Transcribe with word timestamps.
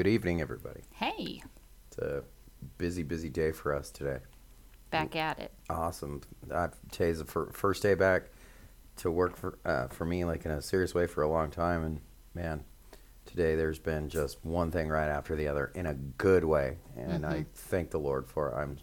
Good 0.00 0.06
evening, 0.06 0.40
everybody. 0.40 0.80
Hey, 0.94 1.42
It's 1.88 1.98
a 1.98 2.22
busy, 2.78 3.02
busy 3.02 3.28
day 3.28 3.52
for 3.52 3.74
us 3.74 3.90
today. 3.90 4.20
back 4.90 5.14
at 5.14 5.38
it. 5.38 5.52
Awesome. 5.68 6.22
Uh, 6.50 6.68
today's 6.90 7.18
the 7.18 7.26
fir- 7.26 7.50
first 7.50 7.82
day 7.82 7.92
back 7.92 8.30
to 8.96 9.10
work 9.10 9.36
for 9.36 9.58
uh, 9.66 9.88
for 9.88 10.06
me, 10.06 10.24
like 10.24 10.46
in 10.46 10.52
a 10.52 10.62
serious 10.62 10.94
way, 10.94 11.06
for 11.06 11.20
a 11.20 11.28
long 11.28 11.50
time. 11.50 11.84
And 11.84 12.00
man, 12.32 12.64
today 13.26 13.56
there's 13.56 13.78
been 13.78 14.08
just 14.08 14.42
one 14.42 14.70
thing 14.70 14.88
right 14.88 15.10
after 15.10 15.36
the 15.36 15.48
other 15.48 15.70
in 15.74 15.84
a 15.84 15.92
good 15.92 16.46
way, 16.46 16.78
and 16.96 17.26
I 17.26 17.44
thank 17.52 17.90
the 17.90 18.00
Lord 18.00 18.26
for 18.26 18.48
it. 18.48 18.54
I'm, 18.56 18.78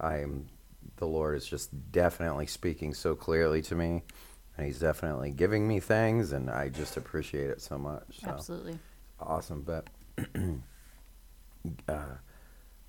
I'm, 0.00 0.48
the 0.96 1.06
Lord 1.06 1.36
is 1.36 1.46
just 1.46 1.92
definitely 1.92 2.46
speaking 2.48 2.94
so 2.94 3.14
clearly 3.14 3.62
to 3.62 3.76
me, 3.76 4.02
and 4.56 4.66
He's 4.66 4.80
definitely 4.80 5.30
giving 5.30 5.68
me 5.68 5.78
things, 5.78 6.32
and 6.32 6.50
I 6.50 6.68
just 6.68 6.96
appreciate 6.96 7.48
it 7.50 7.60
so 7.62 7.78
much. 7.78 8.18
So. 8.24 8.30
Absolutely. 8.30 8.80
awesome 9.20 9.62
but 9.62 9.86
uh, 11.88 11.94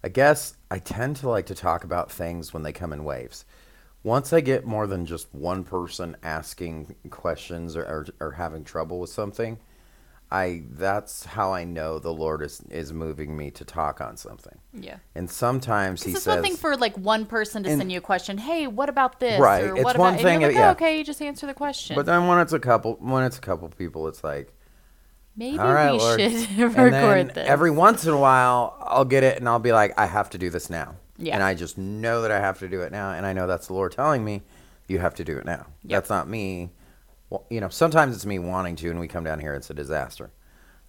i 0.03 0.09
guess 0.09 0.55
i 0.71 0.79
tend 0.79 1.15
to 1.15 1.29
like 1.29 1.45
to 1.45 1.55
talk 1.55 1.83
about 1.83 2.11
things 2.11 2.53
when 2.53 2.63
they 2.63 2.71
come 2.71 2.91
in 2.93 3.03
waves 3.03 3.45
once 4.03 4.33
i 4.33 4.41
get 4.41 4.65
more 4.65 4.87
than 4.87 5.05
just 5.05 5.27
one 5.33 5.63
person 5.63 6.15
asking 6.23 6.95
questions 7.09 7.75
or, 7.75 7.83
or, 7.83 8.05
or 8.19 8.31
having 8.31 8.63
trouble 8.63 8.99
with 8.99 9.09
something 9.09 9.59
i 10.31 10.63
that's 10.71 11.25
how 11.25 11.53
i 11.53 11.63
know 11.63 11.99
the 11.99 12.11
lord 12.11 12.41
is 12.41 12.61
is 12.71 12.91
moving 12.91 13.37
me 13.37 13.51
to 13.51 13.63
talk 13.63 14.01
on 14.01 14.17
something 14.17 14.57
Yeah. 14.73 14.97
and 15.13 15.29
sometimes 15.29 16.01
he 16.03 16.11
it's 16.11 16.23
says 16.23 16.33
one 16.35 16.43
thing 16.43 16.55
for 16.55 16.75
like 16.75 16.97
one 16.97 17.25
person 17.27 17.61
to 17.63 17.69
And- 17.69 17.79
send 17.79 17.91
you 17.91 17.99
a 17.99 18.01
question. 18.01 18.39
Hey, 18.39 18.65
what 18.65 18.89
about 18.89 19.19
this? 19.19 19.39
Right, 19.39 19.63
Or 19.65 19.75
it's 19.75 19.83
what 19.83 19.97
one 19.97 20.13
about? 20.15 20.23
thing, 20.23 20.33
And 20.35 20.41
you're 20.41 20.51
like, 20.51 20.57
yeah. 20.57 20.69
oh, 20.69 20.71
okay, 20.71 20.97
you 20.97 21.03
just 21.03 21.21
answer 21.21 21.45
the 21.45 21.53
question. 21.53 21.95
but 21.95 22.07
then 22.07 22.25
when 22.27 22.39
it's 22.39 22.53
a 22.53 22.59
couple 22.59 22.93
when 22.99 23.23
it's 23.23 23.37
a 23.37 23.41
couple 23.41 23.69
people 23.69 24.07
it's 24.07 24.23
like 24.23 24.51
Maybe 25.35 25.57
All 25.57 25.73
right, 25.73 25.91
we 25.91 25.97
Lord. 25.97 26.19
should 26.19 26.31
and 26.49 26.59
record 26.59 26.93
then 26.93 27.27
this. 27.27 27.47
every 27.49 27.71
once 27.71 28.05
in 28.05 28.13
a 28.13 28.17
while, 28.17 28.77
I'll 28.81 29.05
get 29.05 29.23
it 29.23 29.37
and 29.37 29.49
I'll 29.49 29.59
be 29.59 29.71
like, 29.71 29.97
I 29.97 30.05
have 30.05 30.29
to 30.31 30.37
do 30.37 30.49
this 30.49 30.69
now. 30.69 30.95
Yeah. 31.17 31.35
And 31.35 31.43
I 31.43 31.53
just 31.53 31.77
know 31.77 32.21
that 32.21 32.31
I 32.31 32.39
have 32.39 32.59
to 32.59 32.67
do 32.67 32.81
it 32.81 32.91
now. 32.91 33.11
And 33.11 33.25
I 33.25 33.33
know 33.33 33.47
that's 33.47 33.67
the 33.67 33.73
Lord 33.73 33.91
telling 33.91 34.23
me, 34.23 34.41
you 34.87 34.99
have 34.99 35.15
to 35.15 35.23
do 35.23 35.37
it 35.37 35.45
now. 35.45 35.65
Yep. 35.83 35.89
That's 35.89 36.09
not 36.09 36.27
me. 36.27 36.71
Well, 37.29 37.45
you 37.49 37.61
know, 37.61 37.69
sometimes 37.69 38.15
it's 38.15 38.25
me 38.25 38.37
wanting 38.39 38.75
to, 38.77 38.89
and 38.89 38.99
we 38.99 39.07
come 39.07 39.23
down 39.23 39.39
here, 39.39 39.53
it's 39.55 39.69
a 39.69 39.73
disaster. 39.73 40.31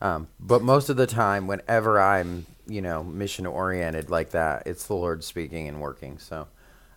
Um, 0.01 0.29
but 0.41 0.63
most 0.63 0.91
of 0.91 0.97
the 0.97 1.07
time, 1.07 1.47
whenever 1.47 2.01
I'm, 2.01 2.45
you 2.67 2.83
know, 2.83 3.03
mission 3.03 3.47
oriented 3.47 4.11
like 4.11 4.31
that, 4.31 4.67
it's 4.67 4.87
the 4.87 4.95
Lord 4.95 5.25
speaking 5.25 5.69
and 5.69 5.81
working. 5.81 6.19
So 6.19 6.49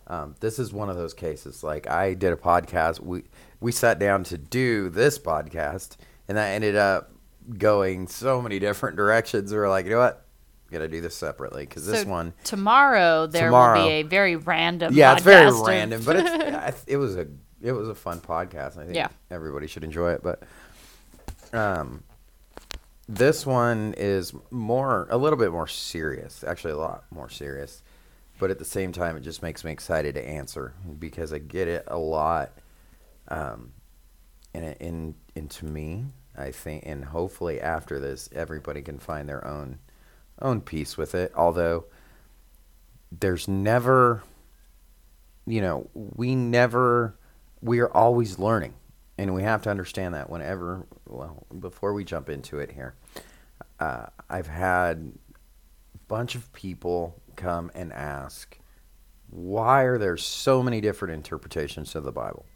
um, 0.08 0.34
this 0.40 0.58
is 0.58 0.72
one 0.72 0.90
of 0.90 0.96
those 0.96 1.14
cases. 1.14 1.62
Like 1.62 1.88
I 1.88 2.14
did 2.14 2.32
a 2.32 2.36
podcast. 2.36 3.00
We 3.00 3.22
we 3.60 3.72
sat 3.72 3.98
down 3.98 4.24
to 4.24 4.38
do 4.38 4.88
this 4.88 5.18
podcast, 5.18 5.96
and 6.26 6.36
that 6.36 6.48
ended 6.48 6.76
up 6.76 7.10
going 7.56 8.06
so 8.08 8.42
many 8.42 8.58
different 8.58 8.96
directions. 8.96 9.52
We 9.52 9.58
were 9.58 9.68
like, 9.68 9.84
you 9.86 9.92
know 9.92 9.98
what, 9.98 10.24
got 10.70 10.78
to 10.80 10.88
do 10.88 11.00
this 11.00 11.14
separately 11.16 11.64
because 11.64 11.86
this 11.86 12.04
one, 12.04 12.34
tomorrow 12.44 13.26
there 13.26 13.46
Tomorrow. 13.46 13.80
will 13.80 13.86
be 13.88 13.92
a 13.92 14.02
very 14.02 14.36
random. 14.36 14.92
yeah, 14.94 15.14
it's 15.14 15.22
very 15.22 15.46
of- 15.48 15.60
random, 15.60 16.02
but 16.04 16.16
it's, 16.16 16.84
it 16.86 16.96
was 16.96 17.16
a 17.16 17.26
it 17.60 17.72
was 17.72 17.88
a 17.88 17.94
fun 17.94 18.20
podcast. 18.20 18.76
I 18.78 18.84
think 18.84 18.94
Yeah. 18.94 19.08
everybody 19.30 19.66
should 19.66 19.82
enjoy 19.84 20.12
it. 20.12 20.22
But 20.22 20.42
um, 21.52 22.02
this 23.08 23.46
one 23.46 23.94
is 23.96 24.32
more 24.50 25.06
a 25.10 25.16
little 25.16 25.38
bit 25.38 25.50
more 25.50 25.66
serious, 25.66 26.44
actually 26.44 26.72
a 26.74 26.76
lot 26.76 27.04
more 27.10 27.28
serious. 27.30 27.82
But 28.38 28.50
at 28.50 28.58
the 28.60 28.64
same 28.64 28.92
time, 28.92 29.16
it 29.16 29.20
just 29.22 29.42
makes 29.42 29.64
me 29.64 29.72
excited 29.72 30.14
to 30.14 30.24
answer 30.24 30.72
because 31.00 31.32
I 31.32 31.38
get 31.38 31.66
it 31.66 31.84
a 31.88 31.98
lot. 31.98 32.52
Um, 33.28 33.72
and 34.54 34.64
it- 34.64 34.78
in 34.80 35.14
into 35.34 35.64
me, 35.66 36.04
I 36.38 36.50
think, 36.52 36.84
and 36.86 37.04
hopefully 37.04 37.60
after 37.60 37.98
this, 37.98 38.28
everybody 38.32 38.82
can 38.82 38.98
find 38.98 39.28
their 39.28 39.46
own 39.46 39.78
own 40.40 40.60
peace 40.60 40.96
with 40.96 41.14
it. 41.14 41.32
Although 41.34 41.86
there's 43.10 43.48
never, 43.48 44.22
you 45.46 45.60
know, 45.60 45.90
we 45.94 46.34
never, 46.34 47.16
we 47.60 47.80
are 47.80 47.90
always 47.92 48.38
learning, 48.38 48.74
and 49.16 49.34
we 49.34 49.42
have 49.42 49.62
to 49.62 49.70
understand 49.70 50.14
that 50.14 50.30
whenever. 50.30 50.86
Well, 51.06 51.46
before 51.58 51.92
we 51.92 52.04
jump 52.04 52.28
into 52.28 52.58
it 52.58 52.70
here, 52.72 52.94
uh, 53.80 54.06
I've 54.30 54.46
had 54.46 55.12
a 55.94 55.98
bunch 56.06 56.34
of 56.34 56.52
people 56.52 57.20
come 57.34 57.70
and 57.74 57.92
ask, 57.92 58.58
why 59.30 59.82
are 59.82 59.98
there 59.98 60.16
so 60.16 60.62
many 60.62 60.80
different 60.80 61.14
interpretations 61.14 61.94
of 61.94 62.04
the 62.04 62.12
Bible, 62.12 62.46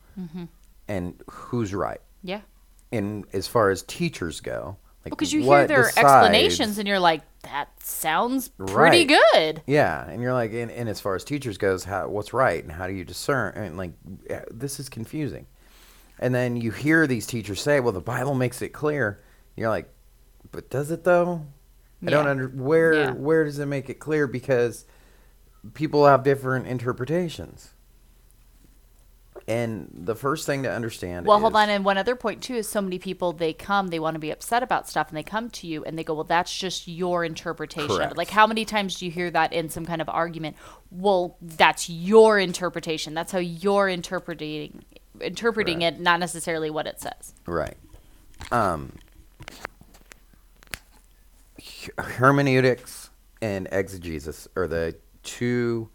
and 0.86 1.20
who's 1.28 1.74
right? 1.74 2.00
Yeah. 2.22 2.42
And 2.92 3.24
as 3.32 3.46
far 3.48 3.70
as 3.70 3.82
teachers 3.82 4.40
go, 4.40 4.76
like 5.04 5.10
Because 5.12 5.32
you 5.32 5.42
hear 5.42 5.66
their 5.66 5.82
decides- 5.86 5.98
explanations 5.98 6.78
and 6.78 6.86
you're 6.86 7.00
like, 7.00 7.22
that 7.42 7.68
sounds 7.82 8.48
pretty 8.50 9.06
Right. 9.06 9.18
good. 9.32 9.62
Yeah, 9.66 10.06
and 10.08 10.22
you're 10.22 10.32
like, 10.34 10.52
and, 10.52 10.70
and 10.70 10.88
as 10.88 11.00
far 11.00 11.16
as 11.16 11.24
teachers 11.24 11.58
goes, 11.58 11.82
how 11.84 12.08
what's 12.08 12.32
right 12.32 12.62
and 12.62 12.70
how 12.72 12.86
do 12.86 12.92
you 12.92 13.04
discern? 13.04 13.54
And 13.56 13.76
like, 13.76 13.92
eh, 14.30 14.42
this 14.50 14.78
is 14.78 14.88
confusing. 14.88 15.46
And 16.20 16.32
then 16.34 16.56
you 16.56 16.70
hear 16.70 17.06
these 17.08 17.26
teachers 17.26 17.60
say, 17.60 17.80
"Well, 17.80 17.92
the 17.92 18.00
Bible 18.00 18.34
makes 18.34 18.62
it 18.62 18.68
clear." 18.68 19.18
You're 19.56 19.70
like, 19.70 19.88
but 20.52 20.70
does 20.70 20.92
it 20.92 21.02
though? 21.02 21.46
I 22.06 22.10
don't 22.10 22.26
Yeah. 22.26 22.30
under 22.30 22.46
where 22.48 22.92
Yeah. 22.94 23.10
where 23.12 23.44
does 23.44 23.58
it 23.58 23.66
make 23.66 23.90
it 23.90 23.98
clear? 23.98 24.28
Because 24.28 24.84
people 25.74 26.06
have 26.06 26.22
different 26.22 26.68
interpretations. 26.68 27.70
And 29.48 29.90
the 29.92 30.14
first 30.14 30.46
thing 30.46 30.62
to 30.62 30.72
understand. 30.72 31.26
Well, 31.26 31.40
hold 31.40 31.56
on. 31.56 31.68
And 31.68 31.84
one 31.84 31.98
other 31.98 32.14
point 32.14 32.42
too 32.42 32.54
is 32.54 32.68
so 32.68 32.80
many 32.80 32.98
people 32.98 33.32
they 33.32 33.52
come, 33.52 33.88
they 33.88 33.98
want 33.98 34.14
to 34.14 34.20
be 34.20 34.30
upset 34.30 34.62
about 34.62 34.88
stuff, 34.88 35.08
and 35.08 35.16
they 35.16 35.22
come 35.24 35.50
to 35.50 35.66
you 35.66 35.82
and 35.84 35.98
they 35.98 36.04
go, 36.04 36.14
"Well, 36.14 36.24
that's 36.24 36.56
just 36.56 36.86
your 36.86 37.24
interpretation." 37.24 37.96
Correct. 37.96 38.16
Like, 38.16 38.30
how 38.30 38.46
many 38.46 38.64
times 38.64 38.98
do 38.98 39.04
you 39.06 39.10
hear 39.10 39.30
that 39.32 39.52
in 39.52 39.68
some 39.68 39.84
kind 39.84 40.00
of 40.00 40.08
argument? 40.08 40.56
Well, 40.90 41.36
that's 41.40 41.90
your 41.90 42.38
interpretation. 42.38 43.14
That's 43.14 43.32
how 43.32 43.38
you're 43.38 43.88
interpreting 43.88 44.84
interpreting 45.20 45.80
Right. 45.80 45.94
it, 45.94 46.00
not 46.00 46.20
necessarily 46.20 46.70
what 46.70 46.86
it 46.86 47.00
says. 47.00 47.34
Right. 47.46 47.76
Um, 48.50 48.92
hermeneutics 51.98 53.10
and 53.40 53.68
exegesis 53.72 54.48
are 54.56 54.66
the 54.66 54.96
two 55.22 55.90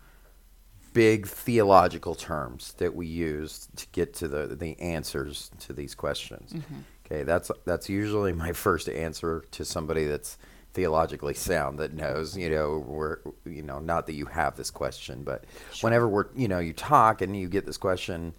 big 0.98 1.28
theological 1.28 2.16
terms 2.16 2.74
that 2.80 2.96
we 2.96 3.06
use 3.06 3.68
to 3.76 3.86
get 3.92 4.16
to 4.16 4.28
the, 4.28 4.48
the 4.48 4.80
answers 4.80 5.52
to 5.60 5.72
these 5.72 5.94
questions. 5.94 6.54
Mm-hmm. 6.54 6.80
Okay, 7.06 7.22
that's 7.24 7.52
that's 7.66 7.88
usually 7.88 8.34
my 8.34 8.52
first 8.52 8.90
answer 8.90 9.46
to 9.52 9.64
somebody 9.64 10.06
that's 10.06 10.40
theologically 10.74 11.36
sound 11.36 11.78
that 11.78 11.94
knows, 11.94 12.36
you 12.36 12.50
know, 12.50 12.84
we're 12.88 13.20
you 13.46 13.62
know, 13.62 13.78
not 13.78 14.08
that 14.08 14.14
you 14.14 14.26
have 14.26 14.58
this 14.58 14.72
question, 14.72 15.22
but 15.24 15.44
whenever 15.82 16.08
we're 16.10 16.26
you 16.36 16.48
know, 16.48 16.58
you 16.58 16.74
talk 16.74 17.22
and 17.22 17.38
you 17.38 17.48
get 17.48 17.68
this 17.68 17.78
question, 17.78 18.34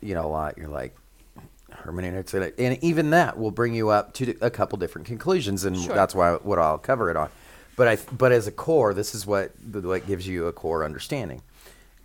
you 0.00 0.14
know, 0.14 0.26
a 0.26 0.28
lot, 0.28 0.56
you're 0.56 0.68
like, 0.68 0.96
hermeneutics 1.72 2.32
and, 2.34 2.52
and 2.56 2.82
even 2.84 3.10
that 3.10 3.36
will 3.36 3.50
bring 3.50 3.74
you 3.74 3.88
up 3.88 4.14
to 4.14 4.36
a 4.40 4.48
couple 4.48 4.78
different 4.78 5.08
conclusions 5.08 5.64
and 5.64 5.76
Sure. 5.76 5.92
that's 5.92 6.14
why 6.14 6.34
what 6.34 6.60
I'll 6.60 6.78
cover 6.78 7.10
it 7.10 7.16
on 7.16 7.28
but 7.74 7.88
I 7.88 7.96
but 8.16 8.30
as 8.30 8.46
a 8.46 8.52
core 8.52 8.94
this 8.94 9.14
is 9.14 9.26
what 9.26 9.50
what 9.72 10.06
gives 10.06 10.26
you 10.28 10.46
a 10.46 10.52
core 10.52 10.84
understanding 10.84 11.42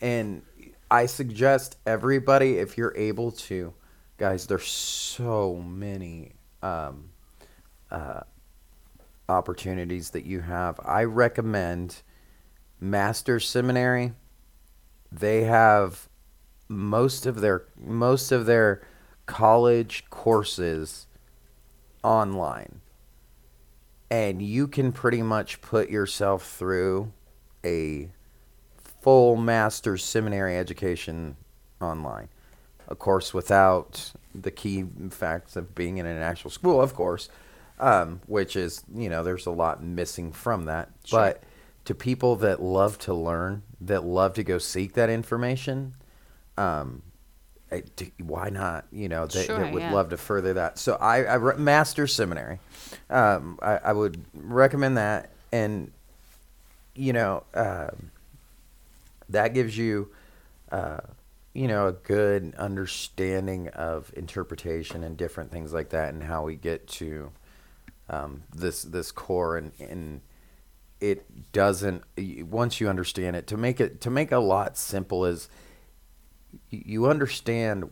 and 0.01 0.41
I 0.89 1.05
suggest 1.05 1.77
everybody 1.85 2.57
if 2.57 2.77
you're 2.77 2.95
able 2.97 3.31
to 3.31 3.73
guys 4.17 4.45
there's 4.45 4.67
so 4.67 5.55
many 5.55 6.33
um, 6.61 7.09
uh, 7.89 8.21
opportunities 9.27 10.11
that 10.11 10.25
you 10.25 10.41
have. 10.41 10.79
I 10.85 11.05
recommend 11.05 12.03
Master's 12.79 13.47
Seminary. 13.47 14.13
They 15.11 15.43
have 15.45 16.07
most 16.67 17.25
of 17.25 17.41
their 17.41 17.65
most 17.77 18.31
of 18.31 18.45
their 18.45 18.81
college 19.25 20.05
courses 20.09 21.07
online. 22.03 22.81
And 24.09 24.41
you 24.41 24.67
can 24.67 24.91
pretty 24.91 25.21
much 25.21 25.61
put 25.61 25.89
yourself 25.89 26.45
through 26.45 27.13
a 27.65 28.11
full 29.01 29.35
master's 29.35 30.03
seminary 30.03 30.55
education 30.57 31.35
online 31.81 32.29
of 32.87 32.99
course 32.99 33.33
without 33.33 34.11
the 34.33 34.51
key 34.51 34.85
facts 35.09 35.55
of 35.55 35.73
being 35.75 35.97
in 35.97 36.05
an 36.05 36.21
actual 36.21 36.49
school 36.49 36.81
of 36.81 36.93
course 36.93 37.29
um, 37.79 38.21
which 38.27 38.55
is 38.55 38.83
you 38.93 39.09
know 39.09 39.23
there's 39.23 39.45
a 39.45 39.51
lot 39.51 39.83
missing 39.83 40.31
from 40.31 40.65
that 40.65 40.89
Sure. 41.05 41.19
but 41.19 41.43
to 41.85 41.95
people 41.95 42.35
that 42.37 42.61
love 42.61 42.97
to 42.99 43.13
learn 43.13 43.63
that 43.81 44.03
love 44.03 44.33
to 44.35 44.43
go 44.43 44.57
seek 44.59 44.93
that 44.93 45.09
information 45.09 45.95
um, 46.57 47.01
why 48.19 48.49
not? 48.49 48.85
You 48.91 49.07
know, 49.07 49.25
that, 49.25 49.45
Sure, 49.45 49.57
that 49.57 49.73
would 49.73 49.81
yeah. 49.81 49.93
love 49.93 50.09
to 50.09 50.17
further 50.17 50.53
that. 50.55 50.77
So 50.77 50.95
I, 50.95 51.23
I 51.23 51.35
re- 51.35 51.55
master 51.57 52.05
seminary. 52.05 52.59
Um, 53.09 53.57
I, 53.61 53.77
I 53.77 53.93
would 53.93 54.23
recommend 54.33 54.97
that, 54.97 55.29
and 55.53 55.91
you 56.93 57.13
know, 57.13 57.43
um, 57.53 58.11
that 59.31 59.53
gives 59.53 59.77
you, 59.77 60.11
uh, 60.71 60.99
you 61.53 61.67
know, 61.67 61.87
a 61.87 61.93
good 61.93 62.53
understanding 62.55 63.67
of 63.69 64.11
interpretation 64.15 65.03
and 65.03 65.17
different 65.17 65.51
things 65.51 65.73
like 65.73 65.89
that, 65.89 66.13
and 66.13 66.23
how 66.23 66.43
we 66.43 66.55
get 66.55 66.87
to 66.87 67.31
um, 68.09 68.43
this 68.53 68.83
this 68.83 69.11
core 69.11 69.57
and 69.57 69.71
and 69.79 70.21
it 70.99 71.51
doesn't 71.51 72.03
once 72.49 72.79
you 72.79 72.87
understand 72.87 73.35
it 73.35 73.47
to 73.47 73.57
make 73.57 73.79
it 73.79 74.01
to 74.01 74.09
make 74.09 74.31
a 74.31 74.37
lot 74.37 74.77
simple 74.77 75.25
is 75.25 75.49
you 76.69 77.07
understand 77.07 77.89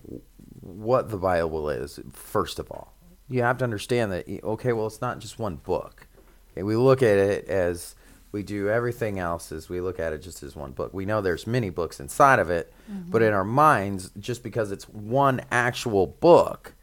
what 0.61 1.09
the 1.09 1.17
Bible 1.17 1.69
is 1.69 1.99
first 2.11 2.59
of 2.59 2.69
all. 2.69 2.93
You 3.29 3.41
have 3.43 3.57
to 3.59 3.63
understand 3.63 4.11
that 4.11 4.27
okay, 4.43 4.73
well 4.73 4.87
it's 4.87 5.01
not 5.01 5.19
just 5.19 5.39
one 5.39 5.55
book. 5.55 6.07
Okay, 6.51 6.63
we 6.63 6.75
look 6.75 7.01
at 7.01 7.17
it 7.17 7.47
as 7.47 7.95
we 8.31 8.43
do 8.43 8.69
everything 8.69 9.17
else 9.19 9.51
as 9.51 9.69
we 9.69 9.81
look 9.81 9.99
at 9.99 10.13
it 10.13 10.21
just 10.21 10.43
as 10.43 10.55
one 10.55 10.71
book. 10.71 10.93
We 10.93 11.05
know 11.05 11.19
there's 11.21 11.47
many 11.47 11.69
books 11.69 11.99
inside 11.99 12.39
of 12.39 12.49
it, 12.49 12.71
but 13.09 13.21
in 13.21 13.33
our 13.33 13.43
minds 13.43 14.11
just 14.19 14.43
because 14.43 14.71
it's 14.71 14.87
one 14.87 15.41
actual 15.51 16.05
book, 16.07 16.73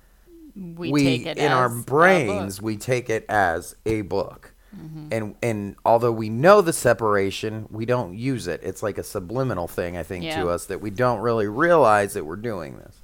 We, 0.56 0.90
we, 0.90 1.02
take 1.04 1.26
it 1.26 1.38
in 1.38 1.52
our 1.52 1.68
brains 1.68 2.60
we 2.62 2.76
take 2.76 3.10
it 3.10 3.24
as 3.28 3.76
a 3.86 4.00
book 4.02 4.52
Mm-hmm. 4.76 5.06
and 5.10 5.34
and 5.42 5.76
although 5.86 6.12
we 6.12 6.28
know 6.28 6.60
the 6.60 6.72
separation 6.72 7.66
we 7.70 7.86
don't 7.86 8.14
use 8.18 8.46
it 8.46 8.60
it's 8.62 8.82
like 8.82 8.98
a 8.98 9.02
subliminal 9.02 9.66
thing 9.68 9.96
i 9.96 10.02
think 10.02 10.22
Yeah. 10.24 10.42
to 10.42 10.50
us 10.50 10.66
that 10.66 10.82
we 10.82 10.90
don't 10.90 11.20
really 11.20 11.46
realize 11.46 12.12
that 12.12 12.26
we're 12.26 12.36
doing 12.36 12.76
this 12.76 13.00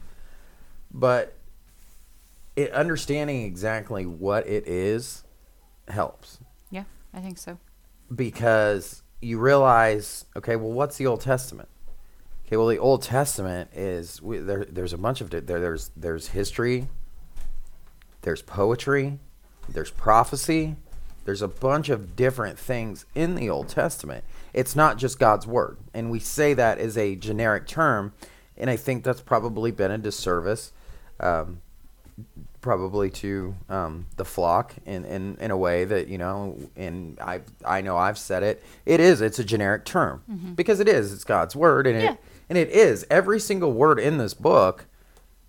but 0.93 1.35
it, 2.56 2.73
understanding 2.73 3.45
exactly 3.45 4.05
what 4.05 4.47
it 4.47 4.67
is 4.67 5.25
helps 5.88 6.38
Yeah, 6.71 6.85
I 7.15 7.21
think 7.21 7.38
so. 7.38 7.56
Because 8.14 9.03
you 9.20 9.38
realize, 9.38 10.26
okay, 10.37 10.56
well, 10.56 10.73
what's 10.73 10.97
the 10.97 11.06
Old 11.06 11.20
Testament? 11.20 11.69
Okay, 12.47 12.56
well, 12.56 12.69
the 12.69 12.79
Old 12.79 13.03
Testament 13.03 13.70
is 13.75 14.20
we, 14.20 14.38
there. 14.38 14.64
There's 14.64 14.93
a 14.93 14.99
bunch 14.99 15.20
of 15.20 15.31
there. 15.31 15.41
There's 15.41 15.91
there's 15.97 16.29
history. 16.29 16.88
There's 18.23 18.43
poetry. 18.43 19.19
There's 19.69 19.91
prophecy. 19.91 20.76
There's 21.25 21.41
a 21.41 21.49
bunch 21.49 21.88
of 21.88 22.17
different 22.17 22.59
things 22.59 23.06
in 23.14 23.37
the 23.37 23.49
Old 23.49 23.69
Testament. 23.69 24.25
It's 24.53 24.75
not 24.75 24.99
just 24.99 25.19
God's 25.19 25.47
word, 25.47 25.79
and 25.94 26.11
we 26.11 26.19
say 26.19 26.53
that 26.55 26.79
as 26.79 26.99
a 26.99 27.14
generic 27.14 27.67
term, 27.67 28.12
and 28.56 28.69
I 28.69 28.76
think 28.76 29.05
that's 29.05 29.20
probably 29.20 29.70
been 29.70 29.93
a 29.93 29.99
disservice. 29.99 30.73
Um, 31.20 31.62
probably 32.62 33.11
to 33.11 33.55
um, 33.69 34.06
the 34.17 34.25
flock 34.25 34.75
in, 34.87 35.05
in, 35.05 35.37
in 35.41 35.50
a 35.50 35.56
way 35.56 35.85
that 35.85 36.09
you 36.09 36.17
know 36.17 36.56
and 36.76 37.19
I 37.20 37.41
I 37.67 37.82
know 37.82 37.97
I've 37.99 38.17
said 38.17 38.43
it 38.43 38.62
it 38.87 39.00
is 39.00 39.20
it's 39.20 39.38
a 39.38 39.44
generic 39.44 39.85
term 39.85 40.23
because 40.56 40.81
it 40.81 40.88
is 40.88 41.12
it's 41.12 41.25
God's 41.25 41.55
word 41.55 41.87
and 41.87 41.97
Mm-hmm. 41.97 42.05
Yeah. 42.06 42.12
it 42.12 42.19
and 42.49 42.59
it 42.59 42.70
is 42.70 43.05
every 43.11 43.38
single 43.41 43.73
word 43.73 43.99
in 43.99 44.17
this 44.19 44.32
book 44.35 44.87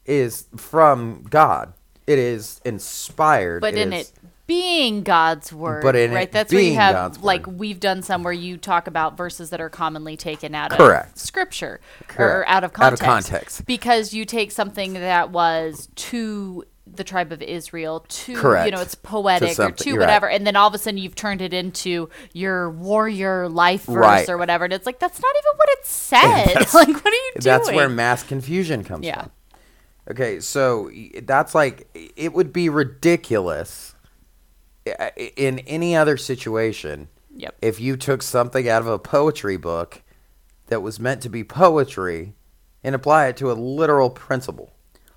is 0.06 0.48
from 0.58 1.24
God 1.30 1.74
it 2.08 2.20
is 2.20 2.60
inspired 2.66 3.62
But 3.62 3.76
in 3.76 3.94
is- 3.94 4.10
it 4.10 4.20
being 4.46 5.04
God's 5.04 5.54
word, 5.54 5.84
But 5.84 5.96
in 5.96 6.12
it 6.12 6.16
right? 6.16 6.30
That's 6.30 6.52
where 6.52 6.62
you 6.62 6.76
have 6.76 6.94
God's 6.94 7.20
like 7.20 7.48
word. 7.48 7.60
we've 7.60 7.80
done 7.80 8.02
some 8.02 8.24
where 8.24 8.34
you 8.34 8.58
talk 8.58 8.88
about 8.88 9.16
verses 9.16 9.52
that 9.52 9.62
are 9.62 9.70
commonly 9.70 10.18
taken 10.18 10.54
out 10.54 10.72
Correct. 10.72 11.14
of 11.14 11.18
scripture 11.18 11.80
or 12.20 12.44
out 12.46 12.66
of 12.66 12.72
Out 12.82 12.92
of 12.92 13.00
context. 13.00 13.30
context. 13.32 13.66
Because 13.66 14.14
you 14.14 14.26
take 14.26 14.52
something 14.52 14.94
that 14.96 15.30
was 15.32 15.88
to 15.96 16.66
the 16.86 17.04
tribe 17.04 17.32
of 17.32 17.42
Israel, 17.42 18.06
to 18.10 18.36
Correct. 18.36 18.66
you 18.66 18.72
know, 18.76 18.82
it's 18.82 18.94
poetic 18.96 19.52
or 19.52 19.54
something- 19.54 19.76
to 19.76 19.90
you're 19.90 19.98
right. 20.00 20.06
whatever, 20.06 20.30
and 20.30 20.46
then 20.46 20.56
all 20.56 20.68
of 20.68 20.74
a 20.74 20.78
sudden 20.78 20.98
you've 20.98 21.16
turned 21.16 21.42
it 21.42 21.54
into 21.54 22.10
your 22.34 22.70
warrior 22.70 23.48
life 23.48 23.84
verse 23.86 23.96
Right. 23.96 24.30
or 24.30 24.38
whatever, 24.38 24.66
and 24.66 24.74
it's 24.74 24.86
like 24.86 25.00
that's 25.00 25.20
not 25.22 25.34
even 25.36 25.58
what 25.58 25.70
it 25.70 25.86
said. 25.86 26.74
Like, 26.74 26.88
what 27.04 27.06
are 27.08 27.10
you 27.12 27.32
doing? 27.36 27.44
that's 27.44 27.72
where 27.72 27.88
mass 27.90 28.24
confusion 28.24 28.84
comes 28.84 29.06
Yeah. 29.06 29.22
from 29.24 29.32
okay 30.12 30.42
so 30.42 30.92
that's 31.24 31.56
like 31.56 31.88
it 32.18 32.34
would 32.34 32.52
be 32.52 32.68
ridiculous 32.68 33.96
in 35.38 35.60
any 35.60 35.96
other 35.96 36.18
situation 36.18 37.08
Yep. 37.36 37.56
if 37.62 37.80
you 37.80 37.96
took 37.98 38.22
something 38.22 38.68
out 38.68 38.82
of 38.82 38.88
a 38.88 39.00
poetry 39.00 39.56
book 39.58 40.02
that 40.68 40.82
was 40.82 41.00
meant 41.00 41.22
to 41.22 41.30
be 41.30 41.44
poetry 41.44 42.34
and 42.84 42.94
apply 42.94 43.28
it 43.28 43.38
to 43.38 43.50
a 43.52 43.54
literal 43.54 44.10
principle. 44.10 44.72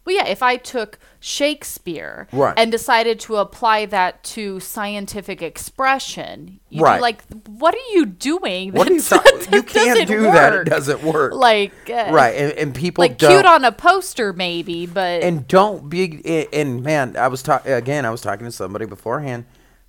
Well, 0.07 0.15
yeah, 0.15 0.27
if 0.29 0.41
I 0.43 0.57
took 0.57 0.99
Shakespeare 1.19 2.29
Right. 2.33 2.55
and 2.57 2.71
decided 2.71 3.19
to 3.21 3.37
apply 3.37 3.87
that 3.87 4.23
to 4.25 4.61
scientific 4.61 5.43
expression, 5.43 6.61
you'd 6.71 6.83
Right. 6.83 6.97
be 6.99 7.03
like, 7.03 7.23
what 7.49 7.75
are 7.75 7.93
you 7.93 8.07
doing? 8.07 8.73
What 8.73 8.89
are 8.89 8.93
you 8.95 9.01
That- 9.01 9.49
You 9.53 9.63
can't 9.65 10.07
do 10.07 10.23
that. 10.23 10.55
It 10.55 10.65
doesn't 10.65 11.03
work. 11.03 11.35
Like, 11.35 11.73
uh, 11.91 12.07
right, 12.13 12.35
and, 12.37 12.53
and 12.53 12.75
people 12.75 13.03
like 13.03 13.19
cute 13.19 13.45
on 13.45 13.65
a 13.65 13.73
poster, 13.73 14.33
maybe, 14.33 14.87
but 14.87 15.23
and 15.23 15.47
don't 15.49 15.89
be 15.91 16.47
and 16.53 16.83
man 16.83 17.17
i 17.17 17.27
was 17.29 17.43
talking 17.43 17.73
again 17.73 18.05
i 18.05 18.11
was 18.11 18.21
talking 18.21 18.45
to 18.47 18.53
somebody 18.53 18.85
beforehand 18.87 19.45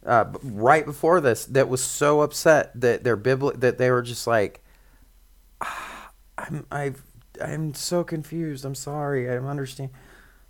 uh, 0.06 0.26
right 0.44 0.86
before 0.86 1.20
this 1.22 1.46
that 1.46 1.68
was 1.70 1.84
so 1.84 2.22
upset 2.22 2.72
that 2.80 3.04
their 3.04 3.18
bibli- 3.18 3.60
that 3.60 3.78
they 3.78 3.92
were 3.92 4.02
just 4.02 4.26
like 4.28 4.64
"Ah, 5.62 6.10
i'm 6.38 6.66
i've 6.72 7.04
i'm 7.44 7.74
so 7.74 8.04
confused 8.04 8.66
i'm 8.66 8.76
sorry 8.76 9.30
i 9.30 9.34
don't 9.36 9.48
understand 9.48 9.90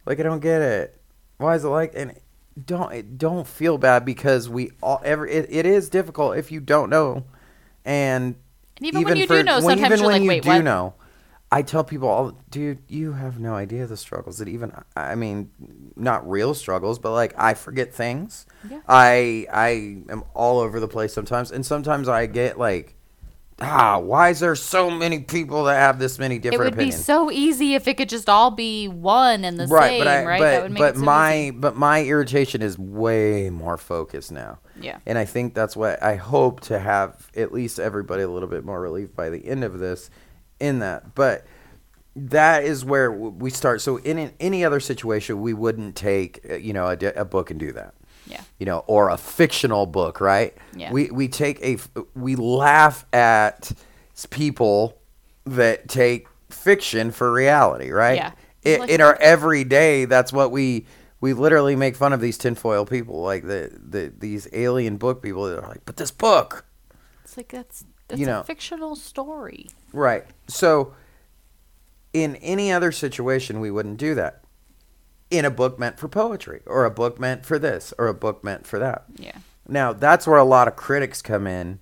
like 0.07 0.19
i 0.19 0.23
don't 0.23 0.39
get 0.39 0.61
it 0.61 0.99
why 1.37 1.53
is 1.55 1.63
it 1.63 1.67
like 1.67 1.93
and 1.95 2.19
don't 2.65 3.17
don't 3.17 3.45
feel 3.45 3.77
bad 3.77 4.03
because 4.03 4.49
we 4.49 4.71
all 4.81 4.99
every 5.03 5.31
it, 5.31 5.45
it 5.49 5.65
is 5.67 5.89
difficult 5.89 6.35
if 6.37 6.51
you 6.51 6.59
don't 6.59 6.89
know 6.89 7.23
and 7.85 8.35
And 8.77 8.85
even 8.87 9.03
when 9.03 9.17
you 9.17 9.27
do 9.27 9.43
know, 9.43 9.59
sometimes 9.59 9.81
even 9.81 9.99
you're 9.99 10.07
when 10.07 10.15
like, 10.15 10.21
you 10.23 10.27
"Wait, 10.29 10.43
do 10.43 10.49
what?" 10.49 10.63
know 10.63 10.93
I 11.49 11.61
tell 11.61 11.83
people, 11.85 12.09
all, 12.09 12.37
dude, 12.49 12.79
you 12.89 13.13
have 13.13 13.39
no 13.39 13.55
idea 13.55 13.87
the 13.87 13.95
struggles 13.95 14.39
that 14.39 14.49
even 14.49 14.73
I 14.97 15.15
mean, 15.15 15.49
not 15.95 16.29
real 16.29 16.53
struggles, 16.53 16.99
but 16.99 17.13
like 17.13 17.33
I 17.37 17.53
forget 17.53 17.93
things. 17.93 18.45
Yeah. 18.69 18.81
I 18.87 19.47
I 19.51 19.69
am 20.11 20.25
all 20.33 20.59
over 20.59 20.81
the 20.81 20.89
place 20.89 21.13
sometimes, 21.13 21.51
and 21.51 21.65
sometimes 21.65 22.09
I 22.09 22.25
get 22.25 22.59
like, 22.59 22.95
ah, 23.59 23.99
why 23.99 24.29
is 24.29 24.39
there 24.39 24.55
so 24.55 24.89
many 24.89 25.19
people 25.19 25.65
that 25.65 25.75
have 25.75 25.99
this 25.99 26.19
many 26.19 26.39
different? 26.39 26.73
Opinions? 26.73 26.73
It 26.73 26.77
would 26.77 26.83
opinions? 26.83 26.99
be 26.99 27.03
so 27.03 27.31
easy 27.31 27.75
if 27.75 27.87
it 27.87 27.97
could 27.97 28.09
just 28.09 28.29
all 28.29 28.51
be 28.51 28.87
one 28.87 29.43
and 29.43 29.59
the 29.59 29.67
right, 29.67 29.89
same, 29.89 29.99
but 29.99 30.07
I, 30.07 30.25
right? 30.25 30.39
but 30.39 30.51
that 30.51 30.63
would 30.63 30.71
make 30.71 30.79
but 30.79 30.95
it 30.95 30.99
so 30.99 31.05
my 31.05 31.37
easy. 31.37 31.51
but 31.51 31.75
my 31.75 32.03
irritation 32.03 32.61
is 32.61 32.77
way 32.77 33.49
more 33.49 33.77
focused 33.77 34.31
now. 34.31 34.59
Yeah. 34.79 34.99
And 35.05 35.17
I 35.17 35.25
think 35.25 35.53
that's 35.53 35.75
what 35.75 36.01
I 36.03 36.15
hope 36.15 36.61
to 36.61 36.79
have 36.79 37.29
at 37.35 37.51
least 37.51 37.79
everybody 37.79 38.23
a 38.23 38.29
little 38.29 38.49
bit 38.49 38.63
more 38.63 38.79
relief 38.79 39.15
by 39.15 39.29
the 39.29 39.45
end 39.45 39.63
of 39.63 39.79
this 39.79 40.09
in 40.59 40.79
that. 40.79 41.15
But 41.15 41.45
that 42.15 42.63
is 42.63 42.83
where 42.83 43.11
we 43.11 43.49
start. 43.49 43.81
So 43.81 43.97
in 43.97 44.17
an, 44.17 44.33
any 44.39 44.65
other 44.65 44.79
situation, 44.79 45.41
we 45.41 45.53
wouldn't 45.53 45.95
take, 45.95 46.41
uh, 46.49 46.55
you 46.55 46.73
know, 46.73 46.87
a, 46.87 46.97
a 47.15 47.25
book 47.25 47.51
and 47.51 47.59
do 47.59 47.71
that. 47.73 47.93
Yeah. 48.27 48.41
You 48.59 48.65
know, 48.65 48.83
or 48.87 49.09
a 49.09 49.17
fictional 49.17 49.85
book, 49.85 50.19
right? 50.21 50.55
Yeah. 50.75 50.91
We 50.91 51.09
we 51.11 51.27
take 51.27 51.61
a 51.63 51.77
we 52.15 52.35
laugh 52.35 53.05
at 53.13 53.71
people 54.29 54.97
that 55.45 55.87
take 55.87 56.27
fiction 56.49 57.11
for 57.11 57.31
reality, 57.31 57.89
right? 57.91 58.15
Yeah. 58.17 58.31
I- 58.65 58.77
Like- 58.79 58.89
in 58.89 59.01
our 59.01 59.15
everyday, 59.21 60.05
that's 60.05 60.33
what 60.33 60.51
we 60.51 60.85
we 61.21 61.33
literally 61.33 61.75
make 61.75 61.95
fun 61.95 62.13
of 62.13 62.21
these 62.21 62.37
tinfoil 62.37 62.85
people, 62.85 63.21
like 63.21 63.43
the, 63.47 63.71
the 63.77 64.13
these 64.17 64.47
alien 64.53 64.97
book 64.97 65.21
people 65.23 65.45
that 65.45 65.57
are 65.63 65.67
like, 65.67 65.81
but 65.85 65.97
this 65.97 66.11
book, 66.11 66.65
It's 67.23 67.37
like 67.37 67.47
that's 67.49 67.85
that's 68.07 68.19
You 68.19 68.27
a 68.27 68.29
know. 68.29 68.43
fictional 68.43 68.95
story. 68.95 69.67
right? 69.93 70.25
So, 70.47 70.93
in 72.13 72.35
any 72.37 72.71
other 72.71 72.91
situation, 72.91 73.59
we 73.59 73.71
wouldn't 73.71 73.97
do 73.97 74.15
that. 74.15 74.43
In 75.29 75.43
a 75.43 75.51
book 75.51 75.77
meant 75.77 75.99
for 75.99 76.07
poetry, 76.07 76.61
or 76.65 76.85
a 76.85 76.89
book 76.89 77.19
meant 77.19 77.45
for 77.45 77.59
this, 77.59 77.93
or 77.97 78.07
a 78.07 78.13
book 78.13 78.43
meant 78.43 78.65
for 78.65 78.79
that. 78.79 79.03
Yeah. 79.17 79.37
Now, 79.67 79.91
that's 79.91 80.25
where 80.25 80.37
a 80.37 80.45
lot 80.45 80.69
of 80.69 80.77
critics 80.77 81.21
come 81.21 81.45
in 81.45 81.79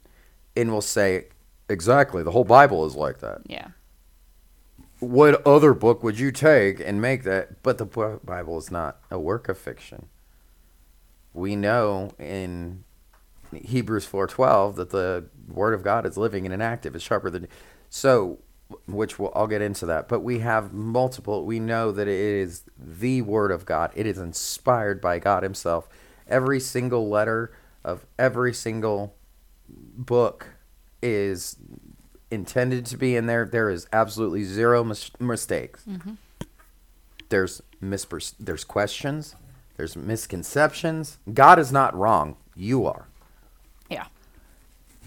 and 0.56 0.72
will 0.72 0.82
say, 0.82 1.28
exactly, 1.70 2.24
the 2.24 2.32
whole 2.32 2.44
Bible 2.44 2.86
is 2.86 2.96
like 2.96 3.20
that. 3.20 3.42
Yeah. 3.46 3.68
what 5.00 5.46
other 5.46 5.74
book 5.74 6.04
would 6.04 6.20
you 6.20 6.32
take 6.32 6.80
and 6.80 7.02
make 7.02 7.24
that? 7.24 7.62
But 7.64 7.78
the 7.78 7.86
Bible 8.24 8.58
is 8.58 8.72
not 8.72 9.00
a 9.12 9.20
work 9.20 9.50
of 9.50 9.58
fiction. 9.58 10.08
We 11.34 11.56
know 11.56 12.12
in 12.18 12.84
Hebrews 13.54 14.06
four 14.06 14.28
twelve 14.28 14.76
that 14.78 14.90
the 14.92 15.26
Word 15.48 15.74
of 15.74 15.84
God 15.84 16.06
is 16.06 16.18
living 16.18 16.46
and 16.46 16.64
active. 16.64 16.96
It's 16.96 17.04
sharper 17.04 17.30
than 17.30 17.48
so, 17.90 18.40
which 18.88 19.20
we'll, 19.20 19.32
I'll 19.36 19.48
get 19.48 19.62
into 19.62 19.86
that. 19.86 20.08
But 20.08 20.22
we 20.22 20.40
have 20.40 20.74
multiple. 20.74 21.46
We 21.46 21.60
know 21.60 21.92
that 21.92 22.08
it 22.08 22.20
is 22.20 22.64
the 22.78 23.22
Word 23.22 23.52
of 23.52 23.66
God. 23.66 23.92
It 23.96 24.06
is 24.06 24.18
inspired 24.18 25.02
by 25.02 25.20
God 25.20 25.44
Himself. 25.44 25.88
Every 26.28 26.60
single 26.60 27.08
letter 27.10 27.54
of 27.84 28.06
every 28.18 28.54
single 28.54 29.16
book 29.68 30.48
is 31.02 31.58
intended 32.32 32.86
to 32.88 32.98
be 32.98 33.16
in 33.16 33.28
there. 33.28 33.46
There 33.46 33.70
is 33.70 33.88
absolutely 33.94 34.44
zero 34.44 34.84
mis- 34.84 35.12
mistakes. 35.20 35.84
Mm-hmm. 35.88 36.14
There's 37.30 37.62
mispers- 37.82 38.34
there's 38.40 38.64
questions. 38.64 39.36
There's 39.78 39.96
misconceptions. 39.96 41.18
God 41.34 41.60
is 41.60 41.72
not 41.72 41.96
wrong. 41.96 42.38
You 42.56 42.86
are. 42.86 43.08
Yeah. 43.90 44.06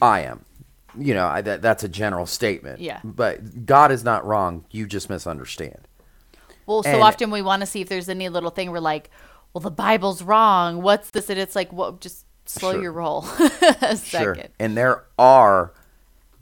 I 0.01 0.21
am. 0.21 0.45
You 0.99 1.15
know, 1.15 1.27
I, 1.27 1.41
that 1.43 1.63
that's 1.63 1.85
a 1.85 1.89
general 1.89 2.27
statement. 2.27 2.81
Yeah. 2.81 3.01
But 3.05 3.65
God 3.67 3.93
is 3.93 4.05
not 4.05 4.25
wrong. 4.27 4.65
You 4.71 4.87
just 4.87 5.09
misunderstand. 5.09 5.87
Well, 6.67 6.83
so 6.83 6.91
And- 6.91 7.03
often 7.03 7.31
we 7.31 7.41
want 7.43 7.61
to 7.61 7.67
see 7.67 7.81
if 7.81 7.89
there's 7.89 8.09
any 8.09 8.29
little 8.29 8.51
thing 8.51 8.71
we're 8.71 8.81
like, 8.81 9.11
well, 9.55 9.61
the 9.63 9.71
Bible's 9.71 10.23
wrong. 10.23 10.83
What's 10.83 11.11
this? 11.11 11.31
And 11.31 11.39
it's 11.39 11.57
like, 11.57 11.73
well, 11.73 11.93
just 11.93 12.27
slow 12.47 12.73
Sure. 12.73 12.83
your 12.83 12.93
roll 12.93 13.25
a 13.81 13.97
second. 13.97 14.03
Sure. 14.03 14.37
And 14.59 14.77
there 14.77 15.05
are 15.19 15.73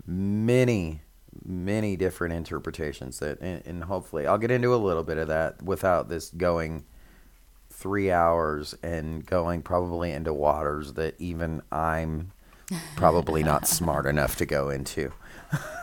many, 0.07 1.03
many 1.45 1.97
different 1.97 2.35
interpretations 2.35 3.19
that, 3.21 3.41
and, 3.41 3.63
and 3.67 3.85
hopefully, 3.85 4.27
I'll 4.27 4.39
get 4.39 4.51
into 4.51 4.75
a 4.75 4.77
little 4.77 5.03
bit 5.05 5.19
of 5.19 5.29
that 5.29 5.63
without 5.63 6.09
this 6.09 6.31
going 6.31 6.85
three 7.71 8.11
hours 8.11 8.75
and 8.83 9.25
going 9.27 9.63
probably 9.63 10.11
into 10.11 10.33
waters 10.33 10.95
that 10.95 11.15
even 11.21 11.63
I'm 11.71 12.33
probably 12.97 13.43
not 13.43 13.67
smart 13.67 14.07
enough 14.07 14.37
to 14.37 14.47
go 14.47 14.71
into. 14.71 15.13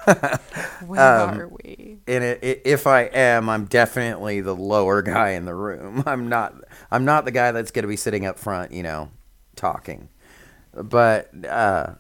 Where 0.79 0.99
Um, 0.99 1.39
are 1.39 1.47
we? 1.47 1.99
and 2.07 2.23
it, 2.23 2.43
it, 2.43 2.61
if 2.65 2.85
I 2.87 3.03
am, 3.03 3.49
I'm 3.49 3.65
definitely 3.65 4.41
the 4.41 4.55
lower 4.55 5.01
guy 5.01 5.29
in 5.31 5.45
the 5.45 5.55
room. 5.55 6.03
I'm 6.07 6.27
not. 6.27 6.55
I'm 6.91 7.05
not 7.05 7.25
the 7.25 7.31
guy 7.31 7.51
that's 7.51 7.71
going 7.71 7.83
to 7.83 7.87
be 7.89 7.95
sitting 7.95 8.25
up 8.25 8.37
front, 8.37 8.71
you 8.71 8.83
know, 8.83 9.11
talking. 9.55 10.09
But 10.73 11.29
uh, 11.45 11.95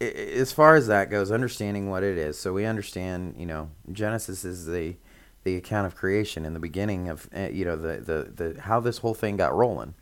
i- 0.00 0.04
i- 0.04 0.08
as 0.08 0.52
far 0.52 0.76
as 0.76 0.86
that 0.88 1.10
goes, 1.10 1.30
understanding 1.32 1.90
what 1.90 2.02
it 2.04 2.18
is, 2.18 2.38
so 2.38 2.52
we 2.52 2.64
understand, 2.64 3.34
you 3.38 3.46
know, 3.46 3.70
Genesis 3.92 4.44
is 4.44 4.66
the 4.66 4.96
the 5.44 5.56
account 5.56 5.86
of 5.86 5.94
creation 5.94 6.44
in 6.44 6.54
the 6.54 6.60
beginning 6.60 7.08
of, 7.08 7.28
uh, 7.36 7.48
you 7.52 7.64
know, 7.64 7.76
the, 7.76 7.98
the 7.98 8.32
the 8.54 8.60
how 8.62 8.80
this 8.80 8.98
whole 8.98 9.14
thing 9.14 9.36
got 9.36 9.54
rolling, 9.54 9.94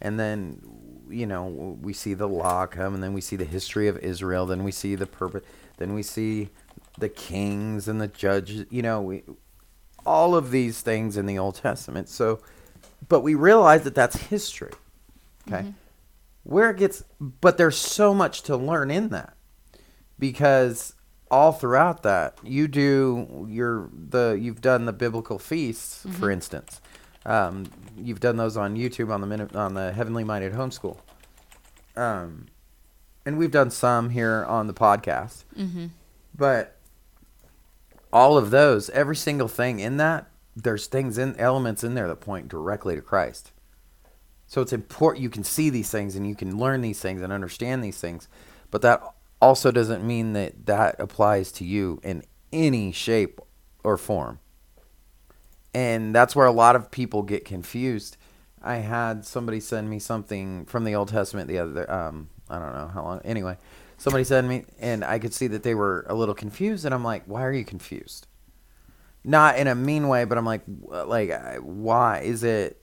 and 0.00 0.18
then 0.18 0.60
you 1.10 1.26
know 1.26 1.76
we 1.80 1.92
see 1.92 2.14
the 2.14 2.28
law 2.28 2.66
come, 2.66 2.94
and 2.94 3.02
then 3.02 3.12
we 3.12 3.20
see 3.20 3.36
the 3.36 3.44
history 3.44 3.88
of 3.88 3.98
Israel, 3.98 4.46
then 4.46 4.64
we 4.64 4.72
see 4.72 4.94
the 4.94 5.06
purpose, 5.06 5.42
then 5.78 5.94
we 5.94 6.02
see 6.02 6.50
the 6.98 7.08
kings 7.08 7.88
and 7.88 8.00
the 8.00 8.08
judges, 8.08 8.66
you 8.70 8.82
know, 8.82 9.00
we 9.00 9.22
all 10.04 10.34
of 10.34 10.50
these 10.50 10.80
things 10.80 11.16
in 11.16 11.26
the 11.26 11.38
Old 11.38 11.56
Testament. 11.56 12.08
So, 12.08 12.40
but 13.08 13.20
we 13.20 13.34
realize 13.34 13.84
that 13.84 13.94
that's 13.94 14.16
history. 14.16 14.72
Okay. 15.46 15.60
Mm-hmm. 15.60 15.70
Where 16.44 16.70
it 16.70 16.78
gets, 16.78 17.04
but 17.20 17.58
there's 17.58 17.76
so 17.76 18.14
much 18.14 18.42
to 18.42 18.56
learn 18.56 18.90
in 18.90 19.10
that 19.10 19.34
because 20.18 20.94
all 21.30 21.52
throughout 21.52 22.02
that 22.04 22.38
you 22.42 22.66
do 22.66 23.46
your 23.50 23.90
the 23.92 24.38
you've 24.40 24.62
done 24.62 24.86
the 24.86 24.92
biblical 24.94 25.38
feasts 25.38 26.02
for 26.02 26.08
mm-hmm. 26.08 26.30
instance 26.30 26.80
um, 27.26 27.64
you've 27.96 28.20
done 28.20 28.36
those 28.36 28.56
on 28.56 28.76
youtube 28.76 29.12
on 29.12 29.20
the 29.20 29.26
minute 29.26 29.54
on 29.56 29.74
the 29.74 29.92
heavenly 29.92 30.24
minded 30.24 30.52
homeschool 30.52 30.96
um, 31.96 32.46
and 33.26 33.36
we've 33.38 33.50
done 33.50 33.70
some 33.70 34.10
here 34.10 34.44
on 34.48 34.66
the 34.66 34.74
podcast 34.74 35.44
but 36.36 36.78
all 38.12 38.38
of 38.38 38.50
those, 38.50 38.90
every 38.90 39.16
single 39.16 39.48
thing 39.48 39.80
in 39.80 39.96
that, 39.98 40.30
there's 40.56 40.86
things 40.86 41.18
in 41.18 41.36
elements 41.36 41.84
in 41.84 41.94
there 41.94 42.08
that 42.08 42.20
point 42.20 42.48
directly 42.48 42.94
to 42.96 43.02
Christ. 43.02 43.52
So 44.46 44.62
it's 44.62 44.72
important 44.72 45.22
you 45.22 45.30
can 45.30 45.44
see 45.44 45.68
these 45.68 45.90
things 45.90 46.16
and 46.16 46.26
you 46.26 46.34
can 46.34 46.58
learn 46.58 46.80
these 46.80 47.00
things 47.00 47.20
and 47.20 47.32
understand 47.32 47.84
these 47.84 48.00
things, 48.00 48.28
but 48.70 48.82
that 48.82 49.02
also 49.40 49.70
doesn't 49.70 50.04
mean 50.06 50.32
that 50.32 50.66
that 50.66 50.98
applies 50.98 51.52
to 51.52 51.64
you 51.64 52.00
in 52.02 52.24
any 52.52 52.92
shape 52.92 53.40
or 53.84 53.98
form. 53.98 54.40
And 55.78 56.12
that's 56.12 56.34
where 56.34 56.46
a 56.46 56.50
lot 56.50 56.74
of 56.74 56.90
people 56.90 57.22
get 57.22 57.44
confused. 57.44 58.16
I 58.60 58.76
had 58.76 59.24
somebody 59.24 59.60
send 59.60 59.88
me 59.88 60.00
something 60.00 60.66
from 60.66 60.82
the 60.82 60.96
Old 60.96 61.08
Testament 61.08 61.46
the 61.48 61.58
other 61.58 61.88
um 61.90 62.30
I 62.50 62.58
don't 62.58 62.72
know 62.72 62.88
how 62.88 63.04
long 63.04 63.20
anyway. 63.24 63.56
Somebody 63.96 64.24
sent 64.24 64.48
me 64.48 64.64
and 64.80 65.04
I 65.04 65.20
could 65.20 65.32
see 65.32 65.46
that 65.48 65.62
they 65.62 65.74
were 65.74 66.04
a 66.08 66.14
little 66.14 66.34
confused 66.34 66.84
and 66.84 66.92
I'm 66.92 67.04
like, 67.04 67.22
"Why 67.26 67.44
are 67.44 67.52
you 67.52 67.64
confused?" 67.64 68.26
Not 69.22 69.56
in 69.56 69.68
a 69.68 69.74
mean 69.76 70.08
way, 70.08 70.24
but 70.24 70.36
I'm 70.36 70.44
like 70.44 70.62
like 70.66 71.30
why 71.60 72.20
is 72.20 72.42
it 72.42 72.82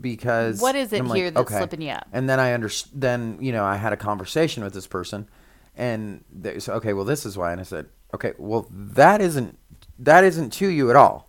because 0.00 0.60
What 0.60 0.74
is 0.74 0.92
it 0.92 0.98
I'm 0.98 1.08
like, 1.08 1.18
here 1.18 1.30
that's 1.30 1.50
slipping 1.50 1.82
you 1.82 1.92
up? 1.92 2.08
And 2.12 2.28
then 2.28 2.40
I 2.40 2.52
understand 2.52 3.00
then, 3.00 3.38
you 3.40 3.52
know, 3.52 3.64
I 3.64 3.76
had 3.76 3.92
a 3.92 3.96
conversation 3.96 4.64
with 4.64 4.74
this 4.74 4.88
person 4.88 5.28
and 5.76 6.24
they 6.32 6.58
said, 6.58 6.74
"Okay, 6.78 6.94
well 6.94 7.04
this 7.04 7.24
is 7.24 7.38
why." 7.38 7.52
And 7.52 7.60
I 7.60 7.64
said, 7.64 7.86
"Okay, 8.12 8.32
well 8.38 8.66
that 8.72 9.20
isn't 9.20 9.56
that 10.00 10.24
isn't 10.24 10.52
to 10.54 10.66
you 10.66 10.90
at 10.90 10.96
all. 10.96 11.27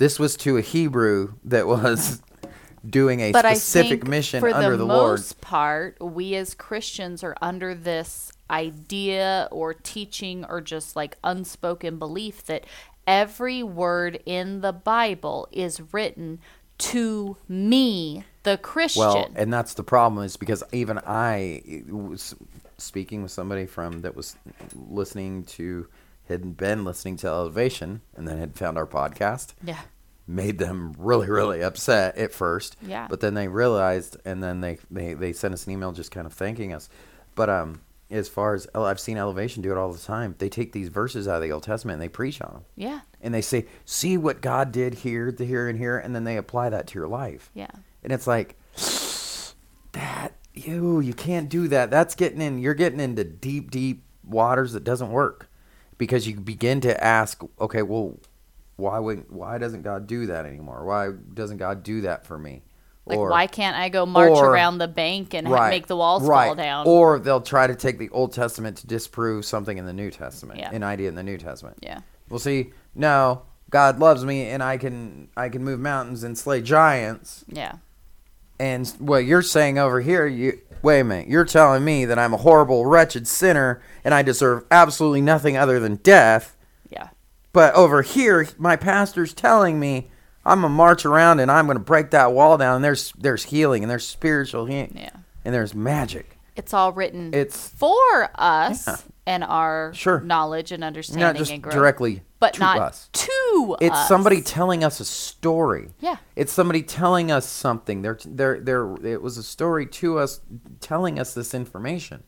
This 0.00 0.18
was 0.18 0.34
to 0.38 0.56
a 0.56 0.62
Hebrew 0.62 1.34
that 1.44 1.66
was 1.66 2.22
doing 2.88 3.20
a 3.20 3.32
But 3.32 3.44
specific 3.44 4.06
mission 4.06 4.40
for 4.40 4.48
under 4.48 4.70
the, 4.70 4.78
the, 4.78 4.86
Lord. 4.86 5.18
most 5.18 5.42
part, 5.42 6.00
we 6.00 6.34
as 6.36 6.54
Christians 6.54 7.22
are 7.22 7.36
under 7.42 7.74
this 7.74 8.32
idea 8.48 9.46
or 9.50 9.74
teaching 9.74 10.46
or 10.46 10.62
just 10.62 10.96
like 10.96 11.18
unspoken 11.22 11.98
belief 11.98 12.42
that 12.46 12.64
every 13.06 13.62
word 13.62 14.22
in 14.24 14.62
the 14.62 14.72
Bible 14.72 15.46
is 15.52 15.82
written 15.92 16.38
to 16.78 17.36
me, 17.46 18.24
the 18.44 18.56
Christian. 18.56 19.02
Well, 19.02 19.30
and 19.36 19.52
that's 19.52 19.74
the 19.74 19.84
problem 19.84 20.24
is 20.24 20.38
because 20.38 20.64
even 20.72 20.98
I 21.06 21.82
was 21.90 22.34
speaking 22.78 23.22
with 23.22 23.32
somebody 23.32 23.66
from 23.66 24.00
that 24.00 24.16
was 24.16 24.34
listening 24.74 25.44
to 25.44 25.88
had 26.30 26.56
been 26.56 26.84
listening 26.84 27.16
to 27.18 27.26
Elevation 27.26 28.00
and 28.16 28.26
then 28.26 28.38
had 28.38 28.56
found 28.56 28.78
our 28.78 28.86
podcast. 28.86 29.52
yeah. 29.62 29.80
made 30.26 30.58
them 30.58 30.94
really 30.96 31.28
really 31.28 31.60
upset 31.62 32.16
at 32.16 32.32
first 32.32 32.76
Yeah. 32.82 33.06
but 33.10 33.20
then 33.20 33.34
they 33.34 33.48
realized 33.48 34.16
and 34.24 34.42
then 34.42 34.60
they, 34.60 34.78
they 34.90 35.14
they 35.14 35.32
sent 35.32 35.52
us 35.54 35.66
an 35.66 35.72
email 35.72 35.92
just 35.92 36.10
kind 36.12 36.26
of 36.26 36.32
thanking 36.32 36.72
us 36.72 36.88
but 37.34 37.50
um 37.50 37.80
as 38.12 38.28
far 38.28 38.54
as 38.54 38.66
oh, 38.74 38.84
i've 38.84 39.00
seen 39.00 39.16
elevation 39.18 39.60
do 39.62 39.70
it 39.72 39.76
all 39.76 39.92
the 39.92 39.98
time 39.98 40.34
they 40.38 40.48
take 40.48 40.72
these 40.72 40.88
verses 40.88 41.26
out 41.26 41.36
of 41.36 41.42
the 41.42 41.50
old 41.52 41.62
testament 41.64 41.94
and 41.94 42.02
they 42.02 42.08
preach 42.08 42.40
on 42.42 42.52
them 42.52 42.64
Yeah. 42.76 43.00
and 43.20 43.34
they 43.34 43.40
say 43.42 43.66
see 43.84 44.16
what 44.16 44.40
god 44.40 44.70
did 44.72 44.94
here 44.94 45.32
to 45.32 45.44
here 45.44 45.68
and 45.68 45.78
here 45.78 45.98
and 45.98 46.14
then 46.14 46.22
they 46.24 46.36
apply 46.36 46.68
that 46.70 46.86
to 46.88 46.98
your 46.98 47.08
life 47.08 47.50
Yeah. 47.54 47.70
and 48.04 48.12
it's 48.12 48.26
like 48.28 48.56
that 49.92 50.32
you 50.54 51.00
you 51.00 51.12
can't 51.14 51.48
do 51.48 51.66
that 51.68 51.90
that's 51.90 52.14
getting 52.14 52.40
in 52.40 52.58
you're 52.58 52.74
getting 52.74 53.00
into 53.00 53.24
deep 53.24 53.70
deep 53.70 54.04
waters 54.24 54.72
that 54.74 54.84
doesn't 54.84 55.10
work 55.10 55.48
because 56.00 56.26
you 56.26 56.34
begin 56.40 56.80
to 56.80 57.04
ask 57.04 57.40
okay 57.60 57.82
well 57.82 58.18
why 58.76 58.98
would 58.98 59.30
why 59.30 59.58
doesn't 59.58 59.82
god 59.82 60.06
do 60.08 60.26
that 60.26 60.46
anymore 60.46 60.84
why 60.84 61.10
doesn't 61.34 61.58
god 61.58 61.82
do 61.84 62.00
that 62.00 62.26
for 62.26 62.38
me 62.38 62.62
Like, 63.06 63.18
why 63.18 63.46
can't 63.46 63.76
I 63.76 63.88
go 63.90 64.06
march 64.06 64.30
or- 64.30 64.50
around 64.50 64.78
the 64.78 64.88
bank 64.88 65.34
and 65.34 65.46
ha- 65.46 65.68
make 65.68 65.86
the 65.86 65.96
walls 65.96 66.22
right. 66.24 66.46
fall 66.46 66.54
down? 66.54 66.86
or 66.86 67.18
they'll 67.18 67.40
try 67.40 67.66
to 67.66 67.74
take 67.74 67.98
the 67.98 68.08
old 68.10 68.32
testament 68.32 68.78
to 68.78 68.86
disprove 68.86 69.44
something 69.44 69.76
in 69.78 69.84
the 69.86 69.92
new 69.92 70.10
testament 70.10 70.58
Yeah. 70.58 70.70
an 70.72 70.82
idea 70.82 71.08
in 71.08 71.14
the 71.14 71.22
new 71.22 71.36
testament 71.38 71.76
yeah. 71.82 72.00
well 72.30 72.38
see 72.40 72.72
no 72.94 73.42
god 73.68 73.98
loves 73.98 74.24
me 74.24 74.48
and 74.48 74.62
i 74.62 74.76
can 74.78 75.28
i 75.36 75.48
can 75.48 75.62
move 75.62 75.78
mountains 75.78 76.22
and 76.24 76.36
slay 76.38 76.62
giants 76.62 77.44
Yeah. 77.48 77.74
and 78.58 78.88
what 78.98 79.24
you're 79.26 79.42
saying 79.42 79.78
over 79.78 80.00
here, 80.00 80.26
you 80.26 80.58
wait 80.82 81.00
a 81.00 81.04
minute. 81.04 81.28
You're 81.28 81.44
telling 81.44 81.84
me 81.84 82.04
that 82.04 82.18
I'm 82.18 82.34
a 82.34 82.38
horrible, 82.38 82.86
wretched 82.86 83.26
sinner 83.28 83.82
and 84.04 84.12
I 84.14 84.22
deserve 84.22 84.64
absolutely 84.70 85.20
nothing 85.20 85.56
other 85.56 85.78
than 85.80 85.96
death. 85.96 86.56
Yeah. 86.90 87.08
But 87.52 87.74
over 87.74 88.02
here, 88.02 88.48
my 88.58 88.76
pastor's 88.76 89.34
telling 89.34 89.78
me 89.78 90.10
I'm 90.44 90.62
gonna 90.62 90.72
march 90.74 91.04
around 91.04 91.40
and 91.40 91.50
I'm 91.50 91.66
gonna 91.66 91.78
break 91.80 92.10
that 92.10 92.32
wall 92.32 92.56
down. 92.58 92.76
And 92.76 92.84
there's 92.84 93.12
there's 93.18 93.44
healing 93.44 93.82
and 93.82 93.90
there's 93.90 94.06
spiritual 94.06 94.66
healing 94.66 94.94
Yeah. 94.96 95.10
and 95.44 95.54
there's 95.54 95.74
magic. 95.74 96.38
It's 96.56 96.74
all 96.74 96.92
written 96.92 97.32
It's 97.34 97.68
for 97.68 98.30
us 98.34 98.86
Yeah. 98.86 98.96
and 99.26 99.44
our 99.44 99.92
Sure. 99.94 100.20
knowledge 100.20 100.72
and 100.72 100.82
understanding 100.84 101.26
not 101.26 101.36
just 101.36 101.50
and 101.52 101.62
growth. 101.62 101.74
directly 101.74 102.22
but 102.38 102.58
not 102.58 102.74
to 102.74 102.78
not 102.80 102.88
us. 102.88 103.08
to 103.12 103.76
It's 103.80 103.94
us. 103.94 104.08
somebody 104.08 104.40
telling 104.42 104.82
us 104.82 104.98
a 105.00 105.04
story. 105.04 105.90
Yeah. 106.00 106.16
It's 106.36 106.52
somebody 106.52 106.82
telling 106.82 107.30
us 107.30 107.46
something. 107.46 108.00
They're, 108.02 108.18
they're, 108.24 108.58
they're, 108.60 108.94
it 109.04 109.20
was 109.22 109.36
a 109.36 109.42
story 109.42 109.84
to 109.86 110.18
us, 110.18 110.40
telling 110.80 111.18
us 111.18 111.34
this 111.34 111.52
information. 111.54 112.22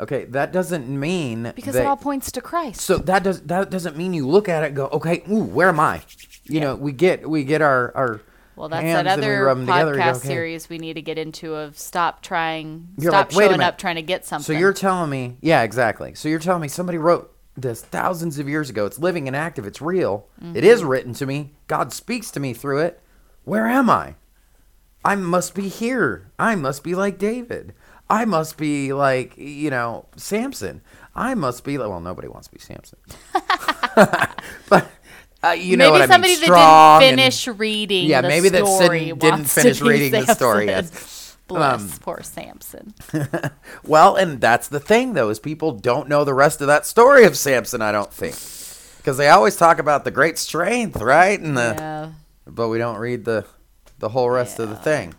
Okay, 0.00 0.24
that 0.24 0.50
doesn't 0.52 0.88
mean 0.88 1.52
because 1.54 1.74
that, 1.74 1.82
it 1.82 1.86
all 1.86 1.96
points 1.96 2.32
to 2.32 2.40
Christ. 2.40 2.80
So 2.80 2.98
that 2.98 3.22
does 3.22 3.42
that 3.42 3.70
doesn't 3.70 3.96
mean 3.96 4.12
you 4.12 4.26
look 4.26 4.48
at 4.48 4.64
it 4.64 4.68
and 4.68 4.76
go, 4.76 4.86
okay, 4.88 5.22
ooh, 5.30 5.44
where 5.44 5.68
am 5.68 5.78
I? 5.78 6.02
You 6.42 6.58
know, 6.58 6.74
we 6.74 6.90
get 6.90 7.30
we 7.30 7.44
get 7.44 7.62
our 7.62 7.92
our 7.96 8.20
well, 8.56 8.68
that's 8.68 8.84
that 8.84 9.06
other 9.06 9.48
'em 9.48 9.66
together 9.66 9.94
go, 9.94 10.00
podcast 10.00 10.16
okay. 10.16 10.28
series 10.28 10.68
we 10.68 10.78
need 10.78 10.94
to 10.94 11.02
get 11.02 11.18
into 11.18 11.54
of 11.54 11.78
stop 11.78 12.22
trying, 12.22 12.88
You're 12.98 13.12
stop 13.12 13.32
like, 13.32 13.46
showing 13.48 13.60
up 13.60 13.78
trying 13.78 13.96
to 13.96 14.02
get 14.02 14.24
something. 14.24 14.54
So 14.54 14.58
you're 14.58 14.72
telling 14.72 15.10
me, 15.10 15.36
yeah, 15.40 15.62
exactly. 15.62 16.14
So 16.14 16.28
you're 16.28 16.38
telling 16.38 16.62
me 16.62 16.68
somebody 16.68 16.98
wrote 16.98 17.34
this 17.56 17.82
thousands 17.82 18.38
of 18.38 18.48
years 18.48 18.70
ago. 18.70 18.86
It's 18.86 18.98
living 18.98 19.26
and 19.26 19.36
active. 19.36 19.66
It's 19.66 19.80
real. 19.80 20.26
It 20.54 20.64
is 20.64 20.80
mm-hmm. 20.80 20.88
written 20.88 21.14
to 21.14 21.26
me. 21.26 21.52
God 21.66 21.92
speaks 21.92 22.30
to 22.32 22.40
me 22.40 22.52
through 22.52 22.80
it. 22.80 23.00
Where 23.44 23.66
am 23.66 23.88
I? 23.90 24.16
I 25.04 25.16
must 25.16 25.54
be 25.54 25.68
here. 25.68 26.30
I 26.38 26.54
must 26.54 26.82
be 26.82 26.94
like 26.94 27.18
David. 27.18 27.74
I 28.08 28.24
must 28.24 28.56
be 28.56 28.92
like, 28.92 29.36
you 29.36 29.70
know, 29.70 30.06
Samson. 30.16 30.80
I 31.14 31.34
must 31.34 31.64
be 31.64 31.78
like, 31.78 31.88
well, 31.88 32.00
nobody 32.00 32.28
wants 32.28 32.48
to 32.48 32.54
be 32.54 32.60
Samson. 32.60 32.98
but, 34.68 34.90
uh, 35.48 35.52
you 35.52 35.76
know 35.76 35.92
maybe 35.92 36.02
I 36.02 36.06
somebody 36.06 36.32
mean? 36.40 36.50
that 36.50 36.98
didn't 37.00 37.10
and- 37.20 37.20
finish 37.20 37.48
reading. 37.48 38.06
Yeah, 38.06 38.20
the 38.20 38.28
maybe 38.28 38.48
that 38.50 38.66
story 38.66 39.12
didn't- 39.12 39.44
finish 39.44 39.80
reading 39.80 40.12
the 40.12 40.34
story 40.34 40.66
yet. 40.66 40.90
Bless 41.46 41.82
Um, 41.82 41.88
poor 42.00 42.20
Samson. 42.22 42.94
Well, 43.84 44.16
and 44.16 44.40
that's 44.40 44.68
the 44.68 44.80
thing, 44.80 45.12
though, 45.12 45.28
is 45.28 45.38
people 45.38 45.72
don't 45.72 46.08
know 46.08 46.24
the 46.24 46.32
rest 46.32 46.62
of 46.62 46.68
that 46.68 46.86
story 46.86 47.24
of 47.26 47.36
Samson. 47.36 47.82
I 47.82 47.92
don't 47.92 48.10
think 48.12 48.34
because 48.96 49.18
they 49.18 49.28
always 49.28 49.54
talk 49.56 49.78
about 49.78 50.04
the 50.04 50.10
great 50.10 50.38
strength, 50.38 51.02
right? 51.02 51.38
And 51.38 51.54
the 51.56 51.74
yeah. 51.78 52.10
but 52.46 52.68
we 52.70 52.78
don't 52.78 52.96
read 52.98 53.26
the 53.26 53.44
the 53.98 54.08
whole 54.08 54.30
rest 54.30 54.58
of 54.58 54.70
the 54.70 54.76
thing. 54.76 55.14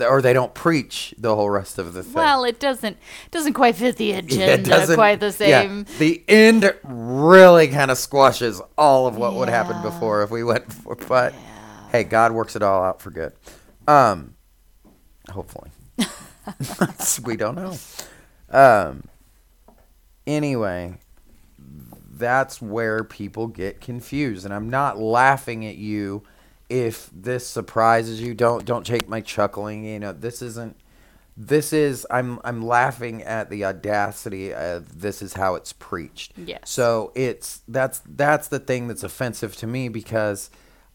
Or 0.00 0.20
they 0.22 0.32
don't 0.32 0.54
preach 0.54 1.14
the 1.18 1.34
whole 1.34 1.48
rest 1.50 1.78
of 1.78 1.94
the 1.94 2.02
thing. 2.02 2.12
Well, 2.12 2.44
it 2.44 2.60
doesn't 2.60 2.96
doesn't 3.30 3.54
quite 3.54 3.74
fit 3.76 3.96
the 3.96 4.04
Yeah, 4.28 4.46
agenda 4.46 4.94
quite 4.94 5.20
the 5.20 5.32
same. 5.32 5.78
yeah, 5.88 5.98
the 5.98 6.22
end 6.28 6.74
really 6.84 7.68
kind 7.68 7.90
of 7.90 7.98
squashes 7.98 8.60
all 8.76 9.06
of 9.06 9.16
what 9.16 9.34
would 9.34 9.48
happen 9.48 9.80
before 9.82 10.22
if 10.22 10.30
we 10.30 10.44
went 10.44 10.72
for. 10.72 10.94
But 10.94 11.34
hey, 11.90 12.04
God 12.04 12.32
works 12.32 12.54
it 12.56 12.62
all 12.62 12.82
out 12.82 13.00
for 13.00 13.10
good. 13.10 13.32
Um, 13.86 14.34
hopefully, 15.30 15.70
we 17.24 17.36
don't 17.36 17.54
know. 17.54 17.76
Um, 18.50 19.04
anyway, 20.26 20.94
that's 22.10 22.60
where 22.60 23.04
people 23.04 23.46
get 23.46 23.80
confused, 23.80 24.44
and 24.44 24.52
I'm 24.52 24.68
not 24.68 24.98
laughing 24.98 25.64
at 25.66 25.76
you 25.76 26.22
if 26.68 27.10
this 27.12 27.46
surprises 27.46 28.20
you. 28.20 28.34
Don't 28.34 28.64
don't 28.64 28.86
take 28.86 29.08
my 29.08 29.20
chuckling. 29.20 29.84
You 29.84 29.98
know, 29.98 30.12
this 30.12 30.42
isn't 30.42 30.76
this 31.36 31.72
is 31.72 32.04
I'm 32.10 32.40
I'm 32.42 32.66
laughing 32.66 33.22
at 33.22 33.48
the 33.48 33.64
audacity 33.64 34.52
of 34.52 35.00
this 35.00 35.22
is 35.22 35.34
how 35.34 35.54
it's 35.54 35.72
preached. 35.72 36.32
Yes. 36.36 36.60
So 36.64 37.12
it's 37.14 37.62
that's 37.68 38.02
that's 38.04 38.48
the 38.48 38.58
thing 38.58 38.88
that's 38.88 39.04
offensive 39.04 39.54
to 39.56 39.66
me 39.66 39.88
because 39.88 40.50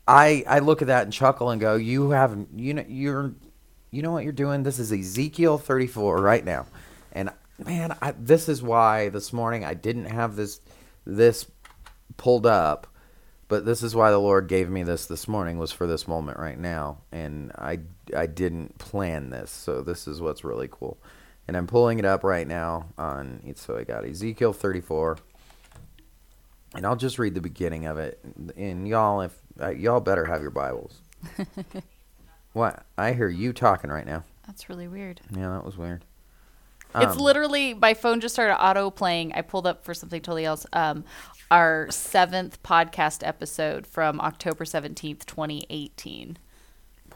I 0.05 0.43
I 0.45 0.59
look 0.59 0.81
at 0.81 0.89
that 0.89 1.03
and 1.03 1.13
chuckle 1.13 1.49
and 1.49 1.61
go, 1.61 1.75
you 1.75 2.09
haven't 2.11 2.49
you 2.59 2.73
know 2.73 2.85
you're 2.87 3.33
you 3.89 4.01
know 4.01 4.11
what 4.11 4.25
you're 4.25 4.33
doing. 4.33 4.63
This 4.63 4.79
is 4.79 4.91
Ezekiel 4.91 5.57
34 5.57 6.17
right 6.17 6.43
now, 6.43 6.65
and 7.13 7.29
man, 7.57 7.95
I, 8.01 8.11
this 8.11 8.49
is 8.49 8.61
why 8.61 9.09
this 9.09 9.31
morning 9.31 9.63
I 9.63 9.75
didn't 9.75 10.05
have 10.05 10.35
this 10.35 10.59
this 11.05 11.49
pulled 12.17 12.45
up 12.45 12.87
but 13.47 13.65
this 13.65 13.83
is 13.83 13.95
why 13.95 14.11
the 14.11 14.19
Lord 14.19 14.47
gave 14.47 14.69
me 14.69 14.83
this 14.83 15.05
this 15.05 15.27
morning 15.27 15.57
was 15.57 15.71
for 15.71 15.87
this 15.87 16.07
moment 16.07 16.39
right 16.39 16.57
now, 16.59 16.99
and 17.11 17.51
I 17.57 17.79
I 18.15 18.25
didn't 18.25 18.77
plan 18.77 19.29
this, 19.29 19.51
so 19.51 19.81
this 19.81 20.07
is 20.07 20.21
what's 20.21 20.43
really 20.43 20.69
cool, 20.71 20.97
and 21.47 21.55
I'm 21.57 21.67
pulling 21.67 21.99
it 21.99 22.05
up 22.05 22.23
right 22.23 22.47
now 22.47 22.89
on 22.97 23.53
so 23.55 23.77
I 23.77 23.83
got 23.83 24.05
Ezekiel 24.05 24.53
34, 24.53 25.17
and 26.75 26.85
I'll 26.85 26.95
just 26.95 27.19
read 27.19 27.35
the 27.35 27.41
beginning 27.41 27.85
of 27.85 27.97
it, 27.97 28.19
and 28.55 28.87
y'all 28.87 29.21
if 29.21 29.33
uh, 29.61 29.69
y'all 29.69 29.99
better 29.99 30.25
have 30.25 30.41
your 30.41 30.51
Bibles. 30.51 30.99
what 32.53 32.85
I 32.97 33.13
hear 33.13 33.29
you 33.29 33.53
talking 33.53 33.89
right 33.89 34.05
now? 34.05 34.23
That's 34.47 34.69
really 34.69 34.87
weird. 34.87 35.21
Yeah, 35.35 35.49
that 35.49 35.65
was 35.65 35.77
weird. 35.77 36.03
it's 36.95 37.13
Um, 37.13 37.17
literally 37.17 37.73
my 37.73 37.93
phone 37.93 38.19
just 38.19 38.35
started 38.35 38.55
auto 38.61 38.89
playing. 38.89 39.33
I 39.33 39.41
pulled 39.41 39.65
up 39.65 39.83
for 39.83 39.93
something 39.93 40.21
totally 40.21 40.45
else. 40.45 40.65
Um, 40.73 41.03
our 41.51 41.89
seventh 41.91 42.61
podcast 42.63 43.25
episode 43.27 43.85
from 43.85 44.19
October 44.21 44.65
seventeenth, 44.65 45.25
twenty 45.25 45.65
eighteen. 45.69 46.37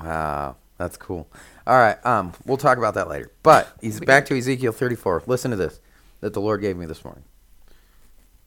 Wow, 0.02 0.58
that's 0.78 0.98
cool. 0.98 1.30
All 1.66 1.78
right, 1.78 2.04
um, 2.06 2.34
we'll 2.46 2.58
talk 2.58 2.78
about 2.78 2.94
that 2.96 3.10
later. 3.10 3.32
But 3.44 3.76
he's 3.82 4.00
back 4.00 4.26
to 4.28 4.38
Ezekiel 4.38 4.72
34. 4.72 5.24
Listen 5.26 5.52
to 5.52 5.58
this 5.58 5.80
that 6.22 6.34
the 6.34 6.42
Lord 6.42 6.62
gave 6.62 6.78
me 6.78 6.86
this 6.86 7.04
morning, 7.04 7.24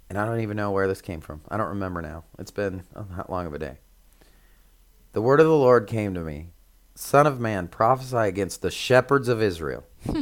and 0.09 0.19
I 0.19 0.25
don't 0.25 0.41
even 0.41 0.57
know 0.57 0.71
where 0.71 0.89
this 0.89 1.01
came 1.01 1.21
from. 1.21 1.41
I 1.49 1.57
don't 1.57 1.69
remember 1.69 2.03
now. 2.03 2.25
It's 2.39 2.51
been 2.51 2.85
that 3.17 3.31
long 3.31 3.47
of 3.47 3.55
a 3.55 3.59
day. 3.59 3.79
The 5.13 5.23
word 5.23 5.41
of 5.41 5.47
the 5.47 5.57
Lord 5.57 5.87
came 5.87 6.15
to 6.15 6.21
me, 6.21 6.51
Son 6.95 7.27
of 7.27 7.41
man, 7.41 7.67
prophesy 7.67 8.29
against 8.29 8.63
the 8.63 8.71
shepherds 8.71 9.27
of 9.27 9.43
Israel. 9.43 9.85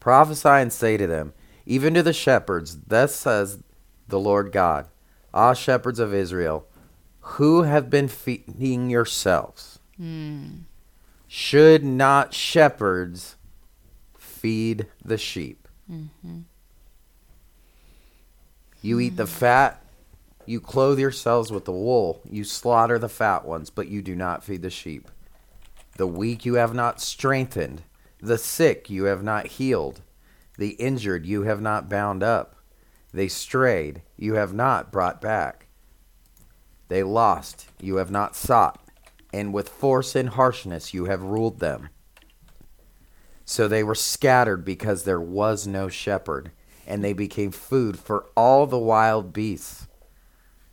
prophesy 0.00 0.48
and 0.48 0.72
say 0.72 0.96
to 0.96 1.06
them, 1.06 1.32
even 1.66 1.94
to 1.94 2.02
the 2.02 2.12
shepherds, 2.12 2.78
thus 2.86 3.14
says 3.14 3.62
the 4.08 4.18
Lord 4.18 4.52
God, 4.52 4.86
Ah, 5.32 5.52
shepherds 5.52 5.98
of 5.98 6.14
Israel, 6.14 6.66
who 7.20 7.62
have 7.62 7.90
been 7.90 8.06
feeding 8.08 8.88
yourselves? 8.90 9.78
Should 11.26 11.82
not 11.84 12.32
shepherds 12.34 13.36
feed 14.16 14.86
the 15.04 15.18
sheep? 15.18 15.66
You 18.82 19.00
eat 19.00 19.16
the 19.16 19.26
fat, 19.26 19.82
you 20.46 20.60
clothe 20.60 20.98
yourselves 20.98 21.50
with 21.50 21.64
the 21.64 21.72
wool, 21.72 22.20
you 22.30 22.44
slaughter 22.44 22.98
the 22.98 23.08
fat 23.08 23.44
ones, 23.46 23.70
but 23.70 23.88
you 23.88 24.02
do 24.02 24.14
not 24.14 24.44
feed 24.44 24.62
the 24.62 24.70
sheep. 24.70 25.10
The 25.96 26.06
weak 26.06 26.44
you 26.44 26.54
have 26.54 26.74
not 26.74 27.00
strengthened, 27.00 27.82
the 28.20 28.36
sick 28.38 28.90
you 28.90 29.04
have 29.04 29.22
not 29.22 29.46
healed, 29.46 30.02
the 30.58 30.70
injured 30.70 31.24
you 31.26 31.42
have 31.42 31.60
not 31.60 31.88
bound 31.88 32.22
up. 32.22 32.56
They 33.14 33.28
strayed, 33.28 34.02
you 34.16 34.34
have 34.34 34.52
not 34.52 34.90
brought 34.90 35.20
back. 35.20 35.68
They 36.88 37.04
lost, 37.04 37.68
you 37.80 37.96
have 37.96 38.10
not 38.10 38.34
sought, 38.34 38.84
and 39.32 39.54
with 39.54 39.68
force 39.68 40.16
and 40.16 40.30
harshness 40.30 40.92
you 40.92 41.04
have 41.04 41.22
ruled 41.22 41.60
them. 41.60 41.90
So 43.44 43.68
they 43.68 43.84
were 43.84 43.94
scattered 43.94 44.64
because 44.64 45.04
there 45.04 45.20
was 45.20 45.64
no 45.64 45.88
shepherd, 45.88 46.50
and 46.88 47.04
they 47.04 47.12
became 47.12 47.52
food 47.52 48.00
for 48.00 48.26
all 48.36 48.66
the 48.66 48.80
wild 48.80 49.32
beasts. 49.32 49.86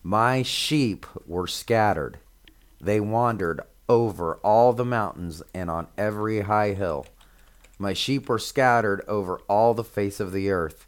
My 0.02 0.42
sheep 0.42 1.06
were 1.28 1.46
scattered. 1.46 2.18
They 2.82 3.00
wandered 3.00 3.62
over 3.88 4.38
all 4.38 4.74
the 4.74 4.84
mountains 4.84 5.44
and 5.54 5.70
on 5.70 5.90
every 5.96 6.42
high 6.42 6.74
hill. 6.74 7.06
My 7.78 7.94
sheep 7.94 8.28
were 8.28 8.40
scattered 8.40 9.04
over 9.08 9.38
all 9.48 9.76
the 9.76 9.84
face 9.84 10.20
of 10.20 10.32
the 10.32 10.50
earth, 10.50 10.88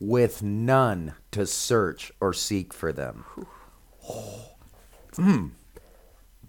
with 0.00 0.42
none 0.42 1.14
to 1.30 1.46
search 1.46 2.10
or 2.20 2.32
seek 2.32 2.72
for 2.72 2.92
them. 2.92 3.24
Hmm. 5.14 5.48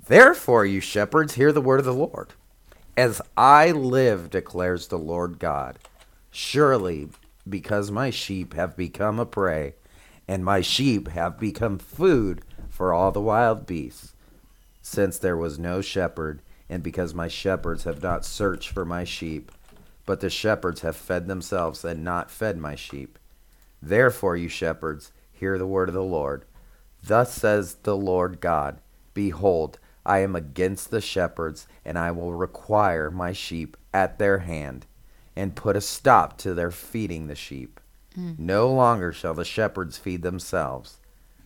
Therefore, 0.07 0.65
you 0.65 0.79
shepherds, 0.79 1.35
hear 1.35 1.51
the 1.51 1.61
word 1.61 1.79
of 1.79 1.85
the 1.85 1.93
Lord. 1.93 2.33
As 2.97 3.21
I 3.37 3.71
live, 3.71 4.29
declares 4.29 4.87
the 4.87 4.97
Lord 4.97 5.37
God, 5.37 5.79
surely 6.31 7.09
because 7.47 7.91
my 7.91 8.09
sheep 8.09 8.53
have 8.53 8.77
become 8.77 9.19
a 9.19 9.25
prey, 9.25 9.75
and 10.27 10.45
my 10.45 10.61
sheep 10.61 11.09
have 11.09 11.39
become 11.39 11.77
food 11.77 12.43
for 12.69 12.93
all 12.93 13.11
the 13.11 13.19
wild 13.21 13.65
beasts, 13.65 14.13
since 14.81 15.17
there 15.17 15.37
was 15.37 15.59
no 15.59 15.81
shepherd, 15.81 16.41
and 16.69 16.81
because 16.81 17.13
my 17.13 17.27
shepherds 17.27 17.83
have 17.83 18.01
not 18.01 18.25
searched 18.25 18.69
for 18.69 18.85
my 18.85 19.03
sheep, 19.03 19.51
but 20.05 20.19
the 20.19 20.29
shepherds 20.29 20.81
have 20.81 20.95
fed 20.95 21.27
themselves 21.27 21.83
and 21.83 22.03
not 22.03 22.31
fed 22.31 22.57
my 22.57 22.75
sheep. 22.75 23.17
Therefore, 23.81 24.35
you 24.35 24.47
shepherds, 24.47 25.11
hear 25.31 25.57
the 25.57 25.67
word 25.67 25.89
of 25.89 25.95
the 25.95 26.03
Lord. 26.03 26.45
Thus 27.03 27.33
says 27.33 27.75
the 27.83 27.97
Lord 27.97 28.39
God 28.39 28.79
Behold, 29.13 29.79
I 30.05 30.19
am 30.19 30.35
against 30.35 30.89
the 30.91 31.01
shepherds, 31.01 31.67
and 31.83 31.97
I 31.97 32.11
will 32.11 32.33
require 32.33 33.11
my 33.11 33.33
sheep 33.33 33.77
at 33.93 34.17
their 34.19 34.39
hand, 34.39 34.85
and 35.35 35.55
put 35.55 35.75
a 35.75 35.81
stop 35.81 36.37
to 36.39 36.53
their 36.53 36.71
feeding 36.71 37.27
the 37.27 37.35
sheep. 37.35 37.79
Mm. 38.17 38.39
No 38.39 38.71
longer 38.71 39.11
shall 39.11 39.33
the 39.33 39.45
shepherds 39.45 39.97
feed 39.97 40.21
themselves. 40.21 40.97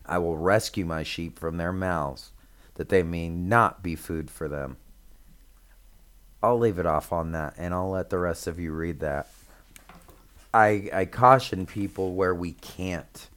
I 0.06 0.18
will 0.20 0.38
rescue 0.38 0.86
my 0.86 1.04
sheep 1.04 1.38
from 1.40 1.58
their 1.58 1.74
mouths, 1.74 2.32
that 2.76 2.90
they 2.90 3.04
may 3.04 3.30
not 3.30 3.82
be 3.82 3.96
food 3.96 4.30
for 4.30 4.48
them. 4.48 4.78
I'll 6.44 6.60
leave 6.60 6.78
it 6.78 6.86
off 6.86 7.12
on 7.12 7.32
that, 7.32 7.56
and 7.58 7.74
I'll 7.74 7.90
let 7.90 8.10
the 8.10 8.20
rest 8.20 8.46
of 8.46 8.60
you 8.60 8.72
read 8.72 9.00
that. 9.00 9.28
I 10.56 10.90
I 10.94 11.06
caution 11.06 11.66
people 11.66 12.14
where 12.14 12.34
we 12.34 12.54
can't 12.54 13.30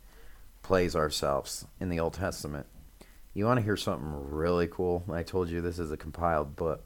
plays 0.63 0.95
ourselves 0.95 1.67
in 1.81 1.89
the 1.89 1.99
Old 1.99 2.15
Testament. 2.15 2.67
You 3.35 3.45
want 3.45 3.59
to 3.59 3.65
hear 3.65 3.77
something 3.77 4.31
really 4.31 4.69
cool? 4.69 5.05
I 5.13 5.23
told 5.23 5.49
you 5.49 5.61
this 5.61 5.79
is 5.79 5.91
a 5.91 5.97
compiled 5.97 6.57
book, 6.57 6.85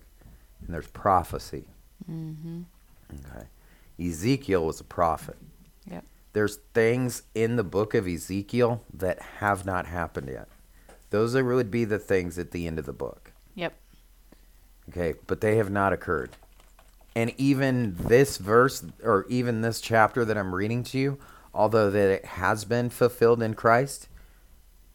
and 0.65 0.75
there's 0.75 0.87
prophecy. 0.87 1.65
Mm-hmm. 2.11 2.63
Okay, 3.13 3.47
Ezekiel 4.01 4.65
was 4.65 4.81
a 4.81 4.85
prophet. 4.85 5.37
Yep. 5.91 6.05
There's 6.33 6.57
things 6.73 7.25
in 7.35 7.57
the 7.57 7.65
book 7.65 7.93
of 7.93 8.09
Ezekiel 8.09 8.83
that 8.95 9.21
have 9.41 9.67
not 9.67 9.87
happened 9.87 10.29
yet. 10.29 10.49
Those 11.11 11.37
are, 11.37 11.45
would 11.45 11.71
be 11.71 11.85
the 11.85 11.99
things 11.99 12.39
at 12.39 12.53
the 12.53 12.67
end 12.67 12.79
of 12.79 12.87
the 12.87 12.93
book. 12.95 13.33
Yep. 13.55 13.75
Okay, 14.89 15.15
but 15.27 15.43
they 15.43 15.57
have 15.57 15.71
not 15.71 15.93
occurred. 15.93 16.31
And 17.15 17.33
even 17.37 17.95
this 17.97 18.39
verse, 18.39 18.85
or 19.03 19.27
even 19.29 19.61
this 19.61 19.81
chapter 19.81 20.25
that 20.25 20.39
I'm 20.39 20.55
reading 20.55 20.83
to 20.85 20.99
you, 20.99 21.19
although 21.53 21.91
that 21.91 22.11
it 22.11 22.25
has 22.25 22.65
been 22.65 22.89
fulfilled 22.89 23.43
in 23.43 23.55
Christ, 23.55 24.09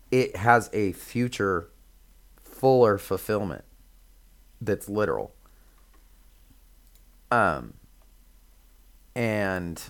it 0.10 0.36
has 0.38 0.70
a 0.74 0.94
future 0.94 1.70
fuller 2.42 2.98
fulfillment 2.98 3.66
that's 4.60 4.90
literal. 4.90 5.34
Um, 7.30 7.74
and 9.16 9.82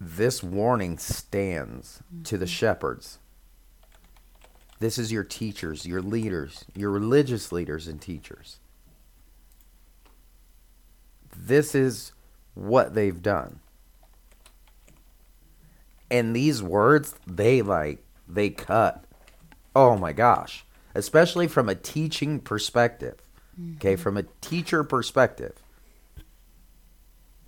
this 0.00 0.42
warning 0.42 0.96
stands 0.98 2.02
to 2.24 2.38
the 2.38 2.46
shepherds. 2.46 3.18
This 4.78 4.96
is 4.96 5.10
your 5.10 5.24
teachers, 5.24 5.86
your 5.86 6.00
leaders, 6.00 6.64
your 6.74 6.90
religious 6.90 7.50
leaders 7.50 7.88
and 7.88 8.00
teachers. 8.00 8.60
This 11.36 11.74
is 11.74 12.12
what 12.54 12.94
they've 12.94 13.22
done. 13.22 13.60
And 16.10 16.34
these 16.34 16.62
words, 16.62 17.14
they 17.26 17.62
like, 17.62 18.02
they 18.26 18.50
cut. 18.50 19.04
Oh 19.76 19.96
my 19.96 20.12
gosh. 20.12 20.64
Especially 20.94 21.46
from 21.46 21.68
a 21.68 21.74
teaching 21.74 22.40
perspective. 22.40 23.16
Okay, 23.76 23.94
mm-hmm. 23.94 24.02
from 24.02 24.16
a 24.16 24.22
teacher 24.40 24.84
perspective, 24.84 25.52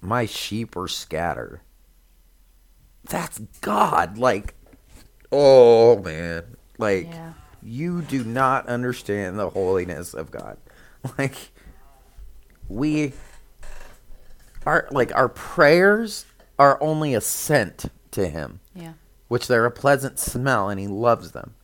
my 0.00 0.26
sheep 0.26 0.76
are 0.76 0.88
scattered. 0.88 1.60
That's 3.04 3.38
God. 3.60 4.18
Like, 4.18 4.54
oh 5.30 6.00
man. 6.02 6.56
Like, 6.78 7.06
Yeah. 7.06 7.32
you 7.62 8.02
do 8.02 8.24
not 8.24 8.66
understand 8.66 9.38
the 9.38 9.50
holiness 9.50 10.14
of 10.14 10.30
God. 10.30 10.58
Like, 11.16 11.52
we 12.68 13.14
are, 14.66 14.88
like, 14.90 15.14
our 15.14 15.28
prayers 15.28 16.26
are 16.58 16.80
only 16.82 17.14
a 17.14 17.20
scent 17.20 17.86
to 18.10 18.28
Him 18.28 18.60
Yeah. 18.74 18.92
which 19.28 19.46
they're 19.46 19.64
a 19.66 19.70
pleasant 19.70 20.18
smell, 20.18 20.68
and 20.68 20.78
he 20.80 20.86
loves 20.88 21.32
them. 21.32 21.54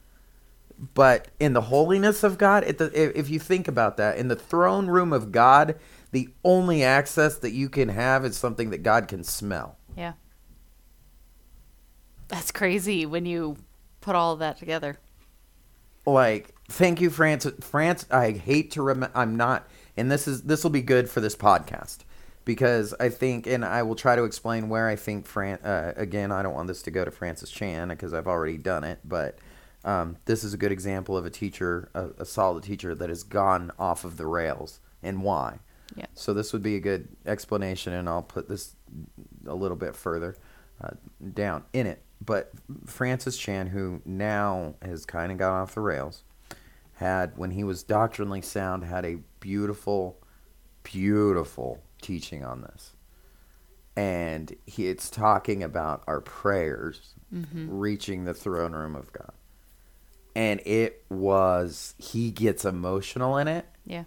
But 0.94 1.28
in 1.40 1.52
the 1.54 1.62
holiness 1.62 2.22
of 2.22 2.37
God, 2.38 2.62
it, 2.64 2.80
if 2.80 3.16
if 3.16 3.30
you 3.30 3.38
think 3.38 3.66
about 3.66 3.96
that, 3.96 4.18
in 4.18 4.28
the 4.28 4.37
throne 4.37 4.88
room 4.88 5.12
of 5.12 5.32
God, 5.32 5.76
the 6.12 6.28
only 6.44 6.82
access 6.85 7.37
that 7.38 7.52
you 7.52 7.68
can 7.68 7.88
have 7.88 8.24
is 8.24 8.37
something 8.37 8.70
that 8.70 8.82
God 8.82 9.09
can 9.09 9.24
smell. 9.24 9.76
Yeah. 9.96 10.12
That's 12.28 12.50
crazy 12.50 13.06
when 13.06 13.24
you 13.26 13.56
put 14.00 14.14
all 14.16 14.32
of 14.32 14.38
that 14.40 14.59
together. 14.59 14.98
Like, 16.04 16.54
thank 16.68 17.00
you, 17.00 17.11
France. 17.11 17.46
France, 17.61 18.06
I 18.11 18.32
hate 18.32 18.70
to 18.72 18.82
remember. 18.82 19.16
I'm 19.16 19.37
not, 19.37 19.66
and 19.96 20.11
this 20.11 20.28
is 20.28 20.42
this 20.42 20.62
will 20.62 20.70
be 20.70 20.82
good 20.82 21.09
for 21.11 21.20
this 21.20 21.35
podcast 21.37 21.98
because 22.46 22.94
I 22.98 23.11
think, 23.11 23.46
and 23.48 23.64
I 23.64 23.82
will 23.82 23.96
try 23.96 24.16
to 24.16 24.24
explain 24.24 24.70
where 24.70 24.88
I 24.88 24.96
think 24.96 25.26
Fran. 25.26 25.59
Uh, 25.59 25.92
again, 25.96 26.32
I 26.32 26.42
don't 26.42 26.54
want 26.54 26.68
this 26.68 26.80
to 26.82 26.90
go 26.90 27.04
to 27.04 27.11
Francis 27.11 27.50
Chan 27.50 27.88
because 27.88 28.14
I've 28.14 28.28
already 28.28 28.56
done 28.56 28.85
it, 28.85 29.00
but 29.04 29.37
um, 29.85 30.16
this 30.24 30.44
is 30.44 30.54
a 30.54 30.56
good 30.56 30.72
example 30.72 31.16
of 31.16 31.26
a 31.26 31.30
teacher, 31.30 31.90
a, 31.92 32.11
a 32.20 32.24
solid 32.24 32.62
teacher 32.62 32.94
that 32.94 33.09
has 33.11 33.24
gone 33.24 33.72
off 33.78 34.04
of 34.04 34.16
the 34.16 34.26
rails 34.26 34.80
and 35.02 35.22
why. 35.22 35.59
Yeah. 35.96 36.06
So 36.14 36.32
this 36.32 36.52
would 36.52 36.62
be 36.62 36.76
a 36.76 36.80
good 36.80 37.09
explanation, 37.26 37.92
and 37.92 38.09
I'll 38.09 38.22
put 38.22 38.48
this 38.48 38.76
a 39.44 39.54
little 39.54 39.76
bit 39.76 39.96
further 39.96 40.37
uh, 40.80 40.90
down 41.35 41.64
in 41.72 41.88
it. 41.88 42.02
But 42.24 42.52
Francis 42.87 43.37
Chan, 43.37 43.66
who 43.66 44.00
now 44.04 44.76
has 44.82 45.04
kind 45.04 45.32
of 45.32 45.38
got 45.38 45.52
off 45.52 45.74
the 45.74 45.80
rails, 45.80 46.22
had 46.94 47.37
when 47.37 47.50
he 47.50 47.64
was 47.64 47.82
doctrinally 47.82 48.40
sound, 48.40 48.85
had 48.85 49.04
a 49.04 49.18
beautiful, 49.40 50.20
beautiful 50.85 51.82
teaching 52.00 52.44
on 52.44 52.62
this, 52.62 52.94
and 53.96 54.54
he 54.66 54.88
it's 54.88 55.11
talking 55.11 55.62
about 55.62 56.02
our 56.06 56.20
prayers 56.20 57.14
mm-hmm. 57.32 57.68
reaching 57.70 58.24
the 58.24 58.35
throne 58.35 58.72
room 58.72 58.94
of 58.94 59.12
God, 59.12 59.32
and 60.35 60.61
it 60.66 61.04
was 61.09 61.94
he 61.98 62.30
gets 62.30 62.64
emotional 62.64 63.37
in 63.38 63.48
it 63.48 63.66
Yeah. 63.85 64.04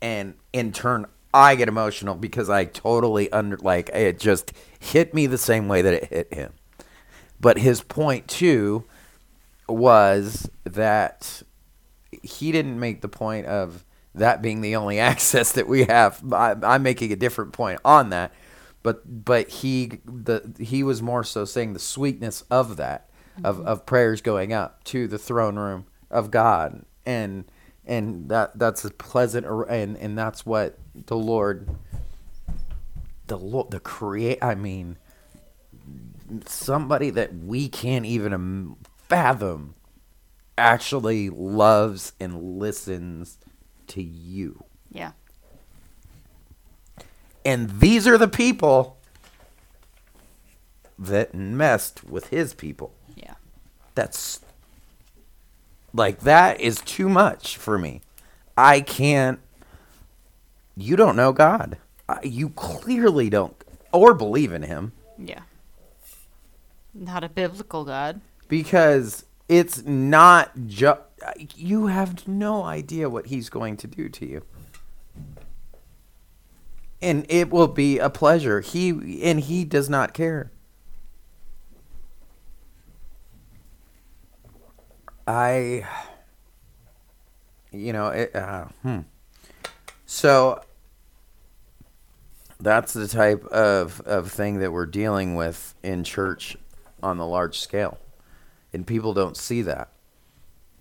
and 0.00 0.34
in 0.52 0.72
turn 0.72 1.06
I 1.34 1.56
get 1.56 1.68
emotional 1.68 2.14
because 2.14 2.48
I 2.48 2.64
totally 2.64 3.30
under 3.32 3.58
like 3.58 3.90
it 3.90 4.18
just 4.18 4.52
hit 4.78 5.12
me 5.12 5.26
the 5.26 5.38
same 5.38 5.68
way 5.68 5.82
that 5.82 5.92
it 5.92 6.04
hit 6.06 6.34
him. 6.34 6.52
But 7.40 7.58
his 7.58 7.82
point 7.82 8.28
too 8.28 8.84
was 9.68 10.48
that 10.64 11.42
he 12.22 12.50
didn't 12.50 12.80
make 12.80 13.02
the 13.02 13.08
point 13.08 13.46
of 13.46 13.84
that 14.18 14.42
being 14.42 14.60
the 14.60 14.76
only 14.76 14.98
access 15.10 15.52
that 15.52 15.66
we 15.66 15.84
have. 15.84 16.22
I, 16.32 16.56
I'm 16.62 16.82
making 16.82 17.12
a 17.12 17.16
different 17.16 17.52
point 17.52 17.80
on 17.84 18.10
that, 18.10 18.32
but 18.82 19.24
but 19.24 19.48
he 19.48 20.00
the 20.04 20.54
he 20.58 20.82
was 20.82 21.02
more 21.02 21.24
so 21.24 21.44
saying 21.44 21.72
the 21.72 21.78
sweetness 21.78 22.42
of 22.50 22.76
that 22.76 23.08
of 23.44 23.56
mm-hmm. 23.56 23.68
of 23.68 23.86
prayers 23.86 24.20
going 24.20 24.52
up 24.52 24.82
to 24.84 25.06
the 25.06 25.18
throne 25.18 25.56
room 25.56 25.86
of 26.10 26.30
God 26.30 26.84
and 27.04 27.44
and 27.86 28.28
that 28.28 28.58
that's 28.58 28.84
a 28.84 28.90
pleasant 28.90 29.46
and 29.68 29.96
and 29.96 30.16
that's 30.16 30.44
what 30.44 30.78
the 30.94 31.16
Lord 31.16 31.68
the 33.26 33.38
Lord 33.38 33.70
the 33.70 33.80
create 33.80 34.38
I 34.42 34.54
mean 34.54 34.98
somebody 36.46 37.10
that 37.10 37.34
we 37.34 37.68
can't 37.68 38.04
even 38.04 38.32
um, 38.32 38.76
fathom 39.08 39.74
actually 40.56 41.30
loves 41.30 42.12
and 42.20 42.58
listens 42.58 43.38
to 43.88 44.02
you. 44.02 44.64
Yeah. 44.90 45.12
And 47.44 47.80
these 47.80 48.06
are 48.06 48.18
the 48.18 48.28
people 48.28 48.96
that 50.98 51.34
messed 51.34 52.04
with 52.04 52.28
his 52.28 52.54
people. 52.54 52.92
Yeah. 53.16 53.34
That's 53.94 54.40
like 55.94 56.20
that 56.20 56.60
is 56.60 56.80
too 56.80 57.08
much 57.08 57.56
for 57.56 57.78
me. 57.78 58.00
I 58.56 58.80
can't 58.80 59.38
you 60.76 60.94
don't 60.96 61.16
know 61.16 61.32
God. 61.32 61.78
You 62.22 62.50
clearly 62.50 63.28
don't 63.30 63.56
or 63.92 64.14
believe 64.14 64.52
in 64.52 64.62
him 64.62 64.92
Yeah. 65.18 65.42
Not 66.94 67.22
a 67.24 67.28
biblical 67.28 67.84
God. 67.84 68.20
because 68.48 69.24
it's 69.48 69.84
not 69.84 70.52
just 70.66 71.00
you 71.56 71.86
have 71.86 72.28
no 72.28 72.62
idea 72.62 73.08
what 73.08 73.26
he's 73.26 73.48
going 73.48 73.76
to 73.78 73.86
do 73.86 74.08
to 74.08 74.26
you. 74.26 74.42
And 77.00 77.26
it 77.28 77.50
will 77.50 77.68
be 77.68 77.98
a 77.98 78.10
pleasure. 78.10 78.60
He 78.60 79.22
and 79.22 79.40
he 79.40 79.64
does 79.64 79.88
not 79.88 80.14
care. 80.14 80.50
I 85.26 85.86
you 87.70 87.92
know 87.92 88.08
it 88.08 88.34
uh, 88.34 88.64
hmm. 88.82 89.00
so 90.06 90.62
that's 92.60 92.92
the 92.92 93.06
type 93.06 93.44
of, 93.46 94.00
of 94.00 94.32
thing 94.32 94.58
that 94.58 94.72
we're 94.72 94.86
dealing 94.86 95.36
with 95.36 95.74
in 95.82 96.02
church 96.02 96.56
on 97.02 97.18
the 97.18 97.26
large 97.26 97.58
scale 97.60 97.98
and 98.72 98.86
people 98.86 99.14
don't 99.14 99.36
see 99.36 99.62
that 99.62 99.88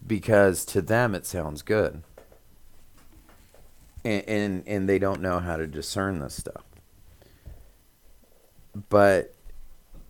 because 0.05 0.65
to 0.65 0.81
them 0.81 1.13
it 1.15 1.25
sounds 1.25 1.61
good. 1.61 2.03
And, 4.05 4.23
and 4.27 4.63
and 4.67 4.89
they 4.89 4.99
don't 4.99 5.21
know 5.21 5.39
how 5.39 5.57
to 5.57 5.67
discern 5.67 6.19
this 6.19 6.35
stuff. 6.35 6.63
But 8.89 9.33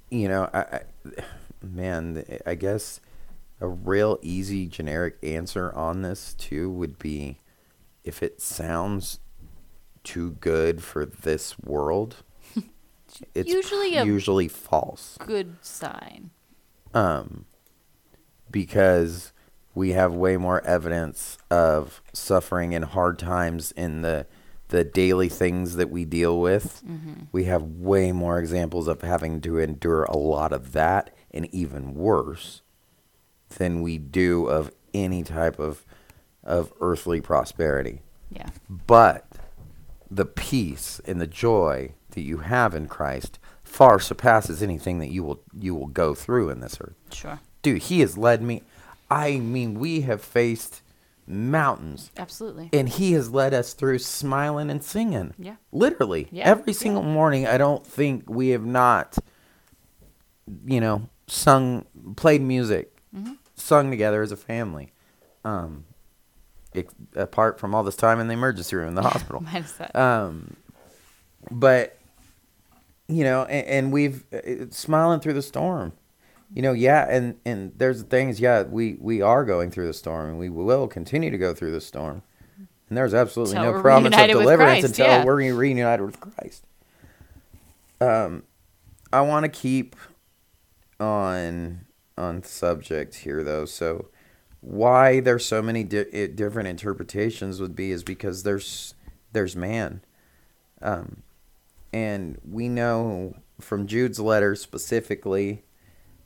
you 0.10 0.28
know 0.28 0.50
I, 0.54 0.60
I 0.60 0.82
man 1.62 2.24
i 2.46 2.56
guess 2.56 3.02
a 3.60 3.68
real 3.68 4.18
easy 4.22 4.66
generic 4.68 5.18
answer 5.22 5.74
on 5.74 6.02
this 6.02 6.34
too 6.36 6.70
would 6.72 6.98
be 6.98 7.40
if 8.06 8.24
it 8.24 8.40
sounds 8.40 9.20
too 10.06 10.32
good 10.40 10.82
for 10.82 11.06
this 11.06 11.60
world 11.60 12.18
it's 13.36 13.50
Usually 13.50 13.98
a- 13.98 14.06
usually 14.06 14.48
false. 14.48 15.18
Good 15.26 15.58
sign. 15.62 16.30
um, 16.94 17.46
because 18.52 19.34
we 19.76 19.92
have 19.92 20.14
way 20.14 20.38
more 20.38 20.66
evidence 20.66 21.38
of 21.52 22.02
suffering 22.14 22.74
and 22.74 22.86
hard 22.86 23.20
times 23.20 23.72
in 23.72 24.02
the 24.02 24.26
the 24.70 24.84
daily 24.84 25.30
things 25.30 25.78
that 25.78 25.90
we 25.90 26.04
deal 26.04 26.42
with. 26.42 26.82
Mm-hmm. 26.86 27.14
We 27.32 27.46
have 27.46 27.64
way 27.64 28.12
more 28.12 28.38
examples 28.38 28.90
of 28.90 29.02
having 29.02 29.40
to 29.42 29.60
endure 29.60 30.04
a 30.04 30.18
lot 30.18 30.52
of 30.52 30.74
that 30.74 31.16
and 31.32 31.48
even 31.54 31.94
worse 31.94 32.62
than 33.58 33.82
we 33.82 33.98
do 33.98 34.46
of 34.48 34.72
any 34.94 35.24
type 35.24 35.60
of 35.60 35.86
of 36.44 36.74
earthly 36.82 37.22
prosperity. 37.22 38.02
Yeah. 38.30 38.50
But 38.70 39.26
the 40.10 40.26
peace 40.26 41.02
and 41.06 41.20
the 41.20 41.28
joy 41.28 41.94
that 42.12 42.22
you 42.22 42.40
have 42.40 42.74
in 42.74 42.88
Christ 42.88 43.40
far 43.64 44.00
surpasses 44.00 44.64
anything 44.64 45.00
that 45.00 45.10
you 45.10 45.24
will 45.24 45.42
you 45.58 45.76
will 45.76 45.88
go 45.88 46.14
through 46.14 46.50
in 46.50 46.62
this 46.62 46.78
earth 46.82 46.96
Sure. 47.12 47.40
Dude, 47.74 47.84
he 47.84 48.00
has 48.02 48.18
led 48.18 48.42
me. 48.42 48.64
I 49.10 49.38
mean, 49.40 49.80
we 49.80 50.02
have 50.02 50.22
faced 50.22 50.82
mountains, 51.26 52.12
Absolutely. 52.18 52.70
and 52.72 52.88
he 52.88 53.12
has 53.14 53.30
led 53.32 53.54
us 53.54 53.74
through 53.74 54.00
smiling 54.00 54.70
and 54.70 54.84
singing. 54.84 55.34
Yeah. 55.38 55.56
literally 55.72 56.28
Yeah, 56.32 56.46
every 56.46 56.74
yeah. 56.74 56.80
single 56.80 57.04
morning. 57.04 57.46
I 57.48 57.58
don't 57.58 57.86
think 57.86 58.30
we 58.30 58.50
have 58.50 58.66
not, 58.66 59.18
you 60.66 60.80
know, 60.80 61.10
sung, 61.28 61.86
played 62.16 62.42
music, 62.42 62.94
Mm-hmm. 63.16 63.34
sung 63.56 63.90
together 63.90 64.22
as 64.22 64.32
a 64.34 64.38
family. 64.38 64.92
Um, 65.46 65.86
ex- 66.76 66.94
apart 67.16 67.58
from 67.60 67.74
all 67.74 67.84
this 67.84 67.96
time 67.96 68.20
in 68.20 68.28
the 68.28 68.34
emergency 68.34 68.76
room 68.76 68.90
in 68.90 68.96
the 68.96 69.02
hospital. 69.10 69.40
Minus 69.52 69.72
that. 69.74 69.96
Um, 69.96 70.56
but 71.50 71.98
you 73.08 73.24
know, 73.24 73.44
and, 73.46 73.68
and 73.68 73.92
we've 73.94 74.24
uh, 74.34 74.70
smiling 74.72 75.22
through 75.22 75.34
the 75.34 75.42
storm. 75.42 75.94
You 76.54 76.62
know, 76.62 76.74
yeah, 76.74 77.06
and 77.10 77.38
and 77.46 77.74
there's 77.76 78.04
things. 78.04 78.40
Yeah, 78.40 78.64
we 78.64 78.98
we 79.00 79.22
are 79.22 79.44
going 79.44 79.70
through 79.70 79.88
the 79.88 79.94
storm, 79.94 80.30
and 80.30 80.40
we 80.40 80.50
will 80.50 80.88
continue 80.88 81.30
to 81.30 81.38
go 81.38 81.54
through 81.54 81.72
the 81.72 81.82
storm. 81.82 82.24
And 82.90 82.98
there's 82.98 83.14
absolutely 83.14 83.58
Until 83.58 83.74
no 83.74 83.82
promise 83.82 84.14
of 84.18 84.28
deliverance 84.28 84.80
Christ, 84.80 84.86
until 84.86 85.06
yeah. 85.06 85.26
we're 85.26 85.54
reunited 85.54 86.06
with 86.06 86.20
Christ. 86.22 86.64
Um, 88.00 88.44
I 89.12 89.22
want 89.22 89.44
to 89.44 89.50
keep 89.50 89.96
on 91.00 91.86
on 92.18 92.44
subject 92.44 93.16
here 93.16 93.44
though. 93.44 93.66
So, 93.66 94.08
why 94.62 95.20
there's 95.20 95.46
so 95.46 95.62
many 95.62 95.84
di- 95.84 96.28
different 96.28 96.70
interpretations 96.70 97.60
would 97.60 97.76
be 97.76 97.92
is 97.92 98.04
because 98.04 98.44
there's 98.44 98.94
there's 99.34 99.56
man, 99.56 100.02
um, 100.82 101.24
and 101.92 102.38
we 102.50 102.70
know 102.70 103.36
from 103.60 103.88
Jude's 103.88 104.20
letter 104.20 104.56
specifically, 104.56 105.64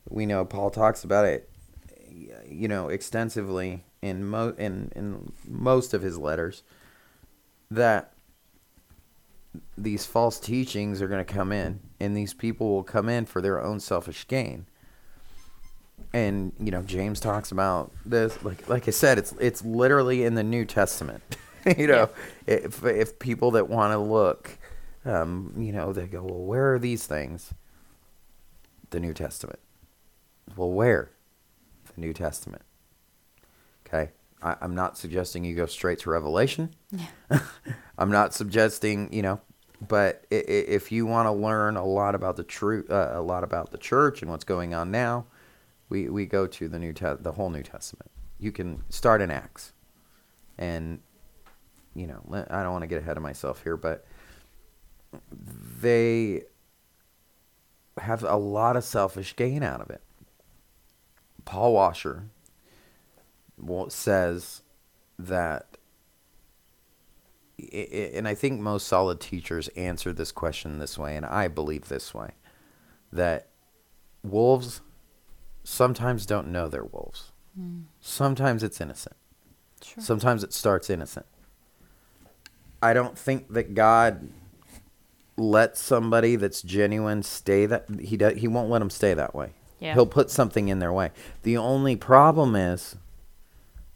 we 0.09 0.25
know 0.25 0.45
Paul 0.45 0.69
talks 0.69 1.03
about 1.03 1.25
it, 1.25 1.49
you 2.47 2.67
know, 2.67 2.89
extensively 2.89 3.83
in 4.01 4.25
mo 4.25 4.53
in 4.57 4.91
in 4.95 5.31
most 5.47 5.93
of 5.93 6.01
his 6.01 6.17
letters, 6.17 6.63
that 7.69 8.13
these 9.77 10.05
false 10.05 10.39
teachings 10.39 11.01
are 11.01 11.07
going 11.07 11.23
to 11.23 11.33
come 11.33 11.51
in, 11.51 11.79
and 11.99 12.15
these 12.15 12.33
people 12.33 12.69
will 12.69 12.83
come 12.83 13.09
in 13.09 13.25
for 13.25 13.41
their 13.41 13.61
own 13.61 13.79
selfish 13.79 14.27
gain. 14.27 14.65
And 16.13 16.51
you 16.59 16.71
know 16.71 16.81
James 16.81 17.19
talks 17.19 17.51
about 17.51 17.91
this 18.05 18.43
like 18.43 18.67
like 18.67 18.87
I 18.87 18.91
said 18.91 19.17
it's 19.17 19.33
it's 19.39 19.63
literally 19.63 20.23
in 20.25 20.35
the 20.35 20.43
New 20.43 20.65
Testament 20.65 21.23
you 21.77 21.87
know. 21.87 22.09
If 22.47 22.83
if 22.83 23.19
people 23.19 23.51
that 23.51 23.69
want 23.69 23.93
to 23.93 23.97
look 23.97 24.57
um, 25.05 25.53
you 25.57 25.71
know 25.71 25.93
they 25.93 26.07
go 26.07 26.23
well 26.23 26.43
where 26.43 26.73
are 26.73 26.79
these 26.79 27.05
things? 27.05 27.53
The 28.89 28.99
New 28.99 29.13
Testament 29.13 29.59
well 30.55 30.71
where? 30.71 31.11
The 31.93 32.01
New 32.01 32.13
Testament. 32.13 32.63
Okay? 33.87 34.11
I, 34.41 34.55
I'm 34.61 34.75
not 34.75 34.97
suggesting 34.97 35.43
you 35.43 35.55
go 35.55 35.65
straight 35.65 35.99
to 35.99 36.09
Revelation. 36.09 36.73
I'm 37.97 38.11
not 38.11 38.33
suggesting 38.33 39.11
you 39.13 39.21
know 39.21 39.41
but 39.87 40.25
if 40.29 40.91
you 40.91 41.07
want 41.07 41.25
to 41.25 41.31
learn 41.31 41.75
a 41.75 41.83
lot 41.83 42.13
about 42.13 42.35
the 42.35 42.43
truth 42.43 42.89
uh, 42.89 43.11
a 43.13 43.21
lot 43.21 43.43
about 43.43 43.71
the 43.71 43.77
church 43.77 44.21
and 44.21 44.29
what's 44.29 44.43
going 44.43 44.73
on 44.73 44.91
now 44.91 45.25
we 45.91 46.07
we 46.07 46.25
go 46.25 46.47
to 46.47 46.67
the 46.69 46.79
new 46.79 46.93
te- 46.93 47.17
the 47.19 47.33
whole 47.33 47.51
New 47.51 47.61
Testament. 47.61 48.09
You 48.39 48.51
can 48.51 48.81
start 48.89 49.21
in 49.21 49.29
Acts, 49.29 49.73
and 50.57 51.01
you 51.93 52.07
know 52.07 52.23
I 52.49 52.63
don't 52.63 52.71
want 52.71 52.83
to 52.83 52.87
get 52.87 52.99
ahead 52.99 53.17
of 53.17 53.23
myself 53.23 53.61
here, 53.61 53.77
but 53.77 54.05
they 55.81 56.43
have 57.97 58.23
a 58.23 58.37
lot 58.37 58.77
of 58.77 58.85
selfish 58.85 59.35
gain 59.35 59.61
out 59.61 59.81
of 59.81 59.89
it. 59.89 60.01
Paul 61.45 61.73
Washer 61.73 62.25
says 63.89 64.62
that, 65.19 65.77
and 67.71 68.27
I 68.27 68.34
think 68.34 68.60
most 68.60 68.88
solid 68.88 69.19
teachers 69.19 69.67
answer 69.69 70.13
this 70.13 70.32
question 70.32 70.80
this 70.80 70.97
way, 70.97 71.15
and 71.15 71.25
I 71.25 71.47
believe 71.47 71.88
this 71.88 72.13
way, 72.13 72.32
that 73.12 73.47
wolves 74.23 74.82
sometimes 75.63 76.25
don't 76.25 76.47
know 76.47 76.67
they're 76.67 76.84
wolves. 76.84 77.32
Hmm. 77.56 77.82
Sometimes 77.99 78.63
it's 78.63 78.82
innocent. 78.82 79.15
Sure. 79.84 80.04
Sometimes 80.04 80.43
it 80.43 80.54
starts 80.54 80.89
innocent. 80.89 81.25
I 82.82 82.93
don't 82.93 83.17
think 83.17 83.51
that 83.54 83.75
God 83.75 84.30
lets 85.38 85.82
somebody 85.82 86.36
that's 86.36 86.62
genuine 86.62 87.23
stay 87.23 87.65
that 87.65 87.86
he 87.99 88.17
does, 88.17 88.38
he 88.38 88.47
won't 88.47 88.69
let 88.69 88.80
them 88.80 88.89
stay 88.89 89.13
that 89.13 89.34
way. 89.36 89.51
Yeah. 89.81 89.93
He'll 89.95 90.05
put 90.05 90.29
something 90.31 90.69
in 90.69 90.79
their 90.79 90.93
way. 90.93 91.09
The 91.43 91.57
only 91.57 91.95
problem 91.97 92.55
is 92.55 92.95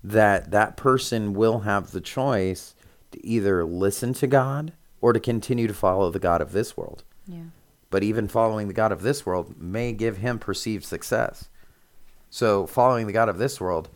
that 0.03 0.51
that 0.51 0.75
person 0.75 1.33
will 1.33 1.59
have 1.61 1.91
the 1.91 2.01
choice 2.01 2.75
to 3.11 3.25
either 3.25 3.63
listen 3.63 4.13
to 4.15 4.27
God 4.27 4.73
or 4.99 5.13
to 5.13 5.19
continue 5.19 5.67
to 5.67 5.73
follow 5.73 6.09
the 6.09 6.19
God 6.19 6.41
of 6.41 6.51
this 6.51 6.75
world 6.75 7.03
yeah. 7.27 7.43
but 7.89 8.03
even 8.03 8.27
following 8.27 8.67
the 8.67 8.73
God 8.73 8.91
of 8.91 9.01
this 9.03 9.25
world 9.25 9.59
may 9.61 9.93
give 9.93 10.17
him 10.17 10.39
perceived 10.39 10.83
success. 10.83 11.49
So, 12.29 12.65
following 12.67 13.07
the 13.07 13.13
God 13.13 13.29
of 13.29 13.37
this 13.37 13.61
world, 13.61 13.89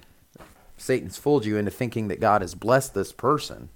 Satan's 0.77 1.17
fooled 1.17 1.45
you 1.45 1.57
into 1.57 1.71
thinking 1.71 2.07
that 2.07 2.21
God 2.21 2.41
has 2.41 2.55
blessed 2.55 2.93
this 2.93 3.11
person 3.11 3.69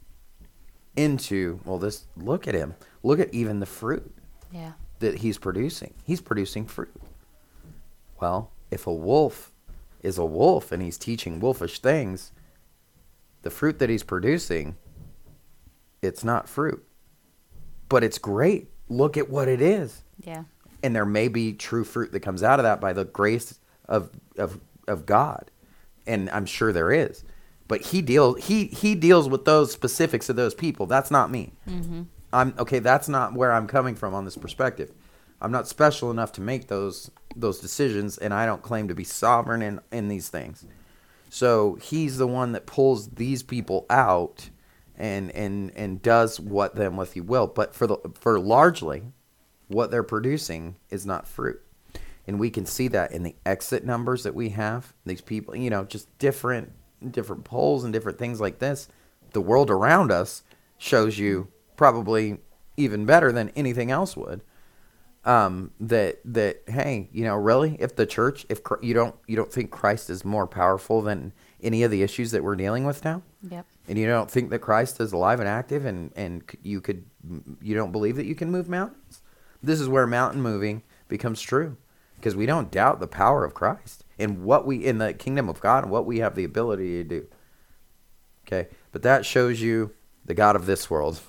into, 0.96 1.60
well, 1.66 1.80
this, 1.80 2.06
look 2.16 2.48
at 2.48 2.54
him. 2.54 2.76
Look 3.02 3.20
at 3.20 3.34
even 3.34 3.60
the 3.60 3.66
fruit 3.66 4.10
Yeah. 4.52 4.74
that 5.00 5.18
he's 5.18 5.38
producing. 5.38 5.94
He's 6.06 6.22
producing 6.22 6.66
fruit. 6.66 6.94
Well, 8.24 8.52
if 8.72 8.88
a 8.88 8.94
wolf 8.94 9.52
is 10.02 10.18
a 10.18 10.24
wolf 10.24 10.72
and 10.72 10.82
he's 10.82 10.98
teaching 10.98 11.42
wolfish 11.42 11.80
things, 11.80 12.32
the 13.42 13.50
fruit 13.50 13.80
that 13.80 13.90
he's 13.90 14.02
producing, 14.04 14.78
it's 16.02 16.24
not 16.24 16.48
fruit. 16.48 16.88
But 17.90 18.02
it's 18.02 18.18
great. 18.18 18.70
Look 18.88 19.18
at 19.18 19.30
what 19.30 19.50
it 19.50 19.60
is 19.62 20.04
Yeah. 20.22 20.46
and 20.82 20.96
there 20.96 21.04
may 21.06 21.28
be 21.28 21.52
true 21.52 21.84
fruit 21.84 22.14
that 22.14 22.22
comes 22.22 22.44
out 22.44 22.60
of 22.62 22.64
that 22.64 22.80
by 22.80 22.94
the 22.94 23.04
grace 23.04 23.60
of 23.90 24.10
of 24.38 24.62
of 24.88 25.06
God, 25.06 25.52
and 26.08 26.30
I'm 26.30 26.46
sure 26.46 26.72
there 26.72 26.94
is. 26.94 27.26
But 27.68 27.82
he 27.82 28.02
deals 28.02 28.46
he 28.46 28.68
he 28.68 28.96
deals 28.96 29.28
with 29.28 29.44
those 29.44 29.74
specifics 29.74 30.30
of 30.30 30.38
those 30.38 30.54
people. 30.56 30.86
That's 30.86 31.12
not 31.12 31.30
me. 31.30 31.52
Mm-hmm. 31.68 32.04
I'm 32.32 32.54
okay. 32.58 32.80
That's 32.80 33.10
not 33.10 33.34
where 33.34 33.52
I'm 33.52 33.68
coming 33.68 33.96
from 33.96 34.14
on 34.14 34.24
this 34.24 34.38
perspective. 34.38 34.94
I'm 35.44 35.52
not 35.52 35.68
special 35.68 36.10
enough 36.10 36.32
to 36.34 36.42
make 36.42 36.68
those 36.68 37.12
those 37.36 37.60
decisions, 37.60 38.18
and 38.18 38.34
I 38.34 38.46
don't 38.46 38.62
claim 38.62 38.88
to 38.88 38.96
be 38.96 39.04
sovereign 39.04 39.62
in 39.62 39.82
in 39.92 40.08
these 40.08 40.30
things. 40.30 40.66
So 41.30 41.76
he's 41.82 42.18
the 42.18 42.28
one 42.28 42.54
that 42.54 42.66
pulls 42.66 43.10
these 43.10 43.44
people 43.44 43.86
out 43.90 44.50
and 44.98 45.32
and 45.32 45.72
and 45.76 46.02
does 46.02 46.40
what 46.40 46.76
them 46.76 46.96
with 46.96 47.16
you 47.16 47.24
will. 47.24 47.48
But 47.48 47.76
for 47.76 47.88
the 47.88 47.98
for 48.14 48.40
largely, 48.40 49.04
what 49.68 49.92
they're 49.92 50.04
producing 50.04 50.78
is 50.90 51.06
not 51.06 51.28
fruit. 51.28 51.62
And 52.26 52.40
we 52.40 52.50
can 52.50 52.66
see 52.66 52.88
that 52.88 53.12
in 53.12 53.24
the 53.24 53.36
exit 53.46 53.84
numbers 53.84 54.24
that 54.24 54.34
we 54.34 54.50
have. 54.50 54.94
These 55.06 55.22
people, 55.22 55.56
you 55.58 55.70
know, 55.70 55.84
just 55.84 56.18
different 56.20 56.72
different 57.12 57.44
polls 57.44 57.84
and 57.84 57.92
different 57.92 58.18
things 58.18 58.40
like 58.40 58.60
this. 58.60 58.88
The 59.34 59.42
world 59.42 59.70
around 59.70 60.12
us 60.12 60.44
shows 60.78 61.18
you 61.18 61.50
probably 61.76 62.38
even 62.78 63.06
better 63.06 63.32
than 63.32 63.50
anything 63.50 63.92
else 63.92 64.16
would. 64.16 64.42
Um, 65.26 65.72
that 65.80 66.20
that 66.26 66.64
hey, 66.68 67.08
you 67.14 67.24
know, 67.24 67.36
really, 67.38 67.78
if 67.80 67.96
the 67.96 68.06
church, 68.06 68.46
if 68.50 68.60
you 68.82 68.94
don't 68.94 69.16
you 69.26 69.38
don't 69.38 69.52
think 69.52 69.72
Christ 69.72 70.10
is 70.10 70.26
more 70.26 70.46
powerful 70.46 71.02
than 71.02 71.32
any 71.62 71.84
of 71.84 71.92
the 71.92 72.04
issues 72.04 72.32
that 72.32 72.44
we're 72.44 72.58
dealing 72.58 72.84
with 72.84 73.06
now, 73.06 73.22
Yep. 73.50 73.66
and 73.88 73.98
you 73.98 74.06
don't 74.06 74.30
think 74.30 74.50
that 74.50 74.60
Christ 74.60 75.00
is 75.00 75.14
alive 75.14 75.40
and 75.40 75.48
active, 75.48 75.86
and 75.86 76.12
and 76.18 76.44
you 76.62 76.82
could 76.82 77.06
you 77.62 77.74
don't 77.74 77.94
believe 77.94 78.18
that 78.18 78.26
you 78.26 78.36
can 78.36 78.52
move 78.52 78.68
mountains. 78.68 79.22
This 79.62 79.80
is 79.80 79.88
where 79.88 80.06
mountain 80.06 80.42
moving 80.42 80.84
becomes 81.08 81.40
true, 81.40 81.78
because 82.18 82.36
we 82.36 82.46
don't 82.46 82.70
doubt 82.70 83.00
the 83.00 83.08
power 83.08 83.46
of 83.46 83.54
Christ 83.54 84.04
and 84.20 84.44
what 84.44 84.66
we 84.66 84.84
in 84.84 84.98
the 84.98 85.14
kingdom 85.14 85.48
of 85.48 85.62
God 85.62 85.84
and 85.84 85.92
what 85.92 86.06
we 86.06 86.20
have 86.20 86.36
the 86.36 86.44
ability 86.44 87.02
to 87.02 87.04
do. 87.06 87.28
Okay, 88.46 88.68
but 88.92 89.04
that 89.04 89.26
shows 89.26 89.62
you 89.62 89.92
the 90.26 90.34
God 90.34 90.58
of 90.58 90.66
this 90.66 90.90
world, 90.90 91.22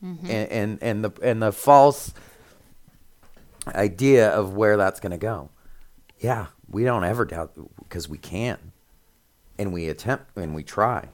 and, 0.00 0.28
and 0.28 0.78
and 0.80 1.04
the 1.04 1.10
and 1.20 1.42
the 1.42 1.50
false 1.50 2.14
idea 3.68 4.28
of 4.30 4.54
where 4.54 4.76
that's 4.76 5.00
going 5.00 5.12
to 5.12 5.18
go. 5.18 5.50
Yeah, 6.18 6.46
we 6.68 6.84
don't 6.84 7.04
ever 7.04 7.24
doubt 7.24 7.52
because 7.78 8.08
we 8.08 8.18
can, 8.18 8.72
and 9.58 9.72
we 9.72 9.88
attempt 9.88 10.36
and 10.36 10.54
we 10.54 10.62
try, 10.62 11.08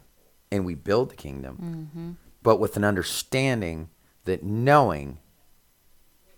and 0.51 0.65
we 0.65 0.75
build 0.75 1.11
the 1.11 1.17
kingdom, 1.17 2.19
but 2.43 2.57
with 2.59 2.77
an 2.77 2.85
understanding 2.85 3.89
that 4.25 4.43
knowing 4.43 5.19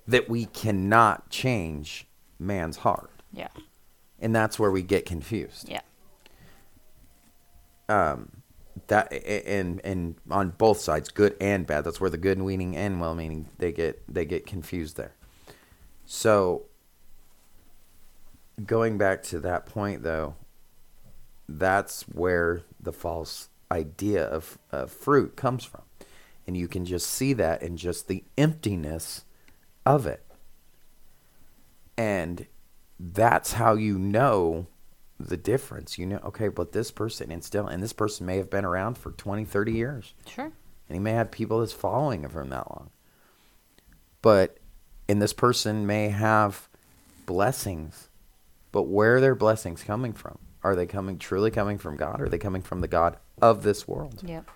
that 0.06 0.28
we 0.28 0.44
cannot 0.46 1.28
change 1.30 2.06
man's 2.38 2.78
heart, 2.78 3.10
Yeah. 3.32 3.48
and 4.20 4.34
that's 4.34 4.58
where 4.58 4.70
we 4.70 4.82
get 4.82 5.04
confused. 5.06 5.68
Yeah. 5.68 5.80
um, 7.88 8.30
that 8.88 9.12
and 9.12 9.80
and 9.84 10.14
on 10.30 10.50
both 10.50 10.78
sides, 10.78 11.08
good 11.08 11.36
and 11.40 11.66
bad. 11.66 11.84
That's 11.84 12.00
where 12.00 12.10
the 12.10 12.16
good 12.18 12.38
meaning 12.38 12.76
and 12.76 13.00
well 13.00 13.14
meaning 13.14 13.48
they 13.58 13.72
get 13.72 14.02
they 14.12 14.24
get 14.24 14.46
confused 14.46 14.96
there. 14.96 15.12
So 16.10 16.62
going 18.64 18.96
back 18.96 19.22
to 19.24 19.38
that 19.40 19.66
point 19.66 20.02
though, 20.02 20.36
that's 21.46 22.02
where 22.08 22.62
the 22.80 22.94
false 22.94 23.50
idea 23.70 24.24
of, 24.24 24.58
of 24.72 24.90
fruit 24.90 25.36
comes 25.36 25.66
from. 25.66 25.82
And 26.46 26.56
you 26.56 26.66
can 26.66 26.86
just 26.86 27.10
see 27.10 27.34
that 27.34 27.62
in 27.62 27.76
just 27.76 28.08
the 28.08 28.24
emptiness 28.38 29.26
of 29.84 30.06
it. 30.06 30.24
And 31.98 32.46
that's 32.98 33.52
how 33.52 33.74
you 33.74 33.98
know 33.98 34.66
the 35.20 35.36
difference. 35.36 35.98
You 35.98 36.06
know, 36.06 36.20
okay, 36.24 36.48
but 36.48 36.72
this 36.72 36.90
person 36.90 37.30
and 37.30 37.44
still 37.44 37.66
and 37.66 37.82
this 37.82 37.92
person 37.92 38.24
may 38.24 38.38
have 38.38 38.48
been 38.48 38.64
around 38.64 38.96
for 38.96 39.12
20, 39.12 39.44
30 39.44 39.72
years. 39.72 40.14
Sure. 40.26 40.46
And 40.46 40.96
he 40.96 41.00
may 41.00 41.12
have 41.12 41.30
people 41.30 41.60
that's 41.60 41.74
following 41.74 42.22
him 42.22 42.30
from 42.30 42.48
that 42.48 42.70
long. 42.70 42.88
But 44.22 44.56
and 45.08 45.20
this 45.22 45.32
person 45.32 45.86
may 45.86 46.10
have 46.10 46.68
blessings. 47.26 48.08
But 48.72 48.82
where 48.82 49.16
are 49.16 49.20
their 49.20 49.34
blessings 49.34 49.82
coming 49.82 50.12
from? 50.12 50.38
Are 50.62 50.76
they 50.76 50.86
coming 50.86 51.18
truly 51.18 51.50
coming 51.50 51.78
from 51.78 51.96
God? 51.96 52.20
Or 52.20 52.24
are 52.24 52.28
they 52.28 52.38
coming 52.38 52.62
from 52.62 52.80
the 52.80 52.88
God 52.88 53.16
of 53.40 53.62
this 53.62 53.88
world? 53.88 54.20
Yep. 54.24 54.48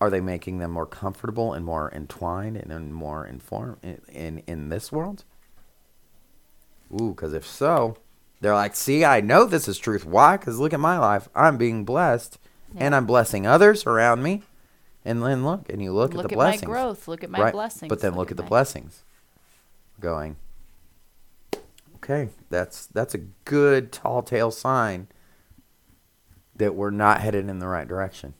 Are 0.00 0.10
they 0.10 0.20
making 0.20 0.58
them 0.58 0.70
more 0.70 0.86
comfortable 0.86 1.52
and 1.52 1.64
more 1.64 1.90
entwined 1.94 2.56
and, 2.56 2.94
more 2.94 3.26
informed 3.26 3.78
in, 3.82 4.00
in, 4.08 4.42
in 4.46 4.68
this 4.68 4.92
world? 4.92 5.24
Ooh, 6.92 7.10
because 7.10 7.32
if 7.32 7.46
so, 7.46 7.96
They're 8.40 8.54
like, 8.54 8.76
see, 8.76 9.04
I 9.04 9.20
know 9.20 9.44
this 9.44 9.66
is 9.68 9.78
truth. 9.78 10.04
Why? 10.04 10.36
Because 10.36 10.58
look 10.58 10.72
at 10.74 10.80
my 10.80 10.98
life. 10.98 11.28
I'm 11.34 11.56
being 11.56 11.84
blessed, 11.84 12.38
and 12.76 12.94
I'm 12.94 13.06
blessing 13.06 13.46
others 13.46 13.86
around 13.86 14.22
me. 14.22 14.42
And 15.04 15.22
then 15.22 15.44
look, 15.44 15.68
and 15.70 15.82
you 15.82 15.92
look, 15.92 16.12
Look 16.12 16.24
at 16.24 16.30
the 16.30 16.38
at 16.38 16.60
my 16.60 16.66
growth. 16.66 17.08
Look 17.08 17.24
at 17.24 17.30
my 17.30 17.40
right? 17.40 17.52
blessings. 17.52 17.88
But 17.88 18.00
then 18.00 18.14
look, 18.14 18.30
at 18.30 18.36
the 18.36 18.42
my- 18.42 18.48
blessings. 18.48 19.02
Going. 20.00 20.36
Okay, 21.96 22.28
that's 22.50 22.86
that's 22.86 23.14
a 23.14 23.18
good 23.18 23.90
tall 23.90 24.22
tale 24.22 24.50
sign 24.50 25.08
that 26.54 26.74
we're 26.74 26.90
not 26.90 27.20
headed 27.20 27.48
in 27.48 27.58
the 27.58 27.68
right 27.68 27.86
direction. 27.86 28.34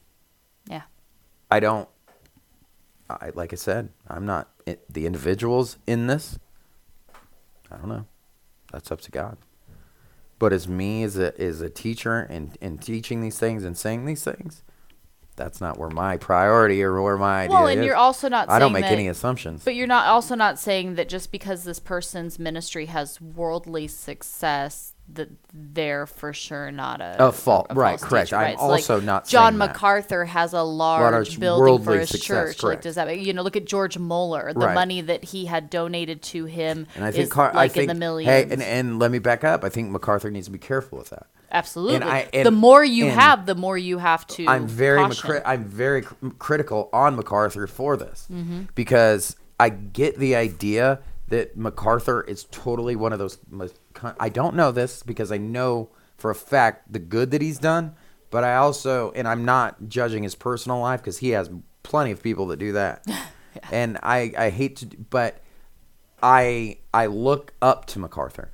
Yeah. 0.69 0.83
I 1.51 1.61
don't. 1.61 1.88
I 3.09 3.31
like 3.35 3.53
I 3.53 3.57
said, 3.57 3.90
I'm 4.09 4.27
not 4.27 4.49
i 4.66 4.79
the 4.88 5.07
individuals 5.07 5.79
in 5.87 6.07
this. 6.07 6.38
I 7.71 7.77
don't 7.77 7.88
know. 7.88 8.07
That's 8.73 8.90
up 8.90 9.01
to 9.03 9.11
God. 9.11 9.37
But 10.38 10.53
as 10.53 10.69
me 10.69 11.03
as 11.03 11.16
a 11.16 11.38
as 11.40 11.61
a 11.61 11.71
teacher 11.71 12.21
and 12.21 12.57
and 12.61 12.81
teaching 12.81 13.21
these 13.21 13.38
things 13.38 13.64
and 13.64 13.77
saying 13.77 14.05
these 14.05 14.25
things, 14.25 14.62
that's 15.37 15.61
not 15.61 15.79
where 15.79 15.90
my 15.90 16.16
priority 16.16 16.83
or 16.83 17.01
where 17.03 17.16
my 17.18 17.42
idea 17.44 17.55
Well, 17.55 17.66
and 17.68 17.81
is. 17.81 17.87
you're 17.87 17.94
also 17.96 18.29
not. 18.29 18.49
I 18.51 18.59
don't 18.59 18.72
make 18.72 18.85
that- 18.85 18.92
any 18.92 19.09
assumptions. 19.09 19.62
But 19.64 19.75
you're 19.75 19.87
not 19.87 20.07
also 20.09 20.35
not 20.35 20.59
saying 20.59 20.94
that 20.96 21.09
just 21.09 21.31
because 21.31 21.64
this 21.64 21.79
person's 21.79 22.38
ministry 22.38 22.87
has 22.87 23.20
worldly 23.20 23.87
success, 23.88 24.94
that 25.12 25.29
they're 25.55 26.05
for 26.07 26.33
sure 26.33 26.72
not 26.72 27.01
a 27.01 27.27
A 27.29 27.31
fal- 27.33 27.66
right, 27.70 27.99
false 28.01 28.11
correct. 28.11 28.27
teacher, 28.29 28.37
I'm 28.37 28.42
right? 28.42 28.59
Like, 28.59 28.68
also 28.81 29.01
not 29.01 29.29
John 29.29 29.53
saying 29.53 29.59
that. 29.61 29.68
MacArthur 29.68 30.25
has 30.25 30.53
a 30.53 30.62
large 30.62 31.12
Large 31.12 31.38
building 31.40 31.85
for 31.85 31.96
his 31.99 32.09
success, 32.11 32.27
church. 32.57 32.62
Like, 32.64 32.81
does 32.81 32.96
that 32.96 33.16
you 33.20 33.33
know? 33.33 33.42
Look 33.42 33.57
at 33.57 33.66
George 33.66 33.96
Mueller. 33.99 34.53
The 34.53 34.66
Right. 34.66 34.75
money 34.75 35.01
that 35.03 35.22
he 35.22 35.44
had 35.46 35.70
donated 35.70 36.22
to 36.22 36.46
him 36.46 36.88
and 36.96 37.05
I 37.05 37.12
think 37.12 37.25
is 37.25 37.31
Car- 37.33 37.53
like 37.55 37.70
I 37.70 37.72
think, 37.72 37.90
in 37.90 37.96
the 37.96 38.01
millions. 38.01 38.29
Hey, 38.33 38.53
and, 38.53 38.61
and 38.62 38.99
let 38.99 39.12
me 39.12 39.20
back 39.20 39.44
up. 39.44 39.62
I 39.62 39.68
think 39.68 39.90
MacArthur 39.90 40.31
needs 40.31 40.46
to 40.46 40.53
be 40.53 40.59
careful 40.59 40.99
with 40.99 41.11
that. 41.11 41.27
Absolutely. 41.57 42.07
I- 42.07 42.29
the 42.45 42.51
more 42.51 42.85
you 42.85 43.07
have, 43.11 43.47
the 43.47 43.55
more 43.55 43.79
you 43.79 43.99
have 43.99 44.27
to. 44.29 44.47
I'm 44.47 44.66
very 44.69 45.01
I'm 45.45 45.64
very 45.64 46.03
cr- 46.03 46.29
critical 46.38 46.88
on 46.92 47.16
MacArthur 47.16 47.66
for 47.66 47.97
this 47.97 48.27
Mm-hmm. 48.33 48.62
because 48.75 49.37
I 49.59 49.71
get 49.71 50.19
the 50.19 50.37
idea 50.37 51.01
that 51.29 51.57
MacArthur 51.57 52.23
is 52.23 52.45
totally 52.51 52.95
one 52.95 53.12
of 53.12 53.19
those. 53.19 53.38
I 54.21 54.29
don't 54.29 54.55
know 54.55 54.71
this 54.71 55.03
because 55.03 55.33
I 55.33 55.38
know 55.38 55.88
for 56.19 56.31
a 56.31 56.35
fact 56.35 56.92
the 56.92 56.99
good 57.01 57.31
that 57.33 57.40
he's 57.42 57.59
done, 57.59 57.95
but 58.31 58.45
I 58.45 58.57
also 58.57 59.11
and 59.12 59.27
I'm 59.27 59.45
not 59.45 59.88
judging 59.88 60.23
his 60.23 60.35
personal 60.35 60.79
life 60.81 61.01
because 61.01 61.19
he 61.19 61.31
has 61.31 61.51
plenty 61.83 62.11
of 62.11 62.23
people 62.23 62.47
that 62.49 62.59
do 62.59 62.73
that, 62.73 63.05
and 63.73 63.99
I 64.03 64.33
I 64.37 64.51
hate 64.51 64.77
to, 64.77 64.87
but 65.11 65.40
I 66.23 66.79
I 66.95 67.07
look 67.07 67.53
up 67.62 67.87
to 67.87 67.99
MacArthur, 67.99 68.51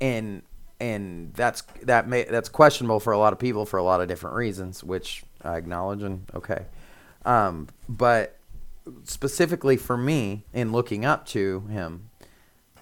and 0.00 0.42
and 0.80 1.32
that's 1.34 1.62
that 1.82 2.08
may 2.08 2.24
that's 2.24 2.48
questionable 2.48 3.00
for 3.00 3.12
a 3.12 3.18
lot 3.18 3.32
of 3.32 3.38
people 3.38 3.64
for 3.66 3.78
a 3.78 3.82
lot 3.82 4.00
of 4.00 4.08
different 4.08 4.36
reasons, 4.36 4.84
which 4.84 5.24
I 5.42 5.56
acknowledge 5.56 6.02
and 6.02 6.30
okay, 6.34 6.66
um, 7.24 7.68
but 7.88 8.38
specifically 9.04 9.76
for 9.76 9.96
me 9.96 10.44
in 10.52 10.72
looking 10.72 11.04
up 11.04 11.26
to 11.26 11.60
him, 11.68 12.10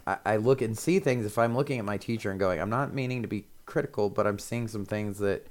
I, 0.07 0.19
I 0.25 0.37
look 0.37 0.61
and 0.63 0.77
see 0.77 0.99
things. 0.99 1.25
If 1.27 1.39
I'm 1.39 1.57
looking 1.57 1.79
at 1.79 1.85
my 1.85 1.97
teacher 1.97 2.31
and 2.31 2.39
going, 2.41 2.61
I'm 2.61 2.71
not 2.71 2.93
meaning 2.95 3.23
to 3.23 3.29
be 3.29 3.47
critical, 3.67 4.11
but 4.11 4.27
I'm 4.27 4.39
seeing 4.39 4.69
some 4.69 4.85
things 4.85 5.19
that 5.19 5.47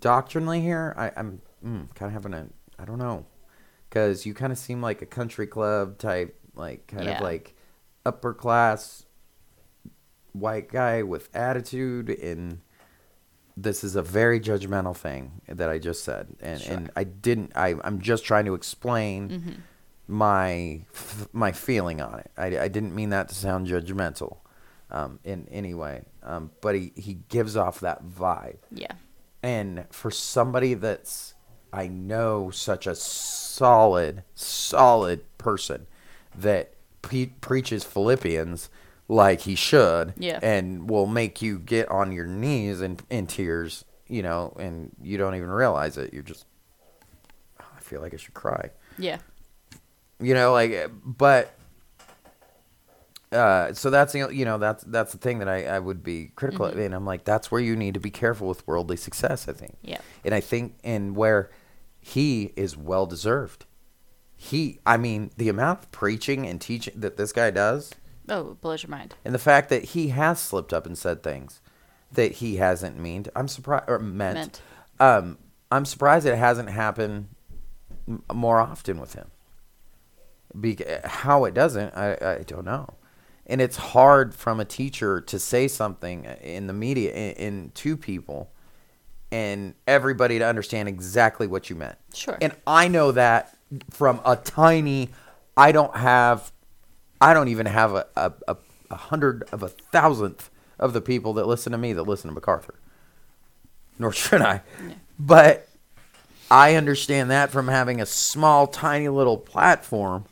doctrinally 0.00 0.60
here, 0.60 0.94
I, 0.96 1.12
I'm 1.16 1.40
mm, 1.64 1.94
kind 1.94 2.08
of 2.08 2.12
having 2.12 2.34
a 2.34 2.46
I 2.78 2.84
don't 2.84 2.98
know 2.98 3.26
because 3.88 4.26
you 4.26 4.34
kind 4.34 4.52
of 4.52 4.58
seem 4.58 4.80
like 4.80 5.02
a 5.02 5.06
country 5.06 5.46
club 5.46 5.98
type, 5.98 6.38
like 6.54 6.86
kind 6.86 7.06
Yeah. 7.06 7.16
of 7.16 7.20
like 7.20 7.54
upper 8.04 8.34
class 8.34 9.04
white 10.32 10.68
guy 10.70 11.02
with 11.02 11.28
attitude 11.34 12.08
and 12.10 12.60
this 13.56 13.84
is 13.84 13.96
a 13.96 14.02
very 14.02 14.40
judgmental 14.40 14.96
thing 14.96 15.42
that 15.46 15.68
I 15.68 15.78
just 15.78 16.04
said 16.04 16.28
and 16.40 16.60
Sure. 16.60 16.72
and 16.74 16.90
I 16.96 17.04
didn't 17.04 17.52
I 17.54 17.74
I'm 17.84 18.00
just 18.00 18.24
trying 18.24 18.46
to 18.46 18.54
explain 18.54 19.28
Mm-hmm. 19.28 19.50
my 20.08 20.80
f- 20.94 21.28
my 21.32 21.52
feeling 21.52 22.00
on 22.00 22.18
it. 22.20 22.30
I, 22.36 22.46
I 22.58 22.68
didn't 22.68 22.94
mean 22.94 23.10
that 23.10 23.28
to 23.28 23.34
sound 23.34 23.66
judgmental 23.66 24.38
um, 24.90 25.18
in 25.24 25.46
any 25.50 25.74
way. 25.74 26.04
Um, 26.22 26.50
but 26.60 26.74
he, 26.74 26.92
he 26.96 27.14
gives 27.28 27.56
off 27.56 27.80
that 27.80 28.04
vibe. 28.04 28.58
Yeah. 28.70 28.92
And 29.42 29.86
for 29.90 30.10
somebody 30.10 30.74
that's, 30.74 31.34
I 31.72 31.88
know, 31.88 32.50
such 32.50 32.86
a 32.86 32.94
solid, 32.94 34.22
solid 34.34 35.24
person 35.38 35.86
that 36.36 36.74
pre- 37.00 37.32
preaches 37.40 37.84
Philippians 37.84 38.68
like 39.12 39.40
he 39.42 39.54
should 39.54 40.14
Yeah. 40.16 40.38
and 40.42 40.88
will 40.88 41.06
make 41.06 41.42
you 41.42 41.58
get 41.58 41.88
on 41.90 42.12
your 42.12 42.26
knees 42.26 42.80
in, 42.80 42.98
in 43.10 43.26
tears, 43.26 43.84
you 44.08 44.22
know, 44.22 44.56
and 44.58 44.90
you 45.02 45.18
don't 45.18 45.34
even 45.34 45.50
realize 45.50 45.98
it. 45.98 46.14
You're 46.14 46.22
just, 46.22 46.46
I 47.60 47.80
feel 47.80 48.00
like 48.00 48.14
I 48.14 48.16
should 48.16 48.34
cry 48.34 48.70
Yeah. 48.98 49.18
you 50.20 50.34
know 50.34 50.52
like 50.52 50.90
but 51.04 51.52
uh 53.32 53.72
so 53.72 53.90
that's 53.90 54.12
the 54.12 54.28
you 54.32 54.44
know 54.44 54.58
that's 54.58 54.84
that's 54.84 55.12
the 55.12 55.18
thing 55.18 55.38
that 55.38 55.48
i 55.48 55.64
i 55.64 55.78
would 55.78 56.02
be 56.02 56.30
critical 56.36 56.66
of 56.66 56.76
and 56.78 56.94
i'm 56.94 57.06
like 57.06 57.24
that's 57.24 57.50
where 57.50 57.60
you 57.62 57.74
need 57.74 57.94
to 57.94 58.00
be 58.00 58.10
careful 58.10 58.46
with 58.46 58.66
worldly 58.66 58.96
success 58.96 59.48
i 59.48 59.52
think 59.52 59.76
Yeah. 59.82 60.00
and 60.24 60.34
i 60.34 60.40
think 60.40 60.74
and 60.84 61.16
where 61.16 61.50
he 61.98 62.52
is 62.56 62.76
well 62.76 63.06
deserved 63.06 63.64
he 64.36 64.80
i 64.84 64.96
mean 64.98 65.30
the 65.38 65.48
amount 65.48 65.80
of 65.84 65.90
preaching 65.92 66.46
and 66.46 66.60
teaching 66.60 66.92
that 67.00 67.16
this 67.16 67.32
guy 67.32 67.50
does 67.50 67.92
Oh, 68.28 68.52
it 68.52 68.60
blows 68.60 68.82
your 68.82 68.90
mind. 68.90 69.14
and 69.24 69.34
the 69.34 69.38
fact 69.38 69.68
that 69.70 69.84
he 69.86 70.08
has 70.08 70.38
slipped 70.40 70.72
up 70.72 70.86
and 70.86 70.96
said 70.96 71.22
things 71.22 71.60
that 72.12 72.32
he 72.32 72.56
hasn't 72.56 72.98
meaned 72.98 73.28
i'm 73.34 73.48
surprised 73.48 73.84
or 73.88 73.98
meant, 73.98 74.34
Meant. 74.36 74.60
um 75.00 75.38
i'm 75.70 75.84
surprised 75.84 76.26
it 76.26 76.36
hasn't 76.36 76.68
happened 76.70 77.28
m- 78.06 78.22
more 78.32 78.60
often 78.60 79.00
with 79.00 79.14
him 79.14 79.30
Bec- 80.54 81.04
how 81.06 81.44
it 81.46 81.54
doesn't 81.54 81.96
I, 81.96 82.12
I 82.40 82.42
don't 82.46 82.66
know 82.66 82.94
and 83.46 83.60
it's 83.62 83.76
hard 83.78 84.34
from 84.34 84.60
a 84.60 84.64
teacher 84.66 85.20
to 85.22 85.38
say 85.38 85.66
something 85.66 86.24
in 86.24 86.66
the 86.66 86.72
media 86.74 87.12
in, 87.12 87.32
in 87.32 87.70
to 87.76 87.96
people 87.96 88.52
and 89.30 89.74
everybody 89.88 90.38
to 90.38 90.44
understand 90.46 90.88
exactly 90.90 91.46
what 91.46 91.70
you 91.70 91.76
meant 91.76 91.96
Sure. 92.12 92.36
and 92.42 92.52
i 92.66 92.86
know 92.88 93.12
that 93.12 93.56
from 93.90 94.20
a 94.26 94.36
tiny 94.36 95.08
i 95.56 95.72
don't 95.72 95.96
have 95.96 96.52
i 97.22 97.32
don't 97.32 97.48
even 97.48 97.66
have 97.66 97.94
a, 97.94 98.06
a, 98.16 98.32
a, 98.48 98.56
a 98.90 98.96
hundred 98.96 99.44
of 99.52 99.62
a 99.62 99.68
thousandth 99.68 100.50
of 100.78 100.92
the 100.92 101.00
people 101.00 101.32
that 101.32 101.46
listen 101.46 101.72
to 101.72 101.78
me 101.78 101.92
that 101.92 102.02
listen 102.02 102.28
to 102.28 102.34
macarthur 102.34 102.74
nor 103.98 104.12
should 104.12 104.42
i 104.42 104.60
but 105.18 105.68
i 106.50 106.74
understand 106.74 107.30
that 107.30 107.50
from 107.50 107.68
having 107.68 108.00
a 108.00 108.06
small 108.06 108.66
tiny 108.66 109.08
little 109.08 109.38
platform 109.38 110.24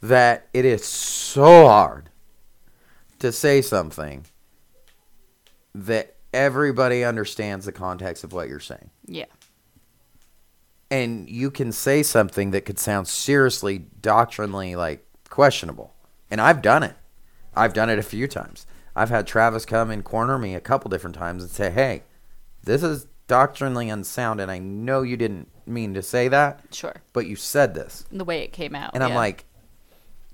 that 0.00 0.48
it 0.52 0.66
is 0.66 0.84
so 0.84 1.66
hard 1.66 2.10
to 3.20 3.32
say 3.32 3.62
something 3.62 4.26
that 5.74 6.16
everybody 6.34 7.02
understands 7.02 7.64
the 7.64 7.72
context 7.72 8.22
of 8.22 8.32
what 8.34 8.48
you're 8.48 8.60
saying. 8.60 8.90
Yeah. 9.06 9.24
And 10.90 11.26
you 11.28 11.50
can 11.50 11.72
say 11.72 12.02
something 12.02 12.50
that 12.50 12.66
could 12.66 12.78
sound 12.78 13.08
seriously 13.08 13.78
doctrinally 13.78 14.76
like 14.76 15.06
questionable. 15.30 15.93
And 16.30 16.40
I've 16.40 16.62
done 16.62 16.82
it. 16.82 16.96
I've 17.54 17.72
done 17.74 17.88
it 17.90 17.98
a 17.98 18.02
few 18.02 18.26
times. 18.26 18.66
I've 18.96 19.10
had 19.10 19.26
Travis 19.26 19.64
come 19.66 19.90
and 19.90 20.04
corner 20.04 20.38
me 20.38 20.54
a 20.54 20.60
couple 20.60 20.88
different 20.88 21.16
times 21.16 21.42
and 21.42 21.50
say, 21.50 21.70
"Hey, 21.70 22.02
this 22.62 22.82
is 22.82 23.06
doctrinally 23.26 23.88
unsound 23.88 24.40
and 24.40 24.50
I 24.50 24.58
know 24.58 25.02
you 25.02 25.16
didn't 25.16 25.48
mean 25.66 25.94
to 25.94 26.02
say 26.02 26.28
that, 26.28 26.60
Sure. 26.72 26.94
but 27.12 27.26
you 27.26 27.36
said 27.36 27.74
this." 27.74 28.04
The 28.12 28.24
way 28.24 28.42
it 28.42 28.52
came 28.52 28.74
out. 28.74 28.92
And 28.94 29.02
I'm 29.02 29.14
like, 29.14 29.44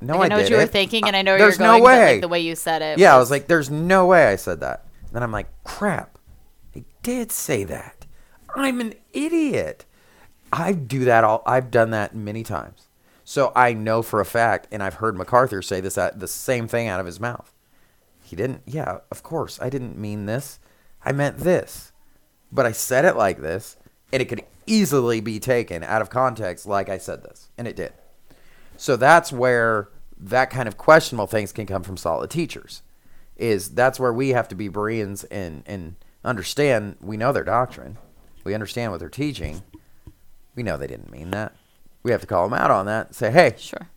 "No, 0.01 0.15
Like, 0.19 0.27
I 0.27 0.29
know 0.29 0.37
did 0.37 0.43
what 0.45 0.51
you 0.51 0.57
were 0.57 0.63
it. 0.63 0.71
thinking, 0.73 1.05
and 1.07 1.15
Uh, 1.15 1.19
I 1.19 1.23
know 1.23 1.39
there's 1.39 1.59
you're 1.59 1.67
going. 1.67 1.81
no 1.81 1.85
but, 1.85 1.87
way. 1.87 2.13
like, 2.15 2.21
the 2.23 2.29
way 2.29 2.41
you 2.41 2.55
said 2.57 2.83
it. 2.83 2.99
Yeah, 2.99 3.15
I 3.15 3.19
was 3.19 3.31
like, 3.31 3.47
"There's 3.49 3.71
no 3.71 4.07
way 4.07 4.27
I 4.27 4.37
said 4.37 4.61
that." 4.61 4.85
Then 5.13 5.23
I'm 5.23 5.33
like, 5.33 5.49
"Crap, 5.65 6.19
I 6.77 6.85
did 7.03 7.33
say 7.33 7.65
that. 7.65 8.07
I'm 8.55 8.81
an 8.81 8.95
idiot." 9.13 9.85
I 10.53 10.73
do 10.73 11.05
that 11.05 11.23
all. 11.25 11.43
I've 11.47 11.71
done 11.71 11.91
that 11.91 12.15
many 12.15 12.43
times, 12.43 12.89
so 13.31 13.53
I 13.55 13.75
know 13.75 14.03
for 14.03 14.21
a 14.21 14.25
fact, 14.25 14.67
and 14.73 14.83
I've 14.83 14.95
heard 14.95 15.17
MacArthur 15.17 15.63
say 15.63 15.81
this 15.81 15.97
uh, 15.97 16.11
the 16.17 16.27
same 16.27 16.67
thing 16.67 16.89
out 16.89 16.99
of 16.99 17.07
his 17.07 17.21
mouth. 17.21 17.55
He 18.25 18.35
didn't. 18.35 18.63
Yeah, 18.67 18.99
of 19.09 19.23
course, 19.23 19.61
I 19.63 19.71
didn't 19.71 19.97
mean 19.97 20.27
this. 20.27 20.59
I 21.05 21.13
meant 21.13 21.39
this, 21.39 21.93
but 22.51 22.67
I 22.67 22.73
said 22.73 23.05
it 23.05 23.15
like 23.15 23.41
this, 23.41 23.77
and 24.13 24.21
it 24.21 24.25
could 24.25 24.43
easily 24.67 25.21
be 25.21 25.39
taken 25.39 25.85
out 25.85 26.03
of 26.03 26.11
context, 26.11 26.67
like 26.67 26.89
I 26.89 26.99
said 26.99 27.23
this, 27.23 27.51
and 27.57 27.69
it 27.69 27.77
did. 27.77 27.93
So 28.77 28.97
that's 28.97 29.31
where 29.33 29.91
that 30.19 30.51
kind 30.51 30.67
of 30.67 30.77
questionable 30.77 31.29
things 31.29 31.53
can 31.53 31.67
come 31.67 31.85
from 31.85 31.97
solid 31.97 32.31
teachers. 32.31 32.83
Is 33.37 33.69
that's 33.69 34.01
where 34.01 34.13
we 34.13 34.31
have 34.31 34.49
to 34.49 34.57
be 34.57 34.67
Bereans 34.67 35.23
and 35.23 35.63
and 35.67 35.95
understand 36.25 36.97
we 37.01 37.17
know 37.17 37.33
their 37.33 37.45
doctrine, 37.45 37.97
we 38.43 38.55
understand 38.55 38.91
what 38.91 38.99
they're 38.99 39.09
teaching, 39.09 39.63
we 40.57 40.65
know 40.65 40.77
they 40.77 40.89
didn't 40.89 41.13
mean 41.13 41.31
that. 41.31 41.55
We 42.03 42.11
have 42.13 42.21
to 42.23 42.27
call 42.27 42.49
them 42.49 42.59
out 42.59 42.71
on 42.71 42.87
that. 42.87 43.09
And 43.09 43.17
say, 43.17 43.31
hey, 43.31 43.55
Sure. 43.59 43.89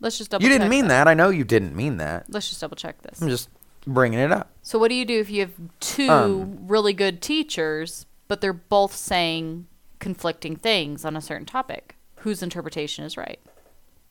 Let's 0.00 0.18
just 0.18 0.30
double. 0.30 0.42
you 0.42 0.48
didn't 0.48 0.62
check 0.62 0.70
mean 0.70 0.88
that. 0.88 1.06
I 1.06 1.14
know 1.14 1.28
you 1.28 1.44
didn't 1.44 1.76
mean 1.76 1.98
that. 1.98 2.26
Let's 2.28 2.48
just 2.48 2.60
double 2.60 2.74
check 2.76 3.00
this. 3.02 3.22
I'm 3.22 3.28
just 3.28 3.48
bringing 3.86 4.18
it 4.18 4.32
up. 4.32 4.50
So 4.62 4.76
what 4.78 4.88
do 4.88 4.94
you 4.96 5.04
do 5.04 5.20
if 5.20 5.30
you 5.30 5.40
have 5.42 5.52
two 5.78 6.10
Um, 6.10 6.58
really 6.66 6.92
good 6.92 7.22
teachers, 7.22 8.06
but 8.26 8.40
they're 8.40 8.52
both 8.52 8.96
saying 8.96 9.68
conflicting 10.00 10.56
things 10.56 11.04
on 11.04 11.16
a 11.16 11.20
certain 11.20 11.46
topic? 11.46 11.96
Whose 12.16 12.42
interpretation 12.42 13.04
is 13.04 13.16
right? 13.16 13.38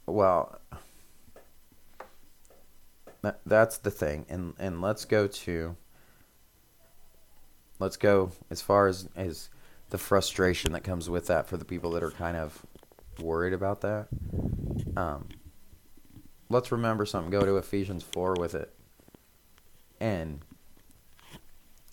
Well, 0.06 0.60
that, 3.22 3.42
that's 3.46 3.78
the 3.78 3.92
thing, 3.92 4.26
and 4.30 4.54
and 4.60 4.82
let's 4.82 5.06
go 5.06 5.28
to. 5.28 5.76
Let's 7.80 7.98
go 7.98 8.32
as 8.50 8.62
far 8.62 8.88
as 8.88 9.10
as 9.16 9.50
the 9.90 9.98
frustration 9.98 10.72
that 10.72 10.84
comes 10.84 11.10
with 11.10 11.28
that 11.28 11.48
for 11.48 11.58
the 11.58 11.66
people 11.66 11.92
that 11.92 12.04
are 12.04 12.12
kind 12.12 12.38
of 12.38 12.66
worried 13.22 13.54
about 13.54 13.82
that. 13.82 14.08
Um, 14.96 15.28
let's 16.50 16.72
remember 16.72 17.06
something. 17.06 17.32
Go 17.32 17.46
to 17.46 17.58
Ephesians 17.58 18.04
four 18.04 18.36
with 18.40 18.56
it, 18.56 18.74
and 20.00 20.42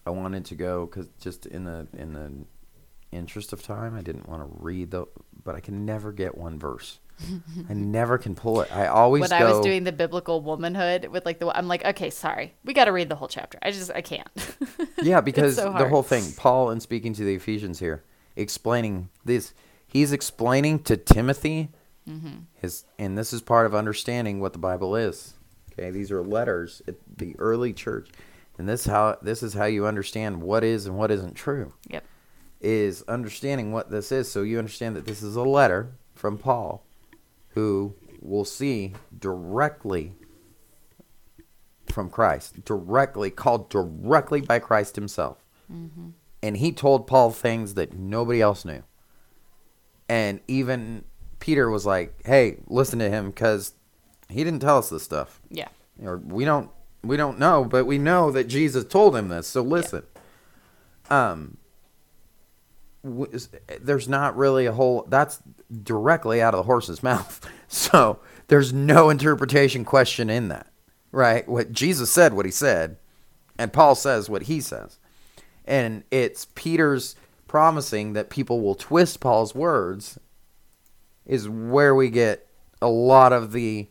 I 0.06 0.10
wanted 0.10 0.44
to 0.46 0.54
go 0.54 0.86
because 0.86 1.08
just 1.20 1.46
in 1.46 1.64
the 1.64 1.86
in 1.96 2.12
the 2.12 2.32
interest 3.12 3.52
of 3.52 3.62
time, 3.62 3.94
I 3.94 4.02
didn't 4.02 4.28
want 4.28 4.42
to 4.42 4.62
read 4.62 4.90
the, 4.90 5.06
but 5.44 5.54
I 5.54 5.60
can 5.60 5.84
never 5.84 6.12
get 6.12 6.36
one 6.36 6.58
verse. 6.58 6.98
I 7.68 7.74
never 7.74 8.18
can 8.18 8.34
pull 8.34 8.60
it. 8.60 8.74
I 8.74 8.86
always 8.86 9.22
when 9.22 9.30
go. 9.30 9.36
I 9.36 9.44
was 9.44 9.60
doing 9.60 9.84
the 9.84 9.92
biblical 9.92 10.40
womanhood 10.40 11.06
with 11.06 11.26
like 11.26 11.38
the, 11.38 11.48
I'm 11.48 11.68
like, 11.68 11.84
okay, 11.84 12.10
sorry, 12.10 12.54
we 12.64 12.74
got 12.74 12.84
to 12.84 12.92
read 12.92 13.08
the 13.08 13.16
whole 13.16 13.28
chapter. 13.28 13.58
I 13.62 13.70
just, 13.70 13.90
I 13.94 14.02
can't. 14.02 14.28
yeah, 15.02 15.20
because 15.20 15.56
so 15.56 15.72
the 15.76 15.88
whole 15.88 16.02
thing, 16.02 16.24
Paul, 16.36 16.70
in 16.70 16.80
speaking 16.80 17.12
to 17.14 17.24
the 17.24 17.34
Ephesians 17.34 17.78
here, 17.78 18.04
explaining 18.36 19.08
this, 19.24 19.52
he's 19.88 20.12
explaining 20.12 20.80
to 20.84 20.96
Timothy 20.96 21.70
Mm-hmm. 22.08 22.38
his, 22.54 22.84
and 22.98 23.18
this 23.18 23.34
is 23.34 23.42
part 23.42 23.66
of 23.66 23.74
understanding 23.74 24.40
what 24.40 24.54
the 24.54 24.58
Bible 24.58 24.96
is. 24.96 25.34
Okay, 25.72 25.90
these 25.90 26.10
are 26.10 26.22
letters 26.22 26.80
at 26.88 26.94
the 27.18 27.36
early 27.38 27.74
church, 27.74 28.08
and 28.56 28.66
this 28.66 28.86
how 28.86 29.18
this 29.20 29.42
is 29.42 29.52
how 29.52 29.66
you 29.66 29.86
understand 29.86 30.40
what 30.40 30.64
is 30.64 30.86
and 30.86 30.96
what 30.96 31.10
isn't 31.10 31.34
true. 31.34 31.74
yep. 31.86 32.04
is 32.62 33.02
understanding 33.02 33.72
what 33.72 33.90
this 33.90 34.10
is 34.10 34.30
so 34.30 34.42
you 34.42 34.58
understand 34.58 34.96
that 34.96 35.04
this 35.04 35.22
is 35.22 35.36
a 35.36 35.42
letter 35.42 35.92
from 36.14 36.38
Paul 36.38 36.82
who 37.50 37.94
will 38.22 38.46
see 38.46 38.94
directly 39.16 40.14
from 41.92 42.08
Christ, 42.08 42.64
directly 42.64 43.30
called 43.30 43.68
directly 43.68 44.40
by 44.40 44.58
Christ 44.60 44.96
himself. 44.96 45.44
And 46.42 46.56
he 46.56 46.72
told 46.72 47.06
Paul 47.06 47.32
things 47.32 47.74
that 47.74 47.92
nobody 47.92 48.40
else 48.40 48.64
knew. 48.64 48.82
And 50.08 50.40
even 50.48 51.04
Peter 51.40 51.68
was 51.70 51.84
like, 51.86 52.14
"Hey, 52.24 52.58
listen 52.66 52.98
to 53.00 53.10
him 53.10 53.32
cuz 53.32 53.72
he 54.28 54.44
didn't 54.44 54.60
tell 54.60 54.78
us 54.78 54.88
this 54.90 55.02
stuff." 55.02 55.40
Yeah. 55.50 55.68
or 56.02 56.18
we 56.18 56.44
don't 56.44 56.70
we 57.02 57.16
don't 57.16 57.38
know, 57.38 57.64
but 57.64 57.84
we 57.86 57.98
know 57.98 58.30
that 58.30 58.44
Jesus 58.44 58.84
told 58.84 59.14
him 59.16 59.28
this. 59.28 59.46
So 59.46 59.62
listen. 59.62 60.02
Um 61.10 61.56
w- 63.04 63.30
there's 63.80 64.08
not 64.08 64.36
really 64.36 64.66
a 64.66 64.72
whole 64.72 65.04
that's 65.08 65.40
directly 65.82 66.40
out 66.42 66.54
of 66.54 66.58
the 66.58 66.64
horse's 66.64 67.02
mouth. 67.10 67.46
So 67.68 68.20
there's 68.48 68.72
no 68.72 69.10
interpretation 69.10 69.84
question 69.84 70.30
in 70.30 70.48
that. 70.48 70.68
Right? 71.12 71.48
What 71.48 71.72
Jesus 71.72 72.10
said 72.10 72.34
what 72.34 72.46
he 72.46 72.52
said 72.52 72.96
and 73.58 73.72
Paul 73.72 73.94
says 73.94 74.30
what 74.30 74.42
he 74.44 74.60
says. 74.60 74.98
And 75.64 76.04
it's 76.10 76.46
Peter's 76.54 77.16
promising 77.48 78.12
that 78.12 78.30
people 78.30 78.60
will 78.60 78.74
twist 78.74 79.20
Paul's 79.20 79.54
words 79.54 80.18
is 81.26 81.48
where 81.48 81.94
we 81.94 82.10
get 82.10 82.46
a 82.80 82.88
lot 82.88 83.32
of 83.32 83.52
the 83.52 83.88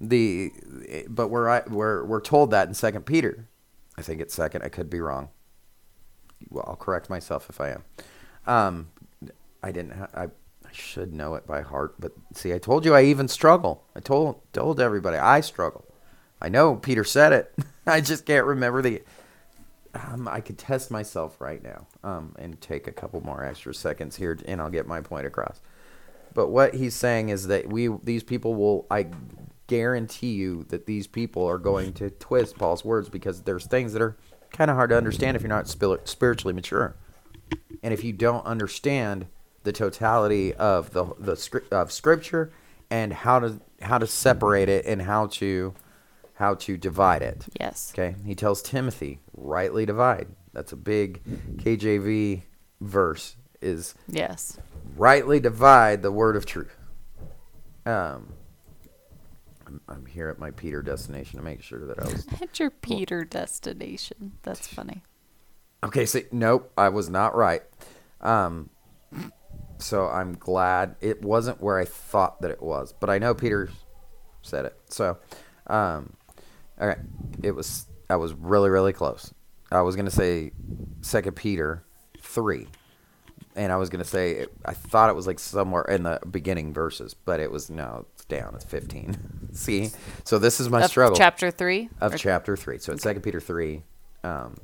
the 0.00 0.52
but 1.08 1.28
we're 1.28 1.62
we're 1.68 2.04
we're 2.04 2.20
told 2.20 2.50
that 2.50 2.68
in 2.68 2.74
second 2.74 3.06
peter. 3.06 3.48
I 3.96 4.02
think 4.02 4.20
it's 4.20 4.34
second. 4.34 4.62
I 4.62 4.68
could 4.68 4.90
be 4.90 5.00
wrong. 5.00 5.30
Well 6.50 6.64
i'll 6.68 6.76
correct 6.76 7.10
myself 7.10 7.48
if 7.48 7.60
i 7.60 7.70
am. 7.70 7.84
Um 8.46 8.90
i 9.62 9.72
didn't 9.72 9.92
ha- 9.92 10.08
I, 10.14 10.24
I 10.24 10.72
should 10.72 11.12
know 11.12 11.34
it 11.34 11.46
by 11.46 11.62
heart 11.62 11.94
but 11.98 12.12
see 12.32 12.52
i 12.54 12.58
told 12.58 12.84
you 12.84 12.94
i 12.94 13.02
even 13.02 13.28
struggle. 13.28 13.84
I 13.96 14.00
told 14.00 14.40
told 14.52 14.80
everybody 14.80 15.16
i 15.16 15.40
struggle. 15.40 15.84
I 16.40 16.48
know 16.48 16.76
peter 16.76 17.04
said 17.04 17.32
it. 17.32 17.54
I 17.86 18.00
just 18.00 18.26
can't 18.26 18.46
remember 18.46 18.82
the 18.82 19.02
um, 20.06 20.28
i 20.28 20.40
could 20.40 20.58
test 20.58 20.90
myself 20.90 21.40
right 21.40 21.62
now 21.62 21.86
um 22.04 22.34
and 22.38 22.60
take 22.60 22.86
a 22.86 22.92
couple 22.92 23.20
more 23.20 23.44
extra 23.44 23.74
seconds 23.74 24.16
here 24.16 24.38
and 24.46 24.60
i'll 24.60 24.70
get 24.70 24.86
my 24.86 25.00
point 25.00 25.26
across 25.26 25.60
but 26.34 26.50
what 26.50 26.74
he's 26.74 26.94
saying 26.94 27.30
is 27.30 27.46
that 27.48 27.68
we 27.68 27.88
these 28.04 28.22
people 28.22 28.54
will 28.54 28.86
I 28.90 29.06
guarantee 29.66 30.34
you 30.34 30.64
that 30.68 30.86
these 30.86 31.06
people 31.06 31.44
are 31.46 31.58
going 31.58 31.92
to 31.94 32.10
twist 32.10 32.56
Paul's 32.56 32.84
words 32.84 33.08
because 33.08 33.42
there's 33.42 33.66
things 33.66 33.92
that 33.92 34.02
are 34.02 34.16
kind 34.50 34.70
of 34.70 34.76
hard 34.76 34.90
to 34.90 34.96
understand 34.96 35.36
if 35.36 35.42
you're 35.42 35.48
not 35.48 35.68
spiritually 35.68 36.54
mature. 36.54 36.94
And 37.82 37.92
if 37.94 38.04
you 38.04 38.12
don't 38.12 38.44
understand 38.46 39.26
the 39.62 39.72
totality 39.72 40.54
of 40.54 40.92
the 40.92 41.06
the 41.18 41.62
of 41.70 41.92
scripture 41.92 42.52
and 42.90 43.12
how 43.12 43.40
to 43.40 43.60
how 43.82 43.98
to 43.98 44.06
separate 44.06 44.68
it 44.68 44.86
and 44.86 45.02
how 45.02 45.26
to 45.26 45.74
how 46.38 46.54
to 46.54 46.76
divide 46.76 47.20
it. 47.22 47.46
Yes. 47.60 47.92
Okay, 47.94 48.14
he 48.24 48.34
tells 48.34 48.62
Timothy, 48.62 49.18
rightly 49.36 49.84
divide. 49.84 50.28
That's 50.52 50.72
a 50.72 50.76
big 50.76 51.20
KJV 51.56 52.42
verse 52.80 53.36
is 53.60 53.94
Yes. 54.06 54.56
rightly 54.96 55.40
divide 55.40 56.02
the 56.02 56.12
word 56.12 56.36
of 56.36 56.46
truth. 56.46 56.76
Um, 57.84 58.32
I'm, 59.66 59.80
I'm 59.88 60.06
here 60.06 60.28
at 60.28 60.38
my 60.38 60.50
Peter 60.52 60.80
destination 60.82 61.38
to 61.38 61.44
make 61.44 61.60
sure 61.62 61.84
that 61.86 61.98
I 61.98 62.04
was 62.04 62.26
At 62.42 62.58
your 62.60 62.70
Peter 62.70 63.24
destination. 63.24 64.32
That's 64.42 64.66
funny. 64.68 65.02
okay. 65.82 66.06
So 66.06 66.20
nope, 66.30 66.72
I 66.78 66.88
was 66.88 67.10
not 67.10 67.34
right. 67.34 67.62
Um, 68.20 68.70
so 69.78 70.06
I'm 70.06 70.34
glad 70.34 70.96
it 71.00 71.22
wasn't 71.22 71.60
where 71.60 71.78
I 71.78 71.84
thought 71.84 72.40
that 72.42 72.50
it 72.50 72.62
was, 72.62 72.92
but 72.92 73.10
I 73.10 73.18
know 73.18 73.34
Peter 73.34 73.70
said 74.42 74.64
it. 74.66 74.76
So, 74.88 75.18
um, 75.66 76.14
okay, 76.80 77.00
it 77.42 77.52
was. 77.52 77.86
I 78.10 78.16
was 78.16 78.32
really 78.34 78.70
really 78.70 78.92
close. 78.92 79.32
I 79.70 79.82
was 79.82 79.96
gonna 79.96 80.10
say 80.10 80.52
Second 81.02 81.36
Peter 81.36 81.84
three. 82.20 82.66
and 83.56 83.70
I 83.72 83.76
was 83.76 83.90
gonna 83.90 84.04
say 84.04 84.46
I 84.64 84.72
thought 84.72 85.10
it 85.10 85.16
was 85.16 85.26
like 85.26 85.38
somewhere 85.38 85.82
in 85.82 86.04
the 86.04 86.20
beginning 86.30 86.72
verses, 86.72 87.14
but 87.14 87.40
it 87.40 87.50
was 87.50 87.68
no, 87.70 88.06
it's 88.14 88.24
down. 88.24 88.52
It's 88.54 88.64
fifteen. 88.64 89.16
See, 89.52 89.90
so 90.24 90.38
this 90.38 90.60
is 90.60 90.70
my 90.70 90.82
Of 90.84 90.90
struggle 90.90 91.16
Chapter 91.16 91.50
three. 91.50 91.88
of 92.00 92.14
Or- 92.14 92.18
chapter 92.18 92.56
three. 92.56 92.78
So 92.78 92.92
it's 92.92 93.02
Second 93.02 93.22
Peter 93.22 93.40
three, 93.40 93.82
um, 94.24 94.56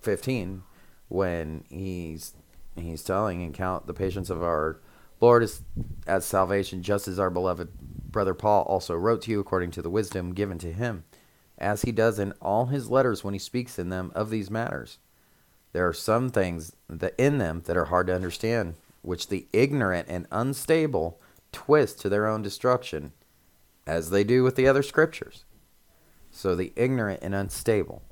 fifteen, 0.00 0.62
when 1.08 1.64
he's 1.68 2.34
he's 2.76 3.02
telling 3.02 3.42
and 3.42 3.54
count 3.54 3.86
the 3.86 3.94
patience 3.94 4.30
of 4.30 4.42
our 4.42 4.80
Lord 5.20 5.42
as 5.42 5.62
as 6.06 6.24
salvation, 6.24 6.82
just 6.82 7.08
as 7.08 7.18
our 7.18 7.30
beloved 7.30 7.68
brother 8.10 8.34
Paul 8.34 8.62
also 8.64 8.94
wrote 8.94 9.22
to 9.22 9.30
you 9.30 9.40
according 9.40 9.70
to 9.72 9.82
the 9.82 9.90
wisdom 9.90 10.34
given 10.34 10.58
to 10.58 10.72
him, 10.72 11.04
as 11.64 11.82
he 11.82 11.92
does 11.92 12.18
in 12.18 12.32
all 12.42 12.66
his 12.66 12.90
letters 12.90 13.24
when 13.24 13.32
he 13.32 13.40
speaks 13.40 13.78
in 13.78 13.88
them 13.88 14.12
of 14.14 14.28
these 14.28 14.50
matters. 14.50 14.98
There 15.72 15.88
are 15.88 15.94
some 15.94 16.28
things 16.28 16.76
that 16.88 17.14
in 17.16 17.38
them 17.38 17.62
that 17.64 17.76
are 17.76 17.86
hard 17.86 18.06
to 18.08 18.14
understand, 18.14 18.74
which 19.00 19.28
the 19.28 19.46
ignorant 19.52 20.06
and 20.08 20.26
unstable 20.30 21.18
twist 21.52 22.00
to 22.00 22.10
their 22.10 22.26
own 22.26 22.42
destruction, 22.42 23.12
as 23.86 24.10
they 24.10 24.24
do 24.24 24.44
with 24.44 24.56
the 24.56 24.68
other 24.68 24.82
scriptures. 24.82 25.44
So 26.30 26.54
the 26.54 26.72
ignorant 26.76 27.20
and 27.22 27.34
unstable. 27.34 28.02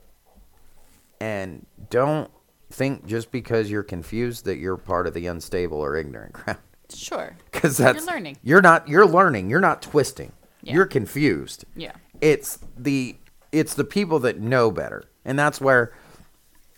And 1.20 1.66
don't 1.90 2.30
think 2.70 3.06
just 3.06 3.30
because 3.30 3.70
you're 3.70 3.82
confused 3.82 4.46
that 4.46 4.56
you're 4.56 4.78
part 4.78 5.06
of 5.06 5.12
the 5.12 5.26
unstable 5.26 5.78
or 5.78 5.94
ignorant 5.94 6.32
crowd. 6.32 6.56
Sure. 6.88 7.36
Because 7.50 7.76
that's 7.76 7.98
you're 7.98 8.06
learning. 8.06 8.38
You're 8.42 8.62
not. 8.62 8.88
You're 8.88 9.06
learning. 9.06 9.50
You're 9.50 9.60
not 9.60 9.82
twisting. 9.82 10.32
Yeah. 10.62 10.74
You're 10.74 10.86
confused. 10.86 11.64
Yeah. 11.76 11.92
It's 12.20 12.58
the 12.76 13.16
it's 13.52 13.74
the 13.74 13.84
people 13.84 14.18
that 14.20 14.40
know 14.40 14.70
better, 14.70 15.04
and 15.24 15.38
that's 15.38 15.60
where 15.60 15.92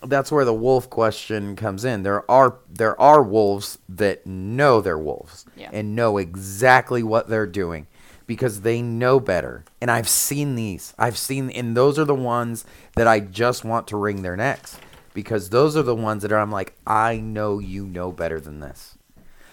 that's 0.02 0.30
where 0.30 0.44
the 0.44 0.52
wolf 0.52 0.90
question 0.90 1.56
comes 1.56 1.84
in. 1.84 2.02
There 2.02 2.28
are 2.30 2.58
there 2.68 3.00
are 3.00 3.22
wolves 3.22 3.78
that 3.88 4.26
know 4.26 4.80
they're 4.82 4.98
wolves 4.98 5.46
Yeah. 5.56 5.70
and 5.72 5.96
know 5.96 6.18
exactly 6.18 7.02
what 7.02 7.28
they're 7.28 7.46
doing 7.46 7.86
because 8.26 8.60
they 8.62 8.82
know 8.82 9.18
better. 9.18 9.64
And 9.80 9.90
I've 9.90 10.08
seen 10.08 10.56
these. 10.56 10.92
I've 10.98 11.16
seen 11.16 11.48
and 11.50 11.74
those 11.76 11.98
are 11.98 12.04
the 12.04 12.14
ones 12.14 12.66
that 12.96 13.06
I 13.06 13.20
just 13.20 13.64
want 13.64 13.86
to 13.88 13.96
wring 13.96 14.20
their 14.22 14.36
necks 14.36 14.76
because 15.14 15.48
those 15.50 15.74
are 15.76 15.82
the 15.82 15.94
ones 15.94 16.22
that 16.22 16.32
are, 16.32 16.38
I'm 16.38 16.50
like, 16.52 16.74
I 16.86 17.16
know 17.18 17.58
you 17.60 17.86
know 17.86 18.12
better 18.12 18.40
than 18.40 18.60
this. 18.60 18.98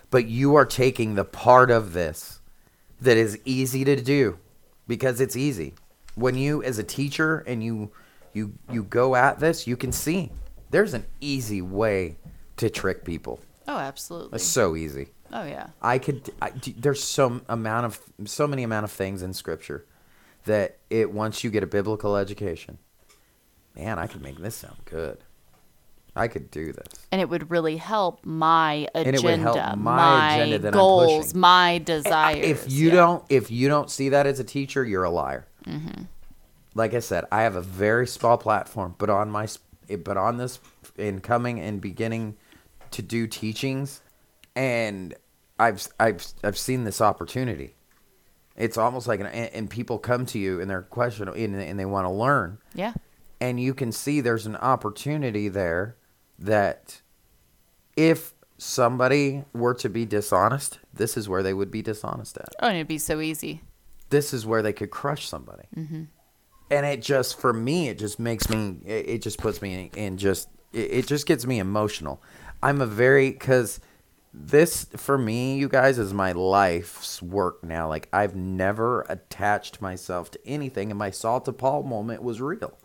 But 0.09 0.26
you 0.26 0.55
are 0.55 0.65
taking 0.65 1.15
the 1.15 1.24
part 1.24 1.72
of 1.72 1.93
this 1.93 2.39
that 2.99 3.15
is 3.15 3.39
easy 3.45 3.86
to 3.86 3.95
do 4.01 4.38
because 4.88 5.22
it's 5.22 5.36
easy. 5.38 5.76
When 6.16 6.36
you 6.36 6.62
as 6.64 6.78
a 6.78 6.84
teacher 6.84 7.39
and 7.47 7.64
you 7.64 7.91
you 8.34 8.53
you 8.70 8.84
go 8.84 9.16
at 9.16 9.39
this, 9.39 9.68
you 9.68 9.78
can 9.78 9.91
see 9.91 10.32
there's 10.70 10.93
an 10.93 11.05
easy 11.20 11.62
way 11.62 12.18
to 12.57 12.70
trick 12.70 13.03
people. 13.03 13.39
Oh, 13.68 13.78
absolutely. 13.78 14.36
It's 14.36 14.43
so 14.45 14.76
easy. 14.76 15.09
Oh 15.34 15.45
yeah. 15.45 15.68
I 15.82 15.97
could. 15.99 16.30
I, 16.41 16.51
there's 16.78 17.03
some 17.03 17.43
amount 17.47 17.86
of 17.86 17.99
so 18.26 18.47
many 18.47 18.64
amount 18.64 18.84
of 18.84 18.91
things 18.91 19.22
in 19.22 19.34
Scripture 19.34 19.86
that 20.45 20.78
it 20.89 21.12
once 21.12 21.43
you 21.43 21.49
get 21.49 21.64
a 21.64 21.68
biblical 21.68 22.18
education, 22.18 22.78
man, 23.76 23.97
I 23.99 24.07
could 24.07 24.22
make 24.22 24.38
this 24.39 24.55
sound 24.55 24.78
good. 24.86 25.20
I 26.14 26.28
could 26.28 26.51
do 26.51 26.74
this. 26.74 26.88
and 27.14 27.22
it 27.22 27.30
would 27.30 27.49
really 27.49 27.78
help 27.78 28.26
my 28.26 28.86
it 28.93 29.07
agenda, 29.07 29.22
would 29.24 29.39
help 29.39 29.78
my 29.78 29.95
my, 29.95 30.36
agenda 30.36 30.59
that 30.59 30.68
I'm 30.74 30.80
goals, 30.80 31.34
my 31.34 31.78
desires. 31.78 32.45
If 32.45 32.70
you 32.70 32.89
Yeah. 32.89 32.95
don't, 32.95 33.24
if 33.30 33.49
you 33.49 33.70
don't 33.70 33.89
see 33.89 34.09
that 34.09 34.28
as 34.28 34.38
a 34.41 34.43
teacher, 34.43 34.84
you're 34.84 35.05
a 35.05 35.09
liar. 35.09 35.47
Mm-hmm. 35.66 36.03
Like 36.74 36.93
I 36.93 36.99
said, 36.99 37.26
I 37.32 37.41
have 37.41 37.55
a 37.55 37.62
very 37.62 38.07
small 38.07 38.38
platform, 38.38 38.95
but 38.97 39.09
on 39.09 39.30
my, 39.30 39.47
eh, 39.89 39.97
but 39.97 40.18
on 40.18 40.38
this, 40.38 40.59
in 40.97 41.20
coming 41.20 41.59
and 41.59 41.82
beginning 41.82 42.38
to 42.91 43.01
do 43.01 43.28
teachings, 43.28 44.01
and 44.55 45.14
I've 45.59 45.86
I've 45.99 46.26
I've 46.43 46.57
seen 46.57 46.84
this 46.84 47.01
opportunity. 47.01 47.76
It's 48.55 48.78
almost 48.78 49.07
like 49.07 49.20
an, 49.20 49.28
and 49.28 49.53
and 49.53 49.70
people 49.70 49.97
come 49.97 50.26
to 50.28 50.39
you 50.39 50.59
and 50.62 50.70
they're 50.70 50.82
question 50.82 51.28
and, 51.28 51.55
and 51.55 51.80
they 51.80 51.86
want 51.86 52.05
to 52.05 52.12
learn, 52.12 52.57
yeah, 52.74 52.93
and 53.39 53.59
you 53.59 53.74
can 53.74 53.91
see 53.91 54.22
there's 54.22 54.45
an 54.45 54.55
opportunity 54.57 55.49
there 55.49 55.97
that 56.39 57.01
if 57.95 58.34
somebody 58.57 59.43
were 59.53 59.74
to 59.74 59.89
be 59.89 60.05
dishonest, 60.05 60.80
this 60.93 61.18
is 61.18 61.28
where 61.28 61.43
they 61.43 61.53
would 61.53 61.72
be 61.72 61.82
dishonest 61.82 62.38
at. 62.38 62.49
oh, 62.62 62.68
and 62.68 62.78
it'd 62.78 62.88
be 62.88 62.97
so 62.97 63.20
easy. 63.20 63.62
This 64.12 64.34
is 64.34 64.45
where 64.45 64.62
they 64.62 64.74
could 64.74 64.91
crush 64.91 65.28
somebody. 65.28 65.68
Mm-hmm. 65.76 66.03
And 66.70 66.86
it 66.86 67.01
just, 67.01 67.39
for 67.39 67.51
me, 67.51 67.89
it 67.89 67.97
just 67.97 68.20
makes 68.20 68.47
me, 68.49 68.78
it, 68.86 69.09
it 69.09 69.22
just 69.22 69.39
puts 69.39 69.62
me 69.62 69.89
in, 69.93 69.99
in 69.99 70.18
just, 70.18 70.47
it, 70.72 70.91
it 70.91 71.07
just 71.07 71.26
gets 71.26 71.45
me 71.45 71.59
emotional. 71.59 72.22
I'm 72.64 72.80
a 72.80 72.86
very, 72.86 73.32
because 73.32 73.80
this, 74.34 74.86
for 74.95 75.18
me, 75.18 75.57
you 75.57 75.68
guys, 75.68 75.97
is 75.97 76.14
my 76.14 76.32
life's 76.32 77.22
work 77.22 77.64
now. 77.64 77.89
Like, 77.89 78.07
I've 78.14 78.36
never 78.36 79.01
attached 79.09 79.82
myself 79.82 80.32
to 80.32 80.39
anything, 80.47 80.91
and 80.91 80.97
my 80.99 81.09
Saul 81.09 81.41
to 81.41 81.51
Paul 81.51 81.84
moment 81.84 82.24
was 82.24 82.39
real. 82.39 82.78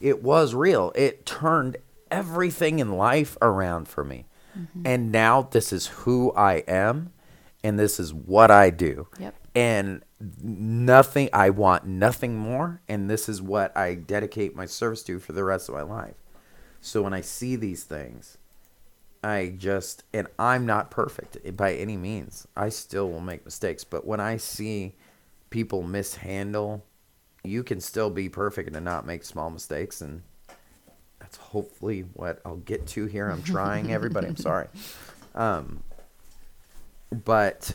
It 0.00 0.22
was 0.22 0.54
real. 0.54 0.92
It 0.94 1.26
turned 1.26 1.78
everything 2.10 2.78
in 2.78 2.92
life 2.92 3.36
around 3.42 3.88
for 3.88 4.04
me. 4.04 4.26
Mm-hmm. 4.56 4.82
And 4.84 5.10
now 5.10 5.42
this 5.42 5.72
is 5.72 5.86
who 5.88 6.32
I 6.34 6.62
am, 6.68 7.12
and 7.64 7.76
this 7.76 7.98
is 7.98 8.14
what 8.14 8.52
I 8.52 8.70
do. 8.70 9.08
Yep. 9.18 9.34
And 9.56 10.04
nothing, 10.42 11.28
I 11.32 11.50
want 11.50 11.86
nothing 11.86 12.36
more, 12.36 12.80
and 12.88 13.10
this 13.10 13.28
is 13.28 13.42
what 13.42 13.76
I 13.76 13.94
dedicate 13.94 14.54
my 14.54 14.66
service 14.66 15.02
to 15.04 15.18
for 15.18 15.32
the 15.32 15.44
rest 15.44 15.68
of 15.68 15.74
my 15.74 15.82
life. 15.82 16.14
So 16.80 17.02
when 17.02 17.14
I 17.14 17.20
see 17.20 17.56
these 17.56 17.84
things, 17.84 18.38
I 19.22 19.54
just, 19.56 20.04
and 20.12 20.26
I'm 20.38 20.66
not 20.66 20.90
perfect 20.90 21.56
by 21.56 21.74
any 21.74 21.96
means. 21.96 22.46
I 22.56 22.68
still 22.68 23.10
will 23.10 23.20
make 23.20 23.44
mistakes, 23.44 23.82
but 23.82 24.06
when 24.06 24.20
I 24.20 24.36
see 24.36 24.94
people 25.48 25.82
mishandle, 25.82 26.84
you 27.42 27.62
can 27.62 27.80
still 27.80 28.10
be 28.10 28.28
perfect 28.28 28.74
and 28.74 28.84
not 28.84 29.06
make 29.06 29.24
small 29.24 29.48
mistakes. 29.50 30.00
And 30.00 30.22
that's 31.20 31.36
hopefully 31.36 32.02
what 32.12 32.40
I'll 32.44 32.56
get 32.56 32.86
to 32.88 33.06
here. 33.06 33.30
I'm 33.30 33.42
trying, 33.42 33.92
everybody. 33.92 34.28
I'm 34.28 34.36
sorry. 34.36 34.68
Um, 35.36 35.82
but 37.10 37.74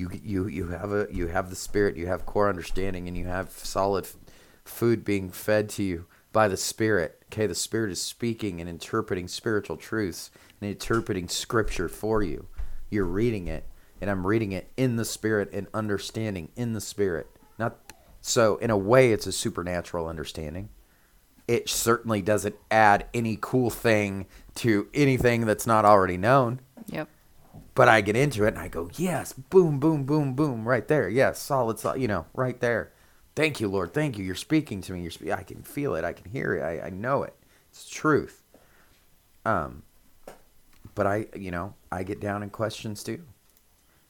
you 0.00 0.20
you 0.24 0.46
you 0.46 0.68
have 0.68 0.92
a 0.92 1.06
you 1.10 1.26
have 1.26 1.50
the 1.50 1.56
spirit, 1.56 1.96
you 1.96 2.06
have 2.06 2.26
core 2.26 2.48
understanding, 2.48 3.06
and 3.06 3.16
you 3.16 3.26
have 3.26 3.50
solid 3.50 4.04
f- 4.04 4.16
food 4.64 5.04
being 5.04 5.30
fed 5.30 5.68
to 5.70 5.82
you 5.82 6.06
by 6.32 6.48
the 6.48 6.56
spirit. 6.56 7.22
Okay, 7.26 7.46
the 7.46 7.54
spirit 7.54 7.90
is 7.90 8.00
speaking 8.00 8.60
and 8.60 8.68
interpreting 8.68 9.28
spiritual 9.28 9.76
truths 9.76 10.30
and 10.60 10.70
interpreting 10.70 11.28
scripture 11.28 11.88
for 11.88 12.22
you. 12.22 12.46
You're 12.88 13.04
reading 13.04 13.46
it, 13.46 13.66
and 14.00 14.08
I'm 14.10 14.26
reading 14.26 14.52
it 14.52 14.72
in 14.76 14.96
the 14.96 15.04
spirit 15.04 15.50
and 15.52 15.66
understanding 15.74 16.50
in 16.56 16.72
the 16.72 16.80
spirit. 16.80 17.28
Not 17.58 17.76
so 18.20 18.56
in 18.56 18.70
a 18.70 18.78
way, 18.78 19.12
it's 19.12 19.26
a 19.26 19.32
supernatural 19.32 20.08
understanding 20.08 20.70
it 21.50 21.68
certainly 21.68 22.22
doesn't 22.22 22.54
add 22.70 23.06
any 23.12 23.36
cool 23.40 23.70
thing 23.70 24.24
to 24.54 24.86
anything 24.94 25.46
that's 25.46 25.66
not 25.66 25.84
already 25.84 26.16
known. 26.16 26.60
Yep. 26.86 27.08
But 27.80 27.88
I 27.88 28.02
get 28.02 28.14
into 28.14 28.44
it 28.44 28.48
and 28.48 28.58
I 28.58 28.68
go, 28.68 28.90
yes, 28.96 29.32
boom, 29.32 29.80
boom, 29.80 30.04
boom, 30.04 30.34
boom, 30.34 30.68
right 30.68 30.86
there. 30.86 31.08
Yes, 31.08 31.38
solid, 31.38 31.78
solid, 31.78 31.98
you 31.98 32.08
know, 32.08 32.26
right 32.34 32.60
there. 32.60 32.92
Thank 33.34 33.58
you, 33.58 33.68
Lord. 33.68 33.94
Thank 33.94 34.18
you. 34.18 34.24
You're 34.26 34.34
speaking 34.34 34.82
to 34.82 34.92
me. 34.92 35.00
You're 35.00 35.10
spe- 35.10 35.30
I 35.30 35.42
can 35.44 35.62
feel 35.62 35.94
it. 35.94 36.04
I 36.04 36.12
can 36.12 36.30
hear 36.30 36.54
it. 36.54 36.62
I, 36.62 36.88
I 36.88 36.90
know 36.90 37.22
it. 37.22 37.34
It's 37.70 37.88
truth. 37.88 38.42
Um, 39.46 39.84
but 40.94 41.06
I, 41.06 41.28
you 41.34 41.50
know, 41.50 41.72
I 41.90 42.02
get 42.02 42.20
down 42.20 42.42
in 42.42 42.50
questions 42.50 43.02
too. 43.02 43.22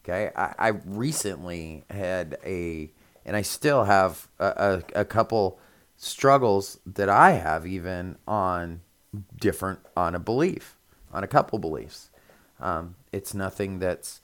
Okay, 0.02 0.32
I, 0.34 0.52
I 0.58 0.68
recently 0.84 1.84
had 1.90 2.38
a, 2.44 2.90
and 3.24 3.36
I 3.36 3.42
still 3.42 3.84
have 3.84 4.26
a, 4.40 4.82
a, 4.96 5.02
a 5.02 5.04
couple 5.04 5.60
struggles 5.96 6.80
that 6.84 7.08
I 7.08 7.34
have 7.34 7.68
even 7.68 8.16
on 8.26 8.80
different 9.38 9.78
on 9.96 10.16
a 10.16 10.18
belief, 10.18 10.76
on 11.12 11.22
a 11.22 11.28
couple 11.28 11.60
beliefs. 11.60 12.09
Um, 12.60 12.96
it's 13.12 13.34
nothing 13.34 13.78
that's 13.78 14.20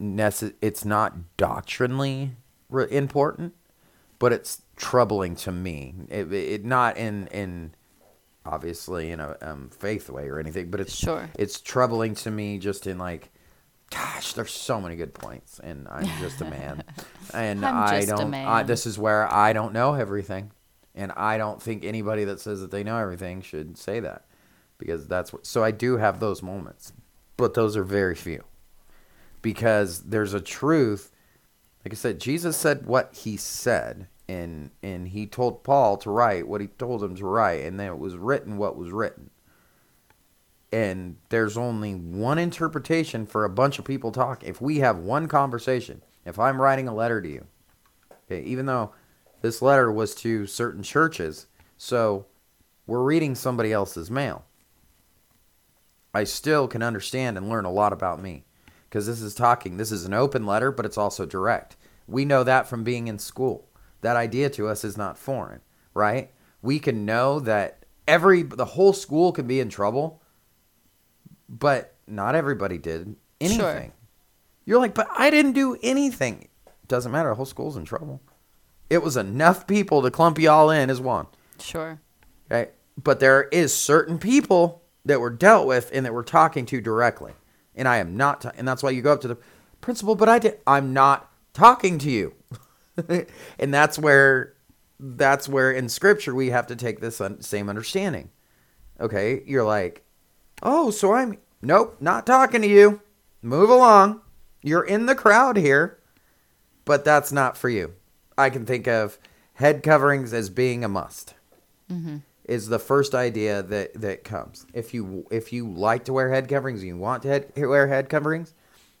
necess- 0.00 0.54
It's 0.60 0.84
not 0.84 1.36
doctrinally 1.36 2.32
re- 2.68 2.86
important, 2.90 3.54
but 4.18 4.32
it's 4.32 4.62
troubling 4.76 5.36
to 5.36 5.52
me. 5.52 5.94
It, 6.08 6.32
it 6.32 6.64
not 6.64 6.96
in 6.96 7.26
in 7.28 7.74
obviously 8.46 9.10
in 9.10 9.20
a 9.20 9.36
um, 9.40 9.70
faith 9.70 10.10
way 10.10 10.28
or 10.28 10.38
anything, 10.38 10.70
but 10.70 10.80
it's 10.80 10.94
Sure. 10.94 11.30
it's 11.38 11.60
troubling 11.60 12.14
to 12.16 12.30
me 12.30 12.58
just 12.58 12.86
in 12.86 12.98
like 12.98 13.30
gosh 13.90 14.32
there's 14.32 14.50
so 14.50 14.80
many 14.80 14.96
good 14.96 15.14
points 15.14 15.60
and 15.60 15.86
i'm 15.88 16.06
just 16.18 16.40
a 16.40 16.44
man 16.50 16.82
and 17.34 17.64
i 17.64 18.04
don't 18.04 18.34
I, 18.34 18.62
this 18.64 18.86
is 18.86 18.98
where 18.98 19.32
i 19.32 19.52
don't 19.52 19.72
know 19.72 19.94
everything 19.94 20.50
and 20.96 21.12
i 21.12 21.38
don't 21.38 21.62
think 21.62 21.84
anybody 21.84 22.24
that 22.24 22.40
says 22.40 22.60
that 22.62 22.70
they 22.72 22.82
know 22.82 22.96
everything 22.96 23.40
should 23.42 23.76
say 23.78 24.00
that 24.00 24.24
because 24.78 25.06
that's 25.06 25.32
what 25.32 25.46
so 25.46 25.62
i 25.62 25.70
do 25.70 25.98
have 25.98 26.18
those 26.18 26.42
moments 26.42 26.92
but 27.36 27.54
those 27.54 27.76
are 27.76 27.84
very 27.84 28.14
few. 28.14 28.44
Because 29.42 30.02
there's 30.02 30.34
a 30.34 30.40
truth 30.40 31.10
like 31.84 31.92
i 31.92 31.96
said 31.96 32.18
jesus 32.18 32.56
said 32.56 32.86
what 32.86 33.14
he 33.14 33.36
said 33.36 34.08
and 34.26 34.70
and 34.82 35.08
he 35.08 35.26
told 35.26 35.62
paul 35.62 35.98
to 35.98 36.08
write 36.08 36.48
what 36.48 36.62
he 36.62 36.66
told 36.66 37.02
him 37.04 37.14
to 37.14 37.26
write 37.26 37.62
and 37.62 37.78
then 37.78 37.88
it 37.88 37.98
was 37.98 38.16
written 38.16 38.56
what 38.56 38.76
was 38.76 38.90
written. 38.90 39.30
And 40.72 41.18
there's 41.28 41.56
only 41.56 41.94
one 41.94 42.36
interpretation 42.36 43.26
for 43.26 43.44
a 43.44 43.48
bunch 43.48 43.78
of 43.78 43.84
people 43.84 44.10
talking. 44.10 44.48
If 44.48 44.60
we 44.60 44.78
have 44.78 44.98
one 44.98 45.28
conversation, 45.28 46.02
if 46.24 46.36
I'm 46.36 46.60
writing 46.60 46.88
a 46.88 46.94
letter 46.94 47.22
to 47.22 47.28
you, 47.28 47.46
okay, 48.26 48.42
even 48.42 48.66
though 48.66 48.92
this 49.40 49.62
letter 49.62 49.92
was 49.92 50.16
to 50.16 50.46
certain 50.46 50.82
churches, 50.82 51.46
so 51.78 52.26
we're 52.88 53.04
reading 53.04 53.36
somebody 53.36 53.72
else's 53.72 54.10
mail, 54.10 54.46
I 56.14 56.24
still 56.24 56.68
can 56.68 56.82
understand 56.82 57.36
and 57.36 57.48
learn 57.48 57.64
a 57.64 57.72
lot 57.72 57.92
about 57.92 58.22
me 58.22 58.44
because 58.88 59.06
this 59.06 59.20
is 59.20 59.34
talking. 59.34 59.76
This 59.76 59.92
is 59.92 60.04
an 60.04 60.14
open 60.14 60.46
letter, 60.46 60.70
but 60.70 60.86
it's 60.86 60.98
also 60.98 61.26
direct. 61.26 61.76
We 62.06 62.24
know 62.24 62.44
that 62.44 62.68
from 62.68 62.84
being 62.84 63.08
in 63.08 63.18
school. 63.18 63.68
That 64.02 64.16
idea 64.16 64.50
to 64.50 64.68
us 64.68 64.84
is 64.84 64.96
not 64.96 65.18
foreign, 65.18 65.60
right? 65.94 66.30
We 66.62 66.78
can 66.78 67.04
know 67.04 67.40
that 67.40 67.84
every 68.06 68.42
the 68.42 68.64
whole 68.64 68.92
school 68.92 69.32
can 69.32 69.46
be 69.46 69.60
in 69.60 69.70
trouble 69.70 70.22
but 71.48 71.94
not 72.06 72.34
everybody 72.34 72.78
did 72.78 73.14
anything. 73.40 73.58
Sure. 73.58 73.92
You're 74.66 74.80
like, 74.80 74.94
but 74.94 75.08
I 75.16 75.30
didn't 75.30 75.52
do 75.52 75.76
anything. 75.82 76.48
Doesn't 76.88 77.12
matter. 77.12 77.30
The 77.30 77.34
whole 77.34 77.44
school's 77.44 77.76
in 77.76 77.84
trouble. 77.84 78.20
It 78.90 79.02
was 79.02 79.16
enough 79.16 79.66
people 79.66 80.02
to 80.02 80.10
clump 80.10 80.38
you 80.38 80.50
all 80.50 80.70
in 80.70 80.90
as 80.90 81.00
one. 81.00 81.26
Sure. 81.58 82.00
Okay. 82.50 82.70
But 83.02 83.20
there 83.20 83.44
is 83.44 83.74
certain 83.74 84.18
people 84.18 84.82
that 85.04 85.20
were 85.20 85.30
dealt 85.30 85.66
with 85.66 85.90
and 85.92 86.04
that 86.06 86.14
we're 86.14 86.22
talking 86.22 86.66
to 86.66 86.80
directly. 86.80 87.32
And 87.74 87.88
I 87.88 87.98
am 87.98 88.16
not, 88.16 88.42
ta- 88.42 88.52
and 88.56 88.66
that's 88.66 88.82
why 88.82 88.90
you 88.90 89.02
go 89.02 89.12
up 89.12 89.20
to 89.22 89.28
the 89.28 89.38
principal, 89.80 90.14
but 90.14 90.28
I 90.28 90.38
did, 90.38 90.60
I'm 90.66 90.92
not 90.92 91.30
talking 91.52 91.98
to 91.98 92.10
you. 92.10 92.34
and 93.58 93.74
that's 93.74 93.98
where, 93.98 94.54
that's 94.98 95.48
where 95.48 95.72
in 95.72 95.88
scripture 95.88 96.34
we 96.34 96.50
have 96.50 96.68
to 96.68 96.76
take 96.76 97.00
this 97.00 97.20
un- 97.20 97.42
same 97.42 97.68
understanding. 97.68 98.30
Okay. 99.00 99.42
You're 99.46 99.64
like, 99.64 100.04
Oh, 100.62 100.90
so 100.90 101.12
I'm 101.12 101.38
nope, 101.60 101.96
not 102.00 102.26
talking 102.26 102.62
to 102.62 102.68
you. 102.68 103.00
Move 103.42 103.68
along. 103.68 104.20
You're 104.62 104.84
in 104.84 105.06
the 105.06 105.14
crowd 105.14 105.56
here, 105.56 105.98
but 106.84 107.04
that's 107.04 107.32
not 107.32 107.56
for 107.56 107.68
you. 107.68 107.94
I 108.38 108.48
can 108.50 108.64
think 108.64 108.88
of 108.88 109.18
head 109.54 109.82
coverings 109.82 110.32
as 110.32 110.48
being 110.48 110.84
a 110.84 110.88
must. 110.88 111.34
Mm-hmm. 111.90 112.18
Is 112.44 112.68
the 112.68 112.78
first 112.78 113.14
idea 113.14 113.62
that 113.62 113.94
that 114.00 114.24
comes. 114.24 114.66
If 114.74 114.92
you 114.92 115.26
if 115.30 115.52
you 115.52 115.68
like 115.70 116.04
to 116.04 116.12
wear 116.12 116.30
head 116.30 116.48
coverings, 116.48 116.84
you 116.84 116.96
want 116.96 117.22
to 117.22 117.28
head, 117.28 117.52
wear 117.56 117.88
head 117.88 118.08
coverings, 118.08 118.52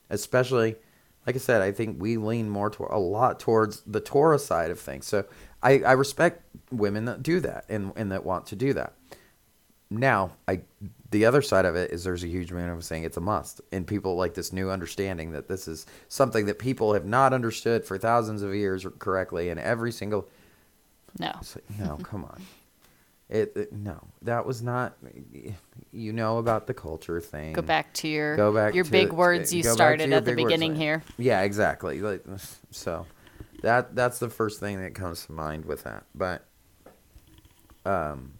especially 0.08 0.76
like 1.26 1.36
I 1.36 1.38
said, 1.38 1.62
I 1.62 1.72
think 1.72 2.00
we 2.00 2.16
lean 2.16 2.50
more 2.50 2.70
toward 2.70 2.92
a 2.92 2.98
lot 2.98 3.40
towards 3.40 3.82
the 3.86 4.00
Torah 4.00 4.38
side 4.38 4.70
of 4.70 4.78
things. 4.78 5.06
So 5.06 5.24
I, 5.62 5.80
I 5.80 5.92
respect 5.92 6.42
women 6.70 7.06
that 7.06 7.22
do 7.22 7.40
that 7.40 7.64
and, 7.68 7.92
and 7.96 8.12
that 8.12 8.24
want 8.24 8.46
to 8.46 8.56
do 8.56 8.72
that 8.74 8.94
now 9.90 10.32
i 10.48 10.60
the 11.10 11.24
other 11.24 11.42
side 11.42 11.64
of 11.64 11.76
it 11.76 11.90
is 11.92 12.04
there's 12.04 12.24
a 12.24 12.28
huge 12.28 12.50
movement 12.50 12.76
of 12.76 12.84
saying 12.84 13.04
it's 13.04 13.16
a 13.16 13.20
must 13.20 13.60
and 13.70 13.86
people 13.86 14.16
like 14.16 14.34
this 14.34 14.52
new 14.52 14.70
understanding 14.70 15.32
that 15.32 15.46
this 15.46 15.68
is 15.68 15.86
something 16.08 16.46
that 16.46 16.58
people 16.58 16.94
have 16.94 17.04
not 17.04 17.32
understood 17.32 17.84
for 17.84 17.96
thousands 17.98 18.42
of 18.42 18.54
years 18.54 18.86
correctly 18.98 19.50
and 19.50 19.60
every 19.60 19.92
single 19.92 20.26
No. 21.18 21.32
like, 21.54 21.78
no 21.78 21.96
come 22.02 22.24
on 22.24 22.42
It, 23.34 23.52
it 23.56 23.72
no, 23.72 23.98
that 24.22 24.46
was 24.46 24.62
not. 24.62 24.96
You 25.90 26.12
know 26.12 26.38
about 26.38 26.68
the 26.68 26.74
culture 26.74 27.20
thing. 27.20 27.52
Go 27.52 27.62
back 27.62 27.92
to 27.94 28.06
your 28.08 28.36
Go 28.36 28.52
back 28.52 28.74
your 28.74 28.84
to- 28.84 28.90
big 28.92 29.12
words 29.12 29.52
you 29.52 29.64
go 29.64 29.70
back 29.70 29.72
to 29.72 29.76
started 29.76 30.12
at 30.12 30.24
the 30.24 30.36
beginning 30.36 30.76
here. 30.76 31.02
Yeah, 31.18 31.40
exactly. 31.42 32.00
Like 32.00 32.24
so, 32.70 33.06
that 33.62 33.96
that's 33.96 34.20
the 34.20 34.30
first 34.30 34.60
thing 34.60 34.80
that 34.82 34.94
comes 34.94 35.26
to 35.26 35.32
mind 35.32 35.64
with 35.64 35.82
that. 35.82 36.04
But 36.14 36.46
um, 37.84 38.34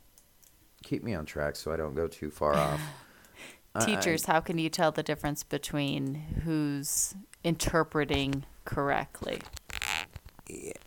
keep 0.84 1.02
me 1.02 1.12
on 1.14 1.26
track 1.26 1.56
so 1.56 1.72
I 1.72 1.76
don't 1.76 1.94
go 1.94 2.06
too 2.06 2.30
far 2.30 2.54
off. 2.54 2.80
I- 3.74 3.82
I- 3.82 3.84
Teachers, 3.86 4.26
how 4.26 4.38
can 4.38 4.58
you 4.58 4.68
tell 4.70 4.92
the 4.92 5.02
difference 5.02 5.42
between 5.42 6.14
who's 6.44 7.16
interpreting 7.42 8.44
correctly? 8.64 9.40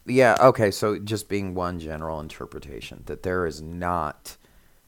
Yeah 0.05 0.37
okay 0.39 0.69
so 0.69 0.99
just 0.99 1.27
being 1.29 1.53
one 1.55 1.79
general 1.79 2.19
interpretation 2.19 3.01
that 3.07 3.23
there 3.23 3.45
is 3.45 3.61
not 3.61 4.37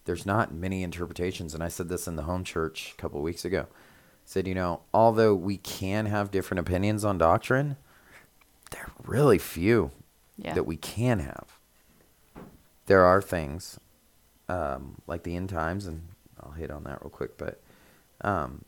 there's 0.06 0.26
not 0.26 0.54
many 0.54 0.84
interpretations 0.84 1.54
and 1.54 1.64
i 1.64 1.68
said 1.68 1.90
this 1.90 2.08
in 2.08 2.16
the 2.16 2.24
home 2.24 2.44
church 2.44 2.94
a 2.98 3.02
couple 3.02 3.20
of 3.20 3.24
weeks 3.24 3.44
ago. 3.46 3.68
Said 4.26 4.48
you 4.48 4.54
know 4.54 4.82
although 4.94 5.34
we 5.34 5.58
can 5.58 6.06
have 6.06 6.30
different 6.30 6.60
opinions 6.60 7.04
on 7.04 7.18
doctrine 7.18 7.78
there 8.72 8.84
are 8.84 8.92
really 9.04 9.40
few 9.40 9.90
Yeah. 10.38 10.54
that 10.54 10.66
we 10.68 10.78
can 10.78 11.20
have. 11.20 11.58
There 12.86 13.04
are 13.04 13.22
things 13.24 13.80
um, 14.48 15.02
like 15.08 15.24
the 15.24 15.36
end 15.36 15.50
times 15.50 15.88
and 15.88 16.10
i'll 16.42 16.52
hit 16.52 16.70
on 16.72 16.84
that 16.84 17.02
real 17.02 17.10
quick 17.10 17.38
but 17.38 17.60
um, 18.22 18.64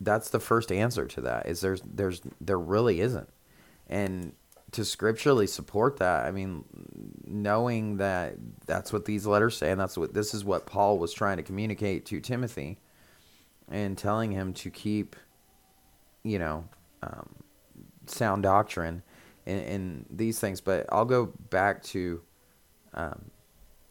that's 0.00 0.30
the 0.30 0.40
first 0.40 0.70
answer 0.72 1.06
to 1.06 1.20
that 1.20 1.46
is 1.46 1.60
there's 1.60 1.80
there's 1.82 2.22
there 2.40 2.58
really 2.58 3.00
isn't. 3.00 3.28
And 3.88 4.32
to 4.72 4.84
scripturally 4.84 5.46
support 5.46 5.96
that 5.98 6.26
i 6.26 6.30
mean 6.30 6.64
knowing 7.26 7.96
that 7.96 8.34
that's 8.66 8.92
what 8.92 9.04
these 9.04 9.26
letters 9.26 9.56
say 9.56 9.70
and 9.70 9.80
that's 9.80 9.96
what 9.96 10.12
this 10.14 10.34
is 10.34 10.44
what 10.44 10.66
paul 10.66 10.98
was 10.98 11.12
trying 11.12 11.36
to 11.36 11.42
communicate 11.42 12.04
to 12.04 12.20
timothy 12.20 12.78
and 13.70 13.96
telling 13.96 14.32
him 14.32 14.52
to 14.52 14.70
keep 14.70 15.16
you 16.22 16.38
know 16.38 16.64
um, 17.02 17.28
sound 18.06 18.42
doctrine 18.42 19.02
in, 19.46 19.58
in 19.58 20.06
these 20.10 20.38
things. 20.38 20.60
But 20.60 20.86
i'll 20.90 21.04
go 21.04 21.26
back 21.50 21.82
to 21.84 22.20
um, 22.94 23.30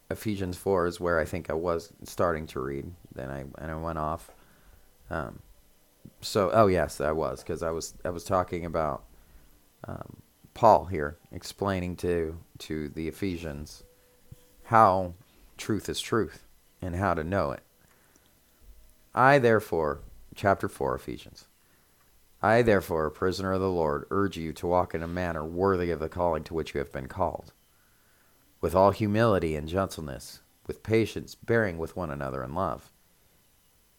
ephesians 0.09 0.57
4 0.57 0.88
is 0.88 0.99
where 0.99 1.19
i 1.19 1.25
think 1.25 1.49
i 1.49 1.53
was 1.53 1.91
starting 2.03 2.47
to 2.47 2.59
read 2.59 2.91
then 3.13 3.30
i 3.30 3.39
and 3.61 3.71
i 3.71 3.75
went 3.75 3.97
off. 3.97 4.32
Um, 5.09 5.39
so 6.21 6.49
oh 6.53 6.67
yes 6.67 6.99
i 6.99 7.11
was 7.11 7.43
because 7.43 7.61
i 7.61 7.69
was 7.69 7.93
i 8.03 8.09
was 8.09 8.23
talking 8.23 8.65
about 8.65 9.03
um, 9.88 10.17
Paul 10.57 10.85
here 10.85 11.19
explaining 11.31 11.97
to 11.97 12.39
to 12.57 12.89
the 12.89 13.07
Ephesians 13.07 13.83
how 14.63 15.13
truth 15.55 15.87
is 15.87 16.01
truth 16.01 16.47
and 16.81 16.95
how 16.95 17.13
to 17.13 17.23
know 17.23 17.51
it. 17.51 17.61
I 19.13 19.37
therefore, 19.37 19.99
chapter 20.33 20.67
4 20.67 20.95
Ephesians. 20.95 21.45
I 22.41 22.63
therefore, 22.63 23.05
a 23.05 23.11
prisoner 23.11 23.53
of 23.53 23.61
the 23.61 23.69
Lord, 23.69 24.07
urge 24.09 24.35
you 24.35 24.51
to 24.53 24.65
walk 24.65 24.95
in 24.95 25.03
a 25.03 25.07
manner 25.07 25.45
worthy 25.45 25.91
of 25.91 25.99
the 25.99 26.09
calling 26.09 26.43
to 26.45 26.55
which 26.55 26.73
you 26.73 26.79
have 26.79 26.91
been 26.91 27.07
called, 27.07 27.53
with 28.59 28.73
all 28.73 28.89
humility 28.89 29.55
and 29.55 29.67
gentleness, 29.67 30.39
with 30.65 30.81
patience, 30.81 31.35
bearing 31.35 31.77
with 31.77 31.95
one 31.95 32.09
another 32.09 32.43
in 32.43 32.55
love, 32.55 32.91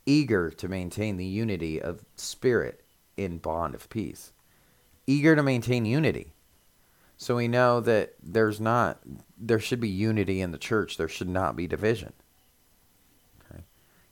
eager 0.06 0.50
to 0.50 0.66
maintain 0.66 1.18
the 1.18 1.24
unity 1.24 1.80
of 1.80 2.04
spirit 2.16 2.82
in 3.16 3.38
bond 3.38 3.76
of 3.76 3.88
peace 3.88 4.32
eager 5.08 5.34
to 5.34 5.42
maintain 5.42 5.86
unity. 5.86 6.34
So 7.18 7.36
we 7.36 7.48
know 7.48 7.80
that 7.80 8.14
there's 8.22 8.60
not 8.60 9.00
there 9.36 9.60
should 9.60 9.80
be 9.80 9.88
unity 9.88 10.40
in 10.40 10.52
the 10.52 10.58
church. 10.58 10.96
There 10.96 11.08
should 11.08 11.28
not 11.28 11.56
be 11.56 11.66
division. 11.66 12.12
Okay. 13.44 13.64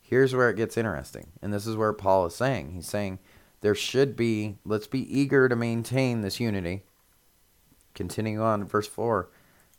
Here's 0.02 0.34
where 0.34 0.50
it 0.50 0.56
gets 0.56 0.76
interesting. 0.76 1.28
And 1.40 1.54
this 1.54 1.66
is 1.66 1.76
where 1.76 1.92
Paul 1.92 2.26
is 2.26 2.34
saying. 2.34 2.72
He's 2.72 2.88
saying 2.88 3.20
there 3.60 3.74
should 3.74 4.16
be 4.16 4.58
let's 4.64 4.88
be 4.88 5.18
eager 5.18 5.48
to 5.48 5.56
maintain 5.56 6.20
this 6.20 6.40
unity. 6.40 6.82
Continuing 7.94 8.40
on 8.40 8.64
verse 8.64 8.86
4, 8.86 9.30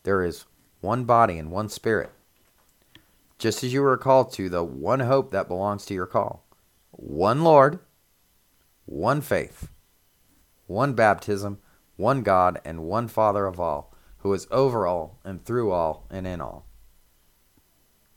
there 0.01 0.23
is 0.23 0.45
one 0.81 1.03
body 1.03 1.37
and 1.37 1.51
one 1.51 1.69
spirit. 1.69 2.09
Just 3.37 3.63
as 3.63 3.71
you 3.71 3.83
were 3.83 3.97
called 3.97 4.33
to 4.33 4.49
the 4.49 4.63
one 4.63 5.01
hope 5.01 5.31
that 5.31 5.47
belongs 5.47 5.85
to 5.85 5.93
your 5.93 6.07
call. 6.07 6.43
One 6.91 7.43
Lord, 7.43 7.77
one 8.85 9.21
faith 9.21 9.69
one 10.67 10.93
baptism, 10.93 11.59
one 11.97 12.21
God, 12.21 12.61
and 12.63 12.85
one 12.85 13.07
Father 13.07 13.45
of 13.45 13.59
all, 13.59 13.93
who 14.19 14.33
is 14.33 14.47
over 14.49 14.87
all, 14.87 15.19
and 15.25 15.43
through 15.43 15.71
all, 15.71 16.07
and 16.09 16.25
in 16.25 16.39
all. 16.39 16.65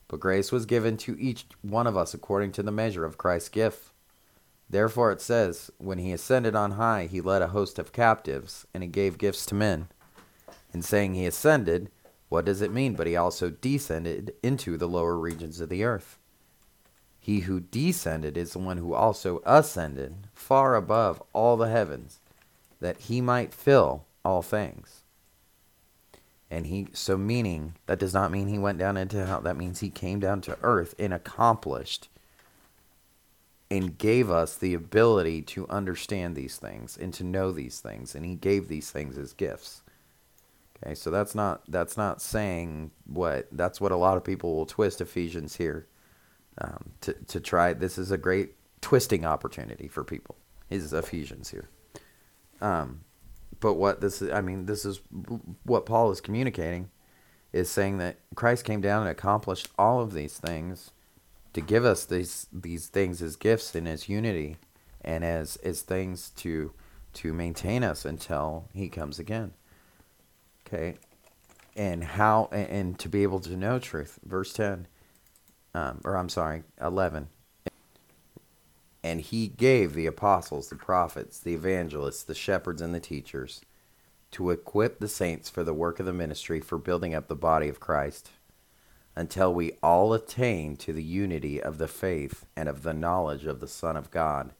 But 0.06 0.20
grace 0.20 0.52
was 0.52 0.66
given 0.66 0.96
to 0.98 1.18
each 1.18 1.46
one 1.62 1.86
of 1.86 1.96
us 1.96 2.14
according 2.14 2.52
to 2.52 2.62
the 2.62 2.70
measure 2.70 3.04
of 3.04 3.18
Christ's 3.18 3.48
gift. 3.48 3.92
Therefore 4.68 5.10
it 5.10 5.20
says, 5.20 5.70
When 5.78 5.98
he 5.98 6.12
ascended 6.12 6.54
on 6.54 6.72
high, 6.72 7.06
he 7.06 7.20
led 7.20 7.42
a 7.42 7.48
host 7.48 7.78
of 7.78 7.92
captives, 7.92 8.66
and 8.72 8.82
he 8.82 8.88
gave 8.88 9.18
gifts 9.18 9.44
to 9.46 9.54
men. 9.54 9.88
In 10.72 10.82
saying 10.82 11.14
he 11.14 11.26
ascended, 11.26 11.90
what 12.30 12.44
does 12.44 12.62
it 12.62 12.72
mean? 12.72 12.94
But 12.94 13.08
he 13.08 13.16
also 13.16 13.50
descended 13.50 14.34
into 14.42 14.78
the 14.78 14.88
lower 14.88 15.18
regions 15.18 15.60
of 15.60 15.68
the 15.68 15.84
earth. 15.84 16.16
He 17.18 17.40
who 17.40 17.60
descended 17.60 18.38
is 18.38 18.52
the 18.52 18.60
one 18.60 18.78
who 18.78 18.94
also 18.94 19.42
ascended 19.44 20.28
far 20.32 20.76
above 20.76 21.20
all 21.34 21.56
the 21.56 21.68
heavens 21.68 22.19
that 22.80 23.00
he 23.02 23.20
might 23.20 23.54
fill 23.54 24.06
all 24.24 24.42
things. 24.42 25.02
And 26.50 26.66
he, 26.66 26.88
so 26.92 27.16
meaning, 27.16 27.76
that 27.86 28.00
does 28.00 28.12
not 28.12 28.32
mean 28.32 28.48
he 28.48 28.58
went 28.58 28.78
down 28.78 28.96
into 28.96 29.24
hell. 29.24 29.40
That 29.40 29.56
means 29.56 29.80
he 29.80 29.90
came 29.90 30.18
down 30.18 30.40
to 30.42 30.58
earth 30.62 30.94
and 30.98 31.14
accomplished 31.14 32.08
and 33.70 33.96
gave 33.96 34.30
us 34.30 34.56
the 34.56 34.74
ability 34.74 35.42
to 35.42 35.68
understand 35.68 36.34
these 36.34 36.56
things 36.56 36.96
and 36.96 37.14
to 37.14 37.22
know 37.22 37.52
these 37.52 37.78
things. 37.78 38.16
And 38.16 38.26
he 38.26 38.34
gave 38.34 38.66
these 38.66 38.90
things 38.90 39.16
as 39.16 39.32
gifts. 39.32 39.82
Okay, 40.82 40.94
so 40.94 41.10
that's 41.10 41.34
not 41.34 41.62
that's 41.68 41.96
not 41.96 42.22
saying 42.22 42.90
what 43.06 43.46
that's 43.52 43.80
what 43.80 43.92
a 43.92 43.96
lot 43.96 44.16
of 44.16 44.24
people 44.24 44.56
will 44.56 44.66
twist 44.66 45.00
Ephesians 45.00 45.56
here 45.56 45.86
um, 46.58 46.92
to 47.02 47.12
to 47.28 47.38
try. 47.38 47.74
This 47.74 47.98
is 47.98 48.10
a 48.10 48.18
great 48.18 48.54
twisting 48.80 49.24
opportunity 49.24 49.88
for 49.88 50.02
people. 50.02 50.36
Is 50.70 50.92
Ephesians 50.92 51.50
here? 51.50 51.68
Um, 52.60 53.00
but 53.60 53.74
what 53.74 54.00
this 54.00 54.22
is, 54.22 54.30
I 54.30 54.40
mean, 54.40 54.66
this 54.66 54.84
is 54.84 55.00
what 55.64 55.86
Paul 55.86 56.10
is 56.10 56.20
communicating 56.20 56.90
is 57.52 57.70
saying 57.70 57.98
that 57.98 58.16
Christ 58.34 58.64
came 58.64 58.80
down 58.80 59.02
and 59.02 59.10
accomplished 59.10 59.68
all 59.78 60.00
of 60.00 60.12
these 60.12 60.38
things 60.38 60.92
to 61.52 61.60
give 61.60 61.84
us 61.84 62.04
these 62.04 62.46
these 62.52 62.86
things 62.86 63.20
as 63.20 63.36
gifts 63.36 63.74
and 63.74 63.88
as 63.88 64.08
unity 64.08 64.56
and 65.02 65.24
as 65.24 65.56
as 65.56 65.82
things 65.82 66.30
to 66.36 66.72
to 67.12 67.32
maintain 67.32 67.82
us 67.82 68.04
until 68.04 68.68
he 68.72 68.88
comes 68.88 69.18
again. 69.18 69.52
Okay. 70.66 70.96
And 71.76 72.04
how 72.04 72.48
and, 72.52 72.98
to 72.98 73.08
be 73.08 73.22
able 73.22 73.40
to 73.40 73.56
know 73.56 73.78
truth. 73.78 74.18
Verse 74.24 74.52
10 74.52 74.86
um, 75.74 76.00
or 76.04 76.16
I'm 76.16 76.28
sorry, 76.28 76.64
11 76.80 77.28
and 79.02 79.20
he 79.20 79.48
gave 79.48 79.94
the 79.94 80.06
apostles, 80.06 80.68
the 80.68 80.76
prophets, 80.76 81.38
the 81.38 81.54
evangelists, 81.54 82.22
the 82.22 82.34
shepherds, 82.34 82.82
and 82.82 82.94
the 82.94 83.00
teachers 83.00 83.62
to 84.30 84.50
equip 84.50 85.00
the 85.00 85.08
saints 85.08 85.50
for 85.50 85.64
the 85.64 85.74
work 85.74 85.98
of 85.98 86.06
the 86.06 86.12
ministry 86.12 86.60
for 86.60 86.78
building 86.78 87.14
up 87.14 87.28
the 87.28 87.34
body 87.34 87.68
of 87.68 87.80
Christ 87.80 88.30
until 89.16 89.52
we 89.52 89.72
all 89.82 90.12
attain 90.12 90.76
to 90.76 90.92
the 90.92 91.02
unity 91.02 91.60
of 91.60 91.78
the 91.78 91.88
faith 91.88 92.46
and 92.56 92.68
of 92.68 92.82
the 92.82 92.94
knowledge 92.94 93.44
of 93.44 93.60
the 93.60 93.68
Son 93.68 93.96
of 93.96 94.10
God, 94.10 94.52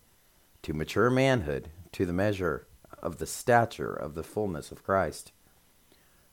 to 0.62 0.74
mature 0.74 1.08
manhood, 1.08 1.68
to 1.92 2.04
the 2.04 2.12
measure 2.12 2.66
of 3.00 3.18
the 3.18 3.26
stature 3.26 3.94
of 3.94 4.14
the 4.14 4.24
fullness 4.24 4.72
of 4.72 4.82
Christ, 4.82 5.32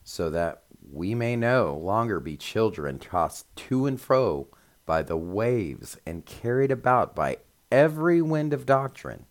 so 0.02 0.28
that 0.30 0.62
we 0.90 1.14
may 1.14 1.36
no 1.36 1.76
longer 1.76 2.18
be 2.18 2.36
children 2.36 2.98
tossed 2.98 3.54
to 3.56 3.86
and 3.86 4.00
fro 4.00 4.48
by 4.84 5.02
the 5.02 5.16
waves 5.16 5.96
and 6.04 6.26
carried 6.26 6.70
about 6.70 7.14
by 7.14 7.38
every 7.70 8.22
wind 8.22 8.52
of 8.52 8.66
doctrine, 8.66 9.26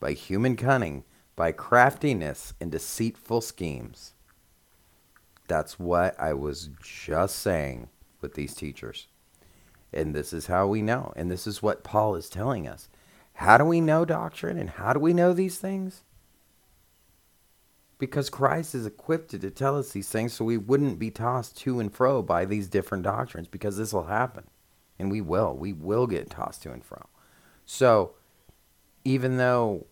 by 0.00 0.12
human 0.12 0.56
cunning, 0.56 1.04
by 1.36 1.52
craftiness 1.52 2.54
and 2.60 2.70
deceitful 2.70 3.40
schemes. 3.40 4.14
That's 5.48 5.78
what 5.78 6.18
I 6.20 6.32
was 6.34 6.70
just 6.82 7.38
saying 7.38 7.88
with 8.20 8.34
these 8.34 8.54
teachers. 8.54 9.06
And 9.92 10.14
this 10.14 10.32
is 10.32 10.46
how 10.46 10.66
we 10.66 10.82
know. 10.82 11.12
And 11.16 11.30
this 11.30 11.46
is 11.46 11.62
what 11.62 11.84
Paul 11.84 12.14
is 12.14 12.28
telling 12.30 12.66
us. 12.66 12.88
How 13.34 13.58
do 13.58 13.64
we 13.64 13.80
know 13.80 14.04
doctrine 14.04 14.58
and 14.58 14.70
how 14.70 14.92
do 14.92 15.00
we 15.00 15.12
know 15.12 15.32
these 15.32 15.58
things? 15.58 16.02
Because 17.98 18.30
Christ 18.30 18.74
is 18.74 18.86
equipped 18.86 19.30
to 19.30 19.50
tell 19.50 19.78
us 19.78 19.92
these 19.92 20.08
things 20.08 20.32
so 20.32 20.44
we 20.44 20.58
wouldn't 20.58 20.98
be 20.98 21.10
tossed 21.10 21.56
to 21.58 21.80
and 21.80 21.92
fro 21.92 22.22
by 22.22 22.44
these 22.44 22.68
different 22.68 23.04
doctrines 23.04 23.48
because 23.48 23.76
this 23.76 23.92
will 23.92 24.06
happen. 24.06 24.44
And 24.98 25.10
we 25.10 25.20
will. 25.20 25.56
We 25.56 25.72
will 25.72 26.06
get 26.06 26.30
tossed 26.30 26.62
to 26.62 26.72
and 26.72 26.84
fro. 26.84 27.06
So 27.64 28.14
even 29.04 29.36
though 29.36 29.86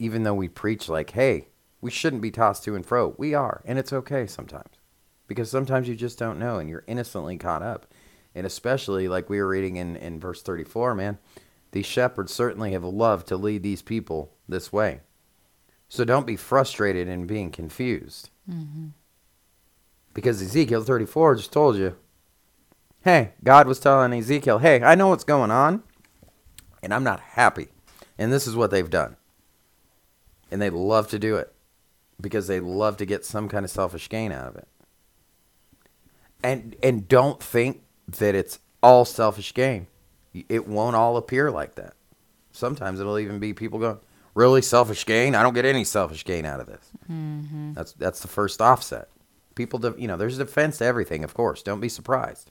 even 0.00 0.22
though 0.22 0.34
we 0.34 0.48
preach 0.48 0.88
like, 0.88 1.10
hey, 1.10 1.48
we 1.80 1.90
shouldn't 1.90 2.22
be 2.22 2.30
tossed 2.30 2.64
to 2.64 2.74
and 2.74 2.84
fro, 2.84 3.14
we 3.18 3.34
are, 3.34 3.62
and 3.66 3.78
it's 3.78 3.92
okay 3.92 4.26
sometimes. 4.26 4.76
Because 5.28 5.50
sometimes 5.50 5.88
you 5.88 5.94
just 5.94 6.18
don't 6.18 6.38
know 6.38 6.58
and 6.58 6.68
you're 6.68 6.84
innocently 6.86 7.36
caught 7.36 7.62
up. 7.62 7.86
And 8.34 8.46
especially 8.46 9.08
like 9.08 9.28
we 9.28 9.40
were 9.40 9.48
reading 9.48 9.76
in, 9.76 9.96
in 9.96 10.18
verse 10.18 10.42
34, 10.42 10.94
man, 10.94 11.18
these 11.72 11.86
shepherds 11.86 12.32
certainly 12.32 12.72
have 12.72 12.82
loved 12.82 13.28
to 13.28 13.36
lead 13.36 13.62
these 13.62 13.82
people 13.82 14.32
this 14.48 14.72
way. 14.72 15.00
So 15.88 16.04
don't 16.04 16.26
be 16.26 16.36
frustrated 16.36 17.06
and 17.06 17.26
being 17.26 17.50
confused. 17.50 18.30
Mm-hmm. 18.50 18.88
Because 20.14 20.40
Ezekiel 20.40 20.82
34 20.82 21.36
just 21.36 21.52
told 21.52 21.76
you, 21.76 21.96
hey, 23.02 23.32
God 23.44 23.66
was 23.66 23.80
telling 23.80 24.12
Ezekiel, 24.12 24.58
hey, 24.58 24.82
I 24.82 24.94
know 24.94 25.08
what's 25.08 25.24
going 25.24 25.50
on, 25.50 25.82
and 26.82 26.92
I'm 26.94 27.04
not 27.04 27.20
happy. 27.20 27.68
And 28.18 28.32
this 28.32 28.46
is 28.46 28.56
what 28.56 28.70
they've 28.70 28.90
done. 28.90 29.16
And 30.50 30.60
they 30.60 30.70
love 30.70 31.08
to 31.08 31.18
do 31.18 31.36
it 31.36 31.52
because 32.20 32.46
they 32.46 32.60
love 32.60 32.96
to 32.98 33.06
get 33.06 33.24
some 33.24 33.48
kind 33.48 33.64
of 33.64 33.70
selfish 33.70 34.08
gain 34.08 34.32
out 34.32 34.48
of 34.48 34.56
it. 34.56 34.68
And 36.42 36.76
and 36.82 37.06
don't 37.08 37.42
think 37.42 37.82
that 38.18 38.34
it's 38.34 38.58
all 38.82 39.04
selfish 39.04 39.54
gain. 39.54 39.86
It 40.48 40.66
won't 40.66 40.96
all 40.96 41.16
appear 41.16 41.50
like 41.50 41.74
that. 41.74 41.94
Sometimes 42.52 43.00
it'll 43.00 43.18
even 43.18 43.38
be 43.38 43.52
people 43.52 43.78
going, 43.78 43.98
"Really 44.34 44.62
selfish 44.62 45.04
gain? 45.04 45.34
I 45.34 45.42
don't 45.42 45.54
get 45.54 45.64
any 45.64 45.84
selfish 45.84 46.24
gain 46.24 46.46
out 46.46 46.60
of 46.60 46.66
this." 46.66 46.90
Mm-hmm. 47.10 47.74
That's 47.74 47.92
that's 47.92 48.20
the 48.20 48.28
first 48.28 48.60
offset. 48.60 49.08
People, 49.54 49.80
you 49.98 50.08
know, 50.08 50.16
there's 50.16 50.38
a 50.38 50.44
defense 50.44 50.78
to 50.78 50.84
everything. 50.84 51.24
Of 51.24 51.34
course, 51.34 51.62
don't 51.62 51.80
be 51.80 51.88
surprised. 51.88 52.50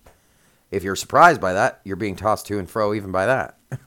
If 0.69 0.83
you're 0.83 0.95
surprised 0.95 1.41
by 1.41 1.53
that, 1.53 1.81
you're 1.83 1.95
being 1.95 2.15
tossed 2.15 2.45
to 2.47 2.59
and 2.59 2.69
fro 2.69 2.93
even 2.93 3.11
by 3.11 3.25
that. 3.25 3.57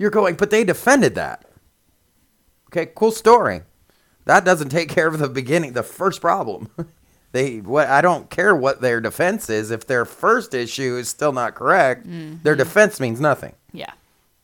you're 0.00 0.10
going, 0.10 0.34
but 0.36 0.48
they 0.48 0.64
defended 0.64 1.14
that. 1.16 1.44
Okay, 2.68 2.90
cool 2.94 3.10
story. 3.10 3.60
That 4.24 4.46
doesn't 4.46 4.70
take 4.70 4.88
care 4.88 5.06
of 5.06 5.18
the 5.18 5.28
beginning, 5.28 5.74
the 5.74 5.82
first 5.82 6.22
problem. 6.22 6.70
they 7.32 7.58
what 7.58 7.86
I 7.86 8.00
don't 8.00 8.30
care 8.30 8.56
what 8.56 8.80
their 8.80 9.02
defense 9.02 9.50
is 9.50 9.70
if 9.70 9.86
their 9.86 10.06
first 10.06 10.54
issue 10.54 10.96
is 10.96 11.10
still 11.10 11.32
not 11.32 11.54
correct, 11.54 12.04
their 12.04 12.12
mm-hmm. 12.14 12.56
defense 12.56 12.98
means 12.98 13.20
nothing. 13.20 13.54
Yeah. 13.74 13.92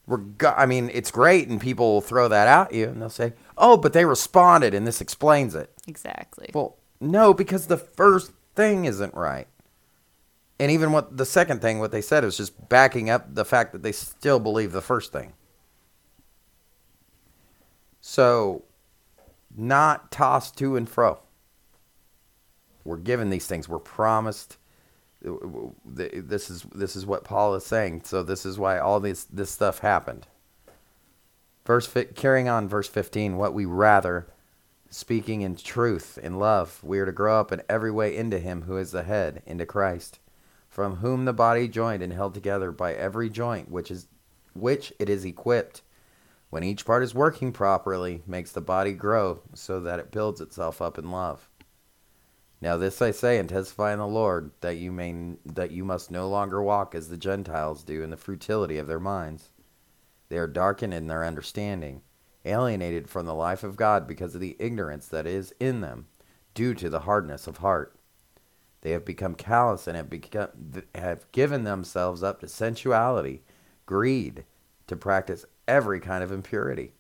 Reg- 0.07 0.44
I 0.44 0.66
mean, 0.66 0.90
it's 0.92 1.11
great 1.11 1.48
and 1.48 1.59
people 1.59 1.94
will 1.94 2.00
throw 2.02 2.28
that 2.28 2.46
at 2.46 2.74
you 2.74 2.88
and 2.88 3.00
they'll 3.00 3.09
say, 3.09 3.32
"Oh, 3.57 3.78
but 3.78 3.94
they 3.94 4.04
responded 4.04 4.74
and 4.74 4.86
this 4.86 5.00
explains 5.00 5.54
it." 5.54 5.72
Exactly. 5.88 6.50
Well, 6.52 6.76
no, 7.00 7.32
because 7.32 7.68
the 7.68 7.78
first 7.78 8.32
thing 8.54 8.84
isn't 8.84 9.14
right. 9.14 9.48
And 10.59 10.70
even 10.70 10.92
what 10.92 11.16
the 11.16 11.24
second 11.24 11.62
thing, 11.62 11.78
what 11.78 11.92
they 11.92 12.02
said 12.02 12.24
is 12.24 12.36
just 12.36 12.68
backing 12.68 13.09
up 13.09 13.34
the 13.34 13.44
fact 13.44 13.72
that 13.72 13.82
they 13.82 13.92
still 13.92 14.38
believe 14.38 14.72
the 14.72 14.82
first 14.82 15.12
thing. 15.12 15.32
So, 18.09 18.62
not 19.57 20.12
tossed 20.12 20.57
to 20.59 20.76
and 20.76 20.88
fro. 20.88 21.18
We're 22.84 22.98
given 22.98 23.30
these 23.30 23.48
things. 23.48 23.68
We're 23.68 23.80
promised. 23.80 24.59
Uh, 25.26 25.32
this 25.84 26.48
is 26.48 26.62
this 26.72 26.94
is 26.94 27.04
what 27.04 27.24
Paul 27.24 27.57
is 27.57 27.66
saying. 27.66 28.02
So 28.04 28.22
this 28.22 28.46
is 28.46 28.61
why 28.61 28.78
all 28.78 29.00
this 29.00 29.24
this 29.24 29.50
stuff 29.50 29.80
happened. 29.80 30.28
Verse 31.64 31.92
carrying 32.14 32.48
on, 32.48 32.68
verse 32.68 32.88
fifteen. 32.88 33.38
What 33.38 33.54
we 33.54 33.64
rather 33.64 34.28
speaking 34.88 35.40
in 35.40 35.57
truth, 35.57 36.16
in 36.22 36.38
love. 36.38 36.78
We 36.84 37.00
are 37.00 37.07
to 37.07 37.12
grow 37.12 37.40
up 37.40 37.50
in 37.50 37.61
every 37.68 37.90
way 37.90 38.16
into 38.16 38.38
Him 38.38 38.62
who 38.62 38.76
is 38.76 38.92
the 38.92 39.02
head, 39.02 39.42
into 39.46 39.66
Christ, 39.66 40.20
from 40.68 40.98
whom 40.98 41.24
the 41.24 41.32
body 41.32 41.66
joined 41.66 42.04
and 42.04 42.12
held 42.12 42.34
together 42.34 42.70
by 42.70 42.94
every 42.94 43.28
joint 43.28 43.68
which 43.68 43.90
is 43.90 44.07
which 44.54 44.92
it 45.00 45.11
is 45.11 45.24
equipped. 45.24 45.82
When 46.57 46.64
each 46.64 46.86
part 46.86 47.02
is 47.02 47.14
working 47.14 47.52
properly, 47.52 48.22
makes 48.26 48.50
the 48.50 48.62
body 48.62 48.94
grow 48.94 49.42
so 49.52 49.78
that 49.80 49.98
it 49.98 50.11
builds 50.11 50.40
itself 50.40 50.80
up 50.80 50.96
in 50.96 51.11
love. 51.11 51.50
Now 52.62 52.78
this 52.78 53.02
I 53.02 53.11
say 53.11 53.36
and 53.38 53.46
testify 53.46 53.92
in 53.92 53.98
the 53.98 54.07
Lord 54.07 54.52
that 54.62 54.78
you 54.78 54.90
may 54.90 55.34
that 55.44 55.70
you 55.70 55.84
must 55.84 56.11
no 56.11 56.26
longer 56.30 56.62
walk 56.62 56.94
as 56.94 57.11
the 57.11 57.18
Gentiles 57.18 57.84
do 57.84 58.02
in 58.02 58.09
the 58.09 58.16
futility 58.16 58.78
of 58.78 58.86
their 58.86 58.98
minds. 58.98 59.50
They 60.30 60.38
are 60.38 60.46
darkened 60.46 60.94
in 60.94 61.09
their 61.09 61.26
understanding 61.26 62.00
alienated 62.46 63.11
from 63.11 63.26
the 63.26 63.34
life 63.34 63.62
of 63.62 63.76
God 63.76 64.07
because 64.07 64.34
of 64.34 64.40
the 64.40 64.57
ignorance 64.59 65.09
that 65.09 65.26
is 65.26 65.54
in 65.61 65.82
them, 65.82 66.07
due 66.54 66.72
to 66.72 66.88
the 66.88 67.00
hardness 67.00 67.46
of 67.46 67.59
heart. 67.59 67.98
They 68.80 68.92
have 68.92 69.04
become 69.04 69.34
callous 69.34 69.86
and 69.86 69.94
have, 69.94 70.09
become, 70.09 70.48
have 70.94 71.30
given 71.32 71.64
themselves 71.64 72.22
up 72.22 72.40
to 72.40 72.48
sensuality, 72.48 73.42
greed, 73.84 74.46
to 74.86 74.96
practice 74.96 75.44
every 75.69 76.01
kind 76.01 76.23
of 76.23 76.33
impurity. 76.33 76.93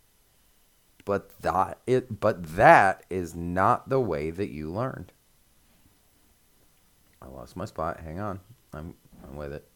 But 1.04 1.40
that 1.42 1.78
it 1.86 2.18
but 2.20 2.56
that 2.56 3.04
is 3.08 3.34
not 3.34 3.88
the 3.88 4.00
way 4.00 4.30
that 4.30 4.50
you 4.50 4.70
learned. 4.70 5.12
I 7.22 7.28
lost 7.28 7.56
my 7.56 7.64
spot. 7.64 8.00
Hang 8.00 8.18
on. 8.18 8.40
I'm 8.72 8.94
I'm 9.22 9.36
with 9.36 9.52
it. 9.52 9.68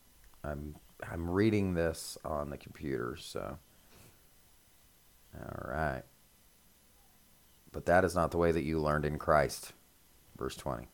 I'm 0.43 0.74
I'm 1.09 1.30
reading 1.30 1.74
this 1.74 2.18
on 2.24 2.51
the 2.51 2.57
computer, 2.57 3.16
so 3.18 3.59
all 5.38 5.70
right. 5.72 6.03
But 7.72 7.86
that 7.86 8.05
is 8.05 8.14
not 8.14 8.32
the 8.32 8.38
way 8.38 8.51
that 8.51 8.64
you 8.64 8.80
learned 8.80 9.05
in 9.05 9.18
Christ. 9.18 9.72
Verse 10.36 10.57
20. 10.57 10.88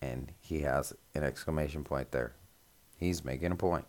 And 0.00 0.32
he 0.40 0.60
has 0.60 0.92
an 1.14 1.24
exclamation 1.24 1.82
point 1.82 2.12
there. 2.12 2.34
He's 2.98 3.24
making 3.24 3.50
a 3.50 3.56
point. 3.56 3.86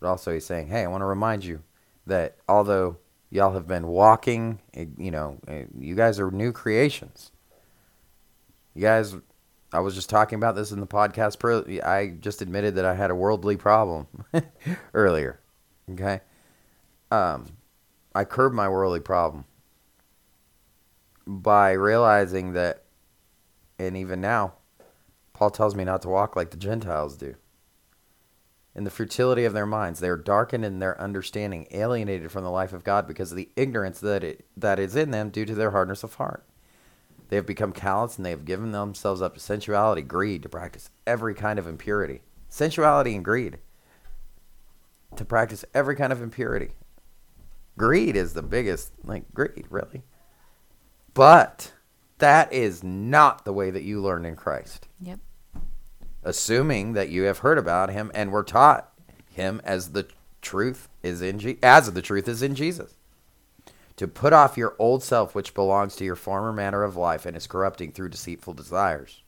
But 0.00 0.08
also, 0.08 0.32
he's 0.32 0.46
saying, 0.46 0.68
hey, 0.68 0.84
I 0.84 0.86
want 0.86 1.02
to 1.02 1.06
remind 1.06 1.44
you 1.44 1.62
that 2.06 2.36
although 2.48 2.98
y'all 3.30 3.52
have 3.52 3.66
been 3.66 3.86
walking, 3.86 4.60
eh, 4.74 4.86
you 4.96 5.10
know, 5.10 5.38
eh, 5.48 5.64
you 5.78 5.94
guys 5.94 6.20
are 6.20 6.30
new 6.30 6.52
creations. 6.52 7.32
You 8.74 8.82
guys, 8.82 9.16
I 9.72 9.80
was 9.80 9.94
just 9.94 10.08
talking 10.08 10.36
about 10.36 10.54
this 10.54 10.70
in 10.70 10.80
the 10.80 10.86
podcast. 10.86 11.84
I 11.84 12.14
just 12.20 12.42
admitted 12.42 12.76
that 12.76 12.84
I 12.84 12.94
had 12.94 13.10
a 13.10 13.14
worldly 13.14 13.56
problem 13.56 14.06
earlier. 14.94 15.40
Okay 15.90 16.20
um, 17.10 17.46
I 18.14 18.24
curbed 18.24 18.54
my 18.54 18.68
worldly 18.68 19.00
problem 19.00 19.44
by 21.26 21.72
realizing 21.72 22.52
that, 22.54 22.84
and 23.78 23.96
even 23.96 24.20
now, 24.20 24.54
Paul 25.32 25.50
tells 25.50 25.74
me 25.74 25.84
not 25.84 26.02
to 26.02 26.08
walk 26.08 26.36
like 26.36 26.50
the 26.50 26.56
Gentiles 26.56 27.16
do. 27.16 27.36
In 28.78 28.84
the 28.84 28.90
futility 28.90 29.44
of 29.44 29.54
their 29.54 29.66
minds, 29.66 29.98
they 29.98 30.08
are 30.08 30.16
darkened 30.16 30.64
in 30.64 30.78
their 30.78 31.00
understanding, 31.00 31.66
alienated 31.72 32.30
from 32.30 32.44
the 32.44 32.50
life 32.50 32.72
of 32.72 32.84
God 32.84 33.08
because 33.08 33.32
of 33.32 33.36
the 33.36 33.48
ignorance 33.56 33.98
that 33.98 34.22
it, 34.22 34.44
that 34.56 34.78
is 34.78 34.94
in 34.94 35.10
them 35.10 35.30
due 35.30 35.44
to 35.46 35.54
their 35.56 35.72
hardness 35.72 36.04
of 36.04 36.14
heart. 36.14 36.44
They 37.28 37.34
have 37.34 37.44
become 37.44 37.72
callous 37.72 38.16
and 38.16 38.24
they 38.24 38.30
have 38.30 38.44
given 38.44 38.70
themselves 38.70 39.20
up 39.20 39.34
to 39.34 39.40
sensuality, 39.40 40.02
greed, 40.02 40.44
to 40.44 40.48
practice 40.48 40.90
every 41.08 41.34
kind 41.34 41.58
of 41.58 41.66
impurity. 41.66 42.22
Sensuality 42.48 43.16
and 43.16 43.24
greed. 43.24 43.58
To 45.16 45.24
practice 45.24 45.64
every 45.74 45.96
kind 45.96 46.12
of 46.12 46.22
impurity. 46.22 46.70
Greed 47.76 48.14
is 48.14 48.34
the 48.34 48.44
biggest, 48.44 48.92
like, 49.02 49.24
greed, 49.34 49.66
really. 49.70 50.04
But 51.14 51.72
that 52.18 52.52
is 52.52 52.84
not 52.84 53.44
the 53.44 53.52
way 53.52 53.72
that 53.72 53.82
you 53.82 54.00
learn 54.00 54.24
in 54.24 54.36
Christ. 54.36 54.86
Yep. 55.00 55.18
Assuming 56.28 56.92
that 56.92 57.08
you 57.08 57.22
have 57.22 57.38
heard 57.38 57.56
about 57.56 57.88
him 57.88 58.10
and 58.14 58.30
were 58.30 58.44
taught 58.44 58.92
him 59.30 59.62
as 59.64 59.92
the 59.92 60.06
truth 60.42 60.90
is 61.02 61.22
in 61.22 61.38
Je- 61.38 61.58
as 61.62 61.90
the 61.90 62.02
truth 62.02 62.28
is 62.28 62.42
in 62.42 62.54
Jesus. 62.54 62.98
To 63.96 64.06
put 64.06 64.34
off 64.34 64.58
your 64.58 64.76
old 64.78 65.02
self 65.02 65.34
which 65.34 65.54
belongs 65.54 65.96
to 65.96 66.04
your 66.04 66.16
former 66.16 66.52
manner 66.52 66.82
of 66.82 66.96
life 66.96 67.24
and 67.24 67.34
is 67.34 67.46
corrupting 67.46 67.92
through 67.92 68.10
deceitful 68.10 68.52
desires 68.52 69.22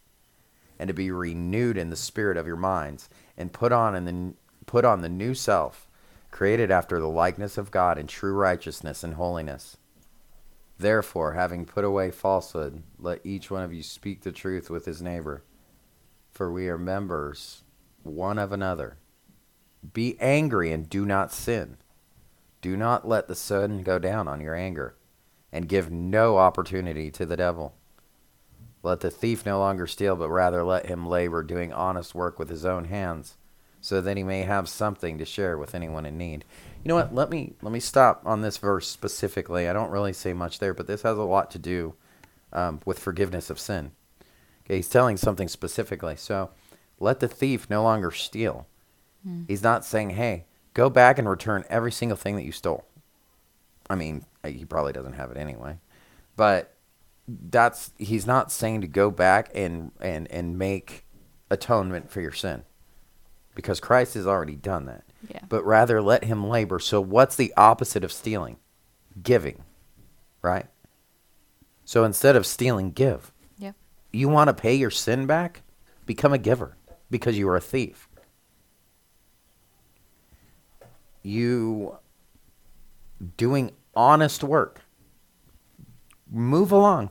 and 0.78 0.88
to 0.88 0.92
be 0.92 1.10
renewed 1.10 1.78
in 1.78 1.88
the 1.88 1.96
spirit 1.96 2.36
of 2.36 2.46
your 2.46 2.56
minds 2.56 3.08
and 3.34 3.50
put 3.50 3.72
on 3.72 3.94
in 3.94 4.04
the 4.04 4.34
put 4.66 4.84
on 4.84 5.00
the 5.00 5.08
new 5.08 5.32
self 5.32 5.88
created 6.30 6.70
after 6.70 7.00
the 7.00 7.08
likeness 7.08 7.56
of 7.56 7.70
God 7.70 7.96
in 7.96 8.08
true 8.08 8.34
righteousness 8.34 9.02
and 9.02 9.14
holiness. 9.14 9.78
Therefore, 10.78 11.32
having 11.32 11.64
put 11.64 11.86
away 11.86 12.10
falsehood, 12.10 12.82
let 12.98 13.24
each 13.24 13.50
one 13.50 13.62
of 13.62 13.72
you 13.72 13.82
speak 13.82 14.20
the 14.20 14.32
truth 14.32 14.68
with 14.68 14.84
his 14.84 15.00
neighbor, 15.00 15.44
for 16.32 16.52
we 16.52 16.68
are 16.68 16.78
members 16.78 17.64
one 18.02 18.38
of 18.38 18.52
another. 18.52 18.96
Be 19.92 20.16
angry 20.20 20.72
and 20.72 20.88
do 20.88 21.04
not 21.04 21.32
sin. 21.32 21.76
Do 22.60 22.76
not 22.76 23.08
let 23.08 23.28
the 23.28 23.34
sun 23.34 23.82
go 23.82 23.98
down 23.98 24.28
on 24.28 24.40
your 24.40 24.54
anger, 24.54 24.94
and 25.52 25.68
give 25.68 25.90
no 25.90 26.36
opportunity 26.36 27.10
to 27.10 27.24
the 27.24 27.36
devil. 27.36 27.74
Let 28.82 29.00
the 29.00 29.10
thief 29.10 29.44
no 29.44 29.58
longer 29.58 29.86
steal, 29.86 30.16
but 30.16 30.30
rather 30.30 30.62
let 30.64 30.86
him 30.86 31.06
labor, 31.06 31.42
doing 31.42 31.72
honest 31.72 32.14
work 32.14 32.38
with 32.38 32.48
his 32.48 32.64
own 32.64 32.84
hands, 32.84 33.36
so 33.80 34.00
that 34.00 34.16
he 34.16 34.22
may 34.22 34.42
have 34.42 34.68
something 34.68 35.18
to 35.18 35.24
share 35.24 35.56
with 35.58 35.74
anyone 35.74 36.06
in 36.06 36.18
need. 36.18 36.44
You 36.84 36.88
know 36.88 36.94
what? 36.94 37.14
Let 37.14 37.30
me 37.30 37.54
let 37.62 37.72
me 37.72 37.80
stop 37.80 38.22
on 38.24 38.42
this 38.42 38.58
verse 38.58 38.88
specifically. 38.88 39.68
I 39.68 39.72
don't 39.72 39.90
really 39.90 40.12
say 40.12 40.32
much 40.32 40.58
there, 40.58 40.74
but 40.74 40.86
this 40.86 41.02
has 41.02 41.18
a 41.18 41.22
lot 41.22 41.50
to 41.52 41.58
do 41.58 41.94
um, 42.52 42.80
with 42.84 42.98
forgiveness 42.98 43.50
of 43.50 43.58
sin. 43.58 43.92
He's 44.76 44.88
telling 44.88 45.16
something 45.16 45.48
specifically. 45.48 46.16
So, 46.16 46.50
let 46.98 47.20
the 47.20 47.28
thief 47.28 47.68
no 47.68 47.82
longer 47.82 48.10
steal. 48.10 48.66
Hmm. 49.24 49.42
He's 49.48 49.62
not 49.62 49.84
saying, 49.84 50.10
"Hey, 50.10 50.46
go 50.74 50.90
back 50.90 51.18
and 51.18 51.28
return 51.28 51.64
every 51.68 51.92
single 51.92 52.16
thing 52.16 52.36
that 52.36 52.44
you 52.44 52.52
stole." 52.52 52.84
I 53.88 53.96
mean, 53.96 54.24
uh, 54.44 54.48
he 54.48 54.64
probably 54.64 54.92
doesn't 54.92 55.14
have 55.14 55.30
it 55.30 55.36
anyway, 55.36 55.78
but 56.36 56.74
that's 57.28 57.92
he's 57.98 58.26
not 58.26 58.50
saying 58.52 58.80
to 58.80 58.86
go 58.86 59.10
back 59.10 59.50
and 59.54 59.92
and 60.00 60.30
and 60.30 60.58
make 60.58 61.04
atonement 61.50 62.10
for 62.10 62.20
your 62.20 62.32
sin 62.32 62.64
because 63.54 63.80
Christ 63.80 64.14
has 64.14 64.26
already 64.26 64.56
done 64.56 64.86
that. 64.86 65.04
Yeah. 65.28 65.40
But 65.48 65.64
rather 65.64 66.00
let 66.00 66.24
him 66.24 66.46
labor. 66.46 66.78
So 66.78 67.00
what's 67.00 67.36
the 67.36 67.52
opposite 67.56 68.04
of 68.04 68.12
stealing? 68.12 68.56
Giving. 69.22 69.64
Right? 70.42 70.66
So 71.84 72.04
instead 72.04 72.36
of 72.36 72.46
stealing, 72.46 72.92
give. 72.92 73.32
You 74.12 74.28
want 74.28 74.48
to 74.48 74.54
pay 74.54 74.74
your 74.74 74.90
sin 74.90 75.26
back? 75.26 75.62
Become 76.06 76.32
a 76.32 76.38
giver 76.38 76.76
because 77.10 77.38
you 77.38 77.48
are 77.48 77.56
a 77.56 77.60
thief. 77.60 78.08
You 81.22 81.98
doing 83.36 83.72
honest 83.94 84.42
work. 84.42 84.82
Move 86.30 86.72
along. 86.72 87.10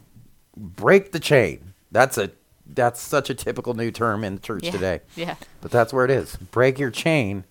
Break 0.58 1.12
the 1.12 1.20
chain. 1.20 1.74
That's 1.92 2.18
a 2.18 2.32
that's 2.72 3.02
such 3.02 3.30
a 3.32 3.34
typical 3.34 3.74
new 3.74 3.90
term 3.92 4.24
in 4.24 4.36
the 4.36 4.42
church 4.42 4.64
Yeah. 4.66 4.72
today. 4.72 5.02
Yeah. 5.16 5.36
But 5.62 5.72
that's 5.72 5.92
where 5.92 6.06
it 6.06 6.12
is. 6.12 6.36
Break 6.36 6.78
your 6.78 6.92
chain 6.92 7.46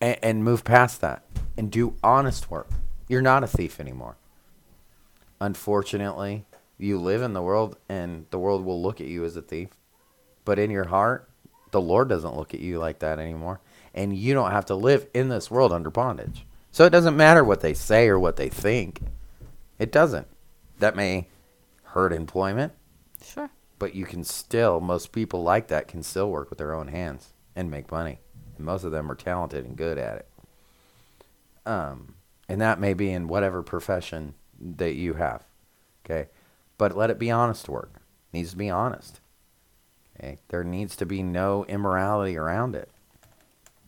and, 0.00 0.18
and 0.22 0.44
move 0.44 0.62
past 0.64 1.00
that 1.00 1.22
and 1.56 1.70
do 1.70 1.94
honest 2.02 2.50
work. 2.50 2.68
You're 3.08 3.22
not 3.22 3.42
a 3.42 3.46
thief 3.46 3.80
anymore. 3.80 4.16
Unfortunately, 5.40 6.44
you 6.78 6.98
live 7.00 7.22
in 7.22 7.32
the 7.32 7.42
world 7.42 7.76
and 7.88 8.26
the 8.30 8.38
world 8.38 8.64
will 8.64 8.80
look 8.82 9.00
at 9.00 9.06
you 9.06 9.24
as 9.24 9.36
a 9.36 9.42
thief. 9.42 9.68
But 10.44 10.58
in 10.58 10.70
your 10.70 10.84
heart, 10.88 11.28
the 11.70 11.80
Lord 11.80 12.08
doesn't 12.08 12.36
look 12.36 12.54
at 12.54 12.60
you 12.60 12.78
like 12.78 12.98
that 13.00 13.18
anymore. 13.18 13.60
And 13.94 14.16
you 14.16 14.34
don't 14.34 14.50
have 14.50 14.66
to 14.66 14.74
live 14.74 15.06
in 15.14 15.28
this 15.28 15.50
world 15.50 15.72
under 15.72 15.90
bondage. 15.90 16.46
So 16.72 16.84
it 16.84 16.90
doesn't 16.90 17.16
matter 17.16 17.44
what 17.44 17.60
they 17.60 17.74
say 17.74 18.08
or 18.08 18.18
what 18.18 18.36
they 18.36 18.48
think. 18.48 19.00
It 19.78 19.92
doesn't. 19.92 20.26
That 20.80 20.96
may 20.96 21.28
hurt 21.82 22.12
employment, 22.12 22.72
Sure. 23.22 23.48
but 23.78 23.94
you 23.94 24.04
can 24.04 24.24
still 24.24 24.80
most 24.80 25.12
people 25.12 25.42
like 25.44 25.68
that 25.68 25.86
can 25.88 26.02
still 26.02 26.28
work 26.30 26.50
with 26.50 26.58
their 26.58 26.74
own 26.74 26.88
hands 26.88 27.32
and 27.54 27.70
make 27.70 27.92
money 27.92 28.18
and 28.56 28.66
most 28.66 28.82
of 28.82 28.90
them 28.90 29.08
are 29.10 29.14
talented 29.14 29.64
and 29.64 29.76
good 29.76 29.96
at 29.96 30.16
it 30.18 30.28
um, 31.64 32.14
and 32.48 32.60
that 32.60 32.80
may 32.80 32.94
be 32.94 33.10
in 33.10 33.28
whatever 33.28 33.62
profession 33.62 34.34
that 34.60 34.94
you 34.94 35.14
have 35.14 35.44
okay 36.04 36.28
but 36.78 36.96
let 36.96 37.10
it 37.10 37.18
be 37.18 37.30
honest 37.30 37.68
work 37.68 38.00
needs 38.32 38.50
to 38.50 38.56
be 38.56 38.70
honest 38.70 39.20
okay 40.16 40.38
there 40.48 40.64
needs 40.64 40.96
to 40.96 41.06
be 41.06 41.22
no 41.22 41.64
immorality 41.66 42.36
around 42.36 42.74
it 42.74 42.90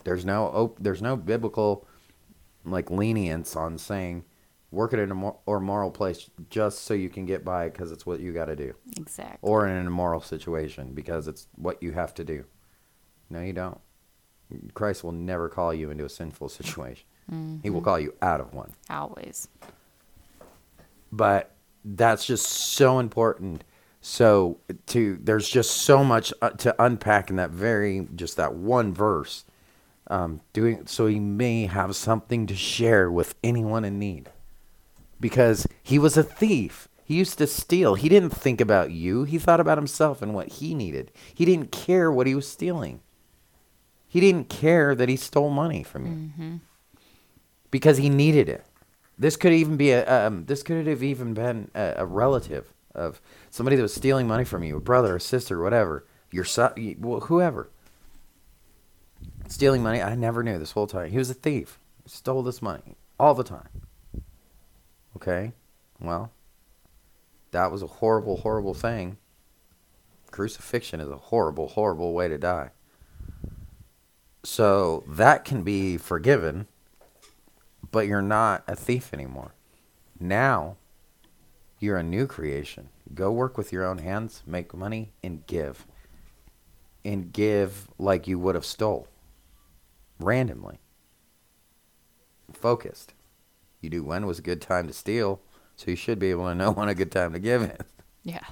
there's 0.05 0.24
no 0.24 0.47
op- 0.47 0.78
there's 0.80 1.03
no 1.03 1.16
biblical 1.16 1.87
like 2.64 2.91
lenience 2.91 3.57
on 3.57 3.78
saying 3.78 4.24
work 4.70 4.93
at 4.93 4.99
an 4.99 5.11
immor- 5.11 5.39
or 5.47 5.61
moral 5.61 5.91
place 5.91 6.30
just 6.51 6.80
so 6.82 6.95
you 6.95 7.09
can 7.09 7.24
get 7.26 7.45
by 7.45 7.68
because 7.68 7.93
it's 7.93 8.05
what 8.05 8.20
you 8.20 8.32
got 8.32 8.47
to 8.47 8.57
do 8.57 8.74
Exactly. 8.97 9.39
or 9.43 9.66
in 9.66 9.74
an 9.74 9.87
immoral 9.87 10.20
situation 10.20 10.93
because 10.93 11.28
it's 11.28 11.49
what 11.57 11.82
you 11.82 11.93
have 11.93 12.14
to 12.14 12.24
do. 12.24 12.45
No, 13.30 13.41
you 13.41 13.53
don't. 13.53 13.80
Christ 14.74 15.03
will 15.03 15.12
never 15.12 15.49
call 15.49 15.74
you 15.74 15.91
into 15.91 16.05
a 16.05 16.09
sinful 16.09 16.49
situation. 16.61 17.07
He 17.62 17.70
will 17.70 17.80
mm-hmm. 17.80 17.84
call 17.84 17.99
you 17.99 18.14
out 18.22 18.41
of 18.41 18.55
one. 18.55 18.72
Always. 18.89 19.49
But 21.11 21.55
that's 21.87 22.26
just 22.26 22.47
so 22.47 22.99
important. 22.99 23.62
So 24.01 24.59
to 24.89 25.18
there's 25.22 25.49
just 25.49 25.70
so 25.70 26.05
much 26.05 26.32
uh, 26.43 26.51
to 26.51 26.74
unpack 26.82 27.30
in 27.30 27.37
that 27.37 27.51
very 27.51 28.07
just 28.14 28.37
that 28.37 28.55
one 28.55 28.93
verse. 28.93 29.45
Um, 30.09 30.41
doing 30.53 30.87
so 30.87 31.07
he 31.07 31.18
may 31.18 31.66
have 31.66 31.97
something 31.97 32.47
to 32.47 32.55
share 32.55 33.11
with 33.11 33.34
anyone 33.43 33.84
in 33.84 33.99
need. 33.99 34.30
Because 35.18 35.66
he 35.82 35.99
was 35.99 36.16
a 36.16 36.22
thief. 36.22 36.89
He 37.03 37.14
used 37.14 37.39
to 37.39 37.47
steal. 37.47 37.95
He 37.95 38.09
didn't 38.09 38.30
think 38.30 38.61
about 38.61 38.91
you. 38.91 39.24
He 39.24 39.39
thought 39.39 39.61
about 39.61 39.78
himself 39.78 40.20
and 40.22 40.34
what 40.34 40.49
he 40.49 40.74
needed. 40.74 41.11
He 41.34 41.45
didn't 41.45 41.72
care 41.72 42.11
what 42.12 42.26
he 42.26 42.34
was 42.34 42.47
stealing. 42.49 43.01
He 44.09 44.20
didn't 44.20 44.49
care 44.49 44.95
that 44.95 45.09
he 45.09 45.16
stole 45.16 45.51
money 45.51 45.82
from 45.82 46.07
you. 46.07 46.12
Because 47.70 47.97
he 47.99 48.09
needed 48.09 48.49
it. 48.49 48.64
This 49.18 49.36
could 49.36 49.52
even 49.52 49.76
be 49.76 49.92
a 49.92 50.26
um, 50.26 50.44
this 50.44 50.62
could 50.62 50.86
have 50.86 51.02
even 51.02 51.32
been 51.34 51.70
a, 51.74 51.94
a 51.98 52.06
relative 52.06 52.74
of 52.94 53.20
somebody 53.50 53.76
that 53.76 53.82
was 53.82 53.94
stealing 53.94 54.26
money 54.26 54.44
from 54.44 54.62
you, 54.62 54.76
a 54.76 54.80
brother, 54.80 55.16
a 55.16 55.20
sister, 55.20 55.62
whatever, 55.62 56.06
your 56.30 56.44
son, 56.44 56.72
whoever. 57.24 57.70
Stealing 59.48 59.82
money, 59.82 60.02
I 60.02 60.14
never 60.14 60.42
knew 60.42 60.58
this 60.58 60.72
whole 60.72 60.86
time. 60.86 61.10
He 61.10 61.18
was 61.18 61.30
a 61.30 61.34
thief. 61.34 61.78
He 62.02 62.10
stole 62.10 62.42
this 62.42 62.60
money 62.60 62.96
all 63.18 63.34
the 63.34 63.44
time. 63.44 63.68
Okay? 65.14 65.52
Well, 66.00 66.32
that 67.52 67.70
was 67.70 67.82
a 67.82 67.86
horrible, 67.86 68.38
horrible 68.38 68.74
thing. 68.74 69.18
Crucifixion 70.30 71.00
is 71.00 71.08
a 71.08 71.16
horrible, 71.16 71.68
horrible 71.68 72.12
way 72.12 72.28
to 72.28 72.38
die. 72.38 72.70
So 74.42 75.04
that 75.08 75.44
can 75.44 75.62
be 75.62 75.96
forgiven, 75.96 76.66
but 77.91 78.07
you're 78.07 78.22
not 78.22 78.64
a 78.66 78.76
thief 78.76 79.12
anymore. 79.12 79.55
Now, 80.18 80.76
you're 81.78 81.99
a 81.99 82.03
new 82.03 82.26
creation. 82.26 82.89
Go 83.14 83.30
work 83.30 83.57
with 83.57 83.72
your 83.72 83.84
own 83.84 83.99
hands, 83.99 84.43
make 84.47 84.74
money, 84.74 85.12
and 85.22 85.47
give. 85.47 85.87
And 87.05 87.32
give 87.32 87.89
like 87.99 88.26
you 88.26 88.39
would 88.39 88.55
have 88.55 88.64
stole. 88.64 89.09
Randomly. 90.18 90.80
Focused. 92.53 93.12
You 93.80 93.91
do 93.91 94.03
when 94.03 94.26
was 94.26 94.39
a 94.39 94.43
good 94.43 94.61
time 94.61 94.87
to 94.89 94.93
steal, 94.93 95.41
so 95.76 95.91
you 95.91 95.97
should 95.97 96.18
be 96.18 96.30
able 96.30 96.49
to 96.49 96.55
know 96.55 96.72
when 96.72 96.89
a 96.89 96.95
good 96.95 97.12
time 97.12 97.32
to 97.34 97.39
give 97.39 97.62
it. 97.62 97.82
Yeah. 98.22 98.45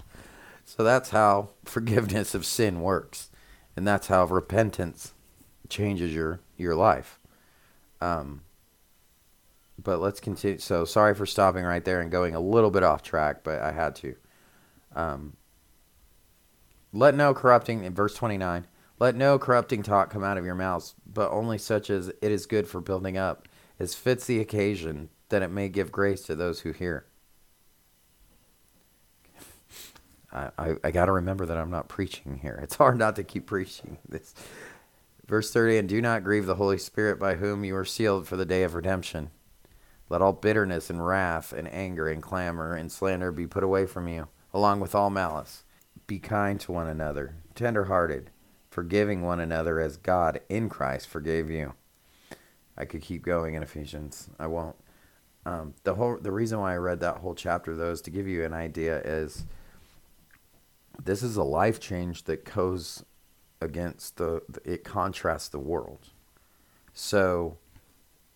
So 0.65 0.85
that's 0.85 1.11
how 1.11 1.51
forgiveness 1.65 2.35
of 2.35 2.47
sin 2.47 2.81
works, 2.81 3.31
and 3.77 3.87
that's 3.87 4.07
how 4.07 4.25
repentance 4.27 5.13
changes 5.69 6.15
your 6.15 6.41
your 6.57 6.75
life. 6.75 7.19
Um, 8.01 8.43
but 9.85 10.01
let's 10.01 10.19
continue. 10.19 10.59
So 10.59 10.85
sorry 10.85 11.15
for 11.15 11.27
stopping 11.27 11.65
right 11.65 11.85
there 11.85 12.01
and 12.01 12.11
going 12.11 12.35
a 12.35 12.41
little 12.41 12.71
bit 12.71 12.83
off 12.83 13.03
track, 13.03 13.45
but 13.45 13.61
I 13.61 13.71
had 13.71 13.95
to. 13.97 14.17
Um, 14.97 15.37
let 16.93 17.15
no 17.15 17.35
corrupting 17.35 17.85
in 17.85 17.95
verse 17.95 18.15
twenty 18.15 18.39
nine. 18.39 18.67
Let 18.99 19.15
no 19.15 19.39
corrupting 19.39 19.83
talk 19.83 20.11
come 20.11 20.25
out 20.25 20.39
of 20.39 20.45
your 20.45 20.55
mouths, 20.55 20.95
but 21.07 21.31
only 21.31 21.59
such 21.59 21.91
as 21.91 22.09
it 22.09 22.33
is 22.33 22.47
good 22.47 22.67
for 22.67 22.81
building 22.81 23.19
up, 23.19 23.49
as 23.79 23.95
fits 23.95 24.27
the 24.27 24.41
occasion, 24.41 25.11
that 25.29 25.43
it 25.43 25.51
may 25.51 25.69
give 25.69 25.91
grace 25.93 26.23
to 26.23 26.35
those 26.37 26.61
who 26.61 26.73
hear. 26.73 27.07
I, 30.33 30.51
I, 30.57 30.75
I 30.85 30.91
got 30.93 31.07
to 31.07 31.13
remember 31.13 31.45
that 31.47 31.59
I'm 31.59 31.71
not 31.71 31.89
preaching 31.89 32.39
here. 32.41 32.59
It's 32.63 32.77
hard 32.77 32.99
not 32.99 33.17
to 33.17 33.25
keep 33.25 33.47
preaching 33.47 33.99
this. 34.09 34.33
Verse 35.27 35.51
30 35.51 35.79
And 35.79 35.89
do 35.89 36.01
not 36.01 36.23
grieve 36.23 36.47
the 36.47 36.55
Holy 36.55 36.79
Spirit 36.79 37.19
by 37.19 37.35
whom 37.35 37.65
you 37.65 37.75
are 37.77 37.85
sealed 37.85 38.29
for 38.29 38.37
the 38.37 38.47
day 38.47 38.63
of 38.63 38.75
redemption. 38.75 39.31
Let 40.15 40.23
all 40.23 40.33
bitterness 40.33 40.91
and 40.91 41.05
wrath 41.05 41.53
and 41.53 41.67
anger 41.75 42.07
and 42.07 42.23
clamor 42.23 42.77
and 42.77 42.93
slander 42.93 43.33
be 43.33 43.49
put 43.49 43.65
away 43.65 43.85
from 43.85 44.07
you, 44.07 44.29
along 44.53 44.79
with 44.79 44.95
all 44.95 45.11
malice. 45.11 45.65
Be 46.07 46.21
kind 46.21 46.61
to 46.61 46.71
one 46.71 46.87
another, 46.87 47.35
tender 47.57 47.87
hearted, 47.87 48.31
forgiving 48.71 49.23
one 49.23 49.41
another 49.41 49.81
as 49.81 49.97
God 49.97 50.41
in 50.49 50.69
Christ 50.69 51.09
forgave 51.09 51.51
you. 51.51 51.75
I 52.79 52.85
could 52.85 53.03
keep 53.03 53.25
going 53.25 53.55
in 53.55 53.65
Ephesians. 53.65 54.29
I 54.39 54.47
won't. 54.47 54.77
Um, 55.45 55.75
the 55.83 55.97
whole 55.97 56.17
the 56.21 56.31
reason 56.31 56.61
why 56.61 56.75
I 56.75 56.77
read 56.77 57.01
that 57.01 57.17
whole 57.17 57.35
chapter 57.35 57.75
though 57.75 57.91
is 57.91 58.01
to 58.03 58.13
give 58.13 58.29
you 58.29 58.45
an 58.45 58.53
idea 58.53 59.01
is 59.01 59.47
this 61.03 61.25
is 61.25 61.37
a 61.37 61.43
life 61.43 61.81
change 61.81 62.23
that 62.27 62.45
goes 62.55 63.05
against 63.61 64.19
the 64.19 64.43
it 64.65 64.85
contrasts 64.85 65.49
the 65.49 65.59
world. 65.59 66.11
So 66.93 67.59